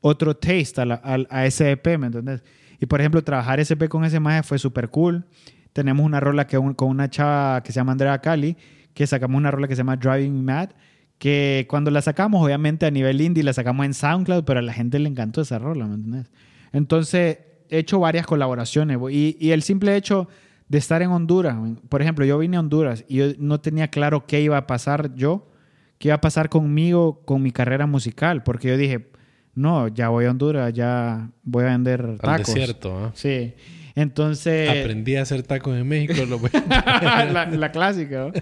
otro 0.00 0.34
taste 0.34 0.80
a, 0.80 0.84
la- 0.84 1.00
a- 1.04 1.18
a 1.30 1.46
ese 1.46 1.70
EP, 1.70 1.96
¿me 1.96 2.06
entiendes? 2.06 2.42
Y 2.80 2.86
por 2.86 2.98
ejemplo, 3.00 3.22
trabajar 3.22 3.60
ese 3.60 3.74
EP 3.74 3.88
con 3.88 4.04
ese 4.04 4.18
maje 4.18 4.42
fue 4.42 4.58
súper 4.58 4.88
cool. 4.88 5.24
Tenemos 5.72 6.04
una 6.04 6.20
rola 6.20 6.46
que 6.46 6.58
un- 6.58 6.74
con 6.74 6.88
una 6.88 7.08
chava 7.10 7.62
que 7.62 7.72
se 7.72 7.76
llama 7.80 7.92
Andrea 7.92 8.18
Cali, 8.20 8.56
que 8.94 9.06
sacamos 9.06 9.36
una 9.38 9.50
rola 9.50 9.68
que 9.68 9.74
se 9.76 9.80
llama 9.80 9.96
Driving 9.96 10.44
Mad, 10.44 10.70
que 11.18 11.66
cuando 11.68 11.90
la 11.90 12.00
sacamos, 12.02 12.44
obviamente 12.44 12.86
a 12.86 12.90
nivel 12.90 13.20
indie, 13.20 13.42
la 13.44 13.52
sacamos 13.52 13.84
en 13.86 13.94
SoundCloud, 13.94 14.44
pero 14.44 14.58
a 14.60 14.62
la 14.62 14.72
gente 14.72 14.98
le 14.98 15.08
encantó 15.08 15.42
esa 15.42 15.58
rola, 15.58 15.86
¿me 15.86 15.94
entiendes? 15.94 16.30
Entonces, 16.72 17.38
he 17.68 17.78
hecho 17.78 18.00
varias 18.00 18.26
colaboraciones 18.26 18.98
bo- 18.98 19.10
y, 19.10 19.36
y 19.38 19.50
el 19.52 19.62
simple 19.62 19.96
hecho 19.96 20.28
de 20.68 20.78
estar 20.78 21.02
en 21.02 21.10
Honduras, 21.10 21.56
por 21.88 22.00
ejemplo, 22.00 22.24
yo 22.24 22.38
vine 22.38 22.56
a 22.56 22.60
Honduras 22.60 23.04
y 23.08 23.16
yo 23.16 23.26
no 23.38 23.60
tenía 23.60 23.88
claro 23.88 24.26
qué 24.26 24.40
iba 24.40 24.56
a 24.56 24.66
pasar 24.66 25.14
yo, 25.14 25.50
qué 25.98 26.08
iba 26.08 26.14
a 26.14 26.20
pasar 26.20 26.48
conmigo, 26.48 27.22
con 27.24 27.42
mi 27.42 27.50
carrera 27.50 27.86
musical, 27.86 28.42
porque 28.42 28.68
yo 28.68 28.76
dije, 28.76 29.10
no, 29.54 29.88
ya 29.88 30.08
voy 30.08 30.24
a 30.26 30.30
Honduras, 30.30 30.72
ya 30.72 31.30
voy 31.42 31.64
a 31.64 31.66
vender 31.68 32.02
Al 32.02 32.18
tacos. 32.18 32.46
desierto, 32.54 32.96
¿ah? 32.96 33.10
Sí. 33.14 33.52
Entonces. 33.94 34.68
Aprendí 34.68 35.16
a 35.16 35.22
hacer 35.22 35.42
tacos 35.42 35.76
en 35.76 35.86
México. 35.88 36.24
Lo 36.26 36.38
voy 36.38 36.50
la, 36.68 37.46
la 37.50 37.72
clásica. 37.72 38.26
¿no? 38.26 38.32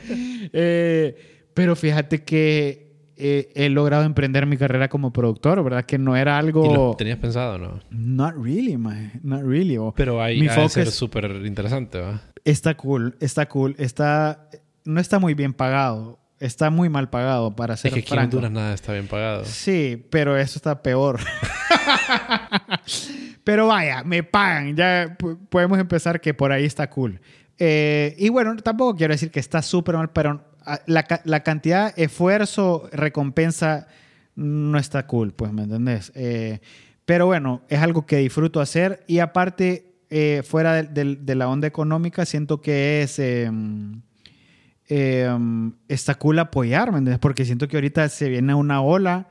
Eh, 0.53 1.17
pero 1.55 1.75
fíjate 1.77 2.23
que 2.25 2.89
eh, 3.17 3.51
he 3.57 3.69
logrado 3.69 4.05
emprender 4.05 4.47
mi 4.47 4.57
carrera 4.57 4.89
como 4.89 5.13
productor, 5.13 5.63
¿verdad? 5.65 5.85
Que 5.85 5.99
no 5.99 6.17
era 6.17 6.37
¿Y 6.37 6.39
algo. 6.39 6.73
lo 6.75 6.95
tenías 6.97 7.19
pensado 7.19 7.59
no? 7.59 7.81
Not 7.91 8.35
really, 8.37 8.77
man. 8.77 9.13
Not 9.23 9.43
really. 9.43 9.77
O- 9.77 9.93
Pero 9.97 10.21
Mi 10.25 10.49
foco 10.49 10.69
ser 10.69 10.89
es- 10.89 10.95
súper 10.95 11.25
interesante, 11.45 11.99
¿va? 12.01 12.23
Está 12.45 12.77
cool, 12.77 13.17
está 13.21 13.47
cool. 13.49 13.75
Está. 13.79 14.49
No 14.85 15.01
está 15.01 15.19
muy 15.19 15.35
bien 15.35 15.53
pagado. 15.53 16.19
Está 16.41 16.71
muy 16.71 16.89
mal 16.89 17.11
pagado, 17.11 17.57
para 17.57 17.77
ser 17.77 17.89
Es 17.89 17.95
que 17.95 18.01
aquí 18.01 18.15
en. 18.15 18.21
Honduras 18.21 18.53
nada 18.53 18.73
está 18.73 18.93
bien 18.93 19.09
pagado. 19.09 19.45
Sí, 19.45 20.07
pero 20.09 20.39
eso 20.39 20.57
está 20.59 20.81
peor. 20.83 21.19
pero 23.49 23.67
vaya, 23.67 24.05
me 24.05 24.23
pagan. 24.23 24.77
Ya 24.77 25.17
podemos 25.49 25.79
empezar 25.79 26.21
que 26.21 26.35
por 26.35 26.53
ahí 26.53 26.67
está 26.67 26.91
cool. 26.91 27.19
Eh, 27.59 28.15
y 28.19 28.29
bueno, 28.29 28.55
tampoco 28.57 28.95
quiero 28.95 29.15
decir 29.15 29.31
que 29.31 29.41
está 29.41 29.63
súper 29.63 29.97
mal, 29.97 30.11
pero 30.11 30.45
ah, 30.67 30.81
la, 30.85 31.07
la 31.25 31.43
cantidad 31.43 31.99
esfuerzo, 31.99 32.91
recompensa, 32.93 33.87
no 34.37 34.77
está 34.79 35.07
cool, 35.07 35.33
pues, 35.33 35.51
¿me 35.55 35.63
entendés? 35.63 36.13
Eh, 36.15 36.59
pero 37.07 37.25
bueno, 37.25 37.63
es 37.71 37.79
algo 37.79 38.05
que 38.05 38.19
disfruto 38.19 38.61
hacer 38.61 39.03
y 39.07 39.21
aparte, 39.21 39.95
eh, 40.11 40.43
fuera 40.45 40.83
de, 40.83 41.17
de- 41.17 41.35
la 41.35 41.49
onda 41.49 41.67
económica, 41.67 42.27
siento 42.27 42.61
que 42.61 43.01
es... 43.01 43.19
em, 43.19 44.03
eh, 44.91 45.27
está 45.89 46.17
cool 46.17 46.39
apoyar, 46.39 46.93
¿me 46.93 46.99
entiendes? 46.99 47.19
Porque 47.19 47.47
siento 47.47 47.67
que 47.67 47.79
ahorita 47.79 48.11
se 48.11 48.29
viene 48.29 48.53
una 48.53 48.83
ola. 48.83 49.29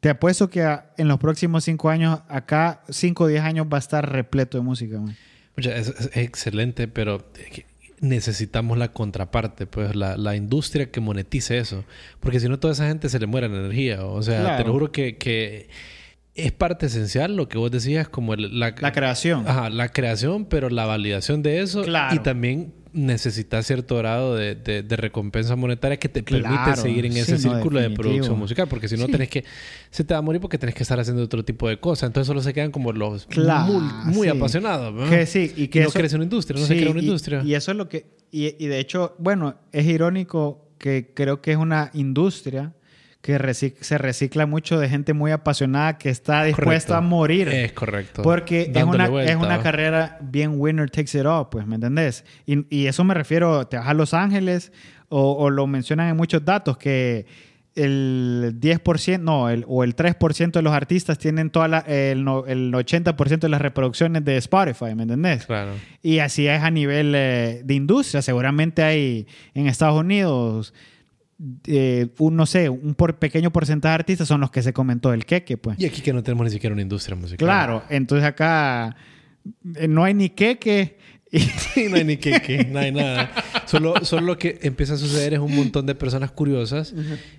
Te 0.00 0.08
apuesto 0.10 0.48
que 0.50 0.62
a- 0.62 0.90
en 0.98 1.08
los 1.08 1.18
próximos 1.18 1.64
cinco 1.64 1.88
años, 1.90 2.20
acá, 2.28 2.82
cinco 2.88 3.24
o 3.24 3.26
diez 3.26 3.42
años, 3.42 3.66
va 3.72 3.76
a 3.76 3.80
estar 3.80 4.10
repleto 4.10 4.58
de 4.58 4.64
música. 4.64 4.98
man. 5.00 5.16
Es, 5.56 5.88
es 5.88 6.10
excelente, 6.16 6.86
pero 6.86 7.24
necesitamos 8.00 8.76
la 8.76 8.92
contraparte, 8.92 9.66
pues 9.66 9.96
la, 9.96 10.16
la 10.16 10.36
industria 10.36 10.90
que 10.90 11.00
monetice 11.00 11.58
eso. 11.58 11.84
Porque 12.20 12.40
si 12.40 12.48
no, 12.48 12.58
toda 12.58 12.74
esa 12.74 12.86
gente 12.86 13.08
se 13.08 13.18
le 13.18 13.26
muere 13.26 13.48
la 13.48 13.56
energía. 13.58 14.04
O 14.04 14.22
sea, 14.22 14.40
Claro. 14.42 14.56
te 14.58 14.64
lo 14.66 14.72
juro 14.74 14.92
que, 14.92 15.16
que 15.16 15.68
es 16.36 16.52
parte 16.52 16.86
esencial 16.86 17.34
lo 17.36 17.48
que 17.48 17.58
vos 17.58 17.70
decías, 17.70 18.08
como 18.08 18.34
el- 18.34 18.58
la, 18.58 18.74
La 18.80 18.92
creación. 18.92 19.46
Ajá, 19.48 19.70
la 19.70 19.88
creación, 19.88 20.44
pero 20.44 20.68
la 20.70 20.84
validación 20.86 21.42
de 21.42 21.60
eso. 21.60 21.82
Claro. 21.82 22.14
Y 22.14 22.18
también 22.20 22.74
necesitas 22.92 23.66
cierto 23.66 23.96
grado 23.98 24.34
de, 24.36 24.54
de- 24.54 24.82
de 24.82 24.96
recompensa 24.96 25.54
monetaria 25.54 25.98
que 25.98 26.08
te 26.08 26.22
permite 26.22 26.76
seguir 26.76 27.04
en 27.04 27.12
Sí, 27.12 27.18
ese 27.20 27.32
no, 27.32 27.38
círculo 27.38 27.78
de 27.80 27.90
producción 27.90 28.38
musical. 28.38 28.68
Porque 28.68 28.88
si 28.88 28.96
no, 28.96 29.04
Sí. 29.06 29.12
tenés 29.12 29.28
que... 29.28 29.44
Se 29.90 30.02
te 30.04 30.14
va 30.14 30.18
a 30.18 30.22
morir 30.22 30.40
porque 30.40 30.56
tenés 30.56 30.74
que 30.74 30.82
estar 30.82 30.98
haciendo 30.98 31.22
otro 31.22 31.44
tipo 31.44 31.68
de 31.68 31.78
cosas. 31.78 32.06
Entonces 32.08 32.26
solo 32.26 32.40
se 32.40 32.54
quedan 32.54 32.70
como 32.70 32.92
los 32.92 33.26
Claro, 33.26 33.72
muy, 33.72 34.14
muy 34.14 34.28
sí. 34.30 34.36
apasionados. 34.36 34.94
¿no? 34.94 35.10
Que 35.10 35.26
sí, 35.26 35.52
y 35.56 35.68
que 35.68 35.80
no 35.82 35.88
eso- 35.88 35.98
crece 35.98 36.14
una 36.16 36.24
industria, 36.24 36.58
no 36.58 36.66
se 36.66 36.76
crea 36.76 36.90
una 36.90 37.00
y- 37.00 37.04
industria. 37.04 37.42
Y, 37.44 37.54
eso 37.54 37.70
es 37.70 37.76
lo 37.76 37.88
que. 37.88 38.06
Y, 38.30 38.54
y 38.62 38.66
de 38.66 38.78
hecho, 38.78 39.14
bueno, 39.18 39.56
es 39.72 39.84
irónico 39.86 40.70
que 40.78 41.12
creo 41.14 41.40
que 41.42 41.52
es 41.52 41.56
una 41.58 41.90
industria 41.94 42.72
que 43.26 43.38
recic- 43.38 43.74
se 43.80 43.98
recicla 43.98 44.46
mucho 44.46 44.78
de 44.78 44.88
gente 44.88 45.12
muy 45.12 45.32
apasionada 45.32 45.98
que 45.98 46.08
está 46.10 46.44
dispuesta 46.44 46.64
Correcto. 46.64 46.94
a 46.94 47.00
morir. 47.00 47.48
Es 47.48 47.72
correcto. 47.72 48.22
Porque 48.22 48.70
es 48.72 48.84
una, 48.84 49.08
vuelta, 49.08 49.32
es 49.32 49.36
una 49.36 49.60
carrera 49.60 50.16
bien 50.22 50.52
winner 50.56 50.88
takes 50.88 51.18
it 51.18 51.26
all, 51.26 51.48
pues, 51.50 51.66
¿me 51.66 51.74
entendés? 51.74 52.24
Y, 52.46 52.64
y 52.74 52.86
eso 52.86 53.02
me 53.04 53.14
refiero, 53.14 53.66
te 53.66 53.76
vas 53.76 53.88
a 53.88 53.94
Los 53.94 54.14
Ángeles 54.14 54.72
o, 55.08 55.32
o 55.32 55.50
lo 55.50 55.66
mencionan 55.66 56.08
en 56.08 56.16
muchos 56.16 56.44
datos 56.44 56.78
que 56.78 57.26
el 57.74 58.56
10%, 58.58 59.20
no, 59.20 59.50
el, 59.50 59.64
o 59.68 59.84
el 59.84 59.94
3% 59.94 60.50
de 60.52 60.62
los 60.62 60.72
artistas 60.72 61.18
tienen 61.18 61.50
toda 61.50 61.68
la, 61.68 61.78
el, 61.80 62.24
no- 62.24 62.46
el 62.46 62.72
80% 62.72 63.38
de 63.40 63.48
las 63.50 63.60
reproducciones 63.60 64.24
de 64.24 64.36
Spotify, 64.38 64.94
¿me 64.94 65.02
entendés? 65.02 65.44
Claro. 65.46 65.72
Y 66.02 66.20
así 66.20 66.48
es 66.48 66.62
a 66.62 66.70
nivel 66.70 67.12
eh, 67.14 67.60
de 67.64 67.74
industria. 67.74 68.22
Seguramente 68.22 68.82
hay 68.82 69.26
en 69.54 69.66
Estados 69.66 70.00
Unidos, 70.00 70.72
eh, 71.66 72.08
un, 72.18 72.36
no 72.36 72.46
sé, 72.46 72.68
un 72.68 72.94
por 72.94 73.18
pequeño 73.18 73.50
porcentaje 73.50 73.90
de 73.90 73.94
artistas 73.94 74.28
son 74.28 74.40
los 74.40 74.50
que 74.50 74.62
se 74.62 74.72
comentó 74.72 75.12
el 75.12 75.26
queque, 75.26 75.56
pues. 75.56 75.78
Y 75.78 75.86
aquí 75.86 76.00
que 76.00 76.12
no 76.12 76.22
tenemos 76.22 76.44
ni 76.44 76.50
siquiera 76.50 76.72
una 76.72 76.82
industria 76.82 77.16
musical. 77.16 77.46
Claro, 77.46 77.82
entonces 77.90 78.26
acá 78.26 78.96
eh, 79.74 79.88
no 79.88 80.04
hay 80.04 80.14
ni 80.14 80.30
queque. 80.30 80.98
Y, 81.30 81.40
Sí, 81.74 81.88
no 81.90 81.96
hay 81.96 82.04
ni 82.04 82.16
que, 82.16 82.40
que, 82.40 82.64
no 82.64 82.78
hay 82.78 82.92
nada. 82.92 83.30
Solo, 83.66 83.94
solo 84.02 84.22
lo 84.22 84.38
que 84.38 84.58
empieza 84.62 84.94
a 84.94 84.96
suceder 84.96 85.34
es 85.34 85.40
un 85.40 85.54
montón 85.54 85.84
de 85.84 85.94
personas 85.94 86.30
curiosas 86.30 86.94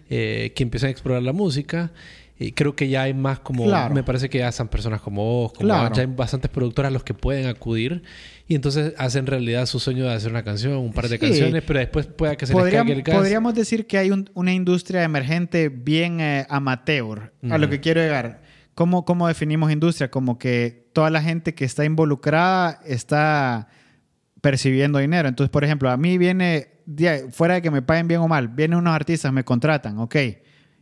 eh, 0.09 0.51
que 0.55 0.63
empiezan 0.63 0.89
a 0.89 0.91
explorar 0.91 1.23
la 1.23 1.33
música. 1.33 1.91
Y 2.39 2.51
creo 2.51 2.75
que 2.75 2.87
ya 2.87 3.03
hay 3.03 3.15
más 3.15 3.39
como... 3.39 3.65
Claro. 3.65 3.95
Me 3.95 4.03
parece 4.03 4.29
que 4.29 4.37
ya 4.37 4.49
están 4.49 4.67
personas 4.67 5.01
como 5.01 5.23
vos, 5.23 5.53
como 5.53 5.69
Claro. 5.69 5.95
ya 5.95 6.01
hay 6.01 6.07
bastantes 6.07 6.51
productoras 6.51 6.89
a 6.89 6.93
los 6.93 7.03
que 7.03 7.15
pueden 7.15 7.47
acudir. 7.47 8.03
Y 8.49 8.55
entonces 8.55 8.93
hacen 8.97 9.25
realidad 9.27 9.65
su 9.65 9.79
sueño 9.79 10.05
de 10.05 10.13
hacer 10.13 10.31
una 10.31 10.43
canción, 10.43 10.77
un 10.77 10.93
par 10.93 11.09
de 11.09 11.17
Sí. 11.17 11.19
canciones, 11.19 11.63
pero 11.67 11.79
después 11.79 12.07
pueda 12.07 12.35
que 12.37 12.45
se 12.45 12.53
les 12.53 12.61
podríamos, 12.61 12.87
caiga 12.87 12.97
el 12.99 13.03
gas. 13.03 13.15
podríamos 13.17 13.53
decir 13.55 13.87
que 13.87 13.97
hay 13.97 14.11
un- 14.11 14.29
una 14.35 14.53
industria 14.53 15.03
emergente 15.03 15.67
bien 15.69 16.21
eh, 16.21 16.45
amateur. 16.49 17.33
A 17.49 17.57
lo 17.57 17.69
que 17.69 17.79
quiero 17.81 17.99
llegar. 18.01 18.41
¿Cómo, 18.73 19.03
¿Cómo 19.05 19.27
definimos 19.27 19.71
industria? 19.71 20.09
Como 20.11 20.37
que 20.37 20.87
toda 20.93 21.09
la 21.09 21.21
gente 21.21 21.55
que 21.55 21.65
está 21.65 21.83
involucrada 21.83 22.79
está 22.85 23.67
percibiendo 24.39 24.99
dinero. 24.99 25.27
Entonces, 25.27 25.49
por 25.49 25.63
ejemplo, 25.63 25.89
a 25.89 25.97
mí 25.97 26.17
viene, 26.17 26.67
fuera 27.31 27.55
de 27.55 27.61
que 27.61 27.71
me 27.71 27.81
paguen 27.81 28.07
bien 28.07 28.21
o 28.21 28.27
mal, 28.27 28.47
vienen 28.47 28.77
unos 28.77 28.93
artistas, 28.95 29.33
me 29.33 29.43
contratan, 29.43 29.97
ok, 29.97 30.15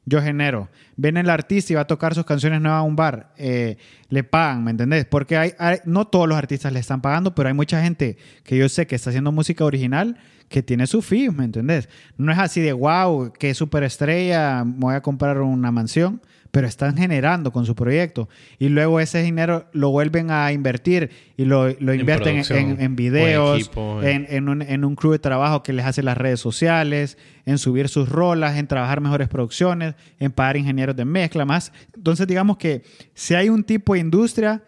yo 0.06 0.22
genero. 0.22 0.70
Viene 0.95 1.20
el 1.20 1.30
artista 1.30 1.74
y 1.74 1.76
va 1.76 1.82
a 1.82 1.88
tocar 1.88 2.14
sus 2.16 2.26
canciones 2.26 2.62
nuevas 2.62 2.80
a 2.80 2.84
un 2.84 2.95
bar, 2.95 3.34
eh, 3.38 3.78
le 4.10 4.24
pagan, 4.24 4.64
¿me 4.64 4.72
entendés? 4.72 5.06
Porque 5.06 5.38
hay, 5.38 5.53
no 5.86 6.06
todos 6.06 6.28
los 6.28 6.38
artistas 6.38 6.72
le 6.72 6.80
están 6.80 7.01
pagando, 7.01 7.36
pero 7.36 7.49
hay 7.49 7.56
mucha 7.56 7.82
gente 7.82 8.18
que 8.43 8.58
yo 8.58 8.70
sé 8.70 8.88
que 8.88 8.95
está 8.95 9.10
haciendo 9.10 9.32
música 9.32 9.66
original 9.66 10.18
que 10.47 10.62
tiene 10.62 10.86
su 10.86 11.01
fee, 11.01 11.32
¿me 11.32 11.45
entendés? 11.45 11.89
No 12.18 12.32
es 12.32 12.38
así 12.38 12.62
de 12.62 12.72
wow, 12.72 13.34
que 13.34 13.53
superestrella, 13.53 14.64
voy 14.66 14.95
a 14.95 15.01
comprar 15.01 15.41
una 15.41 15.72
mansión, 15.72 16.22
pero 16.56 16.68
están 16.68 16.95
generando 16.95 17.51
con 17.51 17.66
su 17.66 17.76
proyecto. 17.76 18.30
Y 18.60 18.70
luego 18.70 19.01
ese 19.01 19.22
dinero 19.22 19.66
lo 19.74 19.89
vuelven 19.89 20.32
a 20.32 20.53
invertir 20.53 21.10
y 21.36 21.43
lo, 21.43 21.68
lo 21.82 21.91
En 21.91 21.99
invierten 21.99 22.41
en, 22.80 22.95
videos, 22.95 23.60
equipo, 23.60 24.01
en, 24.01 24.26
en 24.30 24.47
un, 24.47 24.62
en 24.62 24.86
un 24.86 24.95
crew 24.95 25.12
de 25.12 25.20
trabajo 25.20 25.64
que 25.64 25.74
les 25.74 25.86
hace 25.86 26.01
las 26.01 26.18
redes 26.18 26.39
sociales, 26.39 27.18
en 27.45 27.58
subir 27.58 27.89
sus 27.89 28.08
rolas, 28.08 28.56
en 28.56 28.68
trabajar 28.68 29.01
mejores 29.01 29.28
producciones, 29.28 29.95
en 30.18 30.32
pagar 30.32 30.56
ingenieros 30.56 30.95
de 30.95 31.03
mezcla, 31.03 31.43
más. 31.43 31.74
Entonces, 31.93 32.26
digamos 32.26 32.56
que 32.56 32.84
si 33.14 33.36
hay 33.36 33.49
un 33.49 33.62
tipo 33.62 33.93
de 33.93 33.99
industria, 33.99 34.64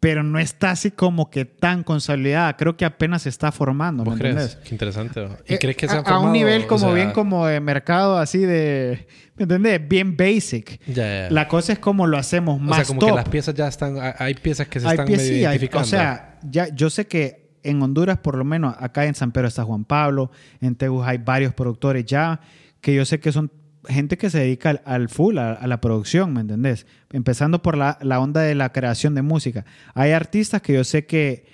pero 0.00 0.22
no 0.22 0.38
está 0.38 0.70
así 0.70 0.90
como 0.90 1.28
que 1.30 1.44
tan 1.44 1.82
consolidada. 1.84 2.56
Creo 2.56 2.74
que 2.76 2.86
apenas 2.86 3.22
se 3.22 3.28
está 3.28 3.52
formando. 3.52 4.02
¿me 4.02 4.10
¿Vos 4.10 4.18
crees? 4.18 4.56
Qué 4.64 4.74
interesante. 4.74 5.28
¿Y 5.46 5.54
Eh, 5.54 5.58
crees 5.58 5.76
que 5.76 5.86
se 5.88 5.94
a, 5.94 5.98
han 5.98 6.06
a 6.06 6.08
un 6.08 6.14
formado, 6.14 6.32
nivel 6.32 6.62
o 6.62 6.66
como 6.68 6.78
sea, 6.86 6.94
bien 6.94 7.10
como 7.12 7.46
de 7.46 7.60
mercado 7.60 8.16
así 8.16 8.38
de 8.38 9.06
¿me 9.36 9.42
entendés? 9.42 9.86
bien 9.86 10.16
basic 10.16 10.80
Ya, 10.86 10.94
ya. 11.28 11.30
la 11.30 11.48
cosa 11.48 11.74
es 11.74 11.78
como 11.78 12.06
lo 12.06 12.16
hacemos 12.16 12.56
o 12.56 12.58
más 12.58 12.76
sea, 12.78 12.86
como 12.86 13.00
top 13.00 13.10
que 13.10 13.14
las 13.16 13.28
piezas 13.28 13.54
ya 13.54 13.68
están... 13.68 13.96
hay- 14.18 14.34
piezas 14.34 14.68
que 14.68 14.80
se 14.80 14.86
hay 14.86 14.92
están 14.92 15.06
medio 15.06 15.20
sí, 15.20 15.32
hay- 15.32 15.40
identificando. 15.58 15.82
o 15.86 15.88
sea 15.90 16.38
ya 16.50 16.68
yo 16.74 16.88
sé 16.90 17.06
que 17.06 17.50
en 17.62 17.82
Honduras 17.82 18.16
por 18.18 18.36
lo 18.38 18.44
menos 18.44 18.74
acá 18.78 19.04
en 19.04 19.14
San 19.14 19.32
Pedro 19.32 19.48
está 19.48 19.64
Juan 19.64 19.84
Pablo 19.84 20.30
en 20.62 20.76
Tegus 20.76 21.06
hay 21.06 21.18
varios 21.18 21.52
productores 21.52 22.06
ya 22.06 22.40
que 22.80 22.94
yo 22.94 23.04
sé 23.04 23.20
que 23.20 23.32
son 23.32 23.50
gente 23.88 24.18
que 24.18 24.30
se 24.30 24.38
dedica 24.38 24.70
al, 24.70 24.82
al 24.84 25.08
full, 25.08 25.38
a, 25.38 25.52
a 25.52 25.66
la 25.66 25.80
producción, 25.80 26.32
¿me 26.32 26.40
entendés? 26.40 26.86
Empezando 27.12 27.62
por 27.62 27.76
la, 27.76 27.98
la 28.02 28.20
onda 28.20 28.40
de 28.42 28.54
la 28.54 28.72
creación 28.72 29.14
de 29.14 29.22
música. 29.22 29.64
Hay 29.94 30.12
artistas 30.12 30.62
que 30.62 30.74
yo 30.74 30.84
sé 30.84 31.06
que 31.06 31.46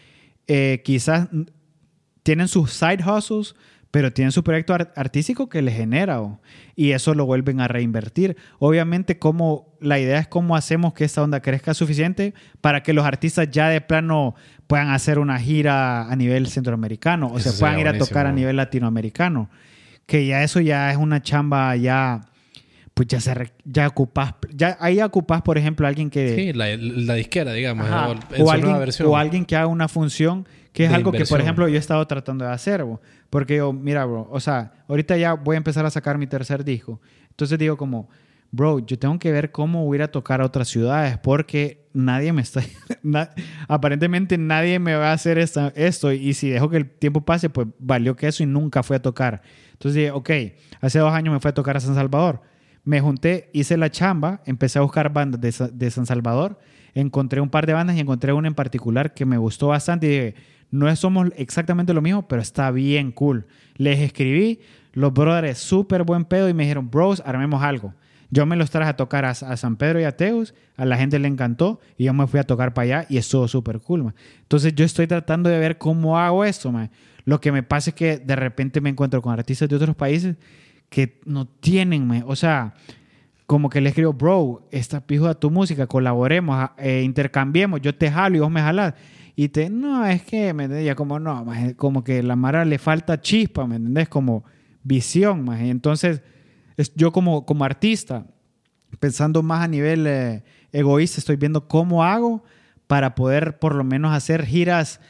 eh, 0.47 0.83
quizás 0.85 1.29
tienen 2.23 2.49
sus 2.49 2.73
side 2.73 3.05
hustles, 3.05 3.55
pero 3.91 4.13
tienen 4.13 4.33
su 4.33 4.45
proyecto 4.45 4.75
artístico 4.75 5.49
que 5.49 5.63
les 5.63 5.75
genera 5.75 6.21
y 6.75 6.91
eso 6.91 7.15
lo 7.15 7.25
vuelven 7.25 7.61
a 7.61 7.69
reinvertir. 7.69 8.37
Obviamente, 8.59 9.19
como 9.19 9.75
la 9.81 9.99
idea 9.99 10.19
es 10.19 10.29
cómo 10.29 10.55
hacemos 10.55 10.93
que 10.93 11.05
esta 11.05 11.23
onda 11.23 11.41
crezca 11.41 11.73
suficiente 11.73 12.35
para 12.61 12.83
que 12.83 12.93
los 12.93 13.07
artistas 13.07 13.51
ya 13.51 13.69
de 13.69 13.81
plano 13.81 14.35
puedan 14.67 14.91
hacer 14.91 15.19
una 15.19 15.39
gira 15.39 16.11
a 16.11 16.17
nivel 16.17 16.47
centroamericano 16.49 17.29
o 17.29 17.39
se 17.39 17.59
puedan 17.59 17.79
ir 17.79 17.89
a 17.89 17.97
tocar 17.97 18.27
a 18.27 18.33
nivel 18.33 18.57
latinoamericano. 18.57 19.49
Que 20.07 20.27
ya 20.27 20.43
eso 20.43 20.61
ya 20.61 20.91
es 20.91 20.97
una 20.97 21.21
chamba 21.21 21.77
ya 21.77 22.21
pues 22.95 23.09
ya 23.09 23.21
se 23.21 23.53
ya 23.65 23.89
ocupas 23.89 24.35
ya 24.55 24.79
ahí 24.81 25.03
ocupas 25.03 25.43
por 25.43 25.59
ejemplo 25.59 25.87
alguien 25.87 26.09
que 26.09 26.35
sí 26.35 26.53
la, 26.55 27.15
disquera 27.15 27.53
digamos 27.53 27.87
o, 28.39 28.51
alguien, 28.51 28.75
o 29.05 29.17
alguien 29.19 29.45
que 29.45 29.55
haga 29.55 29.67
una 29.67 29.87
función 29.87 30.47
que 30.77 30.85
es 30.85 30.93
algo 30.93 31.11
que, 31.11 31.25
por 31.25 31.41
ejemplo, 31.41 31.67
yo 31.69 31.77
he 31.77 31.79
estado 31.79 32.07
tratando 32.07 32.45
de 32.45 32.51
hacer, 32.51 32.85
porque 33.31 33.57
yo, 33.57 33.73
mira, 33.73 34.05
bro, 34.05 34.29
o 34.31 34.41
sea, 34.41 34.73
ahorita 34.89 35.17
ya 35.17 35.33
voy 35.33 35.55
a 35.55 35.57
empezar 35.57 35.87
a 35.87 35.91
sacar 35.91 36.19
mi 36.19 36.27
tercer 36.27 36.65
disco. 36.65 37.01
Entonces 37.31 37.59
digo 37.59 37.79
como, 37.79 38.11
bro, 38.51 38.79
yo 38.79 38.99
tengo 38.99 39.19
que 39.19 39.33
ver 39.33 39.53
cómo 39.53 39.85
voy 39.85 40.01
a 40.01 40.11
tocar 40.11 40.41
a 40.41 40.45
otras 40.45 40.69
ciudades, 40.69 41.19
porque 41.19 41.89
nadie 41.93 42.33
me 42.33 42.43
está, 42.43 42.63
aparentemente 43.69 44.39
nadie 44.39 44.79
me 44.79 44.95
va 44.95 45.11
a 45.11 45.13
hacer 45.13 45.39
esto, 45.39 46.13
y 46.13 46.35
si 46.35 46.51
dejo 46.51 46.69
que 46.69 46.77
el 46.79 46.91
tiempo 46.91 47.23
pase, 47.23 47.51
pues 47.51 47.69
valió 47.79 48.17
que 48.17 48.29
eso 48.29 48.43
y 48.43 48.47
nunca 48.47 48.83
fui 48.83 48.97
a 48.97 49.03
tocar. 49.03 49.43
Entonces 49.73 49.95
dije, 49.95 50.11
ok, 50.11 50.31
hace 50.81 50.99
dos 50.99 51.13
años 51.13 51.35
me 51.35 51.41
fui 51.41 51.49
a 51.49 51.55
tocar 51.55 51.77
a 51.77 51.81
San 51.81 51.95
Salvador. 51.95 52.43
Me 52.85 53.01
junté, 53.01 53.51
hice 53.53 53.77
la 53.77 53.91
chamba, 53.91 54.43
empecé 54.47 54.79
a 54.79 54.83
buscar 54.83 55.13
bandas 55.13 55.41
de, 55.41 55.71
de 55.73 55.91
San 55.91 56.07
Salvador, 56.07 56.59
encontré 56.95 57.41
un 57.41 57.51
par 57.51 57.67
de 57.67 57.73
bandas 57.73 57.97
y 57.97 58.01
encontré 58.01 58.33
una 58.33 58.49
en 58.49 58.55
particular 58.55 59.13
que 59.13 59.27
me 59.27 59.39
gustó 59.39 59.69
bastante 59.69 60.07
y 60.07 60.11
dije, 60.11 60.35
no 60.71 60.95
somos 60.97 61.29
exactamente 61.37 61.93
lo 61.95 62.03
mismo, 62.03 62.27
pero 62.27 62.43
está 62.43 62.71
bien 62.71 63.13
cool. 63.13 63.47
Les 63.77 64.01
escribí, 64.01 64.61
los 64.93 65.13
brothers, 65.13 65.59
súper 65.59 66.05
buen 66.05 66.25
pedo, 66.25 66.49
y 66.49 66.55
me 66.55 66.65
dijeron, 66.65 66.91
bros, 66.91 67.23
armemos 67.25 67.63
algo. 67.63 67.95
Yo 68.31 68.47
me 68.47 68.57
los 68.57 68.71
traje 68.71 68.91
a 68.91 68.97
tocar 68.97 69.25
a, 69.25 69.35
San 69.35 69.77
Pedro 69.77 70.01
y 70.01 70.05
a 70.05 70.17
Teus, 70.17 70.55
a 70.77 70.85
la 70.85 70.97
gente 70.97 71.19
le 71.19 71.29
encantó, 71.29 71.81
y 71.97 72.05
yo 72.05 72.15
me 72.15 72.27
fui 72.27 72.41
a 72.41 72.45
tocar 72.45 72.75
para 72.75 72.85
allá 72.85 73.07
y 73.09 73.19
estuvo 73.19 73.47
súper 73.49 73.81
cool. 73.81 74.13
Entonces 74.43 74.75
yo 74.75 74.85
estoy 74.85 75.07
tratando 75.07 75.49
de 75.49 75.59
ver 75.59 75.79
cómo 75.79 76.19
hago 76.19 76.45
esto. 76.45 76.73
Lo 77.25 77.41
que 77.41 77.53
me 77.53 77.63
pasa 77.63 77.91
es 77.91 77.97
que 77.97 78.19
de 78.19 78.37
repente 78.37 78.81
me 78.81 78.91
encuentro 78.91 79.23
con 79.23 79.33
artistas 79.33 79.69
de 79.69 79.77
otros 79.77 79.97
países 79.97 80.37
que 80.89 81.21
no 81.25 81.47
tienen, 81.47 82.25
o 82.27 82.37
sea, 82.37 82.75
como 83.47 83.71
que 83.71 83.81
le 83.81 83.91
escribo, 83.91 84.13
bro, 84.13 84.67
esta 84.71 85.01
pijo 85.01 85.27
a 85.27 85.35
tu 85.35 85.51
música, 85.51 85.87
colaboremos, 85.87 86.71
eh, 86.79 87.03
intercambiemos, 87.05 87.81
yo 87.81 87.95
te 87.95 88.11
jalo 88.11 88.37
y 88.37 88.41
vos 88.41 88.51
me 88.51 88.61
jalás. 88.61 88.95
Y 89.37 89.49
te, 89.51 89.69
no, 89.69 90.05
es 90.07 90.23
que, 90.23 90.53
¿me 90.55 90.65
entendés? 90.65 90.87
Ya 90.87 90.95
como, 90.95 91.21
no, 91.21 91.47
como 91.77 92.03
que 92.03 92.23
la 92.23 92.37
Mara 92.37 92.65
le 92.65 92.79
falta 92.79 93.21
chispa, 93.21 93.67
¿me 93.67 93.77
entendés? 93.77 94.09
Como 94.09 94.45
visión, 94.83 95.45
más. 95.45 95.61
Entonces, 95.61 96.23
es, 96.77 96.93
yo 96.95 97.13
como, 97.13 97.47
como 97.47 97.65
artista, 97.65 98.27
pensando 98.99 99.43
más 99.43 99.65
a 99.65 99.69
nivel 99.69 100.07
eh, 100.07 100.45
egoísta, 100.73 101.21
estoy 101.21 101.37
viendo 101.37 101.69
cómo 101.69 102.05
hago 102.05 102.43
para 102.87 103.15
poder 103.15 103.59
por 103.59 103.75
lo 103.75 103.85
menos 103.85 104.13
hacer 104.15 104.45
giras 104.45 105.01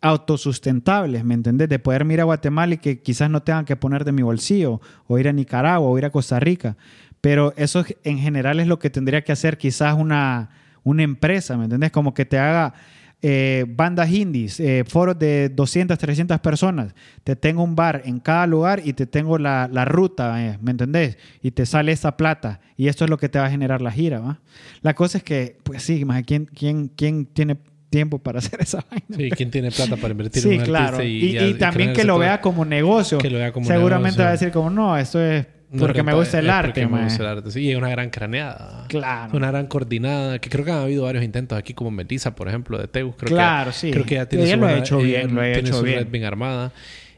autosustentables, 0.00 1.24
¿me 1.24 1.34
entendés? 1.34 1.68
De 1.68 1.78
poder 1.78 2.04
mirar 2.04 2.22
a 2.22 2.24
Guatemala 2.24 2.74
y 2.74 2.78
que 2.78 3.02
quizás 3.02 3.28
no 3.28 3.42
tengan 3.42 3.66
que 3.66 3.76
poner 3.76 4.04
de 4.04 4.12
mi 4.12 4.22
bolsillo, 4.22 4.80
o 5.06 5.18
ir 5.18 5.28
a 5.28 5.32
Nicaragua, 5.32 5.88
o 5.88 5.98
ir 5.98 6.06
a 6.06 6.10
Costa 6.10 6.40
Rica. 6.40 6.76
Pero 7.20 7.52
eso 7.56 7.84
en 8.02 8.18
general 8.18 8.60
es 8.60 8.66
lo 8.66 8.78
que 8.78 8.88
tendría 8.88 9.22
que 9.22 9.32
hacer 9.32 9.58
quizás 9.58 9.94
una, 9.94 10.50
una 10.84 11.02
empresa, 11.02 11.56
¿me 11.58 11.64
entendés? 11.64 11.90
Como 11.90 12.14
que 12.14 12.24
te 12.24 12.38
haga 12.38 12.72
eh, 13.22 13.66
bandas 13.68 14.10
indies, 14.10 14.60
eh, 14.60 14.84
foros 14.86 15.18
de 15.18 15.50
200, 15.50 15.98
300 15.98 16.40
personas. 16.40 16.94
Te 17.22 17.36
tengo 17.36 17.62
un 17.62 17.76
bar 17.76 18.02
en 18.04 18.18
cada 18.18 18.46
lugar 18.46 18.80
y 18.84 18.94
te 18.94 19.06
tengo 19.06 19.36
la, 19.38 19.66
ruta, 19.84 20.42
eh, 20.44 20.58
¿me 20.62 20.70
entendés? 20.70 21.18
Y 21.42 21.50
te 21.50 21.66
sale 21.66 21.92
esa 21.92 22.16
plata. 22.16 22.60
Y 22.76 22.88
esto 22.88 23.04
es 23.04 23.10
lo 23.10 23.18
que 23.18 23.28
te 23.28 23.38
va 23.38 23.46
a 23.46 23.50
generar 23.50 23.82
la 23.82 23.90
gira, 23.90 24.20
¿va? 24.20 24.40
La 24.80 24.94
cosa 24.94 25.18
es 25.18 25.24
que, 25.24 25.58
pues 25.62 25.82
sí, 25.82 26.04
¿quién, 26.24 26.46
quién, 26.46 26.88
quién 26.88 27.26
tiene 27.26 27.58
tiempo 27.90 28.18
para 28.20 28.38
hacer 28.40 28.62
esa 28.62 28.84
vaina. 28.90 29.16
Sí, 29.16 29.30
¿quién 29.36 29.50
tiene 29.50 29.70
plata 29.70 29.96
para 29.96 30.12
invertir 30.12 30.46
en 30.46 30.60
un 30.60 30.64
claro. 30.64 31.02
y, 31.02 31.36
y, 31.36 31.54
también 31.54 31.92
que 31.92 32.04
lo 32.04 32.18
vea 32.18 32.40
como 32.40 32.64
negocio. 32.64 33.18
Que 33.18 33.28
lo 33.28 33.38
vea 33.38 33.52
como 33.52 33.66
Seguramente 33.66 34.22
va 34.22 34.28
a 34.28 34.32
decir 34.32 34.50
como, 34.50 34.70
no, 34.70 34.96
esto 34.96 35.20
es 35.20 35.46
porque 35.78 36.02
me 36.02 36.14
gusta 36.14 36.38
el 36.38 36.50
arte, 36.50 36.86
me 36.86 37.04
gusta 37.04 37.22
el 37.22 37.28
arte. 37.28 37.50
Sí, 37.50 37.70
es 37.70 37.76
una 37.76 37.90
gran 37.90 38.10
craneada. 38.10 38.86
Claro. 38.88 39.36
Una 39.36 39.50
gran 39.50 39.66
coordinada. 39.66 40.38
Que 40.40 40.50
creo 40.50 40.64
que 40.64 40.72
han 40.72 40.78
habido 40.78 41.04
varios 41.04 41.24
intentos 41.24 41.56
aquí, 41.56 41.74
como 41.74 41.90
Melissa, 41.90 42.34
por 42.34 42.48
ejemplo, 42.48 42.78
de 42.78 42.88
Teus. 42.88 43.14
Creo 43.16 43.28
claro, 43.28 43.72
sí. 43.72 43.90
Creo 43.90 44.04
que 44.04 44.16
ya 44.16 44.26
tiene 44.26 44.50
su, 44.50 44.56
lo 44.56 44.66
ha 44.66 44.78
hecho 44.78 44.98
bien, 44.98 45.34
lo 45.34 45.40
ha 45.40 45.44
tiene 45.44 45.60
hecho 45.60 45.74
su 45.74 45.84
bien. 45.84 45.98
red 46.00 46.08
bien 46.08 46.24
armada. 46.24 46.72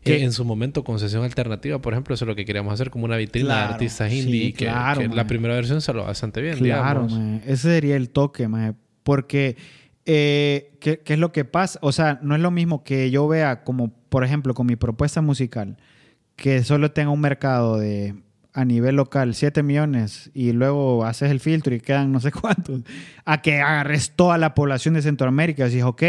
Eh, 0.05 0.23
en 0.23 0.33
su 0.33 0.45
momento, 0.45 0.83
concesión 0.83 1.23
alternativa, 1.23 1.81
por 1.81 1.93
ejemplo, 1.93 2.15
eso 2.15 2.25
es 2.25 2.29
lo 2.29 2.35
que 2.35 2.45
queríamos 2.45 2.75
hacer, 2.75 2.91
como 2.91 3.05
una 3.05 3.17
vitrina 3.17 3.57
de 3.57 3.63
artistas 3.75 4.13
indie. 4.13 4.53
que, 4.53 4.67
la 4.67 5.27
primera 5.27 5.55
versión 5.55 5.81
salió 5.81 6.05
bastante 6.05 6.43
bien, 6.43 6.59
claro, 6.59 7.07
Ese 7.47 7.57
sería 7.57 7.97
el 7.97 8.11
toque, 8.11 8.49
man. 8.49 8.77
Porque, 9.05 9.57
eh, 10.05 10.73
¿qué, 10.81 11.01
¿qué 11.01 11.13
es 11.15 11.19
lo 11.19 11.33
que 11.33 11.45
pasa? 11.45 11.79
O 11.83 11.93
sea, 11.93 12.19
no 12.23 12.35
es 12.35 12.41
lo 12.41 12.51
mismo 12.51 12.83
que 12.83 13.11
yo 13.11 13.29
vea 13.29 13.63
como, 13.63 13.93
por 14.09 14.25
ejemplo, 14.25 14.55
con 14.55 14.67
mi 14.67 14.77
propuesta 14.77 15.21
musical, 15.21 15.77
que 16.37 16.65
solo 16.65 16.91
tenga 16.91 17.11
un 17.11 17.21
mercado 17.21 17.79
de 17.79 18.15
a 18.55 18.65
nivel 18.65 18.97
local 18.97 19.35
7 19.35 19.63
millones 19.63 20.31
y 20.35 20.53
luego 20.53 21.05
haces 21.05 21.31
el 21.31 21.41
filtro 21.41 21.75
y 21.75 21.81
quedan 21.81 22.13
no 22.13 22.21
sé 22.21 22.31
cuántos, 22.41 22.83
a 23.25 23.41
que 23.41 23.61
agarres 23.61 24.13
toda 24.15 24.39
la 24.39 24.55
población 24.55 24.95
de 24.95 25.03
Centroamérica 25.03 25.65
y 25.65 25.71
dices, 25.71 25.85
ok, 25.85 26.03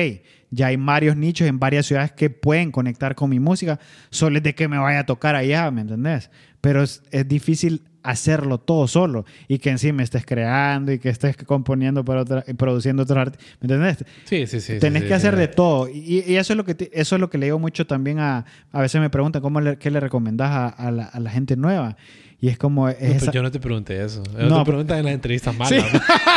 ya 0.49 0.67
hay 0.67 0.75
varios 0.75 1.15
nichos 1.15 1.47
en 1.47 1.59
varias 1.59 1.85
ciudades 1.85 2.11
que 2.11 2.29
pueden 2.29 2.71
conectar 2.71 3.15
con 3.15 3.29
mi 3.29 3.39
música, 3.39 3.79
solo 4.09 4.37
es 4.37 4.43
de 4.43 4.55
que 4.55 4.67
me 4.67 4.77
vaya 4.77 4.99
a 4.99 5.05
tocar 5.05 5.35
allá, 5.35 5.69
¿me 5.71 5.81
entendés? 5.81 6.29
Pero 6.61 6.83
es, 6.83 7.01
es 7.11 7.27
difícil 7.27 7.81
hacerlo 8.03 8.57
todo 8.57 8.87
solo 8.87 9.25
y 9.47 9.59
que 9.59 9.69
encima 9.69 10.03
estés 10.03 10.25
creando 10.25 10.91
y 10.91 10.99
que 10.99 11.09
estés 11.09 11.37
componiendo 11.37 12.03
para 12.03 12.21
otra, 12.21 12.43
y 12.47 12.53
produciendo 12.53 13.03
otros 13.03 13.17
artistas, 13.17 13.57
¿me 13.61 13.73
entendés? 13.73 14.05
Sí, 14.25 14.45
sí, 14.47 14.59
sí. 14.59 14.79
Tenés 14.79 15.03
que 15.03 15.13
hacer 15.13 15.35
de 15.35 15.47
todo 15.47 15.89
y, 15.89 16.23
y, 16.27 16.35
eso 16.35 16.53
es 16.53 16.57
lo 16.57 16.65
que 16.65 16.89
eso 16.91 17.15
es 17.15 17.21
lo 17.21 17.29
que 17.29 17.37
le 17.37 17.47
digo 17.47 17.59
mucho 17.59 17.87
también 17.87 18.19
a 18.19 18.45
a 18.71 18.81
veces 18.81 18.99
me 19.01 19.09
preguntan 19.09 19.41
cómo 19.41 19.61
le, 19.61 19.77
qué 19.77 19.89
le 19.89 19.99
recomendás 19.99 20.51
a, 20.51 20.67
a, 20.67 20.91
la, 20.91 21.05
a 21.05 21.19
la 21.19 21.31
gente 21.31 21.55
nueva 21.55 21.95
y 22.43 22.49
es 22.49 22.57
como... 22.57 22.89
yo 23.31 23.41
no 23.41 23.51
te 23.51 23.61
pregunté 23.61 24.03
eso. 24.03 24.21
No, 24.37 24.59
te 24.59 24.65
preguntas 24.65 24.99
en 24.99 25.05
las 25.05 25.13
entrevistas 25.13 25.55
malas. 25.55 25.85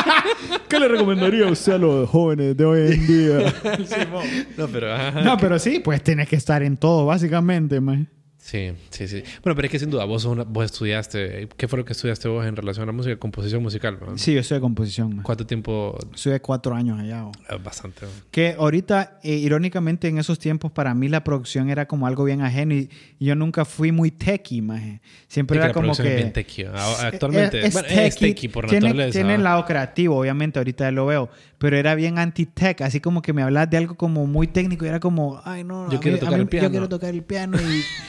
¿Qué 0.69 0.79
le 0.79 0.87
recomendaría 0.87 1.49
a 1.49 1.51
usted 1.51 1.73
a 1.73 1.79
los 1.79 2.09
jóvenes 2.09 2.57
de 2.57 2.65
hoy 2.65 2.93
en 2.93 3.07
día? 3.09 3.55
no, 4.57 4.69
pero... 4.69 5.23
no, 5.25 5.37
pero 5.37 5.59
sí, 5.59 5.81
pues 5.81 6.01
tienes 6.05 6.29
que 6.29 6.37
estar 6.37 6.63
en 6.63 6.77
todo, 6.77 7.07
básicamente, 7.07 7.81
man. 7.81 8.09
Sí, 8.47 8.71
sí, 8.91 9.09
sí. 9.09 9.25
Bueno, 9.43 9.57
pero 9.57 9.67
es 9.67 9.73
que 9.73 9.79
sin 9.81 9.91
duda, 9.91 10.05
vos, 10.05 10.25
vos 10.25 10.65
estudiaste. 10.65 11.49
¿Qué 11.57 11.67
fue 11.67 11.81
lo 11.81 11.85
que 11.85 11.95
estudiaste 11.95 12.29
vos 12.29 12.47
en 12.47 12.55
relación 12.55 12.85
a 12.85 12.87
la 12.87 12.93
música? 12.93 13.17
Composición 13.17 13.61
musical. 13.61 13.99
Sí, 14.15 14.35
yo 14.35 14.39
estudié 14.39 14.61
composición. 14.61 15.21
¿Cuánto 15.25 15.45
tiempo? 15.45 15.99
Estudié 16.15 16.39
cuatro 16.39 16.73
años 16.73 17.01
allá. 17.01 17.25
Ah, 17.49 17.57
bastante. 17.57 18.07
Que 18.31 18.55
ahorita, 18.57 19.19
eh, 19.25 19.33
irónicamente, 19.33 20.07
en 20.07 20.19
esos 20.19 20.39
tiempos, 20.39 20.71
para 20.71 20.95
mí 20.95 21.09
la 21.09 21.25
producción 21.25 21.71
era 21.71 21.89
como 21.89 22.07
algo 22.07 22.23
bien 22.23 22.41
ajeno 22.41 22.75
y, 22.75 22.89
yo 23.19 23.35
nunca 23.35 23.65
fui 23.65 23.91
muy 23.91 24.13
techie, 24.13 24.63
maje. 24.63 25.01
Siempre 25.27 25.59
era 25.59 25.73
como 25.73 25.93
que. 25.97 26.09
Es 26.09 26.17
bien 26.17 26.33
techie. 26.33 26.69
Actualmente, 26.69 27.67
es, 27.67 27.73
bueno, 27.73 27.89
es 27.89 28.15
techie 28.15 28.49
por 28.49 28.69
tiene, 28.69 28.87
naturaleza. 28.87 29.19
Tiene 29.19 29.35
el 29.35 29.43
lado 29.43 29.65
creativo, 29.65 30.21
obviamente, 30.21 30.61
ahorita 30.61 30.89
lo 30.93 31.07
veo. 31.07 31.29
Pero 31.59 31.77
era 31.79 31.97
bien 31.97 32.19
anti-tech, 32.19 32.83
así 32.83 33.01
como 33.01 33.23
que 33.23 33.33
me 33.33 33.43
hablas 33.43 33.69
de 33.71 33.79
algo 33.79 33.97
como 33.97 34.27
muy 34.27 34.47
técnico 34.47 34.85
y 34.85 34.89
era 34.89 35.01
como, 35.01 35.41
ay, 35.45 35.65
no, 35.65 35.91
yo, 35.91 35.99
quiero, 35.99 36.19
tocar 36.19 36.39
el 36.39 36.47
piano. 36.47 36.67
yo 36.67 36.71
quiero 36.71 36.89
tocar 36.89 37.11
el 37.11 37.23
piano 37.23 37.57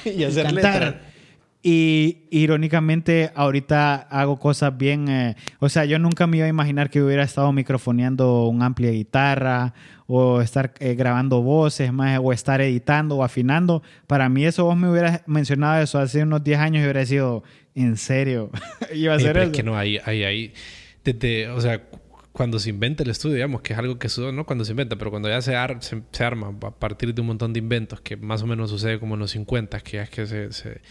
y, 0.06 0.10
y 0.10 0.27
hacer 0.28 0.46
cantar. 0.46 1.02
Y 1.64 2.28
irónicamente, 2.30 3.32
ahorita 3.36 3.96
hago 3.96 4.40
cosas 4.40 4.78
bien. 4.78 5.10
Eh, 5.10 5.36
o 5.60 5.70
sea, 5.70 5.86
yo 5.86 6.00
nunca 6.00 6.26
me 6.28 6.38
iba 6.38 6.46
a 6.46 6.50
imaginar 6.50 6.90
que 6.90 7.02
hubiera 7.02 7.24
estado 7.24 7.52
microfoneando 7.52 8.48
un 8.48 8.62
amplia 8.62 8.92
guitarra 8.92 9.74
o 10.06 10.40
estar 10.40 10.74
eh, 10.80 10.96
grabando 10.96 11.42
voces 11.42 11.92
más 11.92 12.20
o 12.24 12.32
estar 12.32 12.62
editando 12.62 13.18
o 13.18 13.24
afinando. 13.24 13.84
Para 14.06 14.30
mí, 14.30 14.46
eso 14.46 14.64
vos 14.64 14.78
me 14.78 14.90
hubieras 14.90 15.24
mencionado 15.28 15.82
eso 15.82 16.00
hace 16.00 16.24
unos 16.24 16.44
10 16.44 16.60
años 16.60 16.82
y 16.82 16.84
hubiera 16.84 17.06
sido 17.06 17.44
en 17.76 17.98
serio. 17.98 18.50
iba 18.94 19.16
a 19.16 19.20
ser 19.20 19.38
eso. 19.38 19.48
Es 19.48 19.58
que 19.58 19.64
no, 19.64 19.78
hay, 19.78 19.98
hay, 20.06 20.24
hay. 20.24 20.54
Desde, 21.04 21.50
o 21.50 21.60
sea, 21.60 21.82
cuando 22.38 22.60
se 22.60 22.70
inventa 22.70 23.02
el 23.02 23.10
estudio, 23.10 23.34
digamos, 23.34 23.62
que 23.62 23.74
es 23.74 23.80
algo 23.80 23.98
que 23.98 24.08
no 24.32 24.46
cuando 24.46 24.64
se 24.64 24.72
inventa, 24.72 24.96
pero 24.96 25.10
cuando 25.10 25.28
ya 25.28 25.42
se, 25.42 25.54
se, 25.82 26.24
arma 26.24 26.56
a 26.62 26.70
partir 26.70 27.12
de 27.16 27.22
un 27.22 27.26
montón 27.26 27.52
de 27.52 27.58
inventos, 27.58 28.00
que 28.00 28.16
más 28.16 28.44
o 28.44 28.46
menos 28.46 28.70
sucede 28.70 29.00
como 29.00 29.16
en 29.16 29.22
los 29.22 29.32
50, 29.32 29.80
que 29.80 30.02
es 30.02 30.10
que 30.12 30.28
se, 30.28 30.54
se 30.54 30.82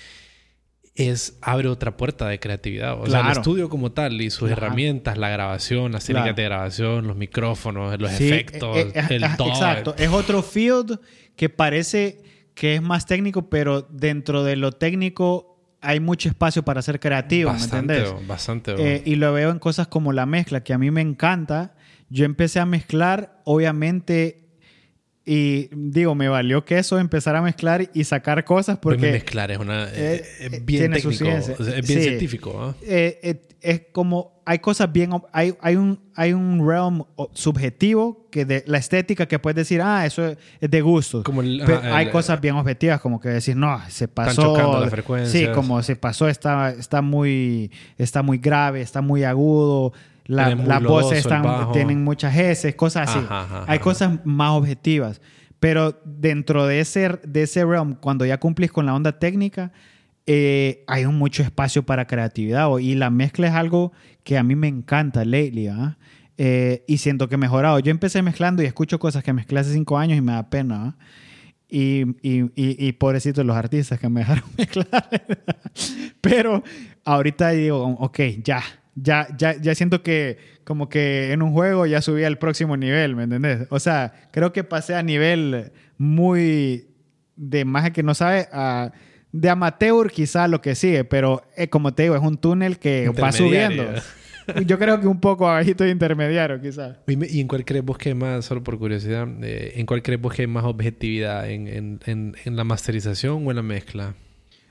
es 0.97 1.39
abre 1.43 1.69
otra 1.69 1.97
puerta 1.97 2.27
de 2.27 2.41
creatividad. 2.41 3.01
O 3.01 3.07
sea, 3.07 3.21
el 3.21 3.29
estudio 3.29 3.69
como 3.69 3.93
tal 3.93 4.21
y 4.21 4.31
sus 4.31 4.51
herramientas, 4.51 5.19
la 5.19 5.29
grabación, 5.29 5.93
las 5.93 6.05
técnicas 6.05 6.35
de 6.35 6.43
grabación, 6.43 7.07
los 7.07 7.17
micrófonos, 7.17 7.97
los 8.01 8.13
efectos, 8.13 8.77
eh, 8.77 8.93
eh, 8.93 9.07
el 9.11 9.37
todo. 9.37 9.51
Exacto. 9.51 9.95
Es 9.99 10.09
otro 10.09 10.43
field 10.43 10.99
que 11.37 11.49
parece 11.49 12.25
que 12.57 12.75
es 12.75 12.83
más 12.83 13.07
técnico, 13.07 13.49
pero 13.49 13.83
dentro 13.83 14.43
de 14.43 14.57
lo 14.57 14.73
técnico 14.73 15.56
hay 15.81 16.01
mucho 16.01 16.29
espacio 16.29 16.63
para 16.65 16.83
ser 16.83 16.99
creativo, 16.99 17.51
bastante, 17.51 17.93
¿me 17.95 17.99
entiendes? 17.99 18.29
Bastante. 18.29 18.75
Eh, 18.79 19.03
y 19.05 19.17
lo 19.17 19.33
veo 19.33 19.51
en 19.51 19.59
cosas 19.59 19.87
como 19.87 20.13
la 20.13 20.27
mezcla, 20.27 20.63
que 20.65 20.73
a 20.73 20.79
mí 20.79 20.91
me 20.91 21.01
encanta. 21.01 21.75
Yo 22.09 22.25
empecé 22.25 22.61
a 22.61 22.67
mezclar, 22.67 23.41
obviamente 23.45 24.47
Y 25.29 25.69
digo, 25.73 26.15
me 26.15 26.29
valió 26.29 26.65
que 26.65 26.79
eso 26.79 27.01
empezar 27.01 27.35
a 27.35 27.43
mezclar 27.43 27.91
y 27.93 28.05
sacar 28.05 28.45
cosas 28.45 28.79
porque... 28.79 29.11
mezclar 29.11 29.51
es, 29.51 29.59
una, 29.59 29.89
eh, 29.93 30.25
es 30.39 30.65
bien 30.65 30.93
técnico, 30.93 31.11
es 31.11 31.87
bien 31.89 32.01
científico. 32.01 32.77
Eh, 32.83 33.43
es 33.61 33.83
como, 33.91 34.36
hay 34.47 34.61
cosas 34.61 34.91
bien, 34.91 35.11
hay, 35.33 35.55
hay, 35.61 35.77
un, 35.77 36.01
hay 36.15 36.33
un 36.33 36.67
realm 36.67 37.03
subjetivo 37.33 38.27
que 38.31 38.45
de 38.45 38.65
la 38.67 38.79
estética 38.79 39.27
que 39.27 39.39
puedes 39.39 39.57
decir, 39.57 39.83
ah, 39.83 40.07
eso 40.07 40.25
es 40.25 40.71
de 40.71 40.81
gusto. 40.81 41.23
Como 41.25 41.43
hay 41.43 42.11
cosas 42.11 42.41
bien 42.41 42.55
objetivas 42.55 43.01
como 43.01 43.21
que 43.21 43.29
decir, 43.29 43.57
no, 43.57 43.79
se 43.89 44.09
pasó. 44.09 44.81
la 44.81 44.89
frecuencia. 44.89 45.41
Sí, 45.41 45.53
como 45.53 45.83
se 45.83 45.97
pasó, 45.97 46.29
está, 46.29 46.71
está, 46.71 47.03
muy, 47.03 47.71
está 47.99 48.23
muy 48.23 48.39
grave, 48.39 48.81
está 48.81 49.03
muy 49.03 49.25
agudo 49.25 49.93
la, 50.27 50.55
las 50.55 50.83
voces 50.83 51.19
están, 51.19 51.73
tienen 51.73 52.03
muchas 52.03 52.37
S, 52.37 52.75
cosas 52.75 53.09
así. 53.11 53.25
Hay 53.67 53.79
cosas 53.79 54.25
más 54.25 54.53
objetivas. 54.53 55.21
Pero 55.61 55.99
dentro 56.05 56.67
de 56.67 56.81
ese, 56.81 57.19
de 57.27 57.43
ese 57.43 57.65
realm, 57.65 57.95
cuando 57.95 58.27
ya 58.27 58.39
cumplís 58.39 58.71
con 58.71 58.87
la 58.87 58.95
onda 58.95 59.19
técnica, 59.19 59.73
eh, 60.27 60.85
hay 60.89 61.07
mucho 61.07 61.43
espacio 61.43 61.85
para 61.85 62.07
creatividad. 62.07 62.77
Y 62.79 62.95
la 62.95 63.11
mezcla 63.11 63.47
es 63.47 63.55
algo 63.55 63.93
que 64.25 64.37
a 64.37 64.43
mí 64.43 64.57
me 64.57 64.69
encanta 64.69 65.25
lately. 65.25 65.71
Eh, 66.39 66.85
y 66.87 66.99
siento 66.99 67.29
que 67.29 67.37
he 67.37 67.39
mejorado. 67.39 67.79
Yo 67.79 67.91
empecé 67.91 68.23
mezclando 68.23 68.63
y 68.63 68.67
escucho 68.67 68.99
cosas 68.99 69.23
que 69.23 69.33
mezclé 69.33 69.61
hace 69.61 69.73
cinco 69.73 69.99
años 69.99 70.19
y 70.19 70.21
me 70.21 70.33
da 70.33 70.51
pena. 70.51 70.97
Y, 71.69 72.03
y, 72.23 72.43
y, 72.55 72.87
y 72.87 72.93
pobrecitos 72.93 73.45
los 73.45 73.57
artistas 73.57 73.99
que 73.99 74.09
me 74.09 74.21
dejaron 74.23 74.45
mezclar. 74.59 75.09
Pero 76.21 76.63
ahorita 77.05 77.51
digo, 77.51 77.85
ok, 77.85 78.21
ya, 78.43 78.63
ya, 78.95 79.29
ya, 79.37 79.61
ya 79.61 79.75
siento 79.75 80.03
que 80.03 80.39
como 80.65 80.89
que 80.89 81.33
en 81.33 81.43
un 81.43 81.53
juego 81.53 81.87
ya 81.87 82.03
subí 82.03 82.25
al 82.25 82.39
próximo 82.39 82.77
nivel, 82.77 83.15
¿me 83.15 83.25
entendés? 83.25 83.67
O 83.71 83.79
sea, 83.79 84.13
creo 84.33 84.53
que 84.53 84.65
pasé 84.65 84.97
a 84.97 85.03
nivel 85.03 85.73
muy 85.99 86.89
de 87.37 87.65
más 87.65 87.91
que 87.91 88.03
no 88.03 88.15
sabe 88.15 88.49
a 88.53 88.93
de 89.33 89.51
amateur 89.51 90.11
quizá 90.11 90.49
lo 90.49 90.61
que 90.61 90.75
sigue, 90.75 91.05
pero 91.05 91.43
eh, 91.57 91.69
como 91.69 91.95
te 91.95 92.05
digo, 92.05 92.17
es 92.17 92.23
un 92.23 92.39
túnel 92.39 92.79
que 92.79 93.09
va 93.11 93.33
subiendo. 93.33 93.85
Yo 94.65 94.79
creo 94.79 95.01
que 95.01 95.09
un 95.09 95.19
poco 95.19 95.49
abajito 95.49 95.83
de 95.83 95.91
intermediario, 95.91 96.61
quizás. 96.61 96.99
¿Y 97.09 97.41
en 97.41 97.49
cuál 97.49 97.65
crees 97.65 97.85
vos 97.85 97.99
que 97.99 98.11
hay 98.11 98.15
más, 98.15 98.45
solo 98.45 98.63
por 98.63 98.79
curiosidad, 98.79 99.27
eh, 99.43 99.73
en 99.75 99.87
cuál 99.87 100.03
crees 100.03 100.21
vos 100.21 100.33
que 100.33 100.43
hay 100.43 100.49
más 100.49 100.65
objetividad? 100.65 101.51
¿En, 101.51 101.67
en, 101.67 102.01
en, 102.07 102.37
en 102.45 102.57
la 102.57 102.63
masterización 102.63 103.45
o 103.45 103.51
en 103.51 103.57
la 103.57 103.63
mezcla? 103.63 104.15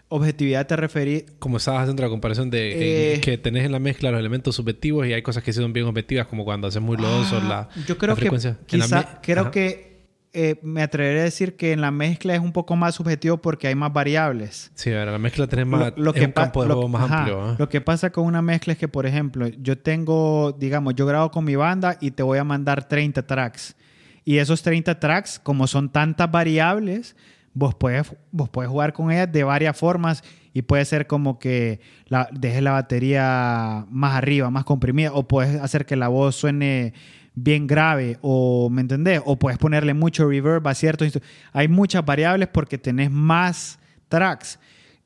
Objetividad 0.08 0.66
te 0.66 0.78
referí. 0.78 1.26
Como 1.40 1.58
estabas 1.58 1.82
haciendo 1.82 2.04
la 2.04 2.10
comparación 2.10 2.50
de 2.50 3.16
eh, 3.16 3.20
que 3.20 3.38
tenés 3.38 3.66
en 3.66 3.74
la 3.74 3.80
mezcla 3.80 4.12
los 4.12 4.20
elementos 4.20 4.56
subjetivos 4.56 5.08
y 5.08 5.14
hay 5.14 5.22
cosas 5.22 5.44
que 5.44 5.52
son 5.52 5.74
bien 5.74 5.88
objetivas, 5.88 6.28
como 6.28 6.46
cuando 6.46 6.68
haces 6.68 6.82
muy 6.82 6.96
lodoso 6.96 7.42
ah, 7.42 7.68
la, 7.76 7.84
yo 7.86 7.98
creo 7.98 8.16
frecuencia. 8.16 8.58
Que 8.68 8.78
quizá, 8.78 9.20
creo 9.22 9.52
que 9.52 9.95
eh, 10.38 10.60
me 10.64 10.82
atreveré 10.82 11.22
a 11.22 11.24
decir 11.24 11.56
que 11.56 11.72
en 11.72 11.80
la 11.80 11.92
mezcla 11.92 12.36
es 12.36 12.42
un 12.42 12.52
poco 12.52 12.76
más 12.76 12.96
subjetivo 12.96 13.38
porque 13.38 13.68
hay 13.68 13.76
más 13.76 13.94
variables. 13.94 14.70
Sí, 14.76 14.92
a 14.92 15.06
la 15.06 15.18
mezcla 15.18 15.48
tenés 15.48 15.66
más 15.66 15.94
lo, 15.96 16.12
que 16.12 16.26
un 16.26 16.34
campo 16.34 16.62
de 16.62 16.74
juego 16.74 16.90
más 16.90 17.10
amplio. 17.10 17.56
Lo 17.58 17.70
que 17.70 17.80
pasa 17.80 18.10
con 18.10 18.26
una 18.26 18.42
mezcla 18.42 18.74
es 18.74 18.80
que, 18.80 18.90
por 18.90 19.06
ejemplo, 19.06 19.48
yo 19.48 19.78
tengo, 19.78 20.52
digamos, 20.52 20.94
yo 20.96 21.06
grabo 21.06 21.32
con 21.32 21.46
mi 21.46 21.56
banda 21.56 21.98
y 22.02 22.12
te 22.12 22.22
voy 22.22 22.38
a 22.38 22.44
mandar 22.44 22.86
30 22.86 23.26
tracks. 23.26 23.78
Y 24.26 24.40
esos 24.40 24.62
30 24.62 25.00
tracks, 25.00 25.40
como 25.40 25.68
son 25.68 25.90
tantas 25.90 26.30
variables, 26.30 27.16
vos 27.54 27.74
puedes, 27.74 28.14
vos 28.32 28.50
puedes 28.50 28.70
jugar 28.70 28.92
con 28.92 29.12
ellas 29.12 29.32
de 29.32 29.46
varias 29.46 29.78
formas 29.78 30.22
y 30.52 30.64
puede 30.64 30.84
ser 30.84 31.08
como 31.08 31.40
que 31.40 31.80
la, 32.08 32.28
dejes 32.34 32.62
la 32.62 32.74
batería 32.74 33.86
más 33.90 34.16
arriba, 34.16 34.50
más 34.50 34.66
comprimida, 34.66 35.14
o 35.14 35.28
puedes 35.28 35.62
hacer 35.62 35.86
que 35.86 35.96
la 35.96 36.10
voz 36.10 36.36
suene 36.36 36.94
bien 37.36 37.68
grave, 37.68 38.18
o 38.22 38.70
¿me 38.70 38.82
entendés? 38.82 39.22
O 39.26 39.38
puedes 39.38 39.60
ponerle 39.60 39.94
mucho 39.94 40.28
reverb 40.30 40.68
a 40.68 40.74
ciertos 40.74 41.20
Hay 41.54 41.68
muchas 41.68 42.06
variables 42.06 42.48
porque 42.48 42.78
tenés 42.78 43.12
más 43.12 43.80
tracks. 44.08 44.60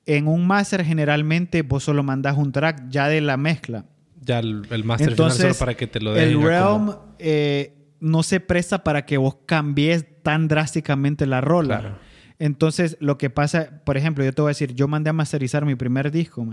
En 0.05 0.27
un 0.27 0.47
master 0.47 0.83
generalmente 0.83 1.61
vos 1.61 1.83
solo 1.83 2.03
mandás 2.03 2.37
un 2.37 2.51
track 2.51 2.89
ya 2.89 3.07
de 3.07 3.21
la 3.21 3.37
mezcla. 3.37 3.85
Ya 4.21 4.39
el, 4.39 4.65
master 4.83 5.13
final 5.13 5.31
solo 5.31 5.55
para 5.55 5.75
que 5.75 5.87
te 5.87 5.99
lo 5.99 6.13
den. 6.13 6.29
El 6.29 6.41
Realm 6.41 6.95
eh, 7.17 7.75
no 7.99 8.23
se 8.23 8.39
presta 8.39 8.83
para 8.83 9.05
que 9.05 9.17
vos 9.17 9.37
cambies 9.45 10.05
tan 10.23 10.47
drásticamente 10.47 11.25
la 11.25 11.41
rola. 11.41 11.99
Entonces, 12.39 12.95
lo 13.01 13.17
que 13.17 13.29
pasa, 13.29 13.81
por 13.83 13.97
ejemplo, 13.97 14.23
yo 14.23 14.33
te 14.33 14.41
voy 14.41 14.49
a 14.49 14.51
decir, 14.51 14.73
yo 14.73 14.87
mandé 14.87 15.09
a 15.09 15.13
masterizar 15.13 15.65
mi 15.65 15.75
primer 15.75 16.09
disco, 16.09 16.47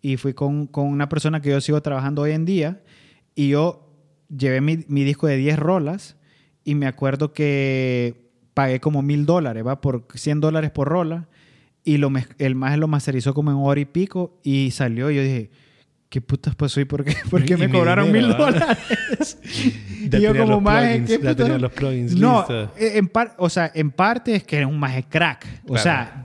y 0.00 0.16
fui 0.16 0.32
con, 0.32 0.70
una 0.72 1.08
persona 1.08 1.40
que 1.40 1.50
yo 1.50 1.60
sigo 1.60 1.80
trabajando 1.82 2.22
hoy 2.22 2.32
en 2.32 2.46
día, 2.46 2.80
y 3.34 3.50
yo 3.50 3.81
llevé 4.36 4.60
mi, 4.60 5.04
disco 5.04 5.26
de 5.26 5.36
10 5.36 5.58
rolas, 5.58 6.16
y 6.64 6.74
me 6.74 6.86
acuerdo 6.86 7.32
que 7.32 8.30
pagué 8.54 8.80
como 8.80 9.02
mil 9.02 9.26
dólares, 9.26 9.66
¿va? 9.66 9.80
Por 9.80 10.06
100 10.14 10.40
dólares 10.40 10.70
por 10.70 10.88
rola, 10.88 11.28
y 11.84 11.96
lo, 11.96 12.12
el 12.38 12.54
más 12.54 12.78
lo 12.78 12.88
masterizó 12.88 13.34
como 13.34 13.50
en 13.50 13.56
hora 13.58 13.80
y 13.80 13.84
pico, 13.84 14.38
y 14.42 14.70
salió, 14.70 15.10
y 15.10 15.16
yo 15.16 15.22
dije, 15.22 15.50
¿qué 16.08 16.20
putas 16.20 16.54
pasó 16.54 16.80
y 16.80 16.84
por 16.84 17.04
qué, 17.04 17.16
por 17.30 17.44
qué 17.44 17.56
me 17.56 17.70
cobraron 17.70 18.12
mil 18.12 18.28
dólares? 18.28 19.38
y 20.00 20.20
yo 20.20 20.36
como 20.36 20.60
más 20.60 21.00
¿qué 21.06 21.18
los 21.58 21.72
plugins 21.72 22.14
No, 22.14 22.46
eh, 22.76 22.98
en 22.98 23.10
o 23.38 23.48
sea, 23.48 23.72
en 23.74 23.90
parte 23.90 24.36
es 24.36 24.44
que 24.44 24.60
es 24.60 24.66
un 24.66 24.78
maje 24.78 25.04
crack. 25.04 25.46
O 25.68 25.78
sea, 25.78 26.24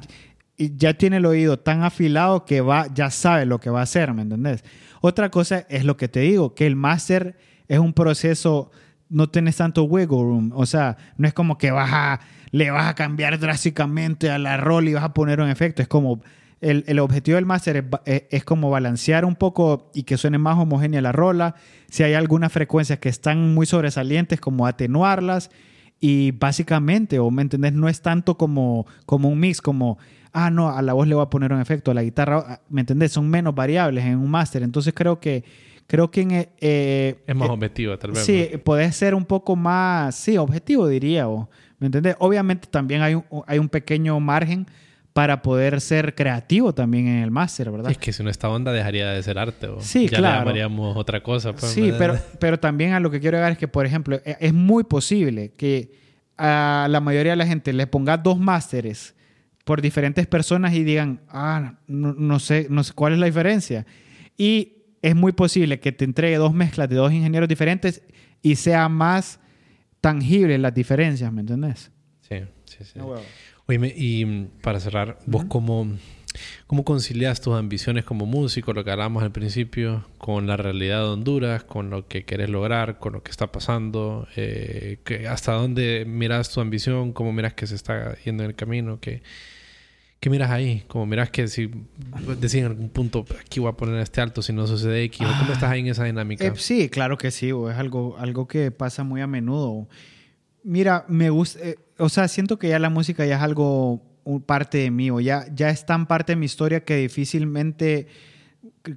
ya 0.57 0.93
tiene 0.93 1.17
el 1.17 1.25
oído 1.25 1.57
tan 1.57 1.83
afilado 1.83 2.43
que 2.45 2.61
va, 2.61 2.87
ya 2.93 3.09
sabe 3.09 3.45
lo 3.45 3.59
que 3.59 3.69
va 3.69 3.79
a 3.79 3.83
hacer, 3.83 4.13
¿me 4.13 4.23
entendés? 4.23 4.63
Otra 5.01 5.29
cosa 5.29 5.65
es 5.69 5.85
lo 5.85 5.95
que 5.95 6.07
te 6.07 6.21
digo, 6.21 6.53
que 6.53 6.65
el 6.65 6.75
máster 6.75 7.37
es 7.67 7.79
un 7.79 7.93
proceso, 7.93 8.71
no 9.09 9.29
tienes 9.29 9.57
tanto 9.57 9.83
wiggle 9.83 10.17
room. 10.17 10.51
O 10.55 10.65
sea, 10.65 10.97
no 11.17 11.27
es 11.27 11.33
como 11.33 11.57
que 11.57 11.71
vas 11.71 11.89
a, 11.91 12.19
le 12.51 12.71
vas 12.71 12.87
a 12.87 12.95
cambiar 12.95 13.39
drásticamente 13.39 14.29
a 14.29 14.37
la 14.37 14.57
rol 14.57 14.87
y 14.87 14.93
vas 14.93 15.03
a 15.03 15.13
poner 15.13 15.41
un 15.41 15.49
efecto. 15.49 15.81
Es 15.81 15.87
como 15.87 16.21
el, 16.61 16.99
objetivo 16.99 17.35
del 17.35 17.45
máster 17.45 17.87
es, 18.05 18.43
como 18.43 18.69
balancear 18.69 19.25
un 19.25 19.35
poco 19.35 19.91
y 19.93 20.03
que 20.03 20.17
suene 20.17 20.37
más 20.37 20.57
homogénea 20.57 21.01
la 21.01 21.11
rola. 21.11 21.55
Si 21.89 22.03
hay 22.03 22.13
algunas 22.13 22.51
frecuencias 22.51 22.99
que 22.99 23.09
están 23.09 23.53
muy 23.53 23.65
sobresalientes, 23.65 24.39
como 24.39 24.65
atenuarlas. 24.65 25.51
Y 25.99 26.31
básicamente, 26.31 27.17
o 27.17 27.31
me 27.31 27.41
entendés, 27.41 27.73
no 27.73 27.89
es 27.89 28.01
tanto 28.01 28.37
como, 28.37 28.85
como 29.07 29.29
un 29.29 29.39
mix, 29.39 29.61
como, 29.61 29.97
ah, 30.31 30.51
no, 30.51 30.69
a 30.69 30.81
la 30.83 30.93
voz 30.93 31.07
le 31.07 31.15
voy 31.15 31.23
a 31.23 31.29
poner 31.29 31.51
un 31.51 31.59
efecto, 31.59 31.89
a 31.89 31.95
la 31.95 32.03
guitarra, 32.03 32.43
ah, 32.47 32.61
¿me 32.69 32.81
entendés? 32.81 33.11
Son 33.13 33.27
menos 33.27 33.55
variables 33.55 34.05
en 34.05 34.19
un 34.19 34.29
máster. 34.29 34.61
Entonces 34.61 34.93
creo 34.95 35.19
que, 35.19 35.43
creo 35.87 36.11
que 36.11 36.21
en, 36.21 36.31
eh, 36.31 37.23
es 37.25 37.35
más 37.35 37.49
eh, 37.49 37.51
objetivo, 37.51 37.97
tal 37.97 38.11
vez. 38.11 38.23
Sí, 38.23 38.51
puede 38.63 38.91
ser 38.91 39.15
un 39.15 39.25
poco 39.25 39.55
más, 39.55 40.15
sí, 40.15 40.37
objetivo 40.37 40.87
diría, 40.87 41.27
o, 41.27 41.49
¿me 41.79 41.87
entendés? 41.87 42.15
Obviamente 42.19 42.67
también 42.69 43.01
hay 43.01 43.15
un, 43.15 43.25
hay 43.47 43.59
un 43.59 43.69
pequeño 43.69 44.19
margen 44.19 44.67
para 45.13 45.41
poder 45.41 45.81
ser 45.81 46.13
creativo 46.13 46.75
también 46.75 47.07
en 47.07 47.23
el 47.23 47.31
máster, 47.31 47.71
¿verdad? 47.71 47.89
Es 47.89 47.97
que 47.97 48.13
si 48.13 48.21
no 48.21 48.29
esta 48.29 48.49
onda 48.49 48.71
dejaría 48.71 49.09
de 49.09 49.23
ser 49.23 49.39
arte. 49.39 49.67
¿o? 49.67 49.81
Sí, 49.81 50.07
ya 50.07 50.19
claro. 50.19 50.35
le 50.35 50.39
llamaríamos 50.41 50.95
otra 50.95 51.23
cosa. 51.23 51.53
Pues, 51.53 51.71
sí, 51.71 51.91
pero, 51.97 52.19
pero 52.39 52.59
también 52.59 52.93
a 52.93 52.99
lo 52.99 53.09
que 53.09 53.19
quiero 53.19 53.35
llegar 53.35 53.53
es 53.53 53.57
que, 53.57 53.67
por 53.67 53.87
ejemplo, 53.87 54.17
e, 54.23 54.37
es 54.39 54.53
muy 54.53 54.83
posible 54.83 55.53
que 55.57 55.91
a 56.37 56.85
la 56.87 57.01
mayoría 57.01 57.31
de 57.31 57.35
la 57.37 57.47
gente 57.47 57.73
le 57.73 57.87
ponga 57.87 58.15
dos 58.17 58.37
másteres 58.37 59.15
por 59.63 59.81
diferentes 59.81 60.27
personas 60.27 60.75
y 60.75 60.83
digan, 60.83 61.21
ah, 61.29 61.79
no, 61.87 62.39
sé, 62.39 62.67
no 62.69 62.83
sé 62.83 62.93
cuál 62.93 63.13
es 63.13 63.19
la 63.19 63.25
diferencia. 63.25 63.87
Y 64.37 64.76
es 65.01 65.15
muy 65.15 65.31
posible 65.31 65.79
que 65.79 65.91
te 65.91 66.05
entregue 66.05 66.37
dos 66.37 66.53
mezclas 66.53 66.89
de 66.89 66.95
dos 66.95 67.11
ingenieros 67.11 67.49
diferentes 67.49 68.01
y 68.41 68.55
sea 68.55 68.89
más 68.89 69.39
tangible 70.01 70.57
las 70.57 70.73
diferencias, 70.73 71.31
¿me 71.31 71.41
entendés? 71.41 71.91
Sí, 72.21 72.41
sí, 72.65 72.83
sí. 72.83 72.99
Oye, 73.65 73.93
y 73.95 74.25
mm, 74.25 74.47
para 74.61 74.79
cerrar, 74.79 75.19
¿vos 75.25 75.45
cómo, 75.45 75.87
cómo 76.67 76.83
concilias 76.85 77.41
tus 77.41 77.55
ambiciones 77.55 78.05
como 78.05 78.25
músico, 78.25 78.73
lo 78.73 78.83
que 78.83 78.91
hablábamos 78.91 79.23
al 79.23 79.31
principio, 79.31 80.05
con 80.17 80.47
la 80.47 80.55
realidad 80.55 80.99
de 80.99 81.09
Honduras, 81.09 81.63
con 81.63 81.89
lo 81.89 82.07
que 82.07 82.23
querés 82.23 82.49
lograr, 82.49 82.99
con 82.99 83.13
lo 83.13 83.23
que 83.23 83.31
está 83.31 83.51
pasando? 83.51 84.27
Eh, 84.35 84.99
¿Hasta 85.29 85.53
dónde 85.53 86.05
miras 86.07 86.51
tu 86.51 86.61
ambición? 86.61 87.11
¿Cómo 87.11 87.33
miras 87.33 87.53
que 87.53 87.67
se 87.67 87.75
está 87.75 88.15
yendo 88.23 88.43
en 88.43 88.51
el 88.51 88.55
camino? 88.55 88.99
¿Qué, 89.01 89.21
qué 90.19 90.29
miras 90.29 90.51
ahí? 90.51 90.83
¿Cómo 90.87 91.05
miras 91.05 91.29
que 91.29 91.47
si 91.47 91.69
decís 92.39 92.55
en 92.55 92.65
algún 92.65 92.89
punto, 92.89 93.25
aquí 93.39 93.59
voy 93.59 93.69
a 93.69 93.73
poner 93.73 93.99
este 93.99 94.21
alto 94.21 94.41
si 94.41 94.53
no 94.53 94.67
sucede 94.67 95.03
X? 95.03 95.19
¿Cómo 95.19 95.49
ah, 95.49 95.53
estás 95.53 95.71
ahí 95.71 95.81
en 95.81 95.87
esa 95.87 96.03
dinámica? 96.03 96.45
Eh, 96.45 96.53
sí, 96.55 96.89
claro 96.89 97.17
que 97.17 97.31
sí. 97.31 97.49
Es 97.49 97.77
algo, 97.77 98.17
algo 98.17 98.47
que 98.47 98.71
pasa 98.71 99.03
muy 99.03 99.21
a 99.21 99.27
menudo. 99.27 99.87
Mira, 100.63 101.05
me 101.07 101.29
gusta, 101.29 101.59
eh, 101.61 101.75
o 101.97 102.09
sea, 102.09 102.27
siento 102.27 102.59
que 102.59 102.69
ya 102.69 102.79
la 102.79 102.89
música 102.89 103.25
ya 103.25 103.37
es 103.37 103.41
algo 103.41 104.01
parte 104.45 104.79
de 104.79 104.91
mí, 104.91 105.09
o 105.09 105.21
ya, 105.21 105.45
ya 105.53 105.69
es 105.69 105.85
tan 105.85 106.05
parte 106.05 106.33
de 106.33 106.35
mi 106.35 106.45
historia 106.45 106.83
que 106.83 106.97
difícilmente 106.97 108.07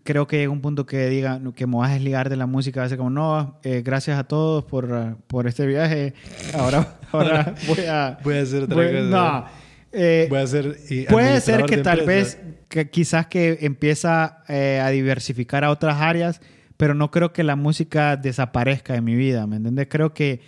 creo 0.03 0.27
que 0.27 0.39
llega 0.39 0.51
un 0.51 0.61
punto 0.61 0.87
que 0.87 1.09
diga 1.09 1.41
que 1.55 1.67
me 1.67 1.77
vas 1.77 1.91
a 1.91 1.95
desligar 1.95 2.29
de 2.29 2.37
la 2.37 2.47
música, 2.47 2.89
ser 2.89 2.99
como, 2.99 3.11
no, 3.11 3.59
eh, 3.63 3.83
gracias 3.85 4.19
a 4.19 4.25
todos 4.25 4.65
por, 4.65 5.17
por 5.27 5.47
este 5.47 5.67
viaje, 5.67 6.15
ahora, 6.55 6.99
ahora 7.13 7.55
voy 7.69 7.85
a... 7.87 8.19
voy 8.23 8.37
a 8.37 8.43
hacer 8.43 8.65
otra 8.65 8.77
cosa. 8.77 9.01
No. 9.03 9.60
Eh, 9.93 10.27
voy 10.29 10.39
a 10.39 10.43
hacer 10.43 10.77
puede 11.09 11.41
ser 11.41 11.65
que 11.65 11.79
tal 11.79 12.07
vez, 12.07 12.39
que 12.69 12.91
quizás 12.91 13.27
que 13.27 13.59
empieza 13.63 14.43
a 14.47 14.91
diversificar 14.91 15.65
a 15.65 15.71
otras 15.71 16.01
áreas, 16.01 16.41
pero 16.77 16.95
no 16.95 17.11
creo 17.11 17.33
que 17.33 17.43
la 17.43 17.57
música 17.57 18.17
desaparezca 18.17 18.95
de 18.95 19.01
mi 19.01 19.15
vida, 19.15 19.47
¿me 19.47 19.57
entiendes? 19.57 19.89
Creo 19.91 20.15
que 20.15 20.41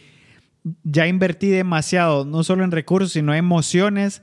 ya 0.84 1.06
invertí 1.06 1.48
demasiado, 1.48 2.24
no 2.24 2.44
solo 2.44 2.64
en 2.64 2.70
recursos, 2.70 3.12
sino 3.12 3.32
en 3.32 3.40
emociones 3.40 4.22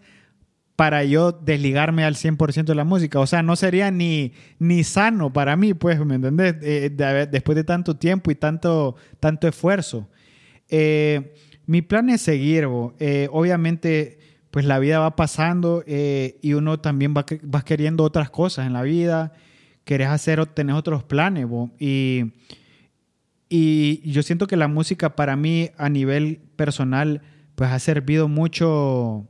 para 0.79 1.03
yo 1.03 1.33
desligarme 1.33 2.05
al 2.05 2.15
100% 2.15 2.63
de 2.63 2.75
la 2.75 2.85
música. 2.85 3.19
O 3.19 3.27
sea, 3.27 3.43
no 3.43 3.57
sería 3.57 3.91
ni, 3.91 4.31
ni 4.59 4.85
sano 4.85 5.33
para 5.33 5.57
mí, 5.57 5.73
pues, 5.73 5.99
¿me 6.05 6.15
entendés? 6.15 6.55
Eh, 6.61 6.89
después 7.29 7.57
de 7.57 7.65
tanto 7.65 7.97
tiempo 7.97 8.31
y 8.31 8.35
tanto, 8.35 8.95
tanto 9.19 9.49
esfuerzo. 9.49 10.07
Eh, 10.69 11.33
mi 11.65 11.81
plan 11.81 12.09
es 12.09 12.21
seguir, 12.21 12.65
eh, 12.99 13.27
obviamente, 13.29 14.18
pues 14.51 14.65
la 14.65 14.79
vida 14.79 14.99
va 14.99 15.15
pasando 15.15 15.83
y 15.85 16.53
uno 16.53 16.79
también 16.79 17.13
va, 17.15 17.61
queriendo 17.61 18.03
otras 18.03 18.29
cosas 18.29 18.65
en 18.67 18.73
la 18.73 18.81
vida, 18.81 19.33
querés 19.83 20.07
hacer, 20.07 20.45
tener 20.47 20.75
otros 20.75 21.03
planes, 21.03 21.47
y, 21.79 22.33
y 23.49 24.11
yo 24.11 24.23
siento 24.23 24.47
que 24.47 24.57
la 24.57 24.67
música 24.67 25.15
para 25.15 25.35
mí 25.35 25.69
a 25.77 25.89
nivel 25.89 26.41
personal, 26.55 27.21
pues 27.55 27.71
ha 27.71 27.79
servido 27.79 28.27
mucho 28.27 29.27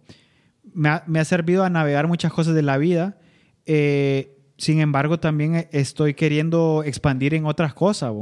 me 0.74 1.20
ha, 1.20 1.26
servido 1.26 1.64
a 1.64 1.70
navegar 1.70 2.08
muchas 2.08 2.32
cosas 2.32 2.56
de 2.56 2.62
la 2.62 2.78
vida. 2.78 3.18
Eh, 3.66 4.38
sin 4.58 4.80
embargo, 4.80 5.20
también 5.20 5.68
estoy 5.72 6.14
queriendo 6.14 6.84
expandir 6.86 7.34
en 7.34 7.46
otras 7.46 7.74
cosas. 7.74 8.14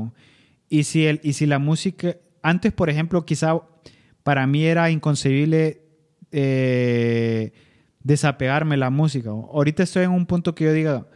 Y, 0.70 0.84
si 0.84 1.06
el, 1.06 1.20
y 1.24 1.34
si 1.34 1.46
la 1.46 1.60
música, 1.60 2.18
antes, 2.42 2.74
por 2.74 2.90
ejemplo, 2.90 3.26
quizá 3.26 3.62
para 4.24 4.46
mí 4.48 4.66
era 4.66 4.90
inconcebible 4.92 5.84
eh, 6.32 7.54
desapegarme 8.04 8.76
de 8.76 8.80
la 8.80 8.90
música. 8.90 9.30
Ahorita 9.30 9.84
estoy 9.84 10.04
en 10.04 10.12
un 10.12 10.26
punto 10.26 10.56
que 10.56 10.66
yo 10.66 10.74
diga 10.74 11.08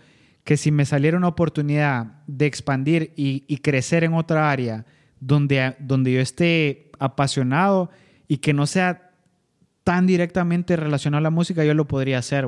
que 0.43 0.57
si 0.57 0.71
me 0.71 0.85
saliera 0.85 1.17
una 1.17 1.27
oportunidad 1.27 2.23
de 2.27 2.45
expandir 2.45 3.13
y, 3.15 3.43
y 3.47 3.57
crecer 3.57 4.03
en 4.03 4.13
otra 4.13 4.51
área 4.51 4.85
donde, 5.19 5.75
donde 5.79 6.11
yo 6.11 6.19
esté 6.19 6.91
apasionado 6.99 7.89
y 8.27 8.37
que 8.37 8.53
no 8.53 8.67
sea 8.67 9.11
tan 9.83 10.05
directamente 10.07 10.75
relacionado 10.75 11.19
a 11.19 11.23
la 11.23 11.29
música, 11.29 11.63
yo 11.63 11.73
lo 11.73 11.87
podría 11.87 12.19
hacer, 12.19 12.47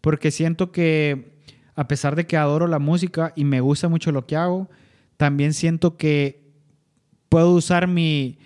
porque 0.00 0.30
siento 0.30 0.72
que 0.72 1.32
a 1.74 1.88
pesar 1.88 2.16
de 2.16 2.26
que 2.26 2.36
adoro 2.36 2.66
la 2.66 2.78
música 2.78 3.32
y 3.36 3.44
me 3.44 3.60
gusta 3.60 3.88
mucho 3.88 4.12
lo 4.12 4.26
que 4.26 4.36
hago, 4.36 4.68
también 5.16 5.54
siento 5.54 5.96
que 5.96 6.42
puedo 7.28 7.52
usar 7.52 7.86
mi, 7.86 8.38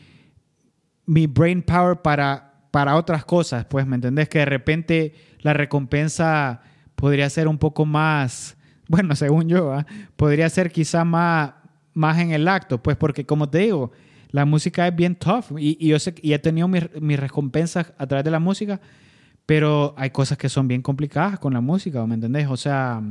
mi 1.07 1.27
brain 1.27 1.63
power 1.63 2.03
para, 2.03 2.46
para 2.77 2.97
otras 2.97 3.25
cosas, 3.25 3.65
pues, 3.65 3.87
¿me 3.87 3.95
entendés? 3.95 4.29
Que 4.29 4.41
de 4.41 4.45
repente 4.45 5.15
la 5.41 5.55
recompensa 5.55 6.61
podría 6.95 7.31
ser 7.31 7.49
un 7.49 7.57
poco 7.57 7.87
más, 7.87 8.59
bueno, 8.87 9.17
según 9.17 9.49
yo, 9.49 9.73
¿ah? 9.73 9.87
podría 10.17 10.47
ser 10.51 10.71
quizá 10.71 11.03
más, 11.03 11.55
más 11.95 12.19
en 12.19 12.33
el 12.33 12.47
acto, 12.47 12.83
pues 12.83 12.99
porque 12.99 13.25
como 13.25 13.49
te 13.49 13.61
digo, 13.61 13.93
la 14.31 14.45
música 14.45 14.87
es 14.87 14.95
bien 14.95 15.15
tough 15.15 15.57
y, 15.59 15.89
yo 15.89 15.99
sé, 15.99 16.17
y 16.21 16.35
he 16.35 16.39
tenido 16.39 16.69
mis, 16.69 16.85
mis, 17.01 17.19
recompensas 17.19 17.95
a 17.97 18.07
través 18.07 18.27
de 18.27 18.31
la 18.31 18.41
música, 18.41 18.79
pero 19.47 19.95
hay 19.97 20.11
cosas 20.11 20.37
que 20.37 20.51
son 20.51 20.69
bien 20.69 20.83
complicadas 20.83 21.39
con 21.39 21.55
la 21.55 21.63
música, 21.63 22.07
¿me 22.07 22.17
entendés? 22.17 22.47
O 22.47 22.59
sea, 22.59 23.03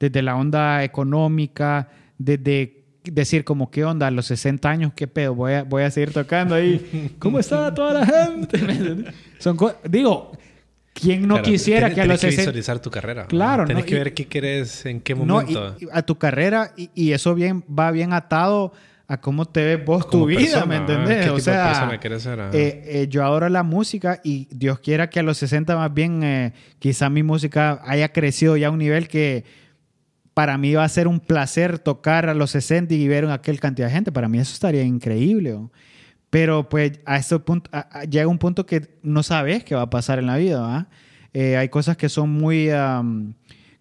desde 0.00 0.22
la 0.22 0.34
onda 0.34 0.82
económica, 0.82 1.90
desde 2.16 2.77
decir 3.10 3.44
como, 3.44 3.70
¿qué 3.70 3.84
onda? 3.84 4.06
A 4.06 4.10
los 4.10 4.26
60 4.26 4.68
años, 4.68 4.92
¿qué 4.94 5.06
pedo? 5.06 5.34
Voy 5.34 5.52
a, 5.52 5.62
voy 5.64 5.82
a 5.82 5.90
seguir 5.90 6.12
tocando 6.12 6.54
ahí. 6.54 7.14
¿Cómo 7.18 7.38
está 7.38 7.72
toda 7.74 7.94
la 7.94 8.06
gente? 8.06 8.58
Son 9.38 9.56
digo, 9.88 10.32
¿quién 10.92 11.26
no 11.26 11.42
quisiera 11.42 11.92
que 11.92 12.00
a 12.00 12.06
los 12.06 12.20
60... 12.20 12.20
Tienes 12.20 12.36
que 12.36 12.40
visualizar 12.42 12.78
tu 12.80 12.90
carrera. 12.90 13.26
Claro. 13.26 13.64
Tienes 13.64 13.84
que 13.84 13.94
ver 13.94 14.14
qué 14.14 14.26
quieres, 14.26 14.86
en 14.86 15.00
qué 15.00 15.14
momento. 15.14 15.76
No, 15.80 15.88
a 15.92 16.02
tu 16.02 16.16
carrera 16.16 16.72
y, 16.76 16.90
y, 16.94 17.12
eso 17.12 17.34
bien, 17.34 17.64
va 17.68 17.90
bien 17.90 18.12
atado 18.12 18.72
a 19.08 19.18
cómo 19.18 19.46
te 19.46 19.64
ves 19.64 19.84
vos 19.84 20.08
tu 20.10 20.26
vida, 20.26 20.66
¿me 20.66 20.76
entendés? 20.76 21.30
o 21.30 21.40
sea, 21.40 21.98
eh, 22.52 22.82
eh, 22.84 23.06
yo 23.08 23.24
adoro 23.24 23.48
la 23.48 23.62
música 23.62 24.20
y 24.22 24.46
Dios 24.50 24.80
quiera 24.80 25.08
que 25.08 25.18
a 25.18 25.22
los 25.22 25.38
60 25.38 25.74
más 25.76 25.94
bien 25.94 26.22
eh, 26.22 26.52
quizá 26.78 27.08
mi 27.08 27.22
música 27.22 27.80
haya 27.86 28.12
crecido 28.12 28.58
ya 28.58 28.66
a 28.66 28.70
un 28.70 28.78
nivel 28.78 29.08
que 29.08 29.44
para 30.38 30.56
mí 30.56 30.72
va 30.72 30.84
a 30.84 30.88
ser 30.88 31.08
un 31.08 31.18
placer 31.18 31.80
tocar 31.80 32.28
a 32.28 32.32
los 32.32 32.52
60 32.52 32.94
y 32.94 33.08
ver 33.08 33.24
a 33.24 33.34
aquel 33.34 33.58
cantidad 33.58 33.88
de 33.88 33.94
gente. 33.94 34.12
Para 34.12 34.28
mí 34.28 34.38
eso 34.38 34.52
estaría 34.52 34.84
increíble. 34.84 35.58
Pero 36.30 36.68
pues 36.68 37.00
a 37.06 37.16
ese 37.16 37.40
punto 37.40 37.68
llega 38.08 38.28
un 38.28 38.38
punto 38.38 38.64
que 38.64 39.00
no 39.02 39.24
sabes 39.24 39.64
qué 39.64 39.74
va 39.74 39.82
a 39.82 39.90
pasar 39.90 40.20
en 40.20 40.26
la 40.26 40.36
vida. 40.36 40.88
hay 41.34 41.68
cosas 41.70 41.96
que 41.96 42.08
son 42.08 42.30
muy... 42.30 42.68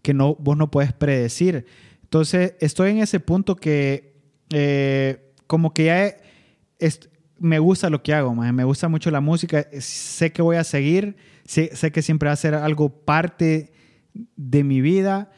que 0.01 0.15
no, 0.15 0.33
vos 0.33 0.57
no 0.57 0.71
puedes 0.71 0.93
predecir. 0.93 1.67
Entonces 2.01 2.55
estoy 2.59 2.89
en 2.89 2.97
ese 3.03 3.19
punto 3.19 3.55
que 3.55 4.15
eh, 4.49 5.31
como 5.45 5.75
que 5.75 5.85
ya 5.85 6.15
me 7.37 7.59
gusta 7.59 7.91
lo 7.91 8.01
que 8.01 8.15
hago, 8.15 8.33
me 8.33 8.63
gusta 8.63 8.87
mucho 8.87 9.11
la 9.11 9.21
música, 9.21 9.67
sé 9.79 10.31
que 10.31 10.41
voy 10.41 10.55
a 10.55 10.63
seguir, 10.63 11.17
sé, 11.45 11.69
que 11.91 12.01
siempre 12.01 12.29
va 12.29 12.33
a 12.33 12.35
ser 12.35 12.55
algo 12.55 12.89
parte 12.89 13.71
de 14.35 14.63
mi 14.63 14.81
vida, 14.81 15.29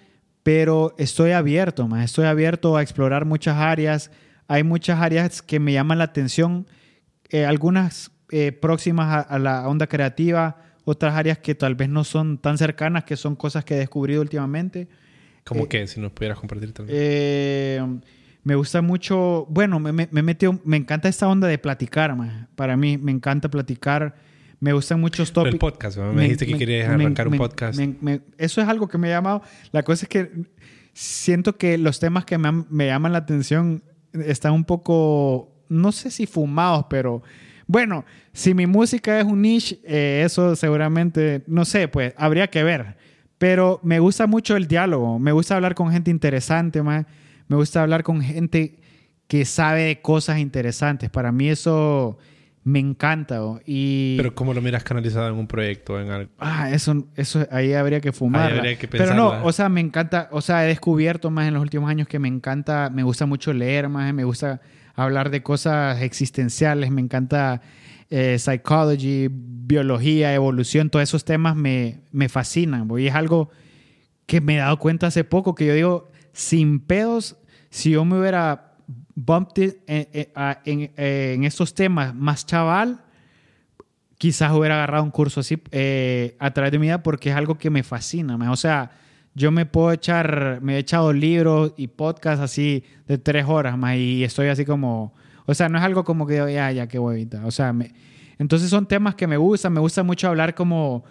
pero 0.43 0.95
estoy 0.97 1.31
abierto, 1.31 1.87
estoy 1.97 2.25
abierto 2.25 2.77
a 2.77 2.81
explorar 2.81 3.25
muchas 3.25 3.57
áreas. 3.57 4.11
Hay 4.47 4.63
muchas 4.63 4.99
áreas 4.99 5.41
que 5.41 5.59
me 5.59 5.73
llaman 5.73 5.97
la 5.97 6.05
atención, 6.05 6.65
eh, 7.29 7.45
algunas 7.45 8.11
eh, 8.31 8.51
próximas 8.51 9.25
a, 9.29 9.39
la 9.39 9.67
onda 9.67 9.87
creativa, 9.87 10.57
otras 10.85 11.15
áreas 11.15 11.37
que 11.39 11.55
tal 11.55 11.75
vez 11.75 11.89
no 11.89 12.03
son 12.03 12.37
tan 12.37 12.57
cercanas, 12.57 13.03
que 13.03 13.15
son 13.15 13.35
cosas 13.35 13.65
que 13.65 13.75
he 13.75 13.77
descubrido 13.77 14.21
últimamente. 14.21 14.87
¿Cómo 15.45 15.67
que? 15.67 15.85
Si 15.87 15.99
nos 15.99 16.11
pudieras 16.11 16.39
compartir 16.39 16.73
también. 16.73 16.97
Eh, 16.99 17.99
me 18.43 18.55
gusta 18.55 18.81
mucho, 18.81 19.45
bueno, 19.49 19.79
me, 19.79 19.91
me, 19.91 20.21
metió, 20.23 20.59
me 20.63 20.77
encanta 20.77 21.09
esta 21.09 21.27
onda 21.27 21.47
de 21.47 21.57
platicar, 21.57 22.15
para 22.55 22.77
mí 22.77 22.97
me 22.97 23.11
encanta 23.11 23.49
platicar, 23.49 24.15
me 24.59 24.73
gustan 24.73 24.99
muchos 24.99 25.31
tópicos. 25.31 25.53
El 25.53 25.59
podcast, 25.59 25.97
me, 25.97 26.23
dijiste 26.23 26.45
que 26.45 26.57
querías 26.57 26.89
arrancar 26.89 27.27
un 27.27 27.37
podcast. 27.37 27.79
eso 28.37 28.61
es 28.61 28.67
algo 28.67 28.87
que 28.87 28.97
me 28.97 29.07
ha 29.07 29.17
llamado, 29.17 29.41
la 29.71 29.83
cosa 29.83 30.05
es 30.05 30.09
que 30.09 30.31
siento 30.93 31.57
que 31.57 31.77
los 31.77 31.99
temas 31.99 32.25
que 32.25 32.37
me, 32.37 32.85
llaman 32.85 33.13
la 33.13 33.19
atención 33.19 33.83
están 34.13 34.53
un 34.53 34.65
poco, 34.65 35.63
no 35.69 35.91
sé 35.91 36.11
si 36.11 36.25
fumados, 36.25 36.85
pero 36.89 37.21
bueno, 37.67 38.03
si 38.33 38.53
mi 38.53 38.65
música 38.65 39.19
es 39.19 39.25
un 39.25 39.41
niche, 39.41 39.79
eh, 39.85 40.23
eso 40.25 40.55
seguramente, 40.55 41.43
no 41.47 41.65
sé, 41.65 41.87
pues 41.87 42.13
habría 42.17 42.47
que 42.49 42.63
ver. 42.63 42.97
Pero 43.37 43.79
me 43.83 43.99
gusta 43.99 44.27
mucho 44.27 44.57
el 44.57 44.67
diálogo, 44.67 45.19
me 45.19 45.31
gusta 45.31 45.55
hablar 45.55 45.73
con 45.73 45.91
gente 45.91 46.11
interesante, 46.11 46.83
más 46.83 47.05
me 47.47 47.55
gusta 47.55 47.81
hablar 47.81 48.03
con 48.03 48.21
gente 48.21 48.79
que 49.27 49.45
sabe 49.45 50.01
cosas 50.01 50.39
interesantes. 50.39 51.09
Para 51.09 51.31
mí 51.31 51.49
eso 51.49 52.17
me 52.63 52.79
encanta. 52.79 53.39
Y... 53.65 54.17
Pero 54.17 54.35
¿cómo 54.35 54.53
lo 54.53 54.61
miras 54.61 54.83
canalizado 54.83 55.27
en 55.27 55.35
un 55.35 55.47
proyecto? 55.47 55.99
En 55.99 56.09
algo? 56.09 56.31
Ah, 56.39 56.71
eso, 56.71 57.07
eso 57.15 57.47
ahí 57.51 57.73
habría 57.73 58.01
que 58.01 58.11
fumar. 58.11 58.53
Habría 58.53 58.77
que 58.77 58.87
Pero 58.87 59.13
no, 59.13 59.43
o 59.43 59.51
sea, 59.51 59.69
me 59.69 59.81
encanta, 59.81 60.29
o 60.31 60.41
sea, 60.41 60.65
he 60.65 60.67
descubierto 60.67 61.31
más 61.31 61.47
en 61.47 61.53
los 61.53 61.61
últimos 61.61 61.89
años 61.89 62.07
que 62.07 62.19
me 62.19 62.27
encanta, 62.27 62.89
me 62.89 63.03
gusta 63.03 63.25
mucho 63.25 63.53
leer 63.53 63.89
más, 63.89 64.13
me 64.13 64.23
gusta 64.23 64.61
hablar 64.95 65.29
de 65.29 65.41
cosas 65.41 66.01
existenciales, 66.01 66.91
me 66.91 67.01
encanta 67.01 67.61
eh, 68.09 68.37
psychology, 68.37 69.29
biología, 69.31 70.33
evolución, 70.33 70.89
todos 70.89 71.03
esos 71.03 71.23
temas 71.25 71.55
me, 71.55 72.01
me 72.11 72.27
fascinan. 72.27 72.87
Y 72.97 73.07
es 73.07 73.15
algo 73.15 73.49
que 74.25 74.41
me 74.41 74.55
he 74.55 74.57
dado 74.57 74.77
cuenta 74.77 75.07
hace 75.07 75.23
poco, 75.23 75.55
que 75.55 75.65
yo 75.65 75.73
digo, 75.73 76.11
sin 76.33 76.79
pedos, 76.79 77.37
si 77.69 77.91
yo 77.91 78.05
me 78.05 78.19
hubiera 78.19 78.68
bumped 79.25 79.77
en, 79.87 80.91
en, 80.95 81.43
estos 81.43 81.73
temas 81.73 82.15
más 82.15 82.45
chaval, 82.45 83.01
quizás 84.17 84.51
hubiera 84.51 84.75
agarrado 84.75 85.03
un 85.03 85.11
curso 85.11 85.41
así 85.41 85.61
eh, 85.71 86.35
a 86.39 86.51
través 86.51 86.71
de 86.71 86.79
mi 86.79 86.87
vida 86.87 87.03
porque 87.03 87.29
es 87.29 87.35
algo 87.35 87.57
que 87.57 87.69
me 87.69 87.83
fascina. 87.83 88.51
O 88.51 88.55
sea, 88.55 88.91
yo 89.35 89.51
me 89.51 89.65
puedo 89.65 89.91
echar, 89.91 90.59
me 90.61 90.75
he 90.75 90.77
echado 90.79 91.11
libros 91.11 91.73
y 91.75 91.87
podcasts 91.87 92.41
así 92.41 92.83
de 93.07 93.17
tres 93.17 93.45
horas 93.47 93.77
más 93.77 93.97
y 93.97 94.23
estoy 94.23 94.47
así 94.47 94.65
como, 94.65 95.13
o 95.45 95.53
sea, 95.53 95.67
no 95.67 95.77
es 95.77 95.83
algo 95.83 96.03
como 96.03 96.25
que 96.25 96.37
ya, 96.53 96.71
ya, 96.71 96.87
qué 96.87 96.97
huevita. 96.97 97.45
O 97.45 97.51
sea, 97.51 97.75
entonces 98.37 98.69
son 98.69 98.87
temas 98.87 99.15
que 99.15 99.27
me 99.27 99.37
gustan, 99.37 99.73
me 99.73 99.81
gusta 99.81 100.03
mucho 100.03 100.29
hablar 100.29 100.55
como 100.55 101.03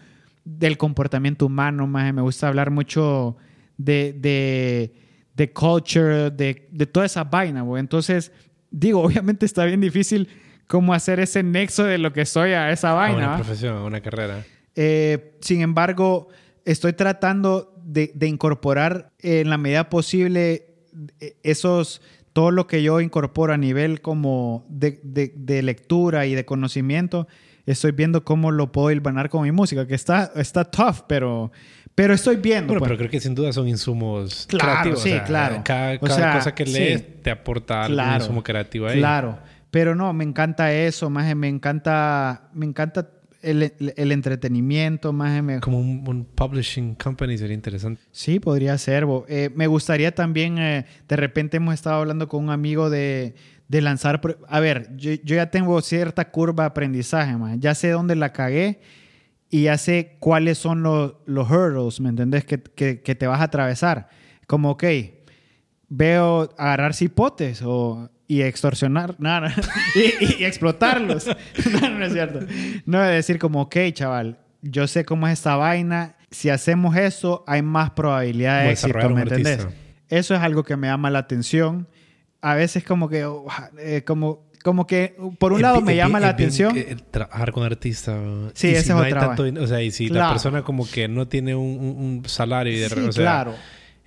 del 0.44 0.78
comportamiento 0.78 1.44
humano, 1.46 1.86
más 1.86 2.12
me 2.14 2.22
gusta 2.22 2.48
hablar 2.48 2.70
mucho 2.70 3.36
de, 3.76 4.14
de 4.14 5.07
de 5.38 5.52
culture, 5.52 6.30
de, 6.30 6.66
de 6.68 6.86
toda 6.86 7.06
esa 7.06 7.22
vaina, 7.22 7.62
güey. 7.62 7.80
Entonces, 7.80 8.32
digo, 8.70 9.00
obviamente 9.04 9.46
está 9.46 9.64
bien 9.64 9.80
difícil 9.80 10.28
cómo 10.66 10.92
hacer 10.92 11.20
ese 11.20 11.42
nexo 11.42 11.84
de 11.84 11.96
lo 11.96 12.12
que 12.12 12.26
soy 12.26 12.52
a 12.52 12.70
esa 12.72 12.92
vaina. 12.92 13.24
A 13.24 13.28
una 13.28 13.36
profesión, 13.36 13.76
a 13.76 13.84
una 13.84 14.00
carrera. 14.00 14.44
Eh, 14.74 15.36
sin 15.40 15.62
embargo, 15.62 16.28
estoy 16.64 16.92
tratando 16.92 17.72
de, 17.84 18.10
de, 18.14 18.26
incorporar 18.26 19.12
en 19.20 19.48
la 19.48 19.56
medida 19.58 19.88
posible 19.88 20.66
eh, 21.20 21.36
esos, 21.42 22.02
todo 22.32 22.50
lo 22.50 22.66
que 22.66 22.82
yo 22.82 23.00
incorporo 23.00 23.54
a 23.54 23.56
nivel 23.56 24.02
como 24.02 24.66
de, 24.68 25.00
de, 25.04 25.32
de 25.34 25.62
lectura 25.62 26.26
y 26.26 26.34
de 26.34 26.44
conocimiento. 26.44 27.28
Estoy 27.64 27.92
viendo 27.92 28.24
cómo 28.24 28.50
lo 28.50 28.72
puedo 28.72 28.90
hilvanar 28.90 29.30
con 29.30 29.42
mi 29.42 29.52
música, 29.52 29.86
que 29.86 29.94
está, 29.94 30.32
está 30.34 30.64
tough, 30.64 31.04
pero 31.06 31.52
pero 31.98 32.14
estoy 32.14 32.36
viendo. 32.36 32.68
Bueno, 32.68 32.78
pues. 32.78 32.90
pero 32.90 32.98
creo 32.98 33.10
que 33.10 33.18
sin 33.18 33.34
duda 33.34 33.52
son 33.52 33.66
insumos 33.66 34.46
claro, 34.48 34.70
creativos. 34.70 35.02
Sí, 35.02 35.18
claro. 35.26 35.62
Cada, 35.64 35.98
cosa 35.98 36.54
que 36.54 36.64
lees 36.64 37.22
te 37.24 37.28
aporta 37.28 37.86
algún 37.86 38.14
insumo 38.14 38.44
creativo 38.44 38.86
ahí. 38.86 38.98
Claro. 38.98 39.36
Pero 39.72 39.96
no, 39.96 40.12
me 40.12 40.22
encanta 40.22 40.72
eso, 40.72 41.10
más 41.10 41.34
me 41.34 41.48
encanta, 41.48 42.50
me 42.54 42.66
encanta 42.66 43.10
el, 43.42 43.72
el 43.96 44.12
entretenimiento, 44.12 45.12
más 45.12 45.42
me... 45.42 45.58
Como 45.58 45.80
un, 45.80 46.04
un, 46.06 46.24
publishing 46.24 46.94
company 46.94 47.36
sería 47.36 47.54
interesante. 47.54 48.00
Sí, 48.12 48.38
podría 48.38 48.78
ser. 48.78 49.04
Eh, 49.26 49.50
me 49.56 49.66
gustaría 49.66 50.14
también, 50.14 50.56
eh, 50.58 50.86
de 51.08 51.16
repente 51.16 51.56
hemos 51.56 51.74
estado 51.74 51.96
hablando 51.96 52.28
con 52.28 52.44
un 52.44 52.50
amigo 52.50 52.90
de, 52.90 53.34
de 53.66 53.80
lanzar... 53.80 54.20
A 54.46 54.60
ver, 54.60 54.88
yo, 54.96 55.14
yo, 55.24 55.34
ya 55.34 55.50
tengo 55.50 55.80
cierta 55.82 56.30
curva 56.30 56.62
de 56.62 56.68
aprendizaje, 56.68 57.36
más. 57.36 57.58
ya 57.58 57.74
sé 57.74 57.90
dónde 57.90 58.14
la 58.14 58.32
cagué 58.32 58.78
y 59.50 59.64
ya 59.64 59.78
sé 59.78 60.16
cuáles 60.20 60.58
son 60.58 60.82
los, 60.82 61.14
los 61.26 61.50
hurdles, 61.50 62.00
¿me 62.00 62.10
entendés? 62.10 62.44
Que, 62.44 62.62
que, 62.62 63.00
que 63.00 63.14
te 63.14 63.26
vas 63.26 63.40
a 63.40 63.44
atravesar. 63.44 64.08
Como, 64.46 64.70
ok, 64.70 64.84
veo 65.88 66.50
agarrar 66.58 66.94
cipotes 66.94 67.62
o 67.64 68.10
y 68.28 68.42
extorsionar, 68.42 69.16
nada, 69.18 69.54
y, 69.94 70.44
explotarlos. 70.44 71.26
no, 71.72 71.88
no 71.90 72.04
es 72.04 72.12
cierto. 72.12 72.40
No 72.84 73.02
es 73.02 73.10
decir 73.10 73.38
como, 73.38 73.62
ok, 73.62 73.76
chaval, 73.92 74.38
yo 74.60 74.86
sé 74.86 75.04
cómo 75.06 75.26
es 75.26 75.32
esta 75.32 75.56
vaina. 75.56 76.16
Si 76.30 76.50
hacemos 76.50 76.94
eso, 76.94 77.42
hay 77.46 77.62
más 77.62 77.90
probabilidad 77.92 78.64
de 78.64 78.72
éxito, 78.72 79.08
¿me 79.08 79.22
entendés? 79.22 79.66
Eso 80.08 80.34
es 80.34 80.40
algo 80.40 80.62
que 80.62 80.76
me 80.76 80.88
llama 80.88 81.10
la 81.10 81.20
atención. 81.20 81.88
A 82.42 82.54
veces 82.54 82.84
como 82.84 83.08
que, 83.08 83.24
oh, 83.24 83.46
eh, 83.78 84.04
como, 84.04 84.47
como 84.68 84.86
que, 84.86 85.16
por 85.38 85.54
un 85.54 85.62
lado 85.62 85.80
me 85.80 85.96
llama 85.96 86.20
la 86.20 86.28
atención. 86.28 86.76
trabajar 87.10 87.52
con 87.52 87.64
artistas. 87.64 88.20
Sí, 88.52 88.68
ese 88.68 88.80
es 88.80 88.90
otra 88.90 89.34
O 89.62 89.66
sea, 89.66 89.82
y 89.82 89.90
si 89.90 90.10
la 90.10 90.28
persona 90.28 90.62
como 90.62 90.86
que 90.86 91.08
no 91.08 91.26
tiene 91.26 91.54
un, 91.54 92.22
salario 92.26 92.74
y 92.74 92.76
de 92.76 92.90
sí, 92.90 93.00
claro 93.14 93.54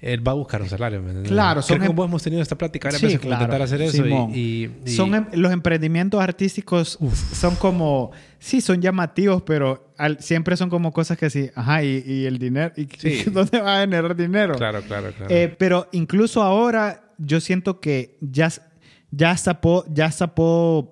él 0.01 0.27
va 0.27 0.31
a 0.31 0.35
buscar 0.35 0.61
un 0.61 0.67
salario. 0.67 1.01
Claro, 1.25 1.61
son 1.61 1.77
Creo 1.77 1.93
que 1.95 2.01
em- 2.01 2.07
hemos 2.07 2.23
tenido 2.23 2.41
esta 2.41 2.57
plática 2.57 2.87
varias 2.87 3.01
veces 3.03 3.19
claro, 3.19 3.35
intentar 3.35 3.61
hacer 3.61 3.81
eso. 3.83 4.03
Y, 4.33 4.71
Son 4.87 5.13
em- 5.13 5.27
los 5.33 5.51
emprendimientos 5.51 6.19
artísticos 6.19 6.97
son 7.33 7.55
como, 7.55 8.11
sí, 8.39 8.61
son 8.61 8.81
llamativos, 8.81 9.43
pero 9.43 9.93
siempre 10.17 10.57
son 10.57 10.71
como 10.71 10.91
cosas 10.91 11.19
que 11.19 11.29
sí, 11.29 11.51
ajá, 11.53 11.83
y, 11.83 12.25
el 12.25 12.39
dinero, 12.39 12.73
y, 12.75 12.87
¿dónde 13.31 13.61
va 13.61 13.77
a 13.77 13.81
generar 13.81 14.15
dinero? 14.15 14.55
Claro, 14.55 14.81
claro, 14.81 15.11
claro. 15.15 15.33
Eh, 15.33 15.55
pero 15.55 15.87
incluso 15.91 16.41
ahora 16.41 17.13
yo 17.19 17.39
siento 17.39 17.79
que 17.79 18.17
ya, 18.21 18.49
ya, 19.11 19.35
puedo, 19.61 19.85
ya 19.93 20.09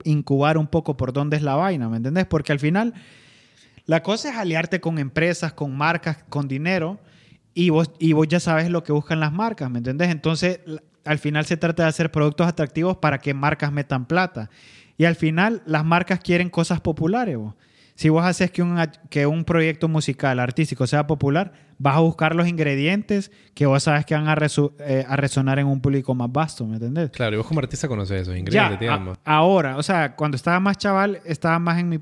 incubar 0.03 0.57
un 0.57 0.67
poco 0.67 0.97
por 0.97 1.13
dónde 1.13 1.37
es 1.37 1.43
la 1.43 1.55
vaina, 1.55 1.89
¿me 1.89 1.97
entendés? 1.97 2.25
Porque 2.25 2.51
al 2.51 2.59
final 2.59 2.93
la 3.85 4.03
cosa 4.03 4.29
es 4.29 4.35
aliarte 4.35 4.79
con 4.79 4.99
empresas, 4.99 5.53
con 5.53 5.75
marcas, 5.75 6.23
con 6.29 6.47
dinero 6.47 6.99
y 7.53 7.71
vos, 7.71 7.91
y 7.97 8.13
vos 8.13 8.27
ya 8.27 8.39
sabes 8.39 8.69
lo 8.69 8.83
que 8.83 8.91
buscan 8.91 9.19
las 9.19 9.31
marcas, 9.31 9.69
¿me 9.71 9.79
entendés? 9.79 10.09
Entonces, 10.09 10.59
al 11.05 11.17
final 11.17 11.45
se 11.45 11.57
trata 11.57 11.83
de 11.83 11.89
hacer 11.89 12.11
productos 12.11 12.47
atractivos 12.47 12.97
para 12.97 13.17
que 13.17 13.33
marcas 13.33 13.71
metan 13.71 14.05
plata. 14.05 14.49
Y 14.97 15.05
al 15.05 15.15
final, 15.15 15.63
las 15.65 15.85
marcas 15.85 16.19
quieren 16.19 16.49
cosas 16.49 16.81
populares. 16.81 17.37
Vos. 17.37 17.55
Si 17.99 18.07
vos 18.07 18.23
haces 18.23 18.49
que 18.49 18.63
un, 18.63 18.79
que 19.09 19.25
un 19.25 19.43
proyecto 19.43 19.89
musical, 19.89 20.39
artístico, 20.39 20.87
sea 20.87 21.05
popular, 21.05 21.51
vas 21.79 21.97
a 21.97 21.99
buscar 21.99 22.33
los 22.33 22.47
ingredientes 22.47 23.29
que 23.53 23.65
vos 23.65 23.83
sabes 23.83 24.05
que 24.05 24.15
van 24.15 24.29
a, 24.29 24.37
eh, 24.79 25.03
a 25.05 25.17
resonar 25.17 25.59
en 25.59 25.67
un 25.67 25.81
público 25.81 26.15
más 26.15 26.31
vasto, 26.31 26.65
¿me 26.65 26.75
entendés? 26.75 27.09
Claro, 27.09 27.35
y 27.35 27.37
vos 27.39 27.45
como 27.45 27.59
artista 27.59 27.89
conoces 27.89 28.21
esos 28.21 28.37
ingredientes, 28.37 28.79
digamos. 28.79 29.17
ahora, 29.25 29.75
o 29.75 29.83
sea, 29.83 30.15
cuando 30.15 30.37
estaba 30.37 30.61
más 30.61 30.77
chaval, 30.77 31.19
estaba 31.25 31.59
más 31.59 31.77
en 31.77 31.89
mi... 31.89 31.99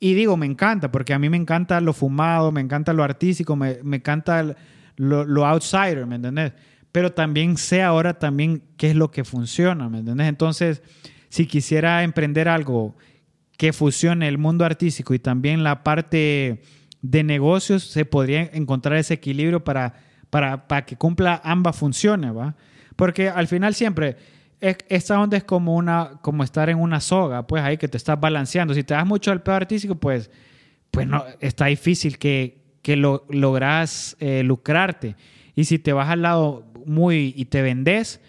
Y 0.00 0.14
digo, 0.14 0.38
me 0.38 0.46
encanta, 0.46 0.90
porque 0.90 1.12
a 1.12 1.18
mí 1.18 1.28
me 1.28 1.36
encanta 1.36 1.82
lo 1.82 1.92
fumado, 1.92 2.50
me 2.50 2.62
encanta 2.62 2.94
lo 2.94 3.04
artístico, 3.04 3.56
me, 3.56 3.76
me 3.82 3.98
encanta... 3.98 4.40
El, 4.40 4.56
lo, 4.96 5.44
outsider, 5.44 6.06
¿me 6.06 6.16
entendés? 6.16 6.54
Pero 6.92 7.12
también 7.12 7.58
sé 7.58 7.82
ahora 7.82 8.18
también 8.18 8.62
qué 8.78 8.88
es 8.88 8.96
lo 8.96 9.10
que 9.10 9.22
funciona, 9.22 9.90
¿me 9.90 9.98
entendés? 9.98 10.28
Entonces, 10.28 10.82
si 11.28 11.46
quisiera 11.46 12.02
emprender 12.04 12.48
algo 12.48 12.96
que 13.56 13.72
fusione 13.72 14.28
el 14.28 14.38
mundo 14.38 14.64
artístico 14.64 15.14
y 15.14 15.18
también 15.18 15.64
la 15.64 15.82
parte 15.82 16.62
de 17.02 17.22
negocios, 17.22 17.84
se 17.84 18.04
podría 18.04 18.50
encontrar 18.52 18.96
ese 18.96 19.14
equilibrio 19.14 19.64
para, 19.64 19.94
para, 20.30 20.66
para 20.66 20.84
que 20.84 20.96
cumpla 20.96 21.40
ambas 21.44 21.76
funciones, 21.76 22.36
¿va? 22.36 22.56
Porque 22.96 23.28
al 23.28 23.46
final 23.46 23.74
siempre, 23.74 24.16
esta 24.60 25.20
onda 25.20 25.36
es 25.36 25.44
como, 25.44 25.74
una, 25.76 26.12
como 26.22 26.42
estar 26.42 26.70
en 26.70 26.78
una 26.78 27.00
soga, 27.00 27.46
pues 27.46 27.62
ahí 27.62 27.76
que 27.76 27.88
te 27.88 27.96
estás 27.96 28.18
balanceando. 28.18 28.74
Si 28.74 28.82
te 28.82 28.94
das 28.94 29.06
mucho 29.06 29.30
al 29.30 29.42
pedo 29.42 29.56
artístico, 29.56 29.94
pues, 29.96 30.30
pues 30.90 31.06
no, 31.06 31.24
está 31.40 31.66
difícil 31.66 32.18
que, 32.18 32.58
que 32.82 32.96
lo, 32.96 33.26
logras 33.28 34.16
eh, 34.18 34.42
lucrarte. 34.42 35.16
Y 35.54 35.64
si 35.64 35.78
te 35.78 35.92
vas 35.92 36.08
al 36.08 36.22
lado 36.22 36.64
muy 36.86 37.34
y 37.36 37.46
te 37.46 37.62
vendes, 37.62 38.20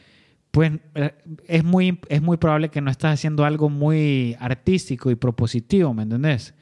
pues 0.51 0.71
eh, 0.95 1.13
es 1.47 1.63
muy, 1.63 1.99
es 2.09 2.21
muy 2.21 2.37
probable 2.37 2.69
que 2.69 2.81
no 2.81 2.89
estás 2.89 3.13
haciendo 3.13 3.45
algo 3.45 3.69
muy 3.69 4.35
artístico 4.39 5.11
y 5.11 5.15
propositivo, 5.15 5.93
¿me 5.93 6.03
entendés? 6.03 6.53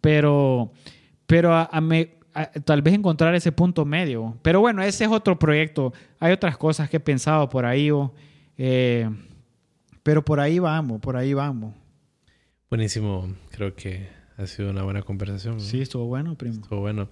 Pero, 0.00 0.72
pero 1.26 1.54
a, 1.54 1.68
tal 2.64 2.82
vez 2.82 2.94
encontrar 2.94 3.34
ese 3.34 3.52
punto 3.52 3.84
medio. 3.84 4.36
Pero 4.42 4.60
bueno, 4.60 4.82
ese 4.82 5.04
es 5.04 5.10
otro 5.10 5.38
proyecto. 5.38 5.92
Hay 6.20 6.32
otras 6.32 6.56
cosas 6.56 6.88
que 6.88 6.98
he 6.98 7.00
pensado 7.00 7.48
por 7.48 7.64
ahí, 7.64 7.90
eh, 8.58 9.10
pero 10.02 10.24
por 10.24 10.40
ahí 10.40 10.58
vamos, 10.58 11.00
por 11.00 11.16
ahí 11.16 11.34
vamos. 11.34 11.74
Buenísimo, 12.68 13.32
creo 13.50 13.74
que 13.74 14.08
ha 14.36 14.46
sido 14.46 14.70
una 14.70 14.82
buena 14.82 15.02
conversación. 15.02 15.60
Sí, 15.60 15.80
estuvo 15.80 16.06
bueno, 16.06 16.36
primo. 16.36 16.60
Estuvo 16.62 16.80
bueno. 16.80 17.08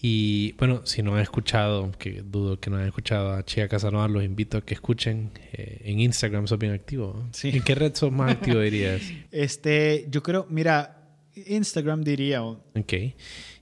Y 0.00 0.52
bueno, 0.52 0.82
si 0.84 1.02
no 1.02 1.14
han 1.14 1.22
escuchado, 1.22 1.90
que 1.98 2.22
dudo 2.22 2.60
que 2.60 2.68
no 2.68 2.76
han 2.76 2.86
escuchado 2.86 3.32
a 3.32 3.44
Chia 3.44 3.68
Casanova, 3.68 4.06
los 4.08 4.22
invito 4.22 4.58
a 4.58 4.60
que 4.60 4.74
escuchen. 4.74 5.30
Eh, 5.52 5.82
en 5.84 6.00
Instagram 6.00 6.46
sos 6.46 6.58
bien 6.58 6.72
activo. 6.72 7.24
Sí. 7.32 7.50
¿En 7.54 7.62
qué 7.62 7.74
red 7.74 7.94
sos 7.94 8.12
más 8.12 8.32
activo 8.32 8.60
dirías? 8.60 9.02
Este, 9.32 10.06
yo 10.10 10.22
creo, 10.22 10.46
mira, 10.50 11.08
Instagram 11.34 12.02
diría. 12.02 12.42
Ok. 12.42 12.92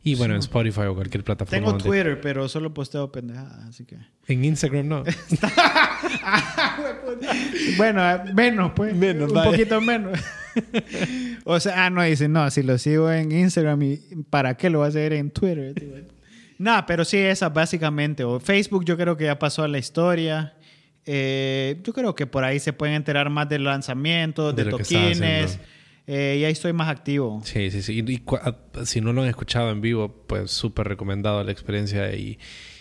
Y 0.06 0.16
bueno, 0.16 0.34
en 0.34 0.40
Spotify 0.40 0.82
o 0.82 0.94
cualquier 0.94 1.24
plataforma. 1.24 1.66
Tengo 1.66 1.78
Twitter, 1.78 2.20
pero 2.20 2.48
solo 2.48 2.74
posteo 2.74 3.10
pendejadas, 3.10 3.68
así 3.68 3.84
que. 3.84 3.96
En 4.26 4.44
Instagram 4.44 4.86
no. 4.86 5.04
bueno, 7.78 8.02
menos, 8.34 8.72
pues. 8.76 8.94
Menos, 8.94 9.32
Un 9.32 9.42
poquito 9.42 9.80
menos. 9.80 10.18
o 11.44 11.58
sea, 11.58 11.86
ah, 11.86 11.90
no, 11.90 12.02
dicen, 12.02 12.32
no, 12.32 12.50
si 12.50 12.62
lo 12.62 12.76
sigo 12.78 13.10
en 13.10 13.32
Instagram, 13.32 13.82
¿y 13.82 13.96
¿para 14.28 14.56
qué 14.56 14.68
lo 14.68 14.80
va 14.80 14.86
a 14.86 14.88
hacer 14.88 15.14
en 15.14 15.30
Twitter? 15.30 15.74
Nada, 16.58 16.86
pero 16.86 17.04
sí, 17.04 17.16
esa 17.16 17.48
básicamente. 17.48 18.24
O 18.24 18.40
Facebook, 18.40 18.84
yo 18.84 18.96
creo 18.96 19.16
que 19.16 19.24
ya 19.24 19.38
pasó 19.38 19.62
a 19.62 19.68
la 19.68 19.78
historia. 19.78 20.54
Eh, 21.06 21.80
yo 21.82 21.92
creo 21.92 22.14
que 22.14 22.26
por 22.26 22.44
ahí 22.44 22.60
se 22.60 22.72
pueden 22.72 22.94
enterar 22.94 23.28
más 23.30 23.48
de 23.48 23.58
lanzamientos, 23.58 24.54
de, 24.54 24.64
de 24.64 24.70
toquines. 24.70 25.58
Eh, 26.06 26.38
y 26.40 26.44
ahí 26.44 26.52
estoy 26.52 26.72
más 26.72 26.88
activo. 26.88 27.40
Sí, 27.44 27.70
sí, 27.70 27.82
sí. 27.82 28.04
Y, 28.06 28.22
ah, 28.42 28.56
si 28.84 29.00
no 29.00 29.12
lo 29.12 29.22
han 29.22 29.28
escuchado 29.28 29.70
en 29.70 29.80
vivo, 29.80 30.24
pues 30.26 30.50
súper 30.50 30.86
recomendado 30.86 31.42
la 31.42 31.50
experiencia 31.50 32.14
y, 32.14 32.38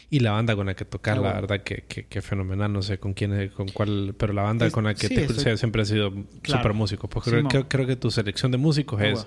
y, 0.10 0.20
la 0.20 0.32
banda 0.32 0.56
con 0.56 0.66
la 0.66 0.76
que 0.76 0.84
tocar, 0.84 1.20
la 1.20 1.34
verdad 1.34 1.64
que, 1.64 1.84
que, 1.84 2.22
fenomenal. 2.22 2.72
No 2.72 2.82
sé 2.82 2.98
con 2.98 3.14
quién, 3.14 3.50
con 3.50 3.70
cuál, 3.70 4.14
pero 4.18 4.34
la 4.34 4.42
banda 4.42 4.70
con 4.72 4.84
la 4.84 4.94
que 4.94 5.08
te, 5.08 5.58
siempre 5.58 5.84
ha 5.84 5.86
sido 5.86 6.14
súper 6.44 6.74
músico. 6.74 7.08
Pues 7.08 7.26
creo, 7.26 7.48
creo, 7.70 7.88
que 7.88 7.96
tu 7.96 8.12
selección 8.12 8.52
de 8.52 8.58
músicos 8.58 9.02
es, 9.02 9.26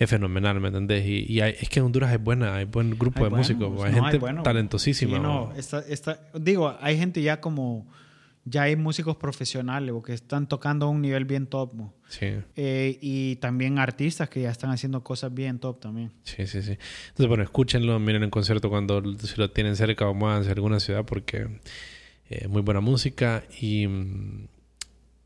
es 0.00 0.08
fenomenal, 0.08 0.58
¿me 0.60 0.68
entendés? 0.68 1.06
Y, 1.06 1.26
y 1.28 1.40
es 1.40 1.68
que 1.68 1.78
en 1.78 1.86
Honduras 1.86 2.10
hay 2.10 2.16
buena, 2.16 2.56
hay 2.56 2.64
buen 2.64 2.98
grupo 2.98 3.22
de 3.22 3.28
músicos, 3.28 3.84
hay 3.84 3.92
gente 3.92 4.18
talentosísima. 4.42 5.18
no, 5.18 5.52
digo, 6.34 6.74
hay 6.80 6.96
gente 6.96 7.20
ya 7.22 7.40
como 7.40 7.86
ya 8.46 8.62
hay 8.62 8.76
músicos 8.76 9.16
profesionales 9.16 9.94
o 9.94 10.02
que 10.02 10.14
están 10.14 10.48
tocando 10.48 10.86
a 10.86 10.88
un 10.88 11.02
nivel 11.02 11.26
bien 11.26 11.46
top. 11.46 11.72
Sí. 12.08 12.32
Eh, 12.56 12.98
y 13.02 13.36
también 13.36 13.78
artistas 13.78 14.30
que 14.30 14.40
ya 14.40 14.50
están 14.50 14.70
haciendo 14.70 15.04
cosas 15.04 15.34
bien 15.34 15.58
top 15.58 15.80
también. 15.80 16.10
Sí, 16.22 16.46
sí, 16.46 16.62
sí. 16.62 16.78
Entonces, 17.08 17.28
bueno, 17.28 17.42
escúchenlo, 17.42 17.98
miren 17.98 18.22
en 18.22 18.30
concierto 18.30 18.70
cuando 18.70 19.02
si 19.18 19.36
lo 19.36 19.50
tienen 19.50 19.76
cerca 19.76 20.08
o 20.08 20.14
muévanse 20.14 20.48
a 20.48 20.52
alguna 20.52 20.80
ciudad 20.80 21.04
porque 21.04 21.46
es 22.30 22.42
eh, 22.42 22.48
muy 22.48 22.62
buena 22.62 22.80
música 22.80 23.44
y 23.60 23.86
mm, 23.86 24.48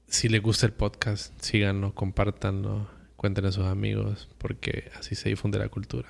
si 0.09 0.28
les 0.28 0.42
gusta 0.42 0.66
el 0.66 0.72
podcast, 0.72 1.32
síganlo, 1.40 1.94
compártanlo, 1.94 2.88
cuéntenle 3.24 3.48
a 3.48 3.52
sus 3.52 3.64
amigos 3.64 4.28
porque 4.36 4.90
así 4.98 5.14
se 5.14 5.30
difunde 5.30 5.59
la 5.59 5.70
cultura. 5.70 6.06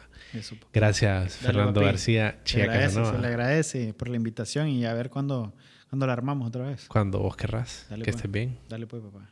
Gracias, 0.72 1.36
Fernando 1.36 1.80
García, 1.80 2.40
Chia 2.42 2.90
Se 2.90 3.18
le 3.20 3.28
agradece 3.28 3.94
por 3.94 4.08
la 4.08 4.16
invitación 4.16 4.66
y 4.66 4.84
a 4.84 4.92
ver 4.94 5.10
cuándo 5.10 5.54
cuando 5.88 6.08
la 6.08 6.12
armamos 6.12 6.48
otra 6.48 6.66
vez. 6.66 6.86
Cuando 6.88 7.20
vos 7.20 7.36
querrás. 7.36 7.86
que 7.88 7.98
pues. 7.98 8.08
estés 8.08 8.28
bien. 8.28 8.58
Dale 8.68 8.88
pues, 8.88 9.00
papá. 9.00 9.30